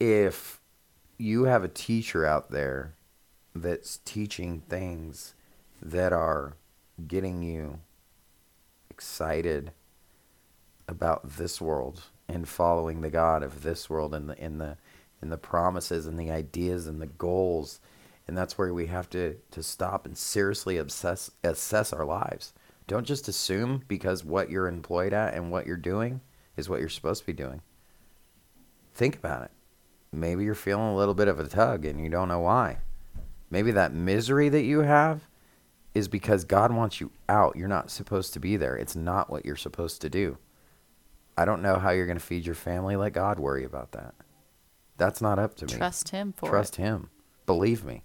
if 0.00 0.57
you 1.18 1.44
have 1.44 1.64
a 1.64 1.68
teacher 1.68 2.24
out 2.24 2.50
there 2.50 2.94
that's 3.54 3.98
teaching 4.04 4.62
things 4.68 5.34
that 5.82 6.12
are 6.12 6.54
getting 7.06 7.42
you 7.42 7.80
excited 8.88 9.72
about 10.86 11.36
this 11.36 11.60
world 11.60 12.04
and 12.28 12.48
following 12.48 13.00
the 13.00 13.10
God 13.10 13.42
of 13.42 13.62
this 13.62 13.90
world 13.90 14.14
and 14.14 14.30
the 14.30 14.42
in 14.42 14.58
the 14.58 14.76
in 15.20 15.30
the 15.30 15.36
promises 15.36 16.06
and 16.06 16.18
the 16.18 16.30
ideas 16.30 16.86
and 16.86 17.02
the 17.02 17.06
goals. 17.06 17.80
And 18.28 18.36
that's 18.36 18.56
where 18.56 18.72
we 18.72 18.86
have 18.86 19.10
to 19.10 19.36
to 19.50 19.62
stop 19.62 20.06
and 20.06 20.16
seriously 20.16 20.76
obsess 20.76 21.30
assess 21.42 21.92
our 21.92 22.04
lives. 22.04 22.52
Don't 22.86 23.06
just 23.06 23.28
assume 23.28 23.82
because 23.88 24.24
what 24.24 24.50
you're 24.50 24.68
employed 24.68 25.12
at 25.12 25.34
and 25.34 25.50
what 25.50 25.66
you're 25.66 25.76
doing 25.76 26.20
is 26.56 26.68
what 26.68 26.80
you're 26.80 26.88
supposed 26.88 27.20
to 27.22 27.26
be 27.26 27.32
doing. 27.32 27.60
Think 28.94 29.16
about 29.16 29.44
it 29.44 29.50
maybe 30.12 30.44
you're 30.44 30.54
feeling 30.54 30.88
a 30.88 30.96
little 30.96 31.14
bit 31.14 31.28
of 31.28 31.38
a 31.38 31.46
tug 31.46 31.84
and 31.84 32.00
you 32.00 32.09
don't 32.09 32.28
know 32.28 32.40
why 32.40 32.78
maybe 33.50 33.70
that 33.70 33.92
misery 33.92 34.48
that 34.48 34.62
you 34.62 34.80
have 34.80 35.28
is 35.94 36.09
because 36.09 36.44
God 36.44 36.72
wants 36.72 37.00
you 37.00 37.11
out 37.28 37.56
you're 37.56 37.68
not 37.68 37.90
supposed 37.90 38.32
to 38.34 38.40
be 38.40 38.56
there 38.56 38.76
it's 38.76 38.96
not 38.96 39.30
what 39.30 39.44
you're 39.44 39.56
supposed 39.56 40.00
to 40.02 40.11
do 40.11 40.38
I 41.36 41.44
don't 41.44 41.62
know 41.62 41.78
how 41.78 41.90
you're 41.90 42.06
going 42.06 42.18
to 42.18 42.24
feed 42.24 42.46
your 42.46 42.54
family 42.54 42.96
let 42.96 43.12
God 43.12 43.38
worry 43.38 43.64
about 43.64 43.92
that 43.92 44.14
that's 44.96 45.20
not 45.22 45.38
up 45.38 45.54
to 45.56 45.66
me 45.66 45.72
Trust 45.72 46.11
him 46.11 46.34
for 46.36 46.46
it. 46.46 46.50
Trust 46.50 46.78
it. 46.78 46.82
him. 46.82 47.11
Believe 47.46 47.84
me. 47.84 48.02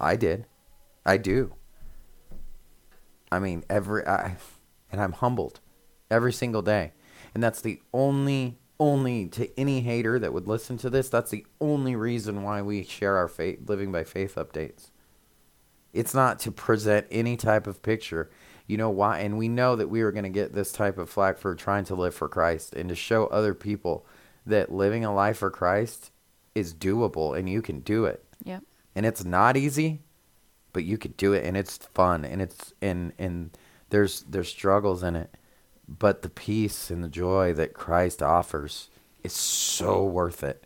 I 0.00 0.16
did. 0.16 0.46
I 1.04 1.18
do. 1.18 1.54
I 3.30 3.38
mean, 3.38 3.64
every 3.70 4.04
I 4.06 4.36
and 4.90 5.00
I'm 5.00 5.12
humbled 5.12 5.60
every 6.10 6.32
single 6.32 6.62
day. 6.62 6.92
And 7.34 7.42
that's 7.42 7.60
the 7.60 7.80
only 7.92 8.58
only 8.80 9.26
to 9.28 9.48
any 9.58 9.80
hater 9.80 10.18
that 10.18 10.32
would 10.32 10.48
listen 10.48 10.76
to 10.78 10.90
this, 10.90 11.08
that's 11.08 11.30
the 11.30 11.46
only 11.60 11.94
reason 11.94 12.42
why 12.42 12.62
we 12.62 12.84
share 12.84 13.16
our 13.16 13.28
faith 13.28 13.68
living 13.68 13.92
by 13.92 14.04
faith 14.04 14.34
updates. 14.34 14.90
It's 15.92 16.14
not 16.14 16.38
to 16.40 16.50
present 16.50 17.06
any 17.10 17.36
type 17.36 17.66
of 17.66 17.82
picture. 17.82 18.30
You 18.66 18.76
know 18.76 18.90
why? 18.90 19.20
And 19.20 19.36
we 19.36 19.48
know 19.48 19.76
that 19.76 19.90
we 19.90 20.00
are 20.00 20.12
going 20.12 20.24
to 20.24 20.30
get 20.30 20.54
this 20.54 20.72
type 20.72 20.98
of 20.98 21.10
flack 21.10 21.38
for 21.38 21.54
trying 21.54 21.84
to 21.84 21.94
live 21.94 22.14
for 22.14 22.28
Christ 22.28 22.74
and 22.74 22.88
to 22.88 22.94
show 22.94 23.26
other 23.26 23.54
people 23.54 24.06
that 24.46 24.72
living 24.72 25.04
a 25.04 25.14
life 25.14 25.38
for 25.38 25.50
Christ 25.50 26.10
is 26.54 26.74
doable 26.74 27.38
and 27.38 27.48
you 27.48 27.62
can 27.62 27.80
do 27.80 28.04
it. 28.06 28.24
Yep. 28.44 28.62
And 28.94 29.06
it's 29.06 29.24
not 29.24 29.56
easy, 29.56 30.00
but 30.72 30.84
you 30.84 30.98
can 30.98 31.12
do 31.12 31.32
it 31.32 31.44
and 31.44 31.56
it's 31.56 31.76
fun 31.94 32.24
and 32.24 32.40
it's 32.42 32.72
and 32.80 33.12
and 33.18 33.50
there's 33.90 34.22
there's 34.22 34.48
struggles 34.48 35.02
in 35.02 35.16
it 35.16 35.36
but 35.98 36.22
the 36.22 36.30
peace 36.30 36.90
and 36.90 37.02
the 37.02 37.08
joy 37.08 37.52
that 37.52 37.74
Christ 37.74 38.22
offers 38.22 38.88
is 39.22 39.32
so 39.32 40.04
worth 40.04 40.42
it. 40.42 40.64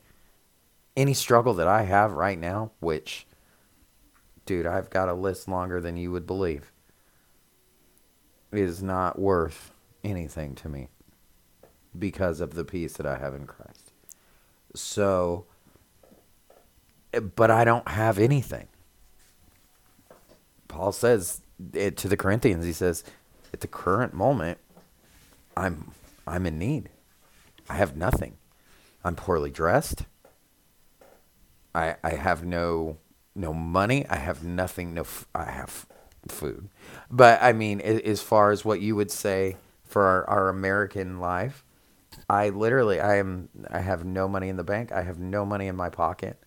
Any 0.97 1.15
struggle 1.15 1.55
that 1.55 1.69
I 1.69 1.83
have 1.83 2.13
right 2.13 2.39
now, 2.39 2.71
which, 2.81 3.27
dude, 4.45 4.67
I've 4.67 4.91
got 4.91 5.09
a 5.09 5.15
list 5.15 5.49
longer 5.49 5.81
than 5.81 5.97
you 5.97 6.11
would 6.13 6.27
believe, 6.27 6.73
is 8.53 8.83
not 8.83 9.19
worth 9.19 9.73
anything 10.05 10.55
to 10.57 10.69
me 10.69 10.89
because 11.99 12.41
of 12.41 12.55
the 12.55 12.65
peace 12.65 12.95
that 12.95 13.07
I 13.07 13.19
have 13.19 13.35
in 13.35 13.47
Christ. 13.47 13.93
So, 14.75 15.47
eh, 17.13 17.21
but 17.21 17.51
I 17.51 17.65
don't 17.65 17.89
have 17.89 18.19
anything. 18.19 18.69
Paul 20.69 20.93
says 20.93 21.41
it 21.73 21.97
to 21.99 22.09
the 22.09 22.17
Corinthians, 22.17 22.65
he 22.65 22.73
says, 22.73 23.03
at 23.53 23.61
the 23.61 23.67
current 23.67 24.13
moment, 24.13 24.59
I'm 25.57 25.93
I'm 26.27 26.47
in 26.47 26.59
need. 26.59 26.89
I 27.69 27.75
have 27.75 27.97
nothing. 27.97 28.37
I'm 29.05 29.17
poorly 29.17 29.51
dressed. 29.51 30.05
I 31.75 31.97
I 32.03 32.11
have 32.11 32.45
no 32.45 32.99
no 33.35 33.53
money. 33.53 34.07
I 34.09 34.17
have 34.17 34.45
nothing. 34.45 34.95
No, 34.95 35.03
f- 35.03 35.27
I 35.35 35.51
have 35.51 35.87
food, 36.29 36.69
but 37.11 37.41
I 37.43 37.53
mean, 37.53 37.81
as 37.81 38.21
far 38.23 38.51
as 38.51 38.65
what 38.65 38.81
you 38.81 38.97
would 38.97 39.11
say 39.11 39.57
for 39.85 40.03
our, 40.05 40.29
our 40.29 40.49
American 40.49 41.21
life, 41.21 41.65
I 42.29 42.49
literally 42.51 43.01
I 43.01 43.17
am 43.17 43.49
I 43.71 43.81
have 43.81 44.05
no 44.05 44.29
money 44.29 44.49
in 44.49 44.57
the 44.57 44.65
bank. 44.65 44.93
I 44.93 45.03
have 45.03 45.19
no 45.19 45.47
money 45.47 45.69
in 45.69 45.77
my 45.77 45.89
pocket. 45.91 46.39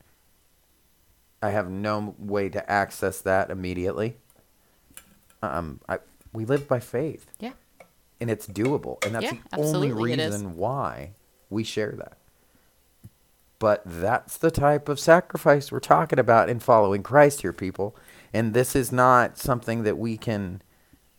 I 1.42 1.52
have 1.52 1.70
no 1.70 2.16
way 2.20 2.50
to 2.50 2.70
access 2.70 3.22
that 3.22 3.50
immediately. 3.50 4.18
Um, 5.42 5.80
I 5.88 6.00
we 6.34 6.46
live 6.46 6.68
by 6.68 6.80
faith. 6.80 7.28
Yeah 7.40 7.54
and 8.20 8.30
it's 8.30 8.48
doable. 8.48 9.04
And 9.06 9.16
that's 9.16 9.26
yeah, 9.26 9.38
the 9.52 9.58
only 9.58 9.92
reason 9.92 10.56
why 10.56 11.14
we 11.50 11.64
share 11.64 11.94
that. 11.98 12.18
But 13.60 13.82
that's 13.86 14.38
the 14.38 14.52
type 14.52 14.88
of 14.88 15.00
sacrifice 15.00 15.72
we're 15.72 15.80
talking 15.80 16.20
about 16.20 16.50
in 16.50 16.60
following 16.60 17.04
Christ 17.04 17.42
here, 17.42 17.52
people. 17.52 17.96
And 18.34 18.54
this 18.54 18.76
is 18.76 18.92
not 18.92 19.38
something 19.38 19.84
that 19.84 19.98
we 19.98 20.18
can 20.18 20.62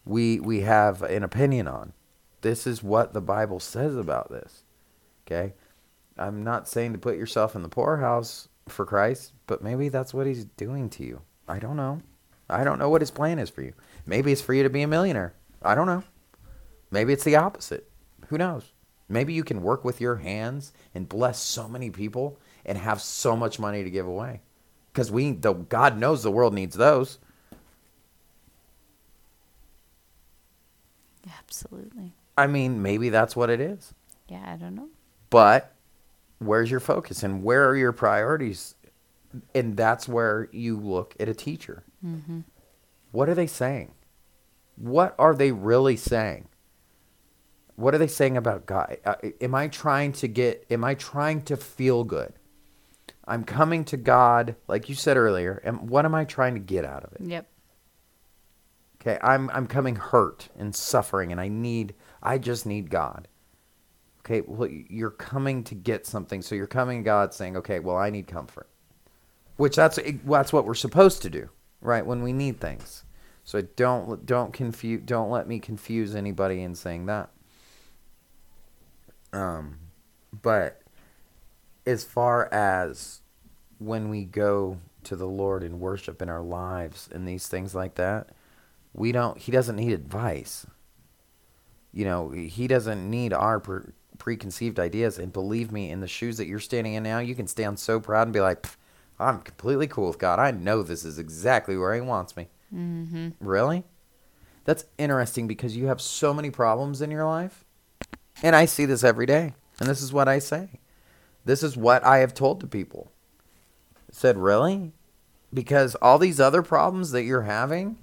we 0.06 0.40
we 0.40 0.60
have 0.62 1.02
an 1.02 1.22
opinion 1.22 1.68
on. 1.68 1.92
This 2.40 2.66
is 2.66 2.82
what 2.82 3.12
the 3.12 3.20
Bible 3.20 3.60
says 3.60 3.96
about 3.96 4.30
this. 4.30 4.64
Okay? 5.26 5.52
I'm 6.16 6.42
not 6.42 6.68
saying 6.68 6.92
to 6.92 6.98
put 6.98 7.16
yourself 7.16 7.54
in 7.54 7.62
the 7.62 7.68
poorhouse 7.68 8.48
for 8.68 8.86
Christ, 8.86 9.32
but 9.46 9.62
maybe 9.62 9.88
that's 9.88 10.14
what 10.14 10.26
he's 10.26 10.44
doing 10.44 10.88
to 10.90 11.04
you. 11.04 11.20
I 11.46 11.58
don't 11.58 11.76
know. 11.76 12.00
I 12.48 12.64
don't 12.64 12.78
know 12.78 12.88
what 12.88 13.02
his 13.02 13.10
plan 13.10 13.38
is 13.38 13.50
for 13.50 13.62
you. 13.62 13.74
Maybe 14.06 14.32
it's 14.32 14.42
for 14.42 14.54
you 14.54 14.62
to 14.62 14.70
be 14.70 14.82
a 14.82 14.88
millionaire. 14.88 15.34
I 15.62 15.74
don't 15.74 15.86
know. 15.86 16.02
Maybe 16.90 17.12
it's 17.12 17.24
the 17.24 17.36
opposite. 17.36 17.88
Who 18.28 18.38
knows? 18.38 18.72
Maybe 19.08 19.32
you 19.32 19.44
can 19.44 19.62
work 19.62 19.84
with 19.84 20.00
your 20.00 20.16
hands 20.16 20.72
and 20.94 21.08
bless 21.08 21.38
so 21.40 21.68
many 21.68 21.90
people 21.90 22.38
and 22.64 22.78
have 22.78 23.00
so 23.00 23.36
much 23.36 23.58
money 23.58 23.82
to 23.82 23.90
give 23.90 24.06
away. 24.06 24.40
Because 24.92 25.10
we, 25.10 25.32
the 25.32 25.52
God 25.52 25.98
knows 25.98 26.22
the 26.22 26.30
world 26.30 26.54
needs 26.54 26.76
those. 26.76 27.18
Absolutely. 31.38 32.14
I 32.36 32.46
mean, 32.46 32.82
maybe 32.82 33.08
that's 33.08 33.36
what 33.36 33.50
it 33.50 33.60
is. 33.60 33.92
Yeah, 34.28 34.42
I 34.46 34.56
don't 34.56 34.74
know. 34.74 34.88
But 35.28 35.74
where's 36.38 36.70
your 36.70 36.80
focus 36.80 37.22
and 37.22 37.42
where 37.42 37.68
are 37.68 37.76
your 37.76 37.92
priorities? 37.92 38.74
And 39.54 39.76
that's 39.76 40.08
where 40.08 40.48
you 40.52 40.78
look 40.78 41.14
at 41.20 41.28
a 41.28 41.34
teacher. 41.34 41.84
Mm-hmm. 42.04 42.40
What 43.12 43.28
are 43.28 43.34
they 43.34 43.46
saying? 43.46 43.92
What 44.76 45.14
are 45.18 45.34
they 45.34 45.52
really 45.52 45.96
saying? 45.96 46.46
What 47.80 47.94
are 47.94 47.98
they 47.98 48.06
saying 48.06 48.36
about 48.36 48.66
God? 48.66 48.98
Uh, 49.04 49.16
am 49.40 49.54
I 49.54 49.68
trying 49.68 50.12
to 50.12 50.28
get, 50.28 50.66
am 50.70 50.84
I 50.84 50.94
trying 50.94 51.42
to 51.42 51.56
feel 51.56 52.04
good? 52.04 52.32
I'm 53.26 53.44
coming 53.44 53.84
to 53.86 53.96
God, 53.96 54.56
like 54.66 54.88
you 54.88 54.94
said 54.94 55.16
earlier, 55.16 55.60
and 55.64 55.88
what 55.88 56.04
am 56.04 56.14
I 56.14 56.24
trying 56.24 56.54
to 56.54 56.60
get 56.60 56.84
out 56.84 57.04
of 57.04 57.12
it? 57.12 57.20
Yep. 57.22 57.46
Okay, 59.00 59.18
I'm 59.22 59.48
I'm 59.50 59.66
coming 59.66 59.96
hurt 59.96 60.50
and 60.58 60.74
suffering 60.74 61.32
and 61.32 61.40
I 61.40 61.48
need 61.48 61.94
I 62.22 62.36
just 62.36 62.66
need 62.66 62.90
God. 62.90 63.28
Okay, 64.20 64.42
well 64.42 64.68
you're 64.68 65.10
coming 65.10 65.64
to 65.64 65.74
get 65.74 66.06
something, 66.06 66.42
so 66.42 66.54
you're 66.54 66.66
coming 66.66 67.02
to 67.02 67.04
God 67.04 67.32
saying, 67.32 67.56
"Okay, 67.56 67.78
well 67.78 67.96
I 67.96 68.10
need 68.10 68.26
comfort." 68.26 68.68
Which 69.56 69.76
that's 69.76 69.98
that's 70.24 70.52
what 70.52 70.66
we're 70.66 70.74
supposed 70.74 71.22
to 71.22 71.30
do, 71.30 71.48
right? 71.80 72.04
When 72.04 72.22
we 72.22 72.32
need 72.32 72.60
things. 72.60 73.04
So 73.42 73.62
don't 73.62 74.26
don't 74.26 74.52
confuse 74.52 75.02
don't 75.04 75.30
let 75.30 75.48
me 75.48 75.60
confuse 75.60 76.14
anybody 76.14 76.62
in 76.62 76.74
saying 76.74 77.06
that. 77.06 77.30
Um, 79.32 79.78
but 80.42 80.82
as 81.86 82.04
far 82.04 82.52
as 82.52 83.20
when 83.78 84.08
we 84.08 84.24
go 84.24 84.78
to 85.04 85.16
the 85.16 85.26
Lord 85.26 85.62
and 85.62 85.80
worship 85.80 86.20
in 86.20 86.28
our 86.28 86.42
lives 86.42 87.08
and 87.12 87.26
these 87.26 87.46
things 87.46 87.74
like 87.74 87.94
that, 87.94 88.30
we 88.92 89.12
don't. 89.12 89.38
He 89.38 89.52
doesn't 89.52 89.76
need 89.76 89.92
advice. 89.92 90.66
You 91.92 92.04
know, 92.04 92.30
he 92.30 92.66
doesn't 92.66 93.08
need 93.08 93.32
our 93.32 93.60
pre- 93.60 93.92
preconceived 94.18 94.78
ideas. 94.78 95.18
And 95.18 95.32
believe 95.32 95.72
me, 95.72 95.90
in 95.90 96.00
the 96.00 96.08
shoes 96.08 96.36
that 96.36 96.46
you're 96.46 96.60
standing 96.60 96.94
in 96.94 97.02
now, 97.02 97.18
you 97.18 97.34
can 97.34 97.46
stand 97.46 97.78
so 97.78 98.00
proud 98.00 98.24
and 98.24 98.32
be 98.32 98.40
like, 98.40 98.66
"I'm 99.18 99.40
completely 99.40 99.86
cool 99.86 100.08
with 100.08 100.18
God. 100.18 100.38
I 100.38 100.50
know 100.50 100.82
this 100.82 101.04
is 101.04 101.18
exactly 101.18 101.76
where 101.76 101.94
He 101.94 102.00
wants 102.00 102.36
me." 102.36 102.48
Mm-hmm. 102.74 103.30
Really? 103.40 103.84
That's 104.64 104.84
interesting 104.98 105.46
because 105.46 105.76
you 105.76 105.86
have 105.86 106.00
so 106.00 106.34
many 106.34 106.50
problems 106.50 107.00
in 107.00 107.10
your 107.10 107.24
life 107.24 107.64
and 108.42 108.56
I 108.56 108.64
see 108.64 108.84
this 108.84 109.04
every 109.04 109.26
day. 109.26 109.54
And 109.78 109.88
this 109.88 110.02
is 110.02 110.12
what 110.12 110.28
I 110.28 110.38
say. 110.38 110.80
This 111.44 111.62
is 111.62 111.76
what 111.76 112.04
I 112.04 112.18
have 112.18 112.34
told 112.34 112.60
to 112.60 112.66
people. 112.66 113.10
I 113.96 114.12
said, 114.12 114.36
really? 114.36 114.92
Because 115.52 115.94
all 115.96 116.18
these 116.18 116.38
other 116.38 116.62
problems 116.62 117.12
that 117.12 117.22
you're 117.22 117.42
having, 117.42 117.98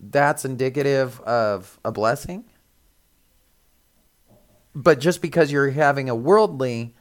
that's 0.00 0.44
indicative 0.44 1.20
of 1.20 1.78
a 1.84 1.92
blessing. 1.92 2.44
But 4.74 5.00
just 5.00 5.22
because 5.22 5.50
you're 5.50 5.70
having 5.70 6.08
a 6.08 6.14
worldly 6.14 6.94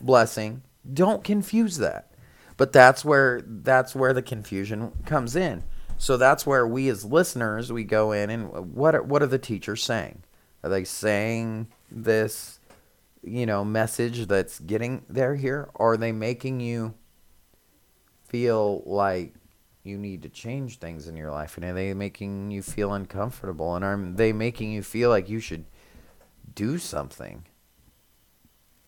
blessing, 0.00 0.62
don't 0.92 1.24
confuse 1.24 1.78
that. 1.78 2.12
But 2.56 2.72
that's 2.72 3.04
where 3.04 3.40
that's 3.44 3.94
where 3.94 4.12
the 4.12 4.22
confusion 4.22 4.92
comes 5.06 5.36
in. 5.36 5.62
So 5.96 6.16
that's 6.16 6.46
where 6.46 6.66
we 6.66 6.88
as 6.88 7.04
listeners 7.04 7.72
we 7.72 7.84
go 7.84 8.12
in 8.12 8.30
and 8.30 8.74
what 8.74 8.94
are, 8.94 9.02
what 9.02 9.22
are 9.22 9.26
the 9.26 9.38
teachers 9.38 9.82
saying? 9.82 10.22
Are 10.62 10.70
they 10.70 10.84
saying 10.84 11.68
this, 11.90 12.60
you 13.22 13.46
know, 13.46 13.64
message 13.64 14.26
that's 14.26 14.58
getting 14.60 15.04
there 15.08 15.36
here? 15.36 15.70
Or 15.74 15.92
are 15.94 15.96
they 15.96 16.12
making 16.12 16.60
you 16.60 16.94
feel 18.24 18.82
like 18.84 19.34
you 19.84 19.96
need 19.96 20.22
to 20.22 20.28
change 20.28 20.78
things 20.78 21.06
in 21.06 21.16
your 21.16 21.30
life? 21.30 21.56
And 21.56 21.64
are 21.64 21.72
they 21.72 21.94
making 21.94 22.50
you 22.50 22.62
feel 22.62 22.92
uncomfortable? 22.92 23.74
And 23.74 23.84
are 23.84 23.96
they 23.96 24.32
making 24.32 24.72
you 24.72 24.82
feel 24.82 25.10
like 25.10 25.28
you 25.28 25.40
should 25.40 25.64
do 26.54 26.78
something? 26.78 27.44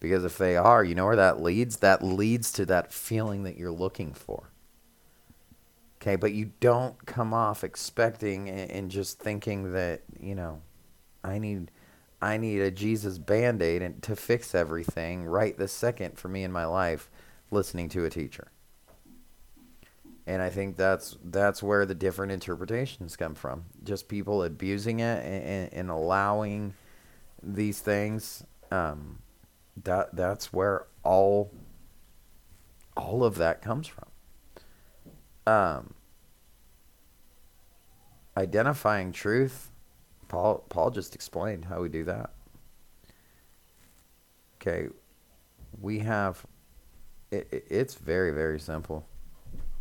Because 0.01 0.25
if 0.25 0.39
they 0.39 0.57
are, 0.57 0.83
you 0.83 0.95
know 0.95 1.05
where 1.07 1.17
that 1.17 1.43
leads? 1.43 1.77
That 1.77 2.03
leads 2.03 2.51
to 2.53 2.67
that 2.67 2.93
feeling 2.93 3.43
that 3.45 3.57
you're 3.57 3.71
looking 3.71 4.15
for. 4.15 4.51
Okay, 6.01 6.17
but 6.17 6.33
you 6.33 6.53
don't 6.61 7.05
come 7.05 7.35
off 7.35 7.63
expecting 7.63 8.49
and 8.49 8.91
just 8.91 9.19
thinking 9.19 9.73
that, 9.73 10.01
you 10.19 10.35
know, 10.35 10.63
I 11.23 11.39
need 11.39 11.71
I 12.23 12.37
need 12.37 12.61
a 12.61 12.71
Jesus 12.71 13.19
band-aid 13.19 13.81
and 13.83 14.03
to 14.03 14.15
fix 14.15 14.55
everything 14.55 15.25
right 15.25 15.57
this 15.57 15.73
second 15.73 16.19
for 16.19 16.29
me 16.29 16.45
in 16.45 16.53
my 16.53 16.67
life 16.67 17.11
listening 17.51 17.89
to 17.91 18.05
a 18.05 18.11
teacher. 18.11 18.53
And 20.27 20.43
I 20.43 20.51
think 20.51 20.77
that's 20.77 21.17
that's 21.25 21.63
where 21.63 21.87
the 21.87 21.95
different 21.95 22.33
interpretations 22.33 23.17
come 23.17 23.35
from. 23.35 23.65
Just 23.83 24.09
people 24.09 24.45
abusing 24.45 25.01
it 25.01 25.25
and, 25.25 25.73
and 25.73 25.91
allowing 25.91 26.75
these 27.43 27.81
things. 27.81 28.45
Um, 28.71 29.21
that 29.83 30.15
that's 30.15 30.53
where 30.53 30.87
all 31.03 31.51
all 32.97 33.25
of 33.25 33.37
that 33.37 33.63
comes 33.63 33.89
from. 33.89 34.05
Um, 35.47 35.95
identifying 38.37 39.11
truth 39.13 39.70
Paul 40.31 40.65
Paul 40.69 40.91
just 40.91 41.17
explained 41.17 41.65
how 41.65 41.83
we 41.83 41.89
do 41.89 42.05
that. 42.05 42.31
Okay, 44.57 44.87
we 45.81 45.99
have 45.99 46.47
it, 47.33 47.49
it, 47.51 47.65
it's 47.69 47.97
very 47.97 48.31
very 48.31 48.61
simple. 48.61 49.07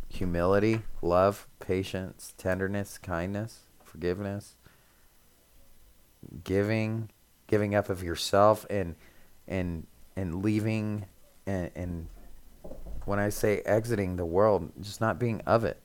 Humility, 0.08 0.82
love, 1.02 1.46
patience, 1.60 2.34
tenderness, 2.36 2.98
kindness, 2.98 3.60
forgiveness, 3.84 4.56
giving, 6.42 7.10
giving 7.46 7.76
up 7.76 7.88
of 7.88 8.02
yourself 8.02 8.66
and 8.68 8.96
and 9.46 9.86
and 10.16 10.42
leaving 10.42 11.06
and, 11.46 11.70
and 11.76 12.08
when 13.04 13.20
I 13.20 13.28
say 13.28 13.60
exiting 13.60 14.16
the 14.16 14.26
world, 14.26 14.72
just 14.80 15.00
not 15.00 15.20
being 15.20 15.42
of 15.42 15.64
it. 15.64 15.80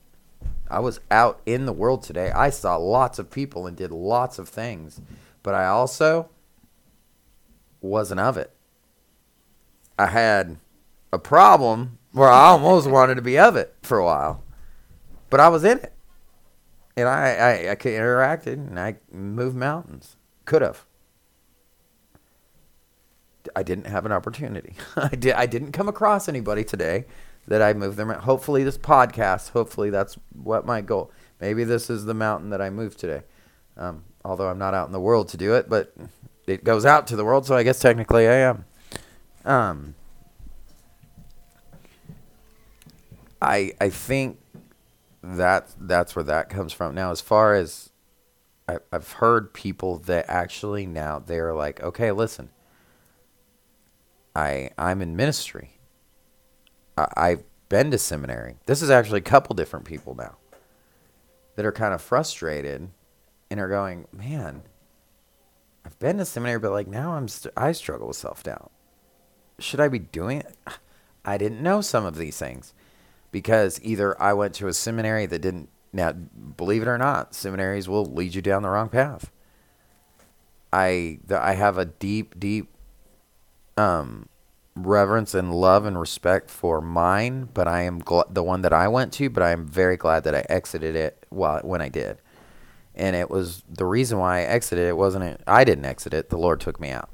I 0.69 0.79
was 0.79 0.99
out 1.11 1.41
in 1.45 1.65
the 1.65 1.73
world 1.73 2.03
today. 2.03 2.31
I 2.31 2.49
saw 2.49 2.75
lots 2.77 3.19
of 3.19 3.29
people 3.29 3.67
and 3.67 3.77
did 3.77 3.91
lots 3.91 4.39
of 4.39 4.49
things, 4.49 4.99
but 5.43 5.53
I 5.53 5.67
also 5.67 6.29
wasn't 7.81 8.19
of 8.19 8.37
it. 8.37 8.51
I 9.97 10.07
had 10.07 10.57
a 11.13 11.19
problem 11.19 11.99
where 12.11 12.29
I 12.29 12.47
almost 12.47 12.89
wanted 12.89 13.15
to 13.15 13.21
be 13.21 13.37
of 13.37 13.55
it 13.55 13.75
for 13.83 13.97
a 13.97 14.05
while, 14.05 14.43
but 15.29 15.39
I 15.39 15.49
was 15.49 15.63
in 15.63 15.79
it. 15.79 15.93
And 16.97 17.07
I, 17.07 17.35
I, 17.35 17.71
I 17.71 17.75
could 17.75 17.91
interacted 17.91 18.53
and 18.53 18.79
I 18.79 18.95
moved 19.11 19.55
mountains. 19.55 20.15
Could 20.45 20.61
have. 20.61 20.85
I 23.55 23.63
didn't 23.63 23.87
have 23.87 24.05
an 24.05 24.11
opportunity. 24.11 24.75
I 24.95 25.09
did. 25.09 25.33
I 25.33 25.45
didn't 25.45 25.73
come 25.73 25.89
across 25.89 26.27
anybody 26.27 26.63
today 26.63 27.05
that 27.47 27.61
I 27.61 27.73
move 27.73 27.95
them. 27.95 28.09
Hopefully, 28.09 28.63
this 28.63 28.77
podcast. 28.77 29.51
Hopefully, 29.51 29.89
that's 29.89 30.17
what 30.33 30.65
my 30.65 30.81
goal. 30.81 31.11
Maybe 31.39 31.63
this 31.63 31.89
is 31.89 32.05
the 32.05 32.13
mountain 32.13 32.49
that 32.49 32.61
I 32.61 32.69
move 32.69 32.95
today. 32.97 33.23
Um, 33.77 34.03
although 34.23 34.47
I'm 34.47 34.57
not 34.57 34.73
out 34.73 34.87
in 34.87 34.93
the 34.93 34.99
world 34.99 35.29
to 35.29 35.37
do 35.37 35.53
it, 35.55 35.69
but 35.69 35.93
it 36.47 36.63
goes 36.63 36.85
out 36.85 37.07
to 37.07 37.15
the 37.15 37.25
world, 37.25 37.45
so 37.45 37.55
I 37.55 37.63
guess 37.63 37.79
technically 37.79 38.27
I 38.27 38.35
am. 38.35 38.65
Um, 39.43 39.95
I 43.41 43.73
I 43.79 43.89
think 43.89 44.39
that 45.21 45.69
that's 45.79 46.15
where 46.15 46.23
that 46.23 46.49
comes 46.49 46.73
from. 46.73 46.95
Now, 46.95 47.11
as 47.11 47.21
far 47.21 47.53
as 47.53 47.89
I, 48.67 48.77
I've 48.91 49.13
heard 49.13 49.53
people 49.53 49.97
that 49.99 50.25
actually 50.27 50.85
now 50.85 51.19
they're 51.19 51.53
like, 51.53 51.81
okay, 51.81 52.11
listen, 52.11 52.49
I 54.35 54.71
I'm 54.77 55.01
in 55.01 55.15
ministry. 55.15 55.74
I, 56.97 57.07
I've 57.15 57.43
been 57.69 57.91
to 57.91 57.97
seminary. 57.97 58.55
This 58.65 58.81
is 58.81 58.89
actually 58.89 59.19
a 59.19 59.23
couple 59.23 59.55
different 59.55 59.85
people 59.85 60.15
now 60.15 60.37
that 61.55 61.65
are 61.65 61.71
kind 61.71 61.93
of 61.93 62.01
frustrated 62.01 62.89
and 63.49 63.59
are 63.59 63.69
going, 63.69 64.07
man, 64.11 64.63
I've 65.85 65.97
been 65.99 66.17
to 66.17 66.25
seminary, 66.25 66.59
but 66.59 66.71
like 66.71 66.87
now 66.87 67.13
I'm 67.13 67.27
st- 67.27 67.53
I 67.55 67.71
struggle 67.71 68.07
with 68.07 68.17
self 68.17 68.43
doubt. 68.43 68.71
Should 69.59 69.79
I 69.79 69.87
be 69.87 69.99
doing 69.99 70.39
it? 70.39 70.55
I 71.25 71.37
didn't 71.37 71.61
know 71.63 71.81
some 71.81 72.05
of 72.05 72.17
these 72.17 72.37
things 72.37 72.73
because 73.31 73.79
either 73.83 74.19
I 74.21 74.33
went 74.33 74.53
to 74.55 74.67
a 74.67 74.73
seminary 74.73 75.25
that 75.25 75.39
didn't. 75.39 75.69
Now, 75.91 76.11
believe 76.11 76.81
it 76.81 76.87
or 76.87 76.97
not, 76.97 77.33
seminaries 77.33 77.87
will 77.87 78.05
lead 78.05 78.35
you 78.35 78.41
down 78.41 78.63
the 78.63 78.69
wrong 78.69 78.89
path. 78.89 79.31
I 80.73 81.19
the, 81.25 81.41
I 81.41 81.53
have 81.53 81.77
a 81.77 81.85
deep, 81.85 82.39
deep 82.39 82.69
um, 83.77 84.27
reverence 84.75 85.33
and 85.33 85.53
love 85.53 85.85
and 85.85 85.99
respect 85.99 86.49
for 86.49 86.81
mine, 86.81 87.49
but 87.53 87.67
I 87.67 87.83
am 87.83 88.01
gl- 88.01 88.31
the 88.33 88.43
one 88.43 88.61
that 88.61 88.73
I 88.73 88.87
went 88.87 89.13
to. 89.13 89.29
But 89.29 89.43
I 89.43 89.51
am 89.51 89.65
very 89.65 89.97
glad 89.97 90.23
that 90.25 90.35
I 90.35 90.45
exited 90.49 90.95
it 90.95 91.25
while 91.29 91.61
when 91.61 91.81
I 91.81 91.89
did, 91.89 92.17
and 92.93 93.15
it 93.15 93.29
was 93.29 93.63
the 93.69 93.85
reason 93.85 94.19
why 94.19 94.39
I 94.39 94.43
exited 94.43 94.87
it 94.87 94.97
wasn't 94.97 95.23
it. 95.23 95.41
I 95.47 95.63
didn't 95.63 95.85
exit 95.85 96.13
it. 96.13 96.29
The 96.29 96.37
Lord 96.37 96.59
took 96.59 96.79
me 96.79 96.89
out. 96.89 97.09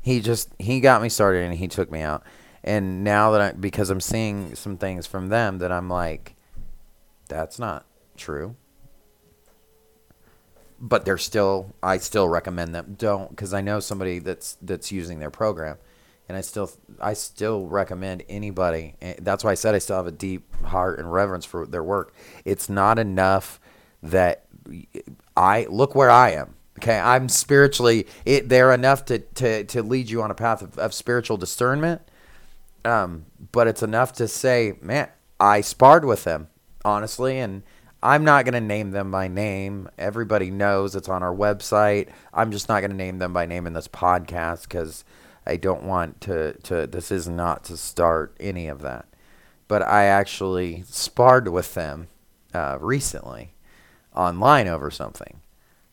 He 0.00 0.20
just 0.20 0.50
he 0.58 0.80
got 0.80 1.02
me 1.02 1.08
started 1.08 1.44
and 1.44 1.54
he 1.54 1.68
took 1.68 1.90
me 1.90 2.00
out. 2.00 2.22
And 2.64 3.04
now 3.04 3.30
that 3.32 3.40
I 3.40 3.52
because 3.52 3.90
I'm 3.90 4.00
seeing 4.00 4.54
some 4.54 4.76
things 4.76 5.06
from 5.06 5.28
them 5.28 5.58
that 5.58 5.70
I'm 5.70 5.88
like, 5.88 6.36
that's 7.28 7.58
not 7.58 7.86
true. 8.16 8.56
But 10.78 11.04
they're 11.04 11.18
still 11.18 11.74
I 11.82 11.98
still 11.98 12.28
recommend 12.28 12.74
them 12.74 12.96
don't 12.98 13.30
because 13.30 13.52
I 13.52 13.60
know 13.60 13.80
somebody 13.80 14.18
that's 14.18 14.56
that's 14.62 14.90
using 14.90 15.18
their 15.18 15.30
program 15.30 15.76
and 16.30 16.36
I 16.36 16.42
still 16.42 16.70
I 17.00 17.14
still 17.14 17.66
recommend 17.66 18.22
anybody. 18.28 18.94
That's 19.20 19.42
why 19.42 19.50
I 19.50 19.54
said 19.54 19.74
I 19.74 19.78
still 19.78 19.96
have 19.96 20.06
a 20.06 20.12
deep 20.12 20.54
heart 20.64 21.00
and 21.00 21.12
reverence 21.12 21.44
for 21.44 21.66
their 21.66 21.82
work. 21.82 22.14
It's 22.44 22.68
not 22.68 23.00
enough 23.00 23.58
that 24.04 24.44
I 25.36 25.66
look 25.68 25.96
where 25.96 26.08
I 26.08 26.30
am. 26.30 26.54
Okay, 26.78 27.00
I'm 27.00 27.28
spiritually 27.28 28.06
it, 28.24 28.48
they're 28.48 28.72
enough 28.72 29.06
to, 29.06 29.18
to 29.18 29.64
to 29.64 29.82
lead 29.82 30.08
you 30.08 30.22
on 30.22 30.30
a 30.30 30.34
path 30.36 30.62
of, 30.62 30.78
of 30.78 30.94
spiritual 30.94 31.36
discernment. 31.36 32.00
Um, 32.84 33.26
but 33.50 33.66
it's 33.66 33.82
enough 33.82 34.12
to 34.14 34.28
say, 34.28 34.74
man, 34.80 35.08
I 35.40 35.62
sparred 35.62 36.04
with 36.04 36.22
them 36.22 36.46
honestly, 36.84 37.40
and 37.40 37.64
I'm 38.04 38.22
not 38.22 38.44
going 38.44 38.54
to 38.54 38.60
name 38.60 38.92
them 38.92 39.10
by 39.10 39.26
name. 39.26 39.88
Everybody 39.98 40.52
knows 40.52 40.94
it's 40.94 41.08
on 41.08 41.24
our 41.24 41.34
website. 41.34 42.10
I'm 42.32 42.52
just 42.52 42.68
not 42.68 42.82
going 42.82 42.92
to 42.92 42.96
name 42.96 43.18
them 43.18 43.32
by 43.32 43.46
name 43.46 43.66
in 43.66 43.72
this 43.72 43.88
podcast 43.88 44.62
because 44.62 45.04
I 45.50 45.56
don't 45.56 45.82
want 45.82 46.20
to, 46.22 46.52
to, 46.62 46.86
this 46.86 47.10
is 47.10 47.28
not 47.28 47.64
to 47.64 47.76
start 47.76 48.36
any 48.38 48.68
of 48.68 48.82
that. 48.82 49.06
But 49.66 49.82
I 49.82 50.04
actually 50.04 50.84
sparred 50.86 51.48
with 51.48 51.74
them 51.74 52.06
uh, 52.54 52.78
recently 52.80 53.54
online 54.14 54.68
over 54.68 54.90
something. 54.90 55.40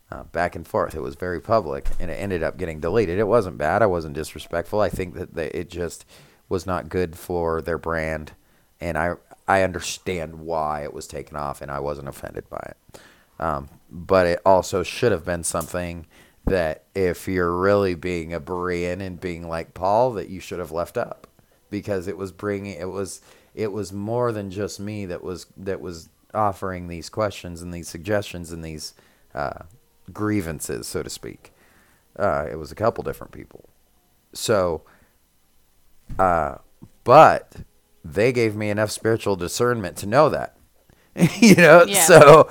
Uh, 0.10 0.24
back 0.24 0.56
and 0.56 0.66
forth. 0.66 0.96
It 0.96 1.02
was 1.02 1.16
very 1.16 1.42
public, 1.42 1.86
and 2.00 2.10
it 2.10 2.14
ended 2.14 2.42
up 2.42 2.58
getting 2.58 2.80
deleted. 2.80 3.20
It 3.20 3.28
wasn't 3.28 3.58
bad. 3.58 3.82
I 3.82 3.88
wasn't 3.88 4.16
disrespectful. 4.16 4.80
I 4.80 4.88
think 4.88 5.16
that 5.16 5.34
they, 5.34 5.48
it 5.48 5.70
just 5.70 6.06
was 6.48 6.66
not 6.66 6.88
good 6.88 7.18
for 7.18 7.62
their 7.62 7.78
brand, 7.78 8.32
and 8.80 8.98
I 8.98 9.16
I 9.50 9.64
understand 9.64 10.40
why 10.40 10.84
it 10.84 10.94
was 10.94 11.08
taken 11.08 11.36
off, 11.36 11.62
and 11.62 11.70
I 11.70 11.82
wasn't 11.82 12.08
offended 12.08 12.50
by 12.50 12.72
it. 12.72 13.00
Um, 13.38 13.68
but 13.92 14.28
it 14.28 14.40
also 14.46 14.82
should 14.82 15.12
have 15.12 15.26
been 15.26 15.44
something 15.44 16.06
that 16.48 16.84
if 16.96 17.28
you're 17.28 17.56
really 17.56 17.96
being 17.96 18.34
a 18.34 18.40
Berean 18.40 19.02
and 19.02 19.20
being 19.20 19.48
like 19.48 19.74
Paul, 19.74 20.14
that 20.14 20.30
you 20.30 20.40
should 20.40 20.60
have 20.60 20.72
left 20.72 20.98
up 20.98 21.28
because 21.70 22.08
it 22.08 22.18
was 22.18 22.32
bringing 22.32 22.80
it 22.80 22.90
was 22.90 23.22
it 23.54 23.72
was 23.72 23.92
more 23.92 24.32
than 24.32 24.50
just 24.52 24.80
me 24.80 25.06
that 25.06 25.24
was 25.24 25.48
that 25.58 25.82
was 25.82 26.10
offering 26.34 26.88
these 26.88 27.10
questions 27.10 27.62
and 27.62 27.74
these 27.74 27.88
suggestions 27.88 28.52
and 28.52 28.64
these 28.64 28.94
uh, 29.34 29.64
grievances, 30.14 30.88
so 30.88 31.04
to 31.04 31.10
speak. 31.10 31.52
Uh, 32.18 32.48
it 32.50 32.56
was 32.56 32.72
a 32.72 32.76
couple 32.76 33.04
different 33.04 33.32
people. 33.32 33.70
So, 34.34 34.84
uh, 36.20 36.56
but 37.04 37.58
they 38.04 38.32
gave 38.32 38.56
me 38.56 38.70
enough 38.70 38.92
spiritual 38.92 39.36
discernment 39.36 39.98
to 39.98 40.06
know 40.06 40.30
that. 40.30 40.58
you 41.40 41.56
know, 41.56 41.84
Yeah. 41.88 42.04
so 42.04 42.50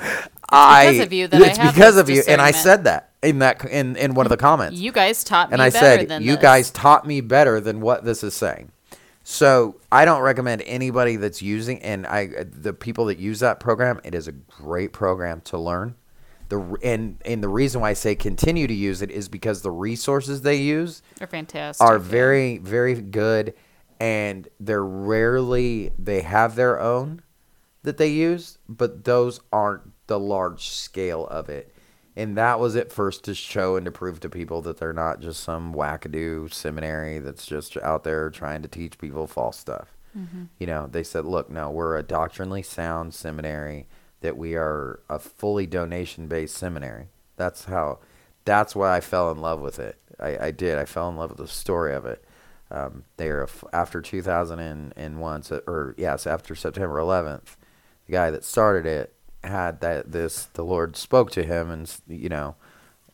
I 0.51 0.86
because 0.93 1.06
of 1.06 1.12
you 1.12 1.28
that 1.28 1.43
I 1.43 1.47
it's 1.47 1.59
have 1.59 1.74
because 1.74 1.97
of 1.97 2.10
you, 2.10 2.23
and 2.27 2.40
I 2.40 2.51
said 2.51 2.85
that 2.85 3.06
in 3.22 3.38
that 3.40 3.64
in 3.64 3.97
in 3.97 4.14
one 4.14 4.26
of 4.26 4.30
the 4.30 4.36
comments 4.36 4.78
You 4.78 4.93
guys 4.93 5.24
taught 5.24 5.51
me 5.51 5.55
and 5.55 5.62
I 5.62 5.70
better 5.70 6.01
said, 6.01 6.09
than 6.09 6.22
"You 6.22 6.32
this. 6.32 6.43
guys 6.43 6.70
taught 6.70 7.06
me 7.06 7.20
better 7.20 7.60
than 7.60 7.80
what 7.80 8.05
this 8.05 8.22
is 8.22 8.34
saying." 8.34 8.72
So 9.22 9.80
I 9.90 10.05
don't 10.05 10.22
recommend 10.22 10.62
anybody 10.66 11.16
that's 11.16 11.43
using, 11.43 11.82
and 11.82 12.06
I 12.06 12.44
the 12.48 12.72
people 12.72 13.06
that 13.06 13.18
use 13.18 13.40
that 13.40 13.59
program. 13.59 14.01
It 14.05 14.14
is 14.14 14.28
a 14.28 14.32
great 14.32 14.93
program 14.93 15.40
to 15.47 15.59
learn. 15.59 15.97
The 16.48 16.60
and 16.84 17.18
and 17.24 17.43
the 17.43 17.48
reason 17.48 17.80
why 17.80 17.90
I 17.90 17.94
say 17.94 18.14
continue 18.14 18.68
to 18.68 18.74
use 18.74 19.02
it 19.02 19.10
is 19.10 19.28
because 19.28 19.62
the 19.62 19.72
resources 19.72 20.43
they 20.43 20.56
use 20.56 21.02
are 21.20 21.26
fantastic. 21.26 21.84
are 21.84 21.98
very 21.98 22.59
very 22.59 22.94
good, 22.94 23.55
and 23.98 24.47
they're 24.60 24.84
rarely 24.84 25.90
they 25.98 26.20
have 26.20 26.55
their 26.55 26.80
own 26.80 27.22
that 27.82 27.97
they 27.97 28.09
use, 28.09 28.59
but 28.68 29.02
those 29.05 29.40
aren't 29.52 29.82
the 30.06 30.20
large 30.20 30.68
scale 30.68 31.26
of 31.26 31.48
it. 31.48 31.74
And 32.16 32.36
that 32.38 32.59
was 32.59 32.74
it 32.74 32.90
first 32.90 33.24
to 33.24 33.34
show 33.34 33.76
and 33.76 33.84
to 33.84 33.90
prove 33.90 34.20
to 34.20 34.30
people 34.30 34.62
that 34.62 34.78
they're 34.78 34.94
not 34.94 35.20
just 35.20 35.43
some 35.43 35.74
wackadoo 35.74 36.52
seminary 36.52 37.18
that's 37.18 37.44
just 37.44 37.76
out 37.78 38.05
there 38.05 38.30
trying 38.30 38.62
to 38.62 38.68
teach 38.68 38.97
people 38.98 39.26
false 39.26 39.59
stuff. 39.59 39.94
You 40.59 40.66
know, 40.66 40.86
they 40.90 41.02
said, 41.02 41.26
look, 41.26 41.51
no, 41.51 41.70
we're 41.70 41.98
a 41.98 42.02
doctrinally 42.02 42.62
sound 42.62 43.12
seminary, 43.12 43.86
that 44.22 44.38
we 44.38 44.55
are 44.55 45.01
a 45.10 45.18
fully 45.18 45.66
donation 45.66 46.26
based 46.26 46.56
seminary. 46.56 47.09
That's 47.36 47.66
how, 47.66 47.98
that's 48.47 48.74
why 48.74 48.97
I 48.97 49.01
fell 49.01 49.30
in 49.30 49.38
love 49.38 49.60
with 49.60 49.78
it. 49.78 49.98
I, 50.18 50.47
I 50.47 50.51
did. 50.52 50.78
I 50.78 50.86
fell 50.86 51.10
in 51.10 51.16
love 51.16 51.30
with 51.30 51.38
the 51.38 51.48
story 51.48 51.94
of 51.94 52.06
it. 52.06 52.24
Um, 52.70 53.05
they 53.18 53.28
are, 53.28 53.47
after 53.74 54.01
2001, 54.01 55.43
so, 55.43 55.62
or 55.66 55.94
yes, 55.98 56.26
after 56.26 56.55
September 56.55 56.97
11th, 56.97 57.56
the 58.06 58.12
guy 58.12 58.30
that 58.30 58.43
started 58.43 58.86
it 58.86 59.12
had 59.47 59.81
that 59.81 60.12
this 60.12 60.47
the 60.55 60.64
lord 60.64 60.97
spoke 60.97 61.31
to 61.31 61.44
him 61.44 61.70
and 61.70 62.01
you 62.09 62.28
know 62.28 62.56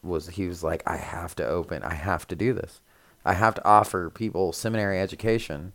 was 0.02 0.28
he 0.30 0.48
was 0.48 0.64
like 0.64 0.82
i 0.86 0.96
have 0.96 1.34
to 1.36 1.46
open 1.46 1.82
i 1.82 1.94
have 1.94 2.26
to 2.28 2.36
do 2.36 2.52
this 2.52 2.80
i 3.24 3.34
have 3.34 3.54
to 3.54 3.64
offer 3.66 4.10
people 4.10 4.52
seminary 4.52 5.00
education 5.00 5.72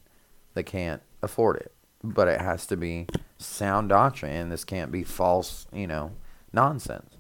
that 0.56 0.64
can't 0.66 1.02
afford 1.24 1.58
it 1.58 1.74
but 2.04 2.28
it 2.28 2.42
has 2.42 2.68
to 2.68 2.78
be 2.78 3.08
sound 3.38 3.90
doctrine 3.90 4.32
and 4.34 4.52
this 4.52 4.66
can't 4.66 4.92
be 4.92 5.04
false 5.04 5.68
you 5.74 5.88
know 5.88 6.12
nonsense 6.54 7.18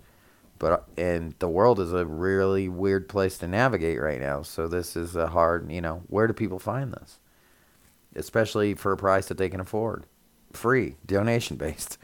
But 0.60 0.74
uh, 0.74 0.80
and 0.98 1.36
the 1.40 1.50
world 1.50 1.80
is 1.80 1.94
a 1.94 2.06
really 2.06 2.70
weird 2.70 3.10
place 3.10 3.38
to 3.40 3.48
navigate 3.48 4.02
right 4.02 4.22
now. 4.22 4.44
So 4.44 4.68
this 4.68 4.96
is 4.96 5.16
a 5.16 5.28
hard, 5.30 5.72
you 5.72 5.82
know, 5.82 6.04
where 6.08 6.28
do 6.28 6.34
people 6.34 6.60
find 6.60 6.94
this? 6.94 7.20
Especially 8.16 8.74
for 8.74 8.92
a 8.92 8.98
price 8.98 9.28
that 9.28 9.38
they 9.38 9.50
can 9.50 9.60
afford. 9.60 10.06
Free, 10.54 10.96
donation 11.06 11.58
based. 11.58 11.98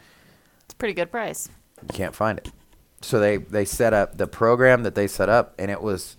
It's 0.66 0.74
a 0.74 0.78
pretty 0.78 0.94
good 0.94 1.12
price. 1.12 1.50
You 1.82 1.90
can't 1.90 2.16
find 2.16 2.38
it. 2.38 2.52
So 3.02 3.20
they 3.20 3.38
they 3.38 3.66
set 3.66 3.94
up 3.94 4.18
the 4.18 4.28
program 4.28 4.84
that 4.84 4.96
they 4.96 5.08
set 5.08 5.30
up 5.30 5.54
and 5.60 5.70
it 5.70 5.82
was 5.82 6.16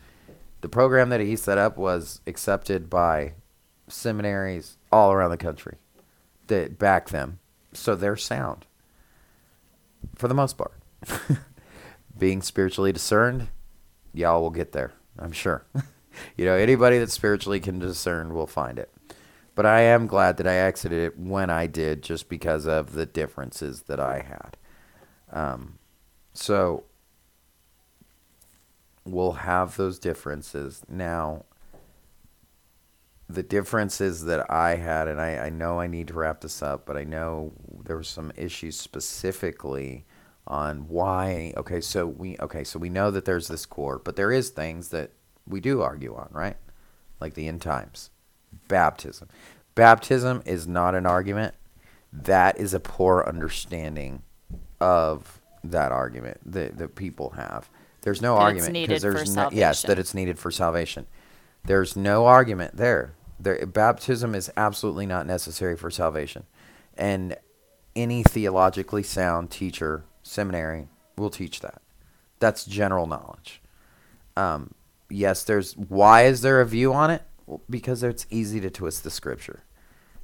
the 0.60 0.68
program 0.68 1.08
that 1.10 1.20
he 1.20 1.36
set 1.36 1.58
up 1.58 1.76
was 1.76 2.20
accepted 2.26 2.88
by 2.88 3.34
seminaries 3.88 4.76
all 4.90 5.12
around 5.12 5.30
the 5.30 5.36
country 5.36 5.76
that 6.46 6.78
back 6.78 7.08
them. 7.08 7.38
So 7.72 7.94
they're 7.94 8.16
sound 8.16 8.66
for 10.14 10.28
the 10.28 10.34
most 10.34 10.56
part. 10.58 10.74
Being 12.18 12.42
spiritually 12.42 12.92
discerned, 12.92 13.48
y'all 14.12 14.40
will 14.40 14.50
get 14.50 14.72
there, 14.72 14.92
I'm 15.18 15.32
sure. 15.32 15.64
you 16.36 16.44
know, 16.44 16.54
anybody 16.54 16.98
that 16.98 17.10
spiritually 17.10 17.60
can 17.60 17.78
discern 17.78 18.34
will 18.34 18.46
find 18.46 18.78
it. 18.78 18.90
But 19.54 19.66
I 19.66 19.82
am 19.82 20.06
glad 20.06 20.36
that 20.38 20.48
I 20.48 20.56
exited 20.56 20.98
it 20.98 21.18
when 21.18 21.48
I 21.48 21.66
did 21.66 22.02
just 22.02 22.28
because 22.28 22.66
of 22.66 22.92
the 22.92 23.06
differences 23.06 23.82
that 23.82 24.00
I 24.00 24.20
had. 24.20 24.56
Um, 25.32 25.78
so 26.32 26.84
we'll 29.04 29.32
have 29.32 29.76
those 29.76 29.98
differences. 29.98 30.82
Now, 30.88 31.44
the 33.28 33.42
differences 33.42 34.24
that 34.24 34.50
I 34.50 34.76
had, 34.76 35.08
and 35.08 35.20
I, 35.20 35.46
I 35.46 35.50
know 35.50 35.80
I 35.80 35.86
need 35.86 36.08
to 36.08 36.14
wrap 36.14 36.40
this 36.40 36.62
up, 36.62 36.84
but 36.86 36.96
I 36.96 37.04
know 37.04 37.52
there 37.84 37.96
were 37.96 38.02
some 38.02 38.32
issues 38.36 38.78
specifically 38.78 40.04
on 40.46 40.88
why. 40.88 41.52
Okay, 41.56 41.80
so 41.80 42.06
we 42.06 42.36
okay, 42.38 42.64
so 42.64 42.78
we 42.78 42.90
know 42.90 43.10
that 43.10 43.24
there's 43.24 43.48
this 43.48 43.66
core, 43.66 43.98
but 43.98 44.16
there 44.16 44.32
is 44.32 44.50
things 44.50 44.88
that 44.90 45.12
we 45.46 45.60
do 45.60 45.80
argue 45.80 46.14
on, 46.14 46.28
right? 46.32 46.56
Like 47.20 47.34
the 47.34 47.48
end 47.48 47.62
times, 47.62 48.10
baptism. 48.68 49.28
Baptism 49.74 50.42
is 50.44 50.66
not 50.66 50.94
an 50.94 51.06
argument. 51.06 51.54
That 52.12 52.58
is 52.58 52.74
a 52.74 52.80
poor 52.80 53.24
understanding 53.26 54.22
of 54.80 55.40
that 55.64 55.92
argument 55.92 56.40
that, 56.44 56.78
that 56.78 56.94
people 56.94 57.30
have. 57.30 57.68
There's 58.02 58.20
no 58.20 58.36
That 58.36 58.42
argument 58.42 58.86
for 58.86 58.98
there's 58.98 59.34
no, 59.34 59.48
yes 59.50 59.82
that 59.82 59.98
it's 59.98 60.14
needed 60.14 60.38
for 60.38 60.50
salvation. 60.50 61.06
There's 61.64 61.96
no 61.96 62.26
argument 62.26 62.76
there. 62.76 63.14
There 63.40 63.66
baptism 63.66 64.34
is 64.34 64.52
absolutely 64.56 65.06
not 65.06 65.26
necessary 65.26 65.76
for 65.76 65.90
salvation. 65.90 66.44
And 66.96 67.36
any 67.96 68.22
theologically 68.22 69.02
sound 69.02 69.50
teacher, 69.50 70.04
seminary 70.22 70.88
will 71.16 71.30
teach 71.30 71.60
that. 71.60 71.80
That's 72.40 72.64
general 72.64 73.06
knowledge. 73.06 73.62
Um, 74.36 74.74
yes, 75.08 75.42
there's 75.44 75.74
why 75.76 76.24
is 76.26 76.42
there 76.42 76.60
a 76.60 76.66
view 76.66 76.92
on 76.92 77.10
it? 77.10 77.22
Well, 77.46 77.60
because 77.68 78.02
it's 78.02 78.26
easy 78.30 78.60
to 78.60 78.70
twist 78.70 79.04
the 79.04 79.10
scripture 79.10 79.64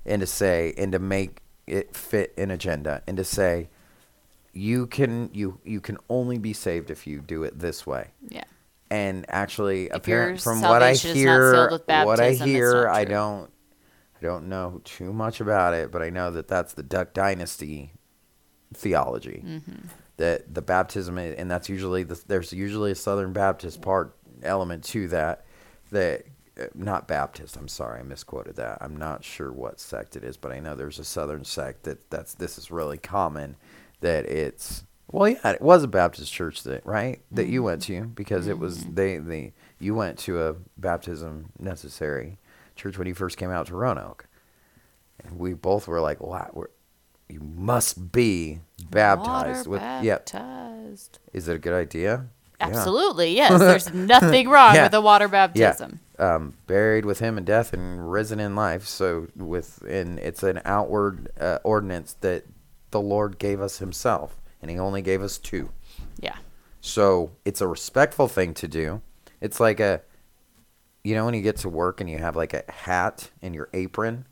and 0.07 0.21
to 0.21 0.27
say 0.27 0.73
and 0.79 0.93
to 0.93 0.99
make 0.99 1.43
it 1.67 1.95
fit 1.95 2.33
an 2.39 2.51
agenda 2.51 3.03
and 3.07 3.17
to 3.17 3.25
say 3.25 3.69
you 4.53 4.87
can 4.87 5.31
you 5.33 5.61
you 5.65 5.81
can 5.81 5.97
only 6.09 6.39
be 6.39 6.53
saved 6.53 6.91
if 6.91 7.07
you 7.07 7.21
do 7.21 7.45
it 7.45 7.59
this 7.59 7.87
way 7.87 8.09
Yeah. 8.29 8.43
and 8.91 9.25
actually 9.29 9.89
apparent 9.91 10.41
from 10.41 10.61
what 10.63 10.83
I 10.83 10.95
salvation 10.95 11.11
is 11.19 11.25
not 11.27 11.33
hear 11.33 11.71
with 11.71 11.87
what 12.07 12.21
I 12.21 12.33
hear 12.33 12.89
I 12.89 13.05
don't 13.05 13.51
I 14.21 14.23
don't 14.23 14.49
know 14.49 14.81
too 14.85 15.13
much 15.13 15.41
about 15.41 15.75
it 15.75 15.91
but 15.93 16.03
I 16.03 16.11
know 16.11 16.31
that 16.33 16.49
that's 16.49 16.73
the 16.73 16.83
Duck 16.83 17.13
Dynasty 17.13 17.93
theology 18.75 19.45
Mm-hmm. 19.47 19.87
that 20.17 20.53
the 20.55 20.63
baptism 20.63 21.19
and 21.19 21.51
that's 21.51 21.69
usually 21.69 22.03
the, 22.03 22.21
there's 22.27 22.53
usually 22.53 22.91
a 22.93 22.97
Southern 22.97 23.33
Baptist 23.33 23.81
part 23.83 24.17
element 24.43 24.83
to 24.85 25.07
that 25.09 25.45
that 25.93 26.25
Uh, 26.61 26.67
not 26.75 27.09
Baptist 27.09 27.57
I'm 27.57 27.69
sorry 27.69 28.01
I 28.01 28.03
misquoted 28.03 28.57
that 28.57 28.79
I'm 28.81 28.97
not 28.97 29.25
sure 29.25 29.53
what 29.53 29.81
sect 29.81 30.17
it 30.17 30.25
is 30.25 30.37
but 30.37 30.53
I 30.53 30.61
know 30.61 30.75
there's 30.77 30.99
a 30.99 31.05
Southern 31.05 31.45
sect 31.45 31.85
that 31.85 32.11
that's 32.11 32.35
this 32.35 32.59
is 32.59 32.71
really 32.71 32.99
common 32.99 33.57
that 34.01 34.27
it's 34.27 34.85
well 35.11 35.29
yeah 35.29 35.51
it 35.53 35.63
was 35.63 35.83
a 35.85 35.89
Baptist 35.89 36.33
church 36.33 36.63
that 36.65 36.85
right 36.87 37.21
that 37.31 37.47
you 37.49 37.63
went 37.63 37.83
to 37.83 38.03
because 38.05 38.47
it 38.47 38.59
was 38.59 38.81
mm-hmm. 38.81 38.95
they 38.95 39.17
they 39.19 39.53
you 39.79 39.95
went 39.95 40.19
to 40.21 40.43
a 40.43 40.55
baptism 40.77 41.51
necessary 41.59 42.39
church 42.77 42.99
when 42.99 43.07
you 43.07 43.15
first 43.15 43.37
came 43.37 43.51
out 43.51 43.67
to 43.67 43.75
Roanoke 43.77 44.27
and 45.25 45.39
we 45.39 45.55
both 45.55 45.87
were 45.89 46.01
like 46.01 46.21
wow 46.21 46.51
we're, 46.53 46.67
you 47.29 47.41
must 47.41 48.11
be 48.13 48.59
baptized 48.91 49.67
Water 49.67 49.71
with 49.71 50.05
yep 50.05 50.27
baptized. 50.27 51.19
is 51.33 51.49
it 51.49 51.57
a 51.57 51.59
good 51.59 51.75
idea 51.75 52.27
Yeah. 52.61 52.67
Absolutely, 52.69 53.35
yes. 53.35 53.59
There's 53.59 53.95
nothing 53.95 54.49
wrong 54.55 54.75
Yeah. 54.75 54.83
with 54.85 54.95
a 54.95 55.01
water 55.01 55.25
yeah 55.33 55.47
baptism. 55.47 56.01
Um, 56.21 56.55
buried 56.67 57.07
with 57.07 57.19
him 57.19 57.39
in 57.39 57.45
death 57.45 57.73
and 57.73 58.13
risen 58.13 58.39
in 58.39 58.55
life. 58.55 58.87
So 58.87 59.29
with 59.35 59.83
and 59.89 60.19
it's 60.19 60.43
an 60.43 60.61
outward 60.65 61.31
uh, 61.41 61.59
ordinance 61.65 62.13
that 62.21 62.45
the 62.91 63.01
lord 63.01 63.39
gave 63.39 63.61
us 63.61 63.79
himself 63.79 64.37
and 64.61 64.71
he 64.71 64.79
only 64.79 65.03
gave 65.03 65.23
us 65.23 65.39
two. 65.39 65.71
Yeah. 66.19 66.37
so 66.81 67.33
it's 67.45 67.61
a 67.61 67.67
respectful 67.67 68.29
thing 68.29 68.53
to 68.55 68.69
do. 68.69 69.01
It's 69.41 69.59
like 69.59 69.81
a 69.81 70.03
you 71.03 71.15
know 71.15 71.25
when 71.25 71.35
you 71.35 71.41
get 71.41 71.57
to 71.59 71.69
work 71.69 72.01
and 72.01 72.11
you 72.11 72.19
have 72.19 72.37
like 72.37 72.53
a 72.53 72.71
hat 72.71 73.31
and 73.41 73.55
your 73.55 73.71
apron 73.73 74.27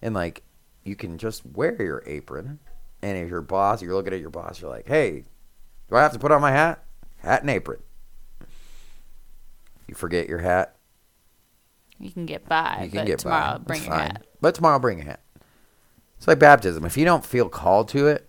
and 0.00 0.14
like 0.14 0.42
you 0.82 0.96
can 0.96 1.18
just 1.18 1.44
wear 1.44 1.80
your 1.80 2.02
apron 2.06 2.58
and 3.02 3.18
if 3.18 3.28
your 3.28 3.42
boss 3.42 3.82
you're 3.82 3.94
looking 3.94 4.14
at 4.14 4.20
your 4.20 4.30
boss 4.30 4.62
you're 4.62 4.70
like 4.70 4.88
hey 4.88 5.24
do 5.90 5.96
i 5.96 6.02
have 6.02 6.12
to 6.12 6.18
put 6.18 6.32
on 6.32 6.40
my 6.40 6.52
hat? 6.52 6.82
Hat 7.18 7.42
and 7.42 7.50
apron. 7.50 7.82
You 9.86 9.94
forget 9.94 10.26
your 10.26 10.38
hat 10.38 10.74
You 12.00 12.10
can 12.10 12.26
get 12.26 12.46
by, 12.48 12.82
you 12.84 12.90
can 12.90 13.00
but 13.00 13.06
get 13.06 13.18
tomorrow 13.20 13.58
by. 13.58 13.64
bring 13.64 13.78
It's 13.78 13.86
your 13.86 13.96
fine. 13.96 14.06
hat. 14.10 14.26
But 14.40 14.54
tomorrow 14.54 14.78
bring 14.78 15.00
a 15.00 15.04
hat. 15.04 15.20
It's 16.18 16.28
like 16.28 16.38
baptism. 16.38 16.84
If 16.84 16.96
you 16.96 17.04
don't 17.04 17.24
feel 17.24 17.48
called 17.48 17.88
to 17.90 18.08
it, 18.08 18.28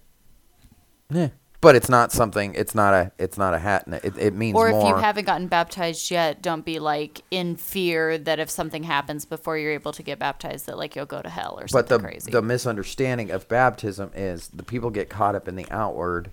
yeah. 1.09 1.29
But 1.61 1.75
it's 1.75 1.89
not 1.89 2.11
something. 2.11 2.53
It's 2.53 2.75
not 2.75 2.93
a. 2.93 3.11
It's 3.17 3.37
not 3.39 3.55
a 3.55 3.59
hat. 3.59 3.87
and 3.87 3.95
It, 3.95 4.15
it 4.19 4.33
means 4.35 4.55
Or 4.55 4.67
if 4.67 4.73
more. 4.75 4.89
you 4.89 4.95
haven't 4.97 5.25
gotten 5.25 5.47
baptized 5.47 6.11
yet, 6.11 6.41
don't 6.43 6.63
be 6.63 6.77
like 6.77 7.21
in 7.31 7.55
fear 7.55 8.19
that 8.19 8.39
if 8.39 8.51
something 8.51 8.83
happens 8.83 9.25
before 9.25 9.57
you're 9.57 9.71
able 9.71 9.91
to 9.93 10.03
get 10.03 10.19
baptized, 10.19 10.67
that 10.67 10.77
like 10.77 10.95
you'll 10.95 11.07
go 11.07 11.23
to 11.23 11.29
hell 11.29 11.55
or 11.57 11.63
but 11.71 11.87
something 11.89 11.97
the 11.97 12.03
crazy. 12.03 12.31
the 12.31 12.41
misunderstanding 12.43 13.31
of 13.31 13.47
baptism 13.47 14.11
is 14.13 14.49
the 14.49 14.61
people 14.63 14.91
get 14.91 15.09
caught 15.09 15.33
up 15.33 15.47
in 15.47 15.55
the 15.55 15.65
outward, 15.71 16.29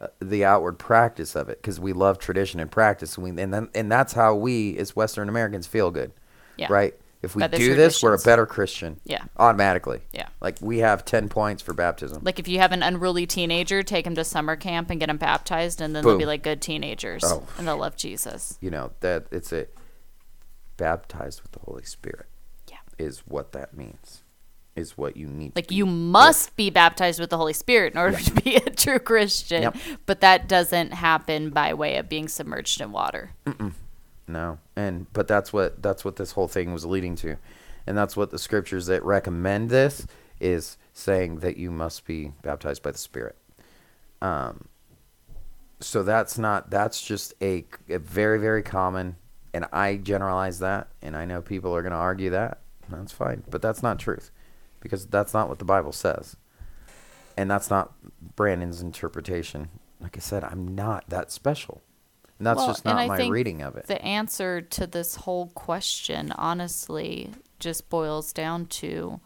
uh, 0.00 0.06
the 0.20 0.44
outward 0.44 0.78
practice 0.78 1.34
of 1.34 1.48
it 1.48 1.60
because 1.60 1.80
we 1.80 1.92
love 1.92 2.18
tradition 2.20 2.60
and 2.60 2.70
practice. 2.70 3.16
And 3.16 3.24
we 3.24 3.42
and 3.42 3.52
then 3.52 3.68
and 3.74 3.90
that's 3.90 4.12
how 4.12 4.36
we 4.36 4.76
as 4.78 4.94
Western 4.94 5.28
Americans 5.28 5.66
feel 5.66 5.90
good. 5.90 6.12
Yeah. 6.56 6.68
Right. 6.70 6.94
If 7.22 7.34
we 7.34 7.46
do 7.48 7.74
this, 7.74 8.02
we're 8.02 8.14
a 8.14 8.18
better 8.18 8.46
Christian. 8.46 9.00
Yeah. 9.04 9.24
Automatically. 9.36 10.00
Yeah. 10.12 10.28
Like 10.40 10.58
we 10.60 10.78
have 10.78 11.04
ten 11.04 11.28
points 11.28 11.62
for 11.62 11.72
baptism. 11.74 12.22
like 12.22 12.38
if 12.38 12.46
you 12.46 12.58
have 12.60 12.70
an 12.72 12.82
unruly 12.82 13.26
teenager, 13.26 13.82
take 13.82 14.04
them 14.04 14.14
to 14.14 14.22
summer 14.24 14.54
camp 14.54 14.90
and 14.90 15.00
get 15.00 15.06
them 15.06 15.16
baptized, 15.16 15.80
and 15.80 15.96
then 15.96 16.04
they'll 16.04 16.16
be 16.18 16.24
Boom. 16.24 16.28
like 16.28 16.42
good 16.44 16.60
teenagers, 16.62 17.24
Oh. 17.24 17.42
and 17.58 17.66
they'll 17.66 17.78
love 17.78 17.96
Jesus. 17.96 18.58
you 18.60 18.70
know 18.70 18.92
that 19.00 19.26
it's 19.32 19.52
a 19.52 19.66
baptized 20.76 21.42
with 21.42 21.52
the 21.52 21.60
holy 21.60 21.84
spirit 21.84 22.26
Yeah. 22.68 22.76
is 22.98 23.20
what 23.26 23.52
that 23.52 23.74
means 23.76 24.22
is 24.76 24.98
what 24.98 25.16
you 25.16 25.26
need 25.26 25.54
to 25.54 25.58
Like 25.58 25.68
be. 25.68 25.74
you 25.74 25.86
must 25.86 26.54
be 26.54 26.68
baptized 26.68 27.18
with 27.18 27.30
the 27.30 27.38
Holy 27.38 27.54
Spirit 27.54 27.94
in 27.94 27.98
order 27.98 28.18
to 28.20 28.30
be 28.42 28.56
a 28.56 28.68
true 28.68 28.98
Christian. 28.98 29.62
Yep. 29.62 29.76
But 30.04 30.20
that 30.20 30.48
doesn't 30.48 30.92
happen 30.92 31.48
by 31.48 31.72
way 31.72 31.96
of 31.96 32.10
being 32.10 32.28
submerged 32.28 32.82
in 32.82 32.92
water. 32.92 33.30
No 34.28 34.58
and 34.74 35.12
but 35.12 35.28
that's 35.28 35.52
what 35.52 35.82
that's 35.82 36.04
what 36.04 36.16
this 36.16 36.32
whole 36.32 36.48
thing 36.48 36.72
was 36.72 36.84
leading 36.84 37.16
to. 37.16 37.36
And 37.86 37.96
that's 37.96 38.16
what 38.16 38.30
the 38.30 38.38
scriptures 38.38 38.86
that 38.86 39.04
recommend 39.04 39.70
this 39.70 40.06
is 40.40 40.76
saying 40.92 41.38
that 41.38 41.56
you 41.56 41.70
must 41.70 42.04
be 42.04 42.32
baptized 42.42 42.82
by 42.82 42.90
the 42.90 42.98
spirit. 42.98 43.36
Um 44.20 44.68
so 45.80 46.02
that's 46.02 46.38
not 46.38 46.70
that's 46.70 47.02
just 47.02 47.34
a, 47.42 47.64
a 47.88 47.98
very 47.98 48.38
very 48.38 48.62
common 48.62 49.16
and 49.52 49.66
i 49.72 49.96
generalize 49.96 50.58
that 50.58 50.88
and 51.02 51.14
i 51.14 51.26
know 51.26 51.42
people 51.42 51.76
are 51.76 51.82
going 51.82 51.92
to 51.92 51.98
argue 51.98 52.30
that 52.30 52.60
that's 52.88 53.12
fine. 53.12 53.42
But 53.50 53.62
that's 53.62 53.82
not 53.82 53.98
truth 53.98 54.30
because 54.80 55.06
that's 55.06 55.34
not 55.34 55.48
what 55.48 55.58
the 55.58 55.64
bible 55.64 55.92
says. 55.92 56.36
And 57.36 57.50
that's 57.50 57.68
not 57.68 57.92
brandon's 58.36 58.80
interpretation. 58.80 59.68
Like 60.00 60.16
i 60.16 60.20
said 60.20 60.44
i'm 60.44 60.74
not 60.74 61.04
that 61.08 61.30
special 61.30 61.82
and 62.38 62.46
that's 62.46 62.58
Well, 62.58 62.68
just 62.68 62.84
not 62.84 63.06
my 63.06 63.26
reading 63.28 63.62
of 63.62 63.76
it 63.76 63.86
The 63.86 64.02
answer 64.02 64.60
to 64.60 64.86
this 64.86 65.16
whole 65.16 65.48
question, 65.48 66.32
honestly, 66.32 67.30
just 67.58 67.88
boils 67.88 68.32
down 68.32 68.66
to, 68.66 69.20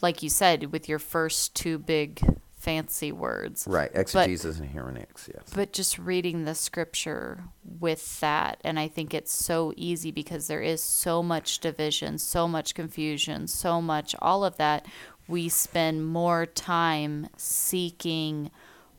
like 0.00 0.22
you 0.22 0.28
said, 0.30 0.72
with 0.72 0.88
your 0.88 0.98
first 0.98 1.54
two 1.54 1.78
big 1.78 2.20
fancy 2.56 3.12
words. 3.12 3.64
right 3.68 3.90
exegesis 3.94 4.58
and 4.58 4.70
hermeneutics 4.70 5.28
yes 5.32 5.52
But 5.54 5.72
just 5.72 5.98
reading 5.98 6.44
the 6.44 6.54
scripture 6.54 7.44
with 7.62 8.18
that, 8.20 8.60
and 8.64 8.78
I 8.78 8.88
think 8.88 9.14
it's 9.14 9.30
so 9.30 9.72
easy 9.76 10.10
because 10.10 10.48
there 10.48 10.62
is 10.62 10.82
so 10.82 11.22
much 11.22 11.60
division, 11.60 12.18
so 12.18 12.48
much 12.48 12.74
confusion, 12.74 13.46
so 13.46 13.80
much 13.80 14.16
all 14.20 14.44
of 14.44 14.56
that. 14.56 14.86
We 15.28 15.48
spend 15.48 16.06
more 16.06 16.46
time 16.46 17.28
seeking 17.36 18.50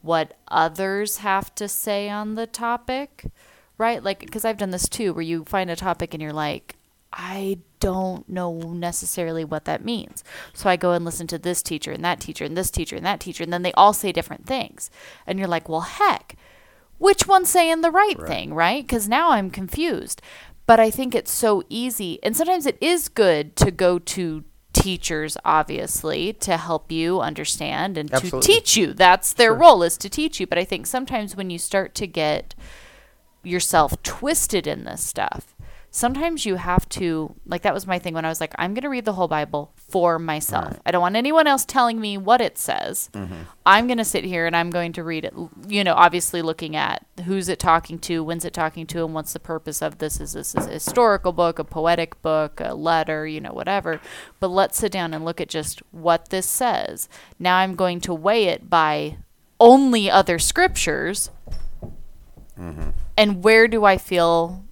what 0.01 0.35
others 0.47 1.17
have 1.17 1.53
to 1.55 1.67
say 1.67 2.09
on 2.09 2.35
the 2.35 2.47
topic, 2.47 3.25
right? 3.77 4.03
Like, 4.03 4.19
because 4.19 4.45
I've 4.45 4.57
done 4.57 4.71
this 4.71 4.89
too, 4.89 5.13
where 5.13 5.21
you 5.21 5.45
find 5.45 5.69
a 5.69 5.75
topic 5.75 6.13
and 6.13 6.21
you're 6.21 6.33
like, 6.33 6.75
I 7.13 7.59
don't 7.79 8.27
know 8.27 8.53
necessarily 8.73 9.45
what 9.45 9.65
that 9.65 9.83
means. 9.83 10.23
So 10.53 10.69
I 10.69 10.75
go 10.75 10.91
and 10.91 11.05
listen 11.05 11.27
to 11.27 11.37
this 11.37 11.61
teacher 11.61 11.91
and 11.91 12.03
that 12.03 12.19
teacher 12.19 12.43
and 12.43 12.57
this 12.57 12.69
teacher 12.69 12.95
and 12.95 13.05
that 13.05 13.19
teacher, 13.19 13.43
and 13.43 13.53
then 13.53 13.61
they 13.61 13.73
all 13.73 13.93
say 13.93 14.11
different 14.11 14.45
things. 14.45 14.89
And 15.25 15.39
you're 15.39 15.47
like, 15.47 15.69
well, 15.69 15.81
heck, 15.81 16.35
which 16.97 17.27
one's 17.27 17.49
saying 17.49 17.81
the 17.81 17.91
right, 17.91 18.17
Right. 18.17 18.27
thing, 18.27 18.53
right? 18.53 18.83
Because 18.83 19.07
now 19.07 19.31
I'm 19.31 19.49
confused. 19.49 20.21
But 20.65 20.79
I 20.81 20.91
think 20.91 21.15
it's 21.15 21.31
so 21.31 21.63
easy. 21.69 22.19
And 22.23 22.35
sometimes 22.35 22.65
it 22.65 22.77
is 22.81 23.07
good 23.07 23.55
to 23.55 23.71
go 23.71 23.99
to 23.99 24.43
teachers, 24.81 25.37
obviously, 25.43 26.33
to 26.33 26.57
help 26.57 26.91
you 26.91 27.19
understand 27.21 27.97
and 27.97 28.13
Absolutely. 28.13 28.39
to 28.41 28.47
teach 28.47 28.77
you. 28.77 28.93
That's 28.93 29.33
their 29.33 29.49
Sure. 29.51 29.55
role 29.57 29.83
is 29.83 29.97
to 29.97 30.09
teach 30.09 30.39
you. 30.39 30.47
But 30.47 30.57
I 30.57 30.63
think 30.65 30.85
sometimes 30.87 31.35
when 31.35 31.49
you 31.49 31.57
start 31.59 31.95
to 31.95 32.07
get 32.07 32.55
yourself 33.43 34.01
twisted 34.03 34.67
in 34.67 34.83
this 34.83 35.03
stuff. 35.03 35.55
Sometimes 35.89 36.45
you 36.45 36.55
have 36.55 36.87
to, 36.89 37.33
like, 37.45 37.63
that 37.63 37.73
was 37.73 37.87
my 37.87 37.97
thing 37.97 38.13
when 38.13 38.25
I 38.25 38.29
was 38.29 38.39
like, 38.39 38.53
I'm 38.59 38.73
going 38.73 38.83
to 38.83 38.89
read 38.89 39.05
the 39.05 39.13
whole 39.13 39.27
Bible 39.27 39.73
for 39.75 40.19
myself. 40.19 40.79
I 40.85 40.91
don't 40.91 41.01
want 41.01 41.15
anyone 41.15 41.47
else 41.47 41.65
telling 41.65 41.99
me 41.99 42.17
what 42.17 42.39
it 42.39 42.57
says. 42.57 43.09
Mm-hmm. 43.13 43.43
I'm 43.65 43.87
going 43.87 43.97
to 43.97 44.05
sit 44.05 44.23
here 44.23 44.45
and 44.45 44.55
I'm 44.55 44.69
going 44.69 44.93
to 44.93 45.03
read 45.03 45.25
it, 45.25 45.33
you 45.67 45.83
know, 45.83 45.95
obviously 45.95 46.41
looking 46.41 46.75
at 46.75 47.05
who's 47.25 47.49
it 47.49 47.57
talking 47.57 47.97
to, 47.99 48.23
when's 48.23 48.45
it 48.45 48.53
talking 48.53 48.85
to, 48.87 49.05
and 49.05 49.13
what's 49.13 49.33
the 49.33 49.39
purpose 49.39 49.81
of 49.81 49.97
this. 49.97 50.19
Is 50.19 50.33
this 50.33 50.53
a 50.53 50.67
historical 50.67 51.31
book, 51.31 51.57
a 51.57 51.63
poetic 51.63 52.21
book, 52.21 52.59
a 52.59 52.75
letter, 52.75 53.25
you 53.25 53.41
know, 53.41 53.53
whatever. 53.53 53.99
But 54.39 54.49
let's 54.49 54.77
sit 54.77 54.91
down 54.91 55.13
and 55.13 55.25
look 55.25 55.41
at 55.41 55.49
just 55.49 55.81
what 55.91 56.29
this 56.29 56.47
says. 56.47 57.09
Now 57.39 57.57
I'm 57.57 57.75
going 57.75 58.01
to 58.01 58.13
weigh 58.13 58.45
it 58.45 58.69
by 58.69 59.17
only 59.59 60.11
other 60.11 60.37
scriptures 60.37 61.31
mm-hmm. 62.59 62.89
and 63.17 63.43
where 63.43 63.67
do 63.67 63.85
I 63.85 63.97
feel 63.97 64.66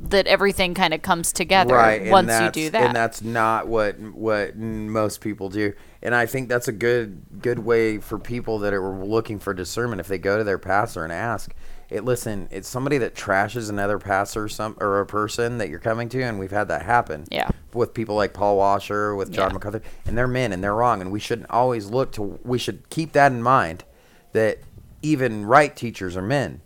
that 0.00 0.26
everything 0.26 0.74
kind 0.74 0.94
of 0.94 1.02
comes 1.02 1.32
together 1.32 1.76
and 1.76 2.10
once 2.10 2.40
you 2.40 2.50
do 2.50 2.70
that? 2.70 2.82
And 2.82 2.96
that's 2.96 3.22
not 3.22 3.66
what 3.68 3.98
what 3.98 4.56
most 4.56 5.20
people 5.20 5.48
do. 5.48 5.72
And 6.02 6.14
I 6.14 6.26
think 6.26 6.48
that's 6.48 6.68
a 6.68 6.72
good 6.72 7.20
good 7.42 7.58
way 7.58 7.98
for 7.98 8.18
people 8.18 8.60
that 8.60 8.72
are 8.72 9.04
looking 9.04 9.38
for 9.38 9.52
discernment. 9.52 10.00
If 10.00 10.08
they 10.08 10.18
go 10.18 10.38
to 10.38 10.44
their 10.44 10.58
pastor 10.58 11.02
and 11.04 11.12
ask, 11.12 11.52
it 11.90 12.04
listen, 12.04 12.48
it's 12.50 12.68
somebody 12.68 12.98
that 12.98 13.14
trashes 13.14 13.68
another 13.70 13.98
pastor 13.98 14.44
or 14.44 14.48
some 14.48 14.76
or 14.80 15.00
a 15.00 15.06
person 15.06 15.58
that 15.58 15.68
you're 15.68 15.78
coming 15.78 16.08
to, 16.10 16.22
and 16.22 16.38
we've 16.38 16.50
had 16.50 16.68
that 16.68 16.82
happen. 16.82 17.24
Yeah. 17.30 17.48
With 17.74 17.92
people 17.94 18.14
like 18.14 18.32
Paul 18.32 18.56
Washer, 18.58 19.14
with 19.14 19.32
John 19.32 19.50
Yeah. 19.50 19.54
MacArthur, 19.54 19.82
and 20.06 20.16
they're 20.16 20.28
men 20.28 20.52
and 20.52 20.62
they're 20.62 20.74
wrong, 20.74 21.00
and 21.00 21.10
we 21.10 21.20
shouldn't 21.20 21.50
always 21.50 21.86
look 21.86 22.12
to. 22.12 22.38
We 22.44 22.58
should 22.58 22.88
keep 22.90 23.12
that 23.12 23.32
in 23.32 23.42
mind 23.42 23.84
that 24.32 24.58
even 25.02 25.46
right 25.46 25.74
teachers 25.74 26.16
are 26.16 26.22
men, 26.22 26.60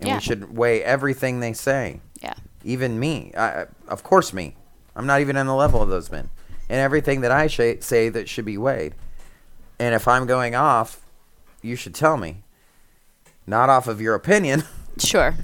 and 0.00 0.08
Yeah. 0.08 0.14
we 0.16 0.20
should 0.20 0.56
weigh 0.56 0.82
everything 0.82 1.40
they 1.40 1.52
say. 1.52 2.00
Even 2.64 2.98
me 2.98 3.32
I, 3.36 3.66
of 3.88 4.02
course 4.02 4.32
me 4.32 4.56
i'm 4.96 5.06
not 5.06 5.20
even 5.20 5.36
on 5.36 5.46
the 5.46 5.54
level 5.54 5.82
of 5.82 5.88
those 5.88 6.10
men 6.10 6.30
and 6.68 6.78
everything 6.80 7.20
that 7.22 7.30
i 7.32 7.46
sh- 7.46 7.80
say 7.80 8.08
that 8.08 8.28
should 8.28 8.44
be 8.44 8.58
weighed 8.58 8.94
and 9.78 9.94
if 9.94 10.06
i'm 10.08 10.26
going 10.26 10.54
off 10.54 11.00
you 11.62 11.76
should 11.76 11.94
tell 11.94 12.16
me 12.16 12.42
not 13.46 13.68
off 13.68 13.86
of 13.88 14.00
your 14.00 14.14
opinion 14.14 14.64
Sure. 14.98 15.34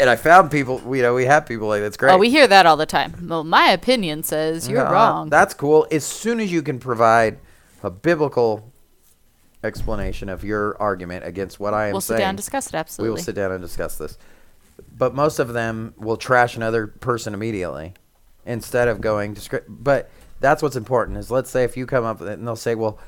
and 0.00 0.08
i 0.10 0.16
found 0.16 0.50
people 0.50 0.80
you 0.96 1.02
know 1.02 1.14
we 1.14 1.24
have 1.26 1.46
people 1.46 1.68
like 1.68 1.82
that's 1.82 1.96
great 1.96 2.12
Oh, 2.12 2.18
we 2.18 2.30
hear 2.30 2.46
that 2.48 2.66
all 2.66 2.76
the 2.76 2.86
time. 2.86 3.26
Well, 3.28 3.44
my 3.44 3.68
opinion 3.70 4.22
says 4.22 4.68
you're 4.68 4.84
No, 4.84 4.90
wrong. 4.92 5.28
that's 5.30 5.54
cool 5.54 5.86
as 5.90 6.04
soon 6.04 6.40
as 6.40 6.50
you 6.50 6.62
can 6.62 6.78
provide 6.78 7.38
a 7.82 7.90
biblical 7.90 8.72
explanation 9.64 10.28
of 10.28 10.44
your 10.44 10.80
argument 10.80 11.24
against 11.26 11.58
what 11.58 11.74
i 11.74 11.86
am 11.86 11.92
we'll 11.92 12.00
sit 12.00 12.08
saying 12.14 12.20
down 12.20 12.28
and 12.30 12.36
discuss 12.38 12.68
it. 12.68 12.74
Absolutely, 12.74 13.08
we 13.08 13.10
will 13.14 13.22
sit 13.22 13.34
down 13.34 13.52
and 13.52 13.60
discuss 13.60 13.98
this. 13.98 14.16
But 14.96 15.14
most 15.14 15.38
of 15.38 15.52
them 15.52 15.94
will 15.96 16.16
trash 16.16 16.56
another 16.56 16.86
person 16.86 17.34
immediately 17.34 17.94
instead 18.46 18.88
of 18.88 19.00
going 19.00 19.34
to 19.34 19.40
script. 19.40 19.66
But 19.68 20.10
that's 20.40 20.62
what's 20.62 20.76
important 20.76 21.18
is 21.18 21.30
let's 21.30 21.50
say 21.50 21.64
if 21.64 21.76
you 21.76 21.86
come 21.86 22.04
up 22.04 22.20
with 22.20 22.28
it 22.28 22.38
and 22.38 22.46
they'll 22.46 22.56
say, 22.56 22.74
well, 22.74 22.98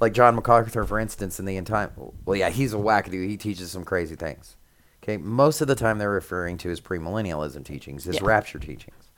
like 0.00 0.12
John 0.12 0.34
MacArthur, 0.34 0.84
for 0.84 0.98
instance, 0.98 1.38
in 1.38 1.46
the 1.46 1.56
end 1.56 1.66
time, 1.66 1.90
well, 2.24 2.36
yeah, 2.36 2.50
he's 2.50 2.74
a 2.74 2.76
wackadoo. 2.76 3.26
He 3.26 3.36
teaches 3.36 3.70
some 3.70 3.84
crazy 3.84 4.16
things. 4.16 4.56
Okay, 5.02 5.16
most 5.16 5.60
of 5.60 5.68
the 5.68 5.74
time 5.76 5.98
they're 5.98 6.10
referring 6.10 6.58
to 6.58 6.68
his 6.68 6.80
premillennialism 6.80 7.64
teachings, 7.64 8.04
his 8.04 8.16
Yeah. 8.16 8.26
rapture 8.26 8.58
teachings. 8.58 9.10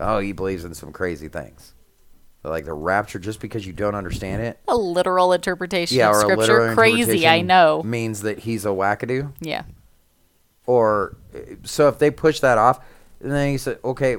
Oh, 0.00 0.18
he 0.18 0.32
believes 0.32 0.64
in 0.64 0.74
some 0.74 0.92
crazy 0.92 1.28
things. 1.28 1.74
But 2.42 2.50
like 2.50 2.64
the 2.64 2.74
rapture, 2.74 3.18
just 3.18 3.40
because 3.40 3.66
you 3.66 3.72
don't 3.72 3.94
understand 3.94 4.42
it, 4.42 4.58
a 4.68 4.76
literal 4.76 5.32
interpretation 5.32 5.96
yeah, 5.96 6.10
of 6.10 6.16
scripture. 6.16 6.74
Crazy, 6.74 7.26
I 7.26 7.40
know. 7.40 7.82
means 7.84 8.22
that 8.22 8.40
he's 8.40 8.64
a 8.64 8.68
wackadoo 8.70 9.32
Yeah. 9.40 9.62
Or 10.66 11.16
so 11.64 11.88
if 11.88 11.98
they 11.98 12.10
push 12.10 12.40
that 12.40 12.58
off 12.58 12.84
and 13.20 13.30
then 13.30 13.50
he 13.50 13.58
said 13.58 13.78
okay 13.84 14.16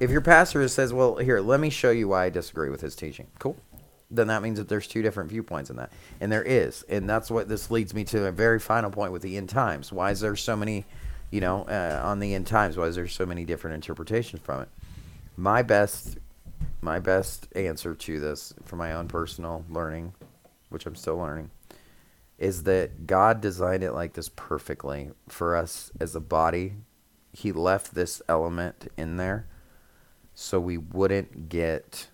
if 0.00 0.10
your 0.10 0.20
pastor 0.20 0.66
says 0.68 0.92
well 0.92 1.16
here 1.16 1.40
let 1.40 1.60
me 1.60 1.70
show 1.70 1.90
you 1.90 2.08
why 2.08 2.26
i 2.26 2.30
disagree 2.30 2.70
with 2.70 2.80
his 2.80 2.94
teaching. 2.94 3.26
Cool. 3.38 3.56
Then 4.10 4.28
that 4.28 4.42
means 4.42 4.58
that 4.58 4.68
there's 4.68 4.86
two 4.86 5.02
different 5.02 5.28
viewpoints 5.28 5.68
in 5.68 5.76
that. 5.76 5.92
And 6.18 6.32
there 6.32 6.42
is. 6.42 6.82
And 6.88 7.08
that's 7.08 7.30
what 7.30 7.46
this 7.46 7.70
leads 7.70 7.92
me 7.92 8.04
to 8.04 8.24
a 8.24 8.32
very 8.32 8.58
final 8.58 8.90
point 8.90 9.12
with 9.12 9.20
the 9.20 9.36
end 9.36 9.50
times. 9.50 9.92
Why 9.92 10.12
is 10.12 10.20
there 10.20 10.34
so 10.34 10.56
many 10.56 10.86
you 11.30 11.40
know 11.40 11.64
uh, 11.64 12.00
on 12.02 12.18
the 12.20 12.34
end 12.34 12.46
times? 12.46 12.76
Why 12.76 12.84
is 12.84 12.94
there 12.94 13.08
so 13.08 13.26
many 13.26 13.44
different 13.44 13.74
interpretations 13.74 14.40
from 14.42 14.62
it? 14.62 14.68
My 15.36 15.62
best 15.62 16.18
my 16.80 16.98
best 16.98 17.48
answer 17.54 17.94
to 17.94 18.20
this 18.20 18.54
from 18.64 18.78
my 18.78 18.92
own 18.92 19.08
personal 19.08 19.64
learning 19.68 20.12
which 20.68 20.86
i'm 20.86 20.94
still 20.94 21.16
learning 21.16 21.50
is 22.38 22.62
that 22.64 23.06
God 23.06 23.40
designed 23.40 23.82
it 23.82 23.92
like 23.92 24.14
this 24.14 24.28
perfectly 24.28 25.10
for 25.28 25.56
us 25.56 25.90
as 26.00 26.14
a 26.14 26.20
body. 26.20 26.74
He 27.32 27.52
left 27.52 27.94
this 27.94 28.22
element 28.28 28.88
in 28.96 29.16
there 29.16 29.46
so 30.34 30.60
we 30.60 30.78
wouldn't 30.78 31.48
get 31.48 32.08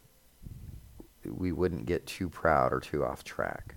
we 1.26 1.52
wouldn't 1.52 1.86
get 1.86 2.06
too 2.06 2.28
proud 2.28 2.72
or 2.72 2.80
too 2.80 3.04
off 3.04 3.24
track. 3.24 3.76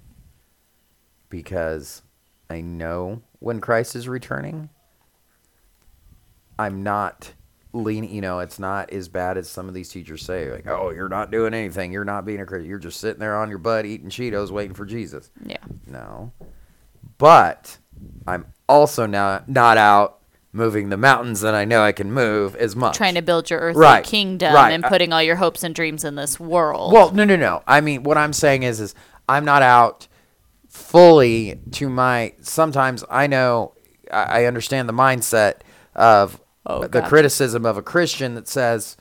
Because 1.29 2.01
I 2.49 2.61
know 2.61 3.21
when 3.39 3.59
Christ 3.59 3.95
is 3.95 4.07
returning, 4.07 4.69
I'm 6.57 6.83
not 6.83 7.33
leaning, 7.73 8.11
you 8.13 8.21
know, 8.21 8.39
it's 8.39 8.59
not 8.59 8.91
as 8.91 9.07
bad 9.07 9.37
as 9.37 9.49
some 9.49 9.67
of 9.67 9.73
these 9.73 9.89
teachers 9.89 10.23
say 10.23 10.51
like, 10.51 10.67
"Oh, 10.67 10.89
you're 10.89 11.09
not 11.09 11.31
doing 11.31 11.53
anything. 11.53 11.91
You're 11.91 12.05
not 12.05 12.25
being 12.25 12.39
a 12.41 12.45
Christian. 12.45 12.69
You're 12.69 12.79
just 12.79 12.99
sitting 12.99 13.19
there 13.19 13.35
on 13.37 13.49
your 13.49 13.59
butt 13.59 13.85
eating 13.85 14.09
Cheetos 14.09 14.51
waiting 14.51 14.73
for 14.73 14.85
Jesus." 14.85 15.29
Yeah. 15.45 15.57
No. 15.85 16.31
But 17.17 17.77
I'm 18.27 18.45
also 18.69 19.05
not 19.05 19.49
not 19.49 19.77
out 19.77 20.19
moving 20.53 20.89
the 20.89 20.97
mountains 20.97 21.41
that 21.41 21.53
I 21.53 21.65
know 21.65 21.83
I 21.83 21.91
can 21.91 22.11
move 22.11 22.55
as 22.55 22.75
much. 22.75 22.95
Trying 22.97 23.15
to 23.15 23.21
build 23.21 23.49
your 23.49 23.59
earthly 23.59 23.81
Right, 23.81 24.03
kingdom 24.03 24.53
right. 24.53 24.71
and 24.71 24.83
putting 24.83 25.13
all 25.13 25.21
your 25.21 25.35
hopes 25.35 25.63
and 25.63 25.75
dreams 25.75 26.03
in 26.03 26.15
this 26.15 26.39
world. 26.39 26.93
Well, 26.93 27.11
no, 27.11 27.25
no, 27.25 27.35
no. 27.35 27.61
I 27.67 27.81
mean, 27.81 28.03
what 28.03 28.17
I'm 28.17 28.33
saying 28.33 28.63
is, 28.63 28.79
is 28.79 28.95
I'm 29.29 29.45
not 29.45 29.61
out 29.61 30.07
fully 30.69 31.59
to 31.71 31.89
my. 31.89 32.33
Sometimes 32.41 33.03
I 33.09 33.27
know 33.27 33.73
I 34.11 34.45
understand 34.45 34.87
the 34.87 34.93
mindset 34.93 35.55
of 35.95 36.39
Oh, 36.69 36.81
the 36.81 36.89
gotcha. 36.89 37.07
criticism 37.07 37.65
of 37.65 37.77
a 37.77 37.81
Christian 37.81 38.35
that 38.35 38.47
says, 38.47 38.97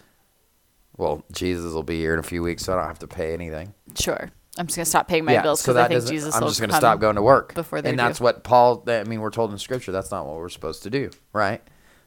"Well, 0.97 1.25
Jesus 1.33 1.73
will 1.75 1.83
be 1.83 1.99
here 1.99 2.13
in 2.15 2.21
a 2.21 2.23
few 2.23 2.43
weeks, 2.43 2.65
so 2.65 2.73
I 2.73 2.77
don't 2.77 2.87
have 2.87 2.99
to 3.01 3.09
pay 3.09 3.33
anything." 3.35 3.75
sure. 3.99 4.31
I'm 4.59 4.67
just 4.67 4.77
gonna 4.79 4.87
stop 4.87 5.07
paying 5.07 5.27
my 5.27 5.43
bills 5.43 5.61
so 5.61 5.73
because 5.73 5.77
I 5.77 5.89
that 5.89 5.95
think 6.01 6.11
Jesus 6.11 6.35
I'm 6.35 6.41
will 6.41 6.49
just 6.49 6.61
going 6.61 6.71
to 6.71 6.75
come 6.75 6.81
stop 6.81 6.99
going 6.99 7.17
to 7.17 7.23
work 7.23 7.53
before 7.53 7.83
they 7.83 7.91
and 7.91 7.99
do. 7.99 8.03
that's 8.05 8.19
what 8.23 8.43
Paul. 8.43 8.83
I 8.89 9.05
mean, 9.05 9.21
we're 9.21 9.29
told 9.31 9.53
in 9.53 9.59
Scripture 9.59 9.93
that's 9.93 10.11
not 10.11 10.25
what 10.25 10.37
we're 10.37 10.49
supposed 10.49 10.83
to 10.85 10.91
do, 10.91 11.11
right? 11.35 11.63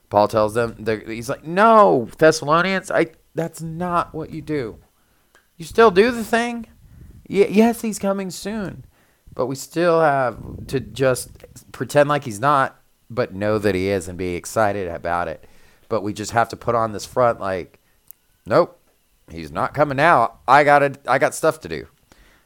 Paul 0.09 0.27
tells 0.27 0.55
them 0.55 0.83
he's 1.05 1.29
like, 1.29 1.43
"No, 1.45 2.09
Thessalonians, 2.17 2.89
I. 2.89 3.07
That's 3.35 3.61
not 3.61 4.15
what 4.15 4.31
you 4.31 4.41
do. 4.41 4.79
You 5.57 5.65
still 5.65 5.91
do 5.91 6.09
the 6.09 6.23
thing. 6.23 6.65
Y- 7.29 7.45
yes, 7.51 7.81
he's 7.83 7.99
coming 7.99 8.31
soon, 8.31 8.83
but 9.35 9.45
we 9.45 9.53
still 9.53 10.01
have 10.01 10.65
to 10.67 10.79
just 10.79 11.29
pretend 11.71 12.09
like 12.09 12.23
he's 12.23 12.39
not, 12.39 12.78
but 13.09 13.33
know 13.33 13.57
that 13.57 13.75
he 13.75 13.89
is 13.89 14.07
and 14.07 14.17
be 14.17 14.35
excited 14.35 14.87
about 14.87 15.27
it. 15.27 15.45
But 15.87 16.03
we 16.03 16.13
just 16.13 16.31
have 16.31 16.49
to 16.49 16.55
put 16.55 16.75
on 16.75 16.91
this 16.91 17.05
front 17.05 17.39
like, 17.39 17.79
nope, 18.45 18.79
he's 19.31 19.51
not 19.51 19.73
coming 19.73 19.99
out. 19.99 20.39
I 20.47 20.63
got 20.63 20.97
I 21.07 21.17
got 21.17 21.33
stuff 21.33 21.59
to 21.61 21.69
do. 21.69 21.87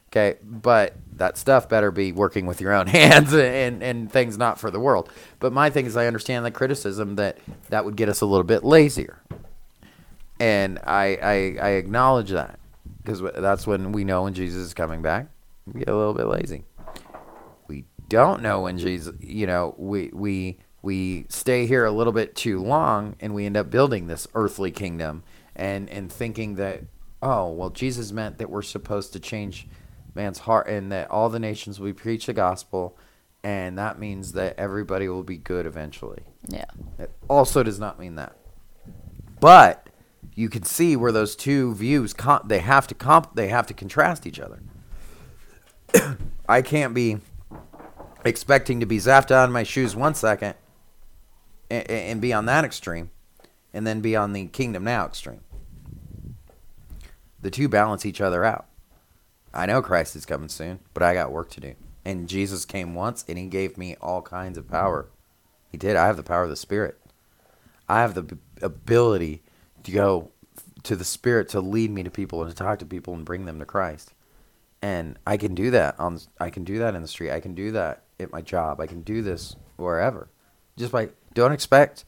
Okay, 0.08 0.38
but 0.44 0.94
that 1.16 1.36
stuff 1.36 1.68
better 1.68 1.90
be 1.90 2.12
working 2.12 2.46
with 2.46 2.60
your 2.60 2.72
own 2.72 2.86
hands 2.88 3.34
and, 3.34 3.82
and 3.82 4.10
things 4.10 4.38
not 4.38 4.60
for 4.60 4.70
the 4.70 4.78
world. 4.78 5.10
But 5.40 5.52
my 5.52 5.70
thing 5.70 5.86
is, 5.86 5.96
I 5.96 6.06
understand 6.06 6.46
the 6.46 6.52
criticism 6.52 7.16
that 7.16 7.38
that 7.68 7.84
would 7.84 7.96
get 7.96 8.08
us 8.08 8.20
a 8.20 8.26
little 8.26 8.44
bit 8.44 8.64
lazier, 8.64 9.20
and 10.38 10.78
I 10.84 11.18
I, 11.20 11.56
I 11.60 11.68
acknowledge 11.70 12.30
that 12.30 12.60
because 13.02 13.20
that's 13.20 13.66
when 13.66 13.92
we 13.92 14.04
know 14.04 14.22
when 14.22 14.34
Jesus 14.34 14.62
is 14.62 14.74
coming 14.74 15.02
back. 15.02 15.26
We 15.66 15.80
get 15.80 15.88
a 15.88 15.96
little 15.96 16.14
bit 16.14 16.26
lazy. 16.26 16.64
Don't 18.14 18.42
know 18.42 18.60
when 18.60 18.78
Jesus, 18.78 19.12
you 19.20 19.46
know, 19.46 19.74
we 19.76 20.10
we 20.12 20.58
we 20.82 21.26
stay 21.28 21.66
here 21.66 21.84
a 21.84 21.90
little 21.90 22.12
bit 22.12 22.36
too 22.36 22.62
long, 22.62 23.16
and 23.18 23.34
we 23.34 23.44
end 23.44 23.56
up 23.56 23.70
building 23.70 24.06
this 24.06 24.28
earthly 24.36 24.70
kingdom, 24.70 25.24
and 25.56 25.90
and 25.90 26.12
thinking 26.12 26.54
that 26.54 26.82
oh 27.22 27.50
well, 27.50 27.70
Jesus 27.70 28.12
meant 28.12 28.38
that 28.38 28.50
we're 28.50 28.62
supposed 28.62 29.12
to 29.14 29.20
change 29.20 29.66
man's 30.14 30.38
heart, 30.38 30.68
and 30.68 30.92
that 30.92 31.10
all 31.10 31.28
the 31.28 31.40
nations 31.40 31.80
we 31.80 31.92
preach 31.92 32.26
the 32.26 32.32
gospel, 32.32 32.96
and 33.42 33.76
that 33.78 33.98
means 33.98 34.32
that 34.34 34.56
everybody 34.58 35.08
will 35.08 35.24
be 35.24 35.36
good 35.36 35.66
eventually. 35.66 36.22
Yeah. 36.48 36.66
It 37.00 37.10
also 37.28 37.64
does 37.64 37.80
not 37.80 37.98
mean 37.98 38.14
that. 38.14 38.36
But 39.40 39.88
you 40.36 40.48
can 40.48 40.62
see 40.62 40.94
where 40.94 41.10
those 41.10 41.34
two 41.34 41.74
views 41.74 42.14
they 42.44 42.60
have 42.60 42.86
to 42.86 42.94
comp- 42.94 43.34
they 43.34 43.48
have 43.48 43.66
to 43.66 43.74
contrast 43.74 44.24
each 44.24 44.38
other. 44.38 44.62
I 46.48 46.62
can't 46.62 46.94
be 46.94 47.18
expecting 48.24 48.80
to 48.80 48.86
be 48.86 48.98
zapped 48.98 49.30
out 49.30 49.44
of 49.44 49.50
my 49.50 49.62
shoes 49.62 49.94
one 49.94 50.14
second 50.14 50.54
and, 51.70 51.90
and 51.90 52.20
be 52.20 52.32
on 52.32 52.46
that 52.46 52.64
extreme 52.64 53.10
and 53.72 53.86
then 53.86 54.00
be 54.00 54.16
on 54.16 54.32
the 54.32 54.46
kingdom 54.46 54.84
now 54.84 55.04
extreme. 55.04 55.40
The 57.40 57.50
two 57.50 57.68
balance 57.68 58.06
each 58.06 58.20
other 58.20 58.44
out. 58.44 58.66
I 59.52 59.66
know 59.66 59.82
Christ 59.82 60.16
is 60.16 60.24
coming 60.24 60.48
soon, 60.48 60.80
but 60.94 61.02
I 61.02 61.14
got 61.14 61.32
work 61.32 61.50
to 61.50 61.60
do. 61.60 61.74
And 62.04 62.28
Jesus 62.28 62.64
came 62.64 62.94
once 62.94 63.24
and 63.28 63.38
he 63.38 63.46
gave 63.46 63.76
me 63.76 63.96
all 64.00 64.22
kinds 64.22 64.58
of 64.58 64.68
power. 64.68 65.08
He 65.70 65.76
did. 65.76 65.96
I 65.96 66.06
have 66.06 66.16
the 66.16 66.22
power 66.22 66.44
of 66.44 66.50
the 66.50 66.56
Spirit. 66.56 67.00
I 67.88 68.00
have 68.00 68.14
the 68.14 68.38
ability 68.62 69.42
to 69.82 69.92
go 69.92 70.30
to 70.84 70.96
the 70.96 71.04
Spirit 71.04 71.48
to 71.50 71.60
lead 71.60 71.90
me 71.90 72.02
to 72.02 72.10
people 72.10 72.42
and 72.42 72.50
to 72.50 72.56
talk 72.56 72.78
to 72.78 72.86
people 72.86 73.14
and 73.14 73.24
bring 73.24 73.44
them 73.44 73.58
to 73.58 73.64
Christ. 73.64 74.12
And 74.82 75.18
I 75.26 75.36
can 75.36 75.54
do 75.54 75.70
that 75.70 75.98
on 75.98 76.20
I 76.38 76.50
can 76.50 76.64
do 76.64 76.78
that 76.78 76.94
in 76.94 77.02
the 77.02 77.08
street. 77.08 77.30
I 77.30 77.40
can 77.40 77.54
do 77.54 77.72
that 77.72 78.02
at 78.20 78.30
my 78.32 78.40
job. 78.40 78.80
I 78.80 78.86
can 78.86 79.02
do 79.02 79.22
this 79.22 79.56
wherever. 79.76 80.28
Just 80.76 80.92
by 80.92 81.10
don't 81.34 81.52
expect 81.52 82.04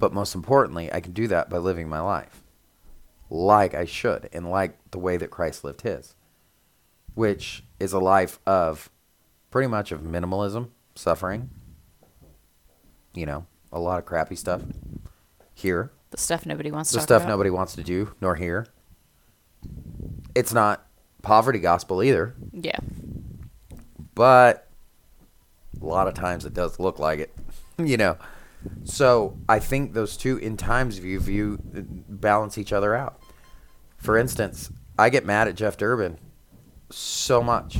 but 0.00 0.12
most 0.12 0.34
importantly, 0.36 0.92
I 0.92 1.00
can 1.00 1.10
do 1.12 1.26
that 1.26 1.50
by 1.50 1.58
living 1.58 1.88
my 1.88 1.98
life 2.00 2.44
like 3.30 3.74
I 3.74 3.84
should 3.84 4.28
and 4.32 4.48
like 4.48 4.78
the 4.92 4.98
way 5.00 5.16
that 5.16 5.28
Christ 5.30 5.64
lived 5.64 5.80
his, 5.82 6.14
which 7.14 7.64
is 7.80 7.92
a 7.92 7.98
life 7.98 8.38
of 8.46 8.90
pretty 9.50 9.66
much 9.66 9.90
of 9.90 10.02
minimalism, 10.02 10.68
suffering, 10.94 11.50
you 13.12 13.26
know, 13.26 13.46
a 13.72 13.80
lot 13.80 13.98
of 13.98 14.04
crappy 14.06 14.36
stuff 14.36 14.62
here, 15.52 15.90
The 16.10 16.16
stuff 16.16 16.46
nobody 16.46 16.70
wants 16.70 16.90
to 16.90 16.98
the 16.98 17.02
stuff 17.02 17.22
about. 17.22 17.30
nobody 17.32 17.50
wants 17.50 17.74
to 17.74 17.82
do 17.82 18.14
nor 18.20 18.36
hear. 18.36 18.66
It's 20.36 20.52
not 20.52 20.86
poverty 21.22 21.58
gospel 21.58 22.04
either, 22.04 22.34
Yeah. 22.52 22.78
but 24.14 24.67
a 25.80 25.84
lot 25.84 26.08
of 26.08 26.14
times 26.14 26.44
it 26.44 26.54
does 26.54 26.78
look 26.78 26.98
like 26.98 27.20
it, 27.20 27.34
you 27.78 27.96
know. 27.96 28.16
So 28.84 29.38
I 29.48 29.60
think 29.60 29.92
those 29.92 30.16
two 30.16 30.36
in 30.38 30.56
times 30.56 30.98
view 30.98 31.20
view 31.20 31.58
uh, 31.76 31.80
balance 32.08 32.58
each 32.58 32.72
other 32.72 32.94
out. 32.94 33.20
For 33.96 34.16
instance, 34.16 34.70
I 34.98 35.10
get 35.10 35.24
mad 35.24 35.48
at 35.48 35.54
Jeff 35.54 35.76
Durbin 35.76 36.18
so 36.90 37.42
much. 37.42 37.78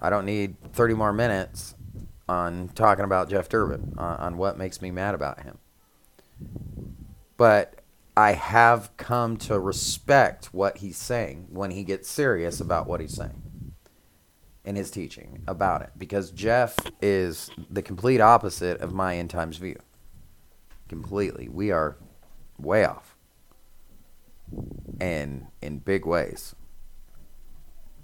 I 0.00 0.10
don't 0.10 0.24
need 0.24 0.56
30 0.72 0.94
more 0.94 1.12
minutes 1.12 1.74
on 2.28 2.68
talking 2.74 3.04
about 3.04 3.28
Jeff 3.28 3.48
Durbin 3.48 3.94
on, 3.98 4.16
on 4.18 4.36
what 4.36 4.56
makes 4.56 4.80
me 4.80 4.90
mad 4.90 5.14
about 5.14 5.42
him. 5.42 5.58
But 7.36 7.80
I 8.16 8.32
have 8.32 8.96
come 8.96 9.36
to 9.38 9.58
respect 9.58 10.54
what 10.54 10.78
he's 10.78 10.96
saying 10.96 11.48
when 11.50 11.72
he 11.72 11.84
gets 11.84 12.08
serious 12.08 12.60
about 12.60 12.86
what 12.86 13.00
he's 13.00 13.14
saying 13.14 13.49
in 14.70 14.76
his 14.76 14.90
teaching 14.90 15.42
about 15.48 15.82
it 15.82 15.90
because 15.98 16.30
Jeff 16.30 16.76
is 17.02 17.50
the 17.68 17.82
complete 17.82 18.20
opposite 18.20 18.80
of 18.80 18.92
my 18.92 19.16
end 19.16 19.28
times 19.28 19.56
view. 19.56 19.76
Completely. 20.88 21.48
We 21.48 21.72
are 21.72 21.96
way 22.56 22.84
off. 22.84 23.16
And 25.00 25.48
in 25.60 25.80
big 25.80 26.06
ways. 26.06 26.54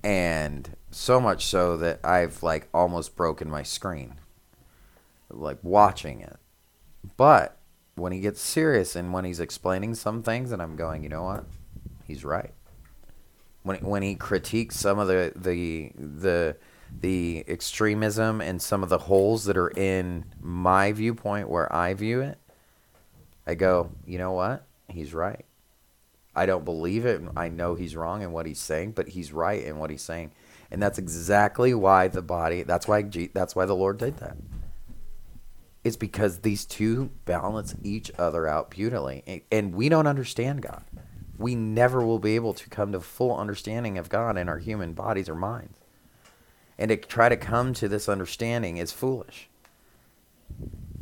And 0.02 0.76
so 0.90 1.20
much 1.20 1.46
so 1.46 1.76
that 1.76 2.04
I've 2.04 2.42
like 2.42 2.68
almost 2.74 3.14
broken 3.14 3.48
my 3.48 3.62
screen 3.62 4.16
like 5.30 5.58
watching 5.62 6.20
it. 6.20 6.36
But 7.16 7.58
when 7.94 8.10
he 8.10 8.18
gets 8.18 8.40
serious 8.40 8.96
and 8.96 9.12
when 9.12 9.24
he's 9.24 9.40
explaining 9.40 9.94
some 9.94 10.24
things 10.24 10.50
and 10.50 10.60
I'm 10.60 10.74
going, 10.74 11.04
you 11.04 11.08
know 11.08 11.22
what? 11.22 11.44
He's 12.08 12.24
right 12.24 12.55
when 13.66 13.78
when 13.80 14.02
he 14.02 14.14
critiques 14.14 14.78
some 14.78 14.98
of 14.98 15.08
the 15.08 15.32
the 15.34 15.90
the 15.98 16.56
the 17.00 17.44
extremism 17.48 18.40
and 18.40 18.62
some 18.62 18.84
of 18.84 18.88
the 18.88 18.98
holes 18.98 19.44
that 19.46 19.56
are 19.56 19.70
in 19.70 20.24
my 20.40 20.92
viewpoint 20.92 21.48
where 21.48 21.70
I 21.74 21.92
view 21.94 22.20
it, 22.20 22.38
I 23.44 23.54
go, 23.54 23.90
you 24.06 24.18
know 24.18 24.32
what? 24.32 24.64
He's 24.88 25.12
right. 25.12 25.44
I 26.34 26.46
don't 26.46 26.64
believe 26.64 27.04
it. 27.06 27.20
I 27.36 27.48
know 27.48 27.74
he's 27.74 27.96
wrong 27.96 28.22
in 28.22 28.30
what 28.30 28.46
he's 28.46 28.60
saying, 28.60 28.92
but 28.92 29.08
he's 29.08 29.32
right 29.32 29.62
in 29.62 29.78
what 29.78 29.90
he's 29.90 30.02
saying, 30.02 30.30
and 30.70 30.80
that's 30.80 30.98
exactly 30.98 31.74
why 31.74 32.06
the 32.06 32.22
body. 32.22 32.62
That's 32.62 32.86
why. 32.86 33.02
That's 33.02 33.56
why 33.56 33.64
the 33.66 33.74
Lord 33.74 33.98
did 33.98 34.18
that. 34.18 34.36
It's 35.82 35.96
because 35.96 36.38
these 36.38 36.64
two 36.64 37.10
balance 37.24 37.74
each 37.82 38.12
other 38.18 38.46
out 38.46 38.70
beautifully, 38.70 39.24
and, 39.26 39.40
and 39.50 39.74
we 39.74 39.88
don't 39.88 40.06
understand 40.06 40.62
God 40.62 40.84
we 41.38 41.54
never 41.54 42.04
will 42.04 42.18
be 42.18 42.34
able 42.34 42.54
to 42.54 42.68
come 42.68 42.92
to 42.92 43.00
full 43.00 43.36
understanding 43.36 43.98
of 43.98 44.08
God 44.08 44.36
in 44.36 44.48
our 44.48 44.58
human 44.58 44.92
bodies 44.92 45.28
or 45.28 45.34
minds. 45.34 45.74
And 46.78 46.88
to 46.90 46.96
try 46.96 47.28
to 47.28 47.36
come 47.36 47.72
to 47.74 47.88
this 47.88 48.08
understanding 48.08 48.76
is 48.76 48.92
foolish. 48.92 49.48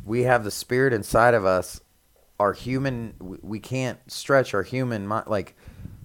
We 0.05 0.23
have 0.23 0.43
the 0.43 0.51
spirit 0.51 0.93
inside 0.93 1.33
of 1.33 1.45
us. 1.45 1.81
Our 2.39 2.53
human, 2.53 3.15
we- 3.19 3.59
can't 3.59 3.99
stretch 4.11 4.53
our 4.53 4.63
human 4.63 5.07
mind. 5.07 5.27
Like 5.27 5.55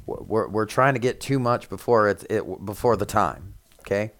we're 0.06 0.48
we're 0.48 0.66
trying 0.66 0.94
to 0.94 1.00
get 1.00 1.20
too 1.20 1.38
much 1.38 1.68
before 1.68 2.08
it's 2.08 2.24
it 2.30 2.64
before 2.64 2.96
the 2.96 3.06
time. 3.06 3.54
Okay, 3.80 4.12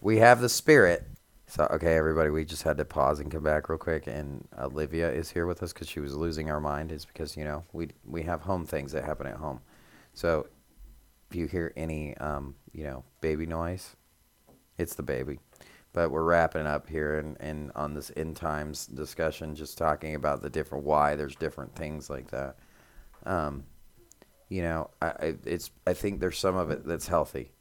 we 0.00 0.18
have 0.18 0.40
the 0.40 0.48
spirit. 0.48 1.06
So 1.48 1.66
okay, 1.70 1.96
everybody, 1.96 2.30
we 2.30 2.44
just 2.44 2.64
had 2.64 2.76
to 2.78 2.84
pause 2.84 3.20
and 3.20 3.30
come 3.30 3.44
back 3.44 3.68
real 3.68 3.78
quick. 3.78 4.08
And 4.08 4.46
Olivia 4.58 5.10
is 5.10 5.30
here 5.30 5.46
with 5.46 5.62
us 5.62 5.72
because 5.72 5.88
she 5.88 6.00
was 6.00 6.14
losing 6.14 6.50
our 6.50 6.60
mind. 6.60 6.90
Is 6.90 7.04
because 7.04 7.36
you 7.36 7.44
know 7.44 7.64
we 7.72 7.88
we 8.04 8.22
have 8.22 8.40
home 8.42 8.66
things 8.66 8.92
that 8.92 9.04
happen 9.04 9.26
at 9.26 9.36
home. 9.36 9.60
So 10.12 10.48
if 11.30 11.36
you 11.36 11.46
hear 11.46 11.72
any 11.76 12.16
um, 12.16 12.56
you 12.72 12.84
know 12.84 13.04
baby 13.20 13.46
noise, 13.46 13.94
it's 14.76 14.96
the 14.96 15.04
baby. 15.04 15.38
But 15.92 16.10
we're 16.10 16.24
wrapping 16.24 16.66
up 16.66 16.88
here 16.88 17.18
and, 17.18 17.40
and 17.40 17.72
on 17.74 17.94
this 17.94 18.12
end 18.16 18.36
times 18.36 18.86
discussion, 18.86 19.54
just 19.54 19.78
talking 19.78 20.14
about 20.14 20.42
the 20.42 20.50
different 20.50 20.84
why 20.84 21.14
there's 21.14 21.36
different 21.36 21.74
things 21.74 22.10
like 22.10 22.30
that. 22.32 22.56
Um, 23.24 23.64
you 24.48 24.62
know, 24.62 24.90
I, 25.00 25.06
I 25.06 25.34
it's 25.44 25.70
I 25.86 25.94
think 25.94 26.20
there's 26.20 26.38
some 26.38 26.56
of 26.56 26.70
it 26.70 26.84
that's 26.84 27.06
healthy. 27.06 27.52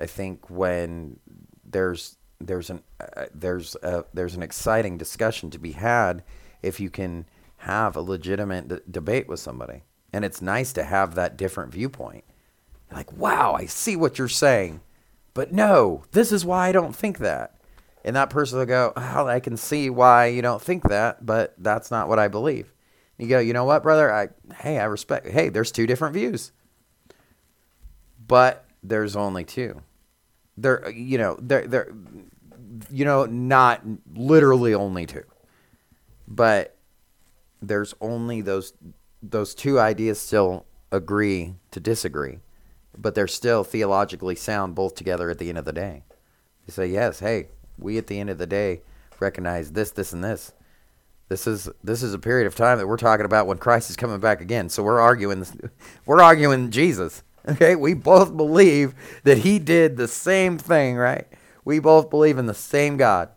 I 0.00 0.06
think 0.06 0.50
when 0.50 1.20
there's 1.64 2.16
there's 2.40 2.70
an 2.70 2.82
uh, 3.00 3.26
there's 3.34 3.76
a, 3.82 4.04
there's 4.12 4.34
an 4.34 4.42
exciting 4.42 4.98
discussion 4.98 5.50
to 5.50 5.58
be 5.58 5.72
had 5.72 6.22
if 6.62 6.80
you 6.80 6.90
can 6.90 7.26
have 7.58 7.96
a 7.96 8.00
legitimate 8.00 8.68
d- 8.68 8.78
debate 8.90 9.28
with 9.28 9.40
somebody, 9.40 9.82
and 10.12 10.24
it's 10.24 10.42
nice 10.42 10.72
to 10.74 10.84
have 10.84 11.14
that 11.14 11.36
different 11.36 11.72
viewpoint. 11.72 12.24
Like, 12.92 13.12
wow, 13.12 13.54
I 13.54 13.66
see 13.66 13.96
what 13.96 14.18
you're 14.18 14.28
saying, 14.28 14.80
but 15.32 15.52
no, 15.52 16.04
this 16.12 16.32
is 16.32 16.44
why 16.44 16.68
I 16.68 16.72
don't 16.72 16.94
think 16.94 17.18
that. 17.18 17.56
And 18.04 18.14
that 18.16 18.30
person 18.30 18.58
will 18.58 18.66
go, 18.66 18.92
oh, 18.96 19.26
I 19.26 19.40
can 19.40 19.56
see 19.56 19.88
why 19.88 20.26
you 20.26 20.42
don't 20.42 20.60
think 20.60 20.82
that, 20.88 21.24
but 21.24 21.54
that's 21.56 21.90
not 21.90 22.06
what 22.08 22.18
I 22.18 22.28
believe. 22.28 22.74
You 23.16 23.28
go, 23.28 23.38
you 23.38 23.54
know 23.54 23.64
what, 23.64 23.82
brother? 23.82 24.12
I 24.12 24.28
hey, 24.60 24.78
I 24.78 24.84
respect. 24.84 25.26
Hey, 25.28 25.48
there's 25.48 25.72
two 25.72 25.86
different 25.86 26.14
views, 26.14 26.52
but 28.26 28.66
there's 28.82 29.16
only 29.16 29.44
two. 29.44 29.82
There, 30.56 30.86
uh, 30.86 30.88
you 30.90 31.18
know, 31.18 31.36
there, 31.40 31.66
there, 31.66 31.92
you 32.90 33.04
know, 33.04 33.26
not 33.26 33.82
literally 34.14 34.74
only 34.74 35.06
two, 35.06 35.24
but 36.28 36.76
there's 37.60 37.94
only 38.00 38.40
those 38.40 38.72
those 39.22 39.54
two 39.54 39.80
ideas 39.80 40.20
still 40.20 40.66
agree 40.92 41.54
to 41.70 41.80
disagree, 41.80 42.38
but 42.96 43.14
they're 43.14 43.26
still 43.26 43.64
theologically 43.64 44.34
sound 44.34 44.74
both 44.74 44.94
together 44.94 45.30
at 45.30 45.38
the 45.38 45.48
end 45.48 45.58
of 45.58 45.64
the 45.64 45.72
day. 45.72 46.04
They 46.66 46.72
say, 46.72 46.86
yes, 46.86 47.20
hey, 47.20 47.48
we 47.78 47.98
at 47.98 48.06
the 48.06 48.20
end 48.20 48.30
of 48.30 48.38
the 48.38 48.46
day 48.46 48.82
recognize 49.20 49.72
this, 49.72 49.90
this, 49.90 50.12
and 50.12 50.22
this. 50.22 50.52
This 51.28 51.46
is 51.46 51.68
this 51.82 52.02
is 52.02 52.12
a 52.12 52.18
period 52.18 52.46
of 52.46 52.54
time 52.54 52.78
that 52.78 52.86
we're 52.86 52.98
talking 52.98 53.24
about 53.24 53.46
when 53.46 53.56
Christ 53.56 53.88
is 53.88 53.96
coming 53.96 54.20
back 54.20 54.42
again. 54.42 54.68
So 54.68 54.82
we're 54.82 55.00
arguing 55.00 55.44
we're 56.06 56.20
arguing 56.20 56.70
Jesus. 56.70 57.22
Okay, 57.46 57.76
we 57.76 57.94
both 57.94 58.36
believe 58.36 58.94
that 59.24 59.38
he 59.38 59.58
did 59.58 59.96
the 59.96 60.08
same 60.08 60.56
thing, 60.56 60.96
right? 60.96 61.26
We 61.64 61.78
both 61.78 62.08
believe 62.08 62.38
in 62.38 62.46
the 62.46 62.54
same 62.54 62.96
God. 62.96 63.30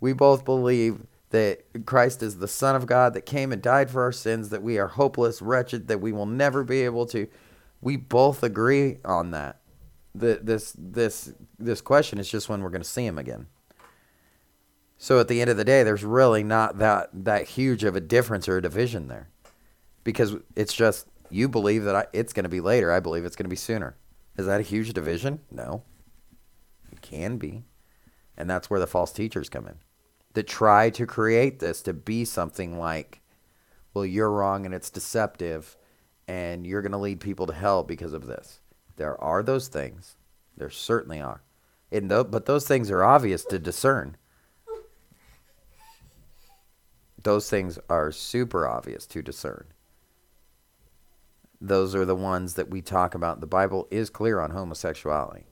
We 0.00 0.12
both 0.12 0.44
believe 0.44 1.06
that 1.30 1.62
Christ 1.84 2.22
is 2.22 2.38
the 2.38 2.48
Son 2.48 2.74
of 2.74 2.86
God 2.86 3.12
that 3.12 3.26
came 3.26 3.52
and 3.52 3.60
died 3.60 3.90
for 3.90 4.02
our 4.02 4.12
sins, 4.12 4.48
that 4.48 4.62
we 4.62 4.78
are 4.78 4.88
hopeless, 4.88 5.42
wretched, 5.42 5.88
that 5.88 6.00
we 6.00 6.10
will 6.10 6.26
never 6.26 6.64
be 6.64 6.82
able 6.82 7.04
to. 7.06 7.28
We 7.82 7.96
both 7.96 8.42
agree 8.42 8.98
on 9.04 9.32
that. 9.32 9.60
The, 10.14 10.40
this 10.42 10.74
this 10.78 11.32
this 11.58 11.80
question 11.82 12.18
is 12.18 12.30
just 12.30 12.48
when 12.48 12.62
we're 12.62 12.70
going 12.70 12.82
to 12.82 12.88
see 12.88 13.04
him 13.04 13.18
again. 13.18 13.46
So 14.96 15.20
at 15.20 15.28
the 15.28 15.40
end 15.40 15.50
of 15.50 15.56
the 15.56 15.64
day, 15.64 15.82
there's 15.82 16.02
really 16.02 16.42
not 16.42 16.78
that 16.78 17.10
that 17.12 17.46
huge 17.46 17.84
of 17.84 17.94
a 17.94 18.00
difference 18.00 18.48
or 18.48 18.56
a 18.56 18.62
division 18.62 19.08
there, 19.08 19.28
because 20.02 20.36
it's 20.56 20.72
just 20.72 21.06
you 21.30 21.48
believe 21.48 21.84
that 21.84 21.96
I, 21.96 22.06
it's 22.12 22.32
going 22.32 22.44
to 22.44 22.48
be 22.48 22.60
later. 22.60 22.92
I 22.92 23.00
believe 23.00 23.24
it's 23.24 23.36
going 23.36 23.44
to 23.44 23.50
be 23.50 23.56
sooner. 23.56 23.96
Is 24.36 24.46
that 24.46 24.60
a 24.60 24.64
huge 24.64 24.92
division? 24.92 25.40
No. 25.50 25.82
It 26.92 27.02
can 27.02 27.36
be, 27.36 27.64
And 28.36 28.48
that's 28.48 28.70
where 28.70 28.80
the 28.80 28.86
false 28.86 29.12
teachers 29.12 29.48
come 29.48 29.66
in. 29.66 29.76
That 30.34 30.46
try 30.46 30.90
to 30.90 31.06
create 31.06 31.58
this 31.58 31.82
to 31.82 31.92
be 31.92 32.24
something 32.24 32.78
like, 32.78 33.20
well, 33.92 34.06
you're 34.06 34.30
wrong 34.30 34.64
and 34.64 34.74
it's 34.74 34.90
deceptive 34.90 35.76
and 36.28 36.66
you're 36.66 36.82
going 36.82 36.92
to 36.92 36.98
lead 36.98 37.20
people 37.20 37.46
to 37.46 37.54
hell 37.54 37.82
because 37.82 38.12
of 38.12 38.26
this. 38.26 38.60
There 38.96 39.20
are 39.22 39.42
those 39.42 39.68
things. 39.68 40.16
There 40.56 40.70
certainly 40.70 41.20
are. 41.20 41.42
And 41.90 42.10
th- 42.10 42.26
but 42.30 42.46
those 42.46 42.66
things 42.66 42.90
are 42.90 43.02
obvious 43.02 43.44
to 43.46 43.58
discern. 43.58 44.16
Those 47.22 47.48
things 47.48 47.78
are 47.88 48.12
super 48.12 48.66
obvious 48.66 49.06
to 49.08 49.22
discern. 49.22 49.66
Those 51.60 51.94
are 51.94 52.04
the 52.04 52.14
ones 52.14 52.54
that 52.54 52.70
we 52.70 52.82
talk 52.82 53.14
about. 53.14 53.40
The 53.40 53.46
Bible 53.46 53.88
is 53.90 54.10
clear 54.10 54.40
on 54.40 54.50
homosexuality. 54.50 55.46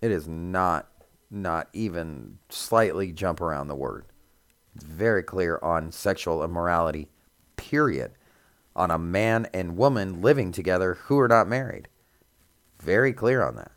It 0.00 0.10
is 0.10 0.26
not 0.26 0.88
not 1.30 1.68
even 1.72 2.38
slightly 2.50 3.10
jump 3.10 3.40
around 3.40 3.68
the 3.68 3.74
word. 3.74 4.04
It's 4.74 4.84
very 4.84 5.22
clear 5.22 5.58
on 5.62 5.90
sexual 5.90 6.44
immorality, 6.44 7.08
period. 7.56 8.12
On 8.74 8.90
a 8.90 8.98
man 8.98 9.46
and 9.52 9.76
woman 9.76 10.20
living 10.20 10.52
together 10.52 10.94
who 10.94 11.18
are 11.18 11.28
not 11.28 11.48
married. 11.48 11.88
Very 12.80 13.12
clear 13.12 13.42
on 13.42 13.56
that. 13.56 13.72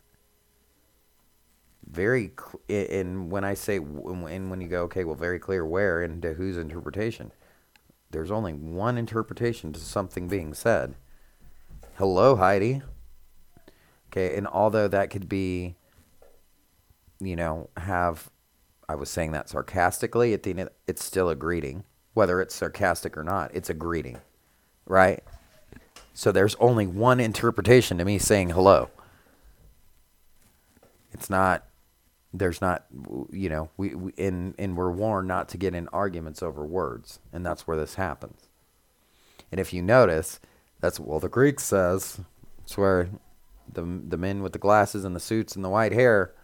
Very, 1.88 2.32
cl- 2.38 2.60
and 2.68 3.30
when 3.30 3.44
I 3.44 3.54
say, 3.54 3.76
and 3.76 4.50
when 4.50 4.60
you 4.60 4.68
go, 4.68 4.82
okay, 4.84 5.04
well, 5.04 5.14
very 5.14 5.38
clear 5.38 5.64
where 5.64 6.02
and 6.02 6.20
to 6.22 6.34
whose 6.34 6.56
interpretation. 6.56 7.30
There's 8.10 8.30
only 8.30 8.52
one 8.52 8.98
interpretation 8.98 9.72
to 9.72 9.80
something 9.80 10.28
being 10.28 10.54
said. 10.54 10.96
Hello, 11.98 12.36
Heidi. 12.36 12.82
Okay, 14.08 14.36
and 14.36 14.46
although 14.46 14.88
that 14.88 15.10
could 15.10 15.28
be 15.28 15.76
you 17.20 17.36
know, 17.36 17.70
have 17.76 18.30
I 18.88 18.94
was 18.94 19.10
saying 19.10 19.32
that 19.32 19.48
sarcastically, 19.48 20.32
at 20.32 20.42
the 20.42 20.50
end, 20.50 20.68
it's 20.86 21.04
still 21.04 21.28
a 21.28 21.34
greeting, 21.34 21.84
whether 22.14 22.40
it's 22.40 22.54
sarcastic 22.54 23.16
or 23.16 23.24
not. 23.24 23.54
It's 23.54 23.70
a 23.70 23.74
greeting, 23.74 24.18
right? 24.86 25.24
So 26.14 26.30
there's 26.30 26.54
only 26.56 26.86
one 26.86 27.18
interpretation 27.18 27.98
to 27.98 28.04
me 28.04 28.18
saying 28.18 28.50
hello. 28.50 28.90
It's 31.12 31.28
not. 31.30 31.64
There's 32.32 32.60
not, 32.60 32.84
you 33.30 33.48
know, 33.48 33.70
we, 33.78 33.94
we 33.94 34.12
and 34.18 34.54
and 34.58 34.76
we're 34.76 34.90
warned 34.90 35.28
not 35.28 35.48
to 35.50 35.58
get 35.58 35.74
in 35.74 35.88
arguments 35.88 36.42
over 36.42 36.64
words, 36.64 37.18
and 37.32 37.44
that's 37.44 37.66
where 37.66 37.76
this 37.76 37.94
happens. 37.94 38.48
And 39.50 39.58
if 39.58 39.72
you 39.72 39.80
notice, 39.80 40.38
that's 40.80 41.00
well, 41.00 41.20
the 41.20 41.28
Greek 41.28 41.60
says. 41.60 42.20
It's 42.64 42.76
where 42.76 43.08
the 43.72 43.82
the 43.82 44.16
men 44.16 44.42
with 44.42 44.52
the 44.52 44.58
glasses 44.58 45.04
and 45.04 45.14
the 45.14 45.20
suits 45.20 45.54
and 45.56 45.64
the 45.64 45.68
white 45.68 45.92
hair 45.92 46.34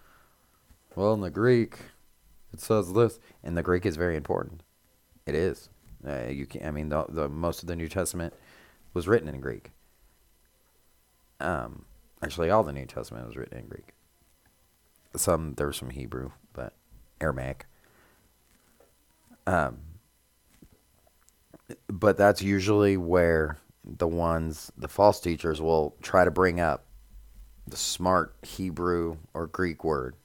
well, 0.94 1.14
in 1.14 1.20
the 1.20 1.30
Greek, 1.30 1.78
it 2.52 2.60
says 2.60 2.92
this, 2.92 3.18
and 3.42 3.56
the 3.56 3.62
Greek 3.62 3.86
is 3.86 3.96
very 3.96 4.16
important. 4.16 4.62
It 5.26 5.34
is. 5.34 5.68
Uh, 6.06 6.26
you 6.28 6.46
can, 6.46 6.66
I 6.66 6.70
mean, 6.70 6.88
the, 6.88 7.04
the 7.08 7.28
most 7.28 7.62
of 7.62 7.68
the 7.68 7.76
New 7.76 7.88
Testament 7.88 8.34
was 8.92 9.08
written 9.08 9.28
in 9.28 9.40
Greek. 9.40 9.70
Um, 11.40 11.86
actually, 12.22 12.50
all 12.50 12.62
the 12.62 12.72
New 12.72 12.86
Testament 12.86 13.26
was 13.26 13.36
written 13.36 13.58
in 13.58 13.66
Greek. 13.66 13.94
Some 15.16 15.54
there 15.54 15.66
was 15.66 15.76
some 15.76 15.90
Hebrew, 15.90 16.30
but 16.52 16.74
Aramaic. 17.20 17.66
Um, 19.46 19.78
but 21.88 22.16
that's 22.16 22.42
usually 22.42 22.96
where 22.96 23.58
the 23.84 24.08
ones, 24.08 24.70
the 24.76 24.88
false 24.88 25.20
teachers, 25.20 25.60
will 25.60 25.96
try 26.02 26.24
to 26.24 26.30
bring 26.30 26.60
up 26.60 26.84
the 27.66 27.76
smart 27.76 28.34
Hebrew 28.42 29.18
or 29.34 29.46
Greek 29.46 29.84
word 29.84 30.16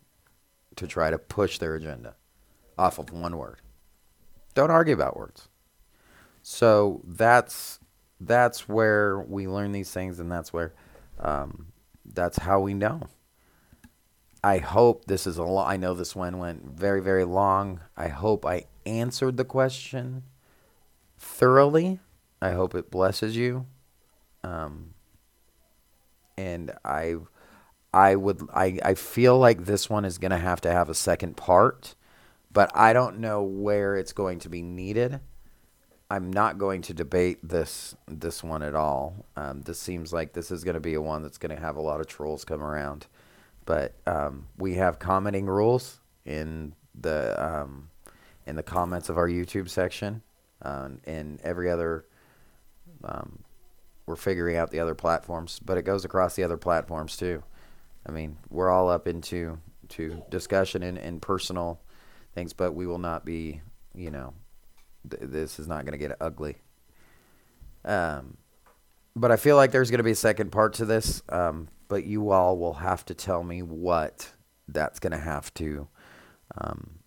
to 0.75 0.88
try 0.88 1.09
to 1.09 1.17
push 1.17 1.57
their 1.57 1.75
agenda 1.75 2.15
off 2.77 2.99
of 2.99 3.11
one 3.11 3.38
word. 3.38 3.61
Don't 4.53 4.71
argue 4.71 4.93
about 4.93 5.17
words. 5.17 5.49
So 6.41 7.01
that's 7.05 7.79
that's 8.19 8.67
where 8.67 9.19
we 9.19 9.47
learn 9.47 9.71
these 9.71 9.91
things, 9.91 10.19
and 10.19 10.31
that's 10.31 10.51
where 10.53 10.73
um, 11.19 11.67
that's 12.05 12.38
how 12.38 12.59
we 12.59 12.73
know. 12.73 13.01
I 14.43 14.59
hope 14.59 15.05
this 15.05 15.27
is 15.27 15.38
a 15.38 15.43
lot. 15.43 15.67
I 15.67 15.77
know 15.77 15.93
this 15.93 16.15
one 16.15 16.38
went 16.38 16.63
very 16.63 17.01
very 17.01 17.25
long. 17.25 17.81
I 17.95 18.07
hope 18.07 18.45
I 18.45 18.65
answered 18.85 19.38
the 19.38 19.45
question 19.45 20.23
thoroughly. 21.17 21.99
I 22.41 22.51
hope 22.51 22.76
it 22.76 22.91
blesses 22.91 23.35
you. 23.35 23.65
Um, 24.43 24.93
and 26.38 26.72
I 26.85 27.15
I 27.93 28.15
would 28.15 28.47
I, 28.53 28.80
I 28.84 28.93
feel 28.93 29.38
like 29.39 29.65
this 29.65 29.89
one 29.89 30.05
is 30.05 30.18
going 30.18 30.31
to 30.31 30.38
have 30.38 30.61
to 30.61 30.72
have 30.72 30.89
a 30.89 30.93
second 30.93 31.35
part, 31.38 31.95
but 32.51 32.72
I 32.76 32.93
don't 32.93 33.19
know 33.19 33.41
where 33.41 33.95
it's 33.95 34.14
going 34.14 34.39
to 34.39 34.49
be 34.49 34.61
needed. 34.61 35.19
I'm 36.09 36.31
not 36.31 36.57
going 36.57 36.84
to 36.84 36.93
debate 36.93 37.39
this 37.43 37.95
this 38.07 38.43
one 38.43 38.64
at 38.64 38.76
all. 38.76 39.26
Um, 39.35 39.61
this 39.61 39.80
seems 39.80 40.14
like 40.14 40.34
this 40.34 40.51
is 40.51 40.64
going 40.64 40.76
to 40.76 40.80
be 40.80 40.93
a 40.93 41.01
one 41.01 41.23
that's 41.23 41.38
going 41.38 41.55
to 41.55 41.61
have 41.61 41.76
a 41.76 41.81
lot 41.81 41.99
of 41.99 42.07
trolls 42.07 42.45
come 42.45 42.61
around, 42.61 43.07
but 43.65 43.95
um, 44.05 44.47
we 44.57 44.76
have 44.76 44.99
commenting 44.99 45.47
rules 45.47 45.99
in 46.26 46.73
the 46.93 47.35
um, 47.43 47.89
in 48.45 48.55
the 48.55 48.64
comments 48.64 49.09
of 49.09 49.18
our 49.18 49.27
YouTube 49.27 49.69
section, 49.69 50.22
uh, 50.61 50.89
and 51.05 51.41
every 51.41 51.69
other. 51.69 52.05
Um, 53.03 53.40
we're 54.06 54.15
figuring 54.15 54.56
out 54.56 54.72
the 54.72 54.80
other 54.80 54.95
platforms, 54.95 55.60
but 55.64 55.78
it 55.78 55.84
goes 55.84 56.06
across 56.06 56.36
the 56.36 56.44
other 56.44 56.57
platforms 56.57 57.18
too. 57.18 57.44
I 58.06 58.11
mean, 58.11 58.38
we're 58.49 58.69
all 58.69 58.90
up 58.90 59.07
into 59.07 59.60
to 59.90 60.24
discussion 60.30 60.84
and, 60.84 60.98
and 60.98 61.22
personal 61.22 61.80
things, 62.34 62.53
but 62.53 62.74
we 62.74 62.88
will 62.88 62.99
not 62.99 63.26
be, 63.26 63.61
you 63.94 64.11
know, 64.11 64.34
th- 65.10 65.24
this 65.24 65.60
is 65.60 65.68
not 65.68 65.86
going 65.86 65.91
to 65.91 65.98
get 65.98 66.15
ugly. 66.22 66.57
Um, 67.84 68.38
but 69.15 69.32
I 69.32 69.36
feel 69.36 69.56
like 69.56 69.72
there's 69.72 69.90
going 69.90 69.99
to 69.99 70.03
be 70.03 70.11
a 70.11 70.15
second 70.15 70.52
part 70.52 70.74
to 70.76 70.86
this. 70.86 71.22
Um, 71.30 71.69
but 71.88 72.06
you 72.06 72.32
all 72.32 72.57
will 72.57 72.76
have 72.76 73.06
to 73.06 73.14
tell 73.14 73.44
me 73.44 73.61
what 73.61 74.32
that's 74.68 74.99
going 74.99 75.11
to 75.11 75.18
have 75.18 75.53
to 75.56 75.88
um, 76.57 76.99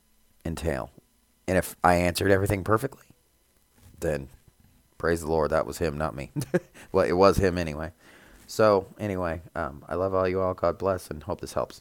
entail. 0.44 0.90
And 1.46 1.58
if 1.58 1.76
I 1.82 1.96
answered 1.96 2.30
everything 2.30 2.64
perfectly, 2.64 3.04
then 3.98 4.28
praise 5.00 5.22
the 5.22 5.28
Lord, 5.28 5.50
that 5.50 5.64
was 5.66 5.78
him, 5.78 5.96
not 5.96 6.14
me. 6.14 6.30
well, 6.92 7.06
it 7.06 7.14
was 7.14 7.38
him 7.38 7.56
anyway. 7.56 7.90
So 8.46 8.86
anyway, 8.98 9.40
um, 9.54 9.82
I 9.88 9.94
love 9.94 10.14
all 10.14 10.28
you 10.28 10.42
all. 10.42 10.52
God 10.52 10.76
bless, 10.76 11.08
and 11.10 11.22
hope 11.22 11.40
this 11.40 11.54
helps. 11.54 11.80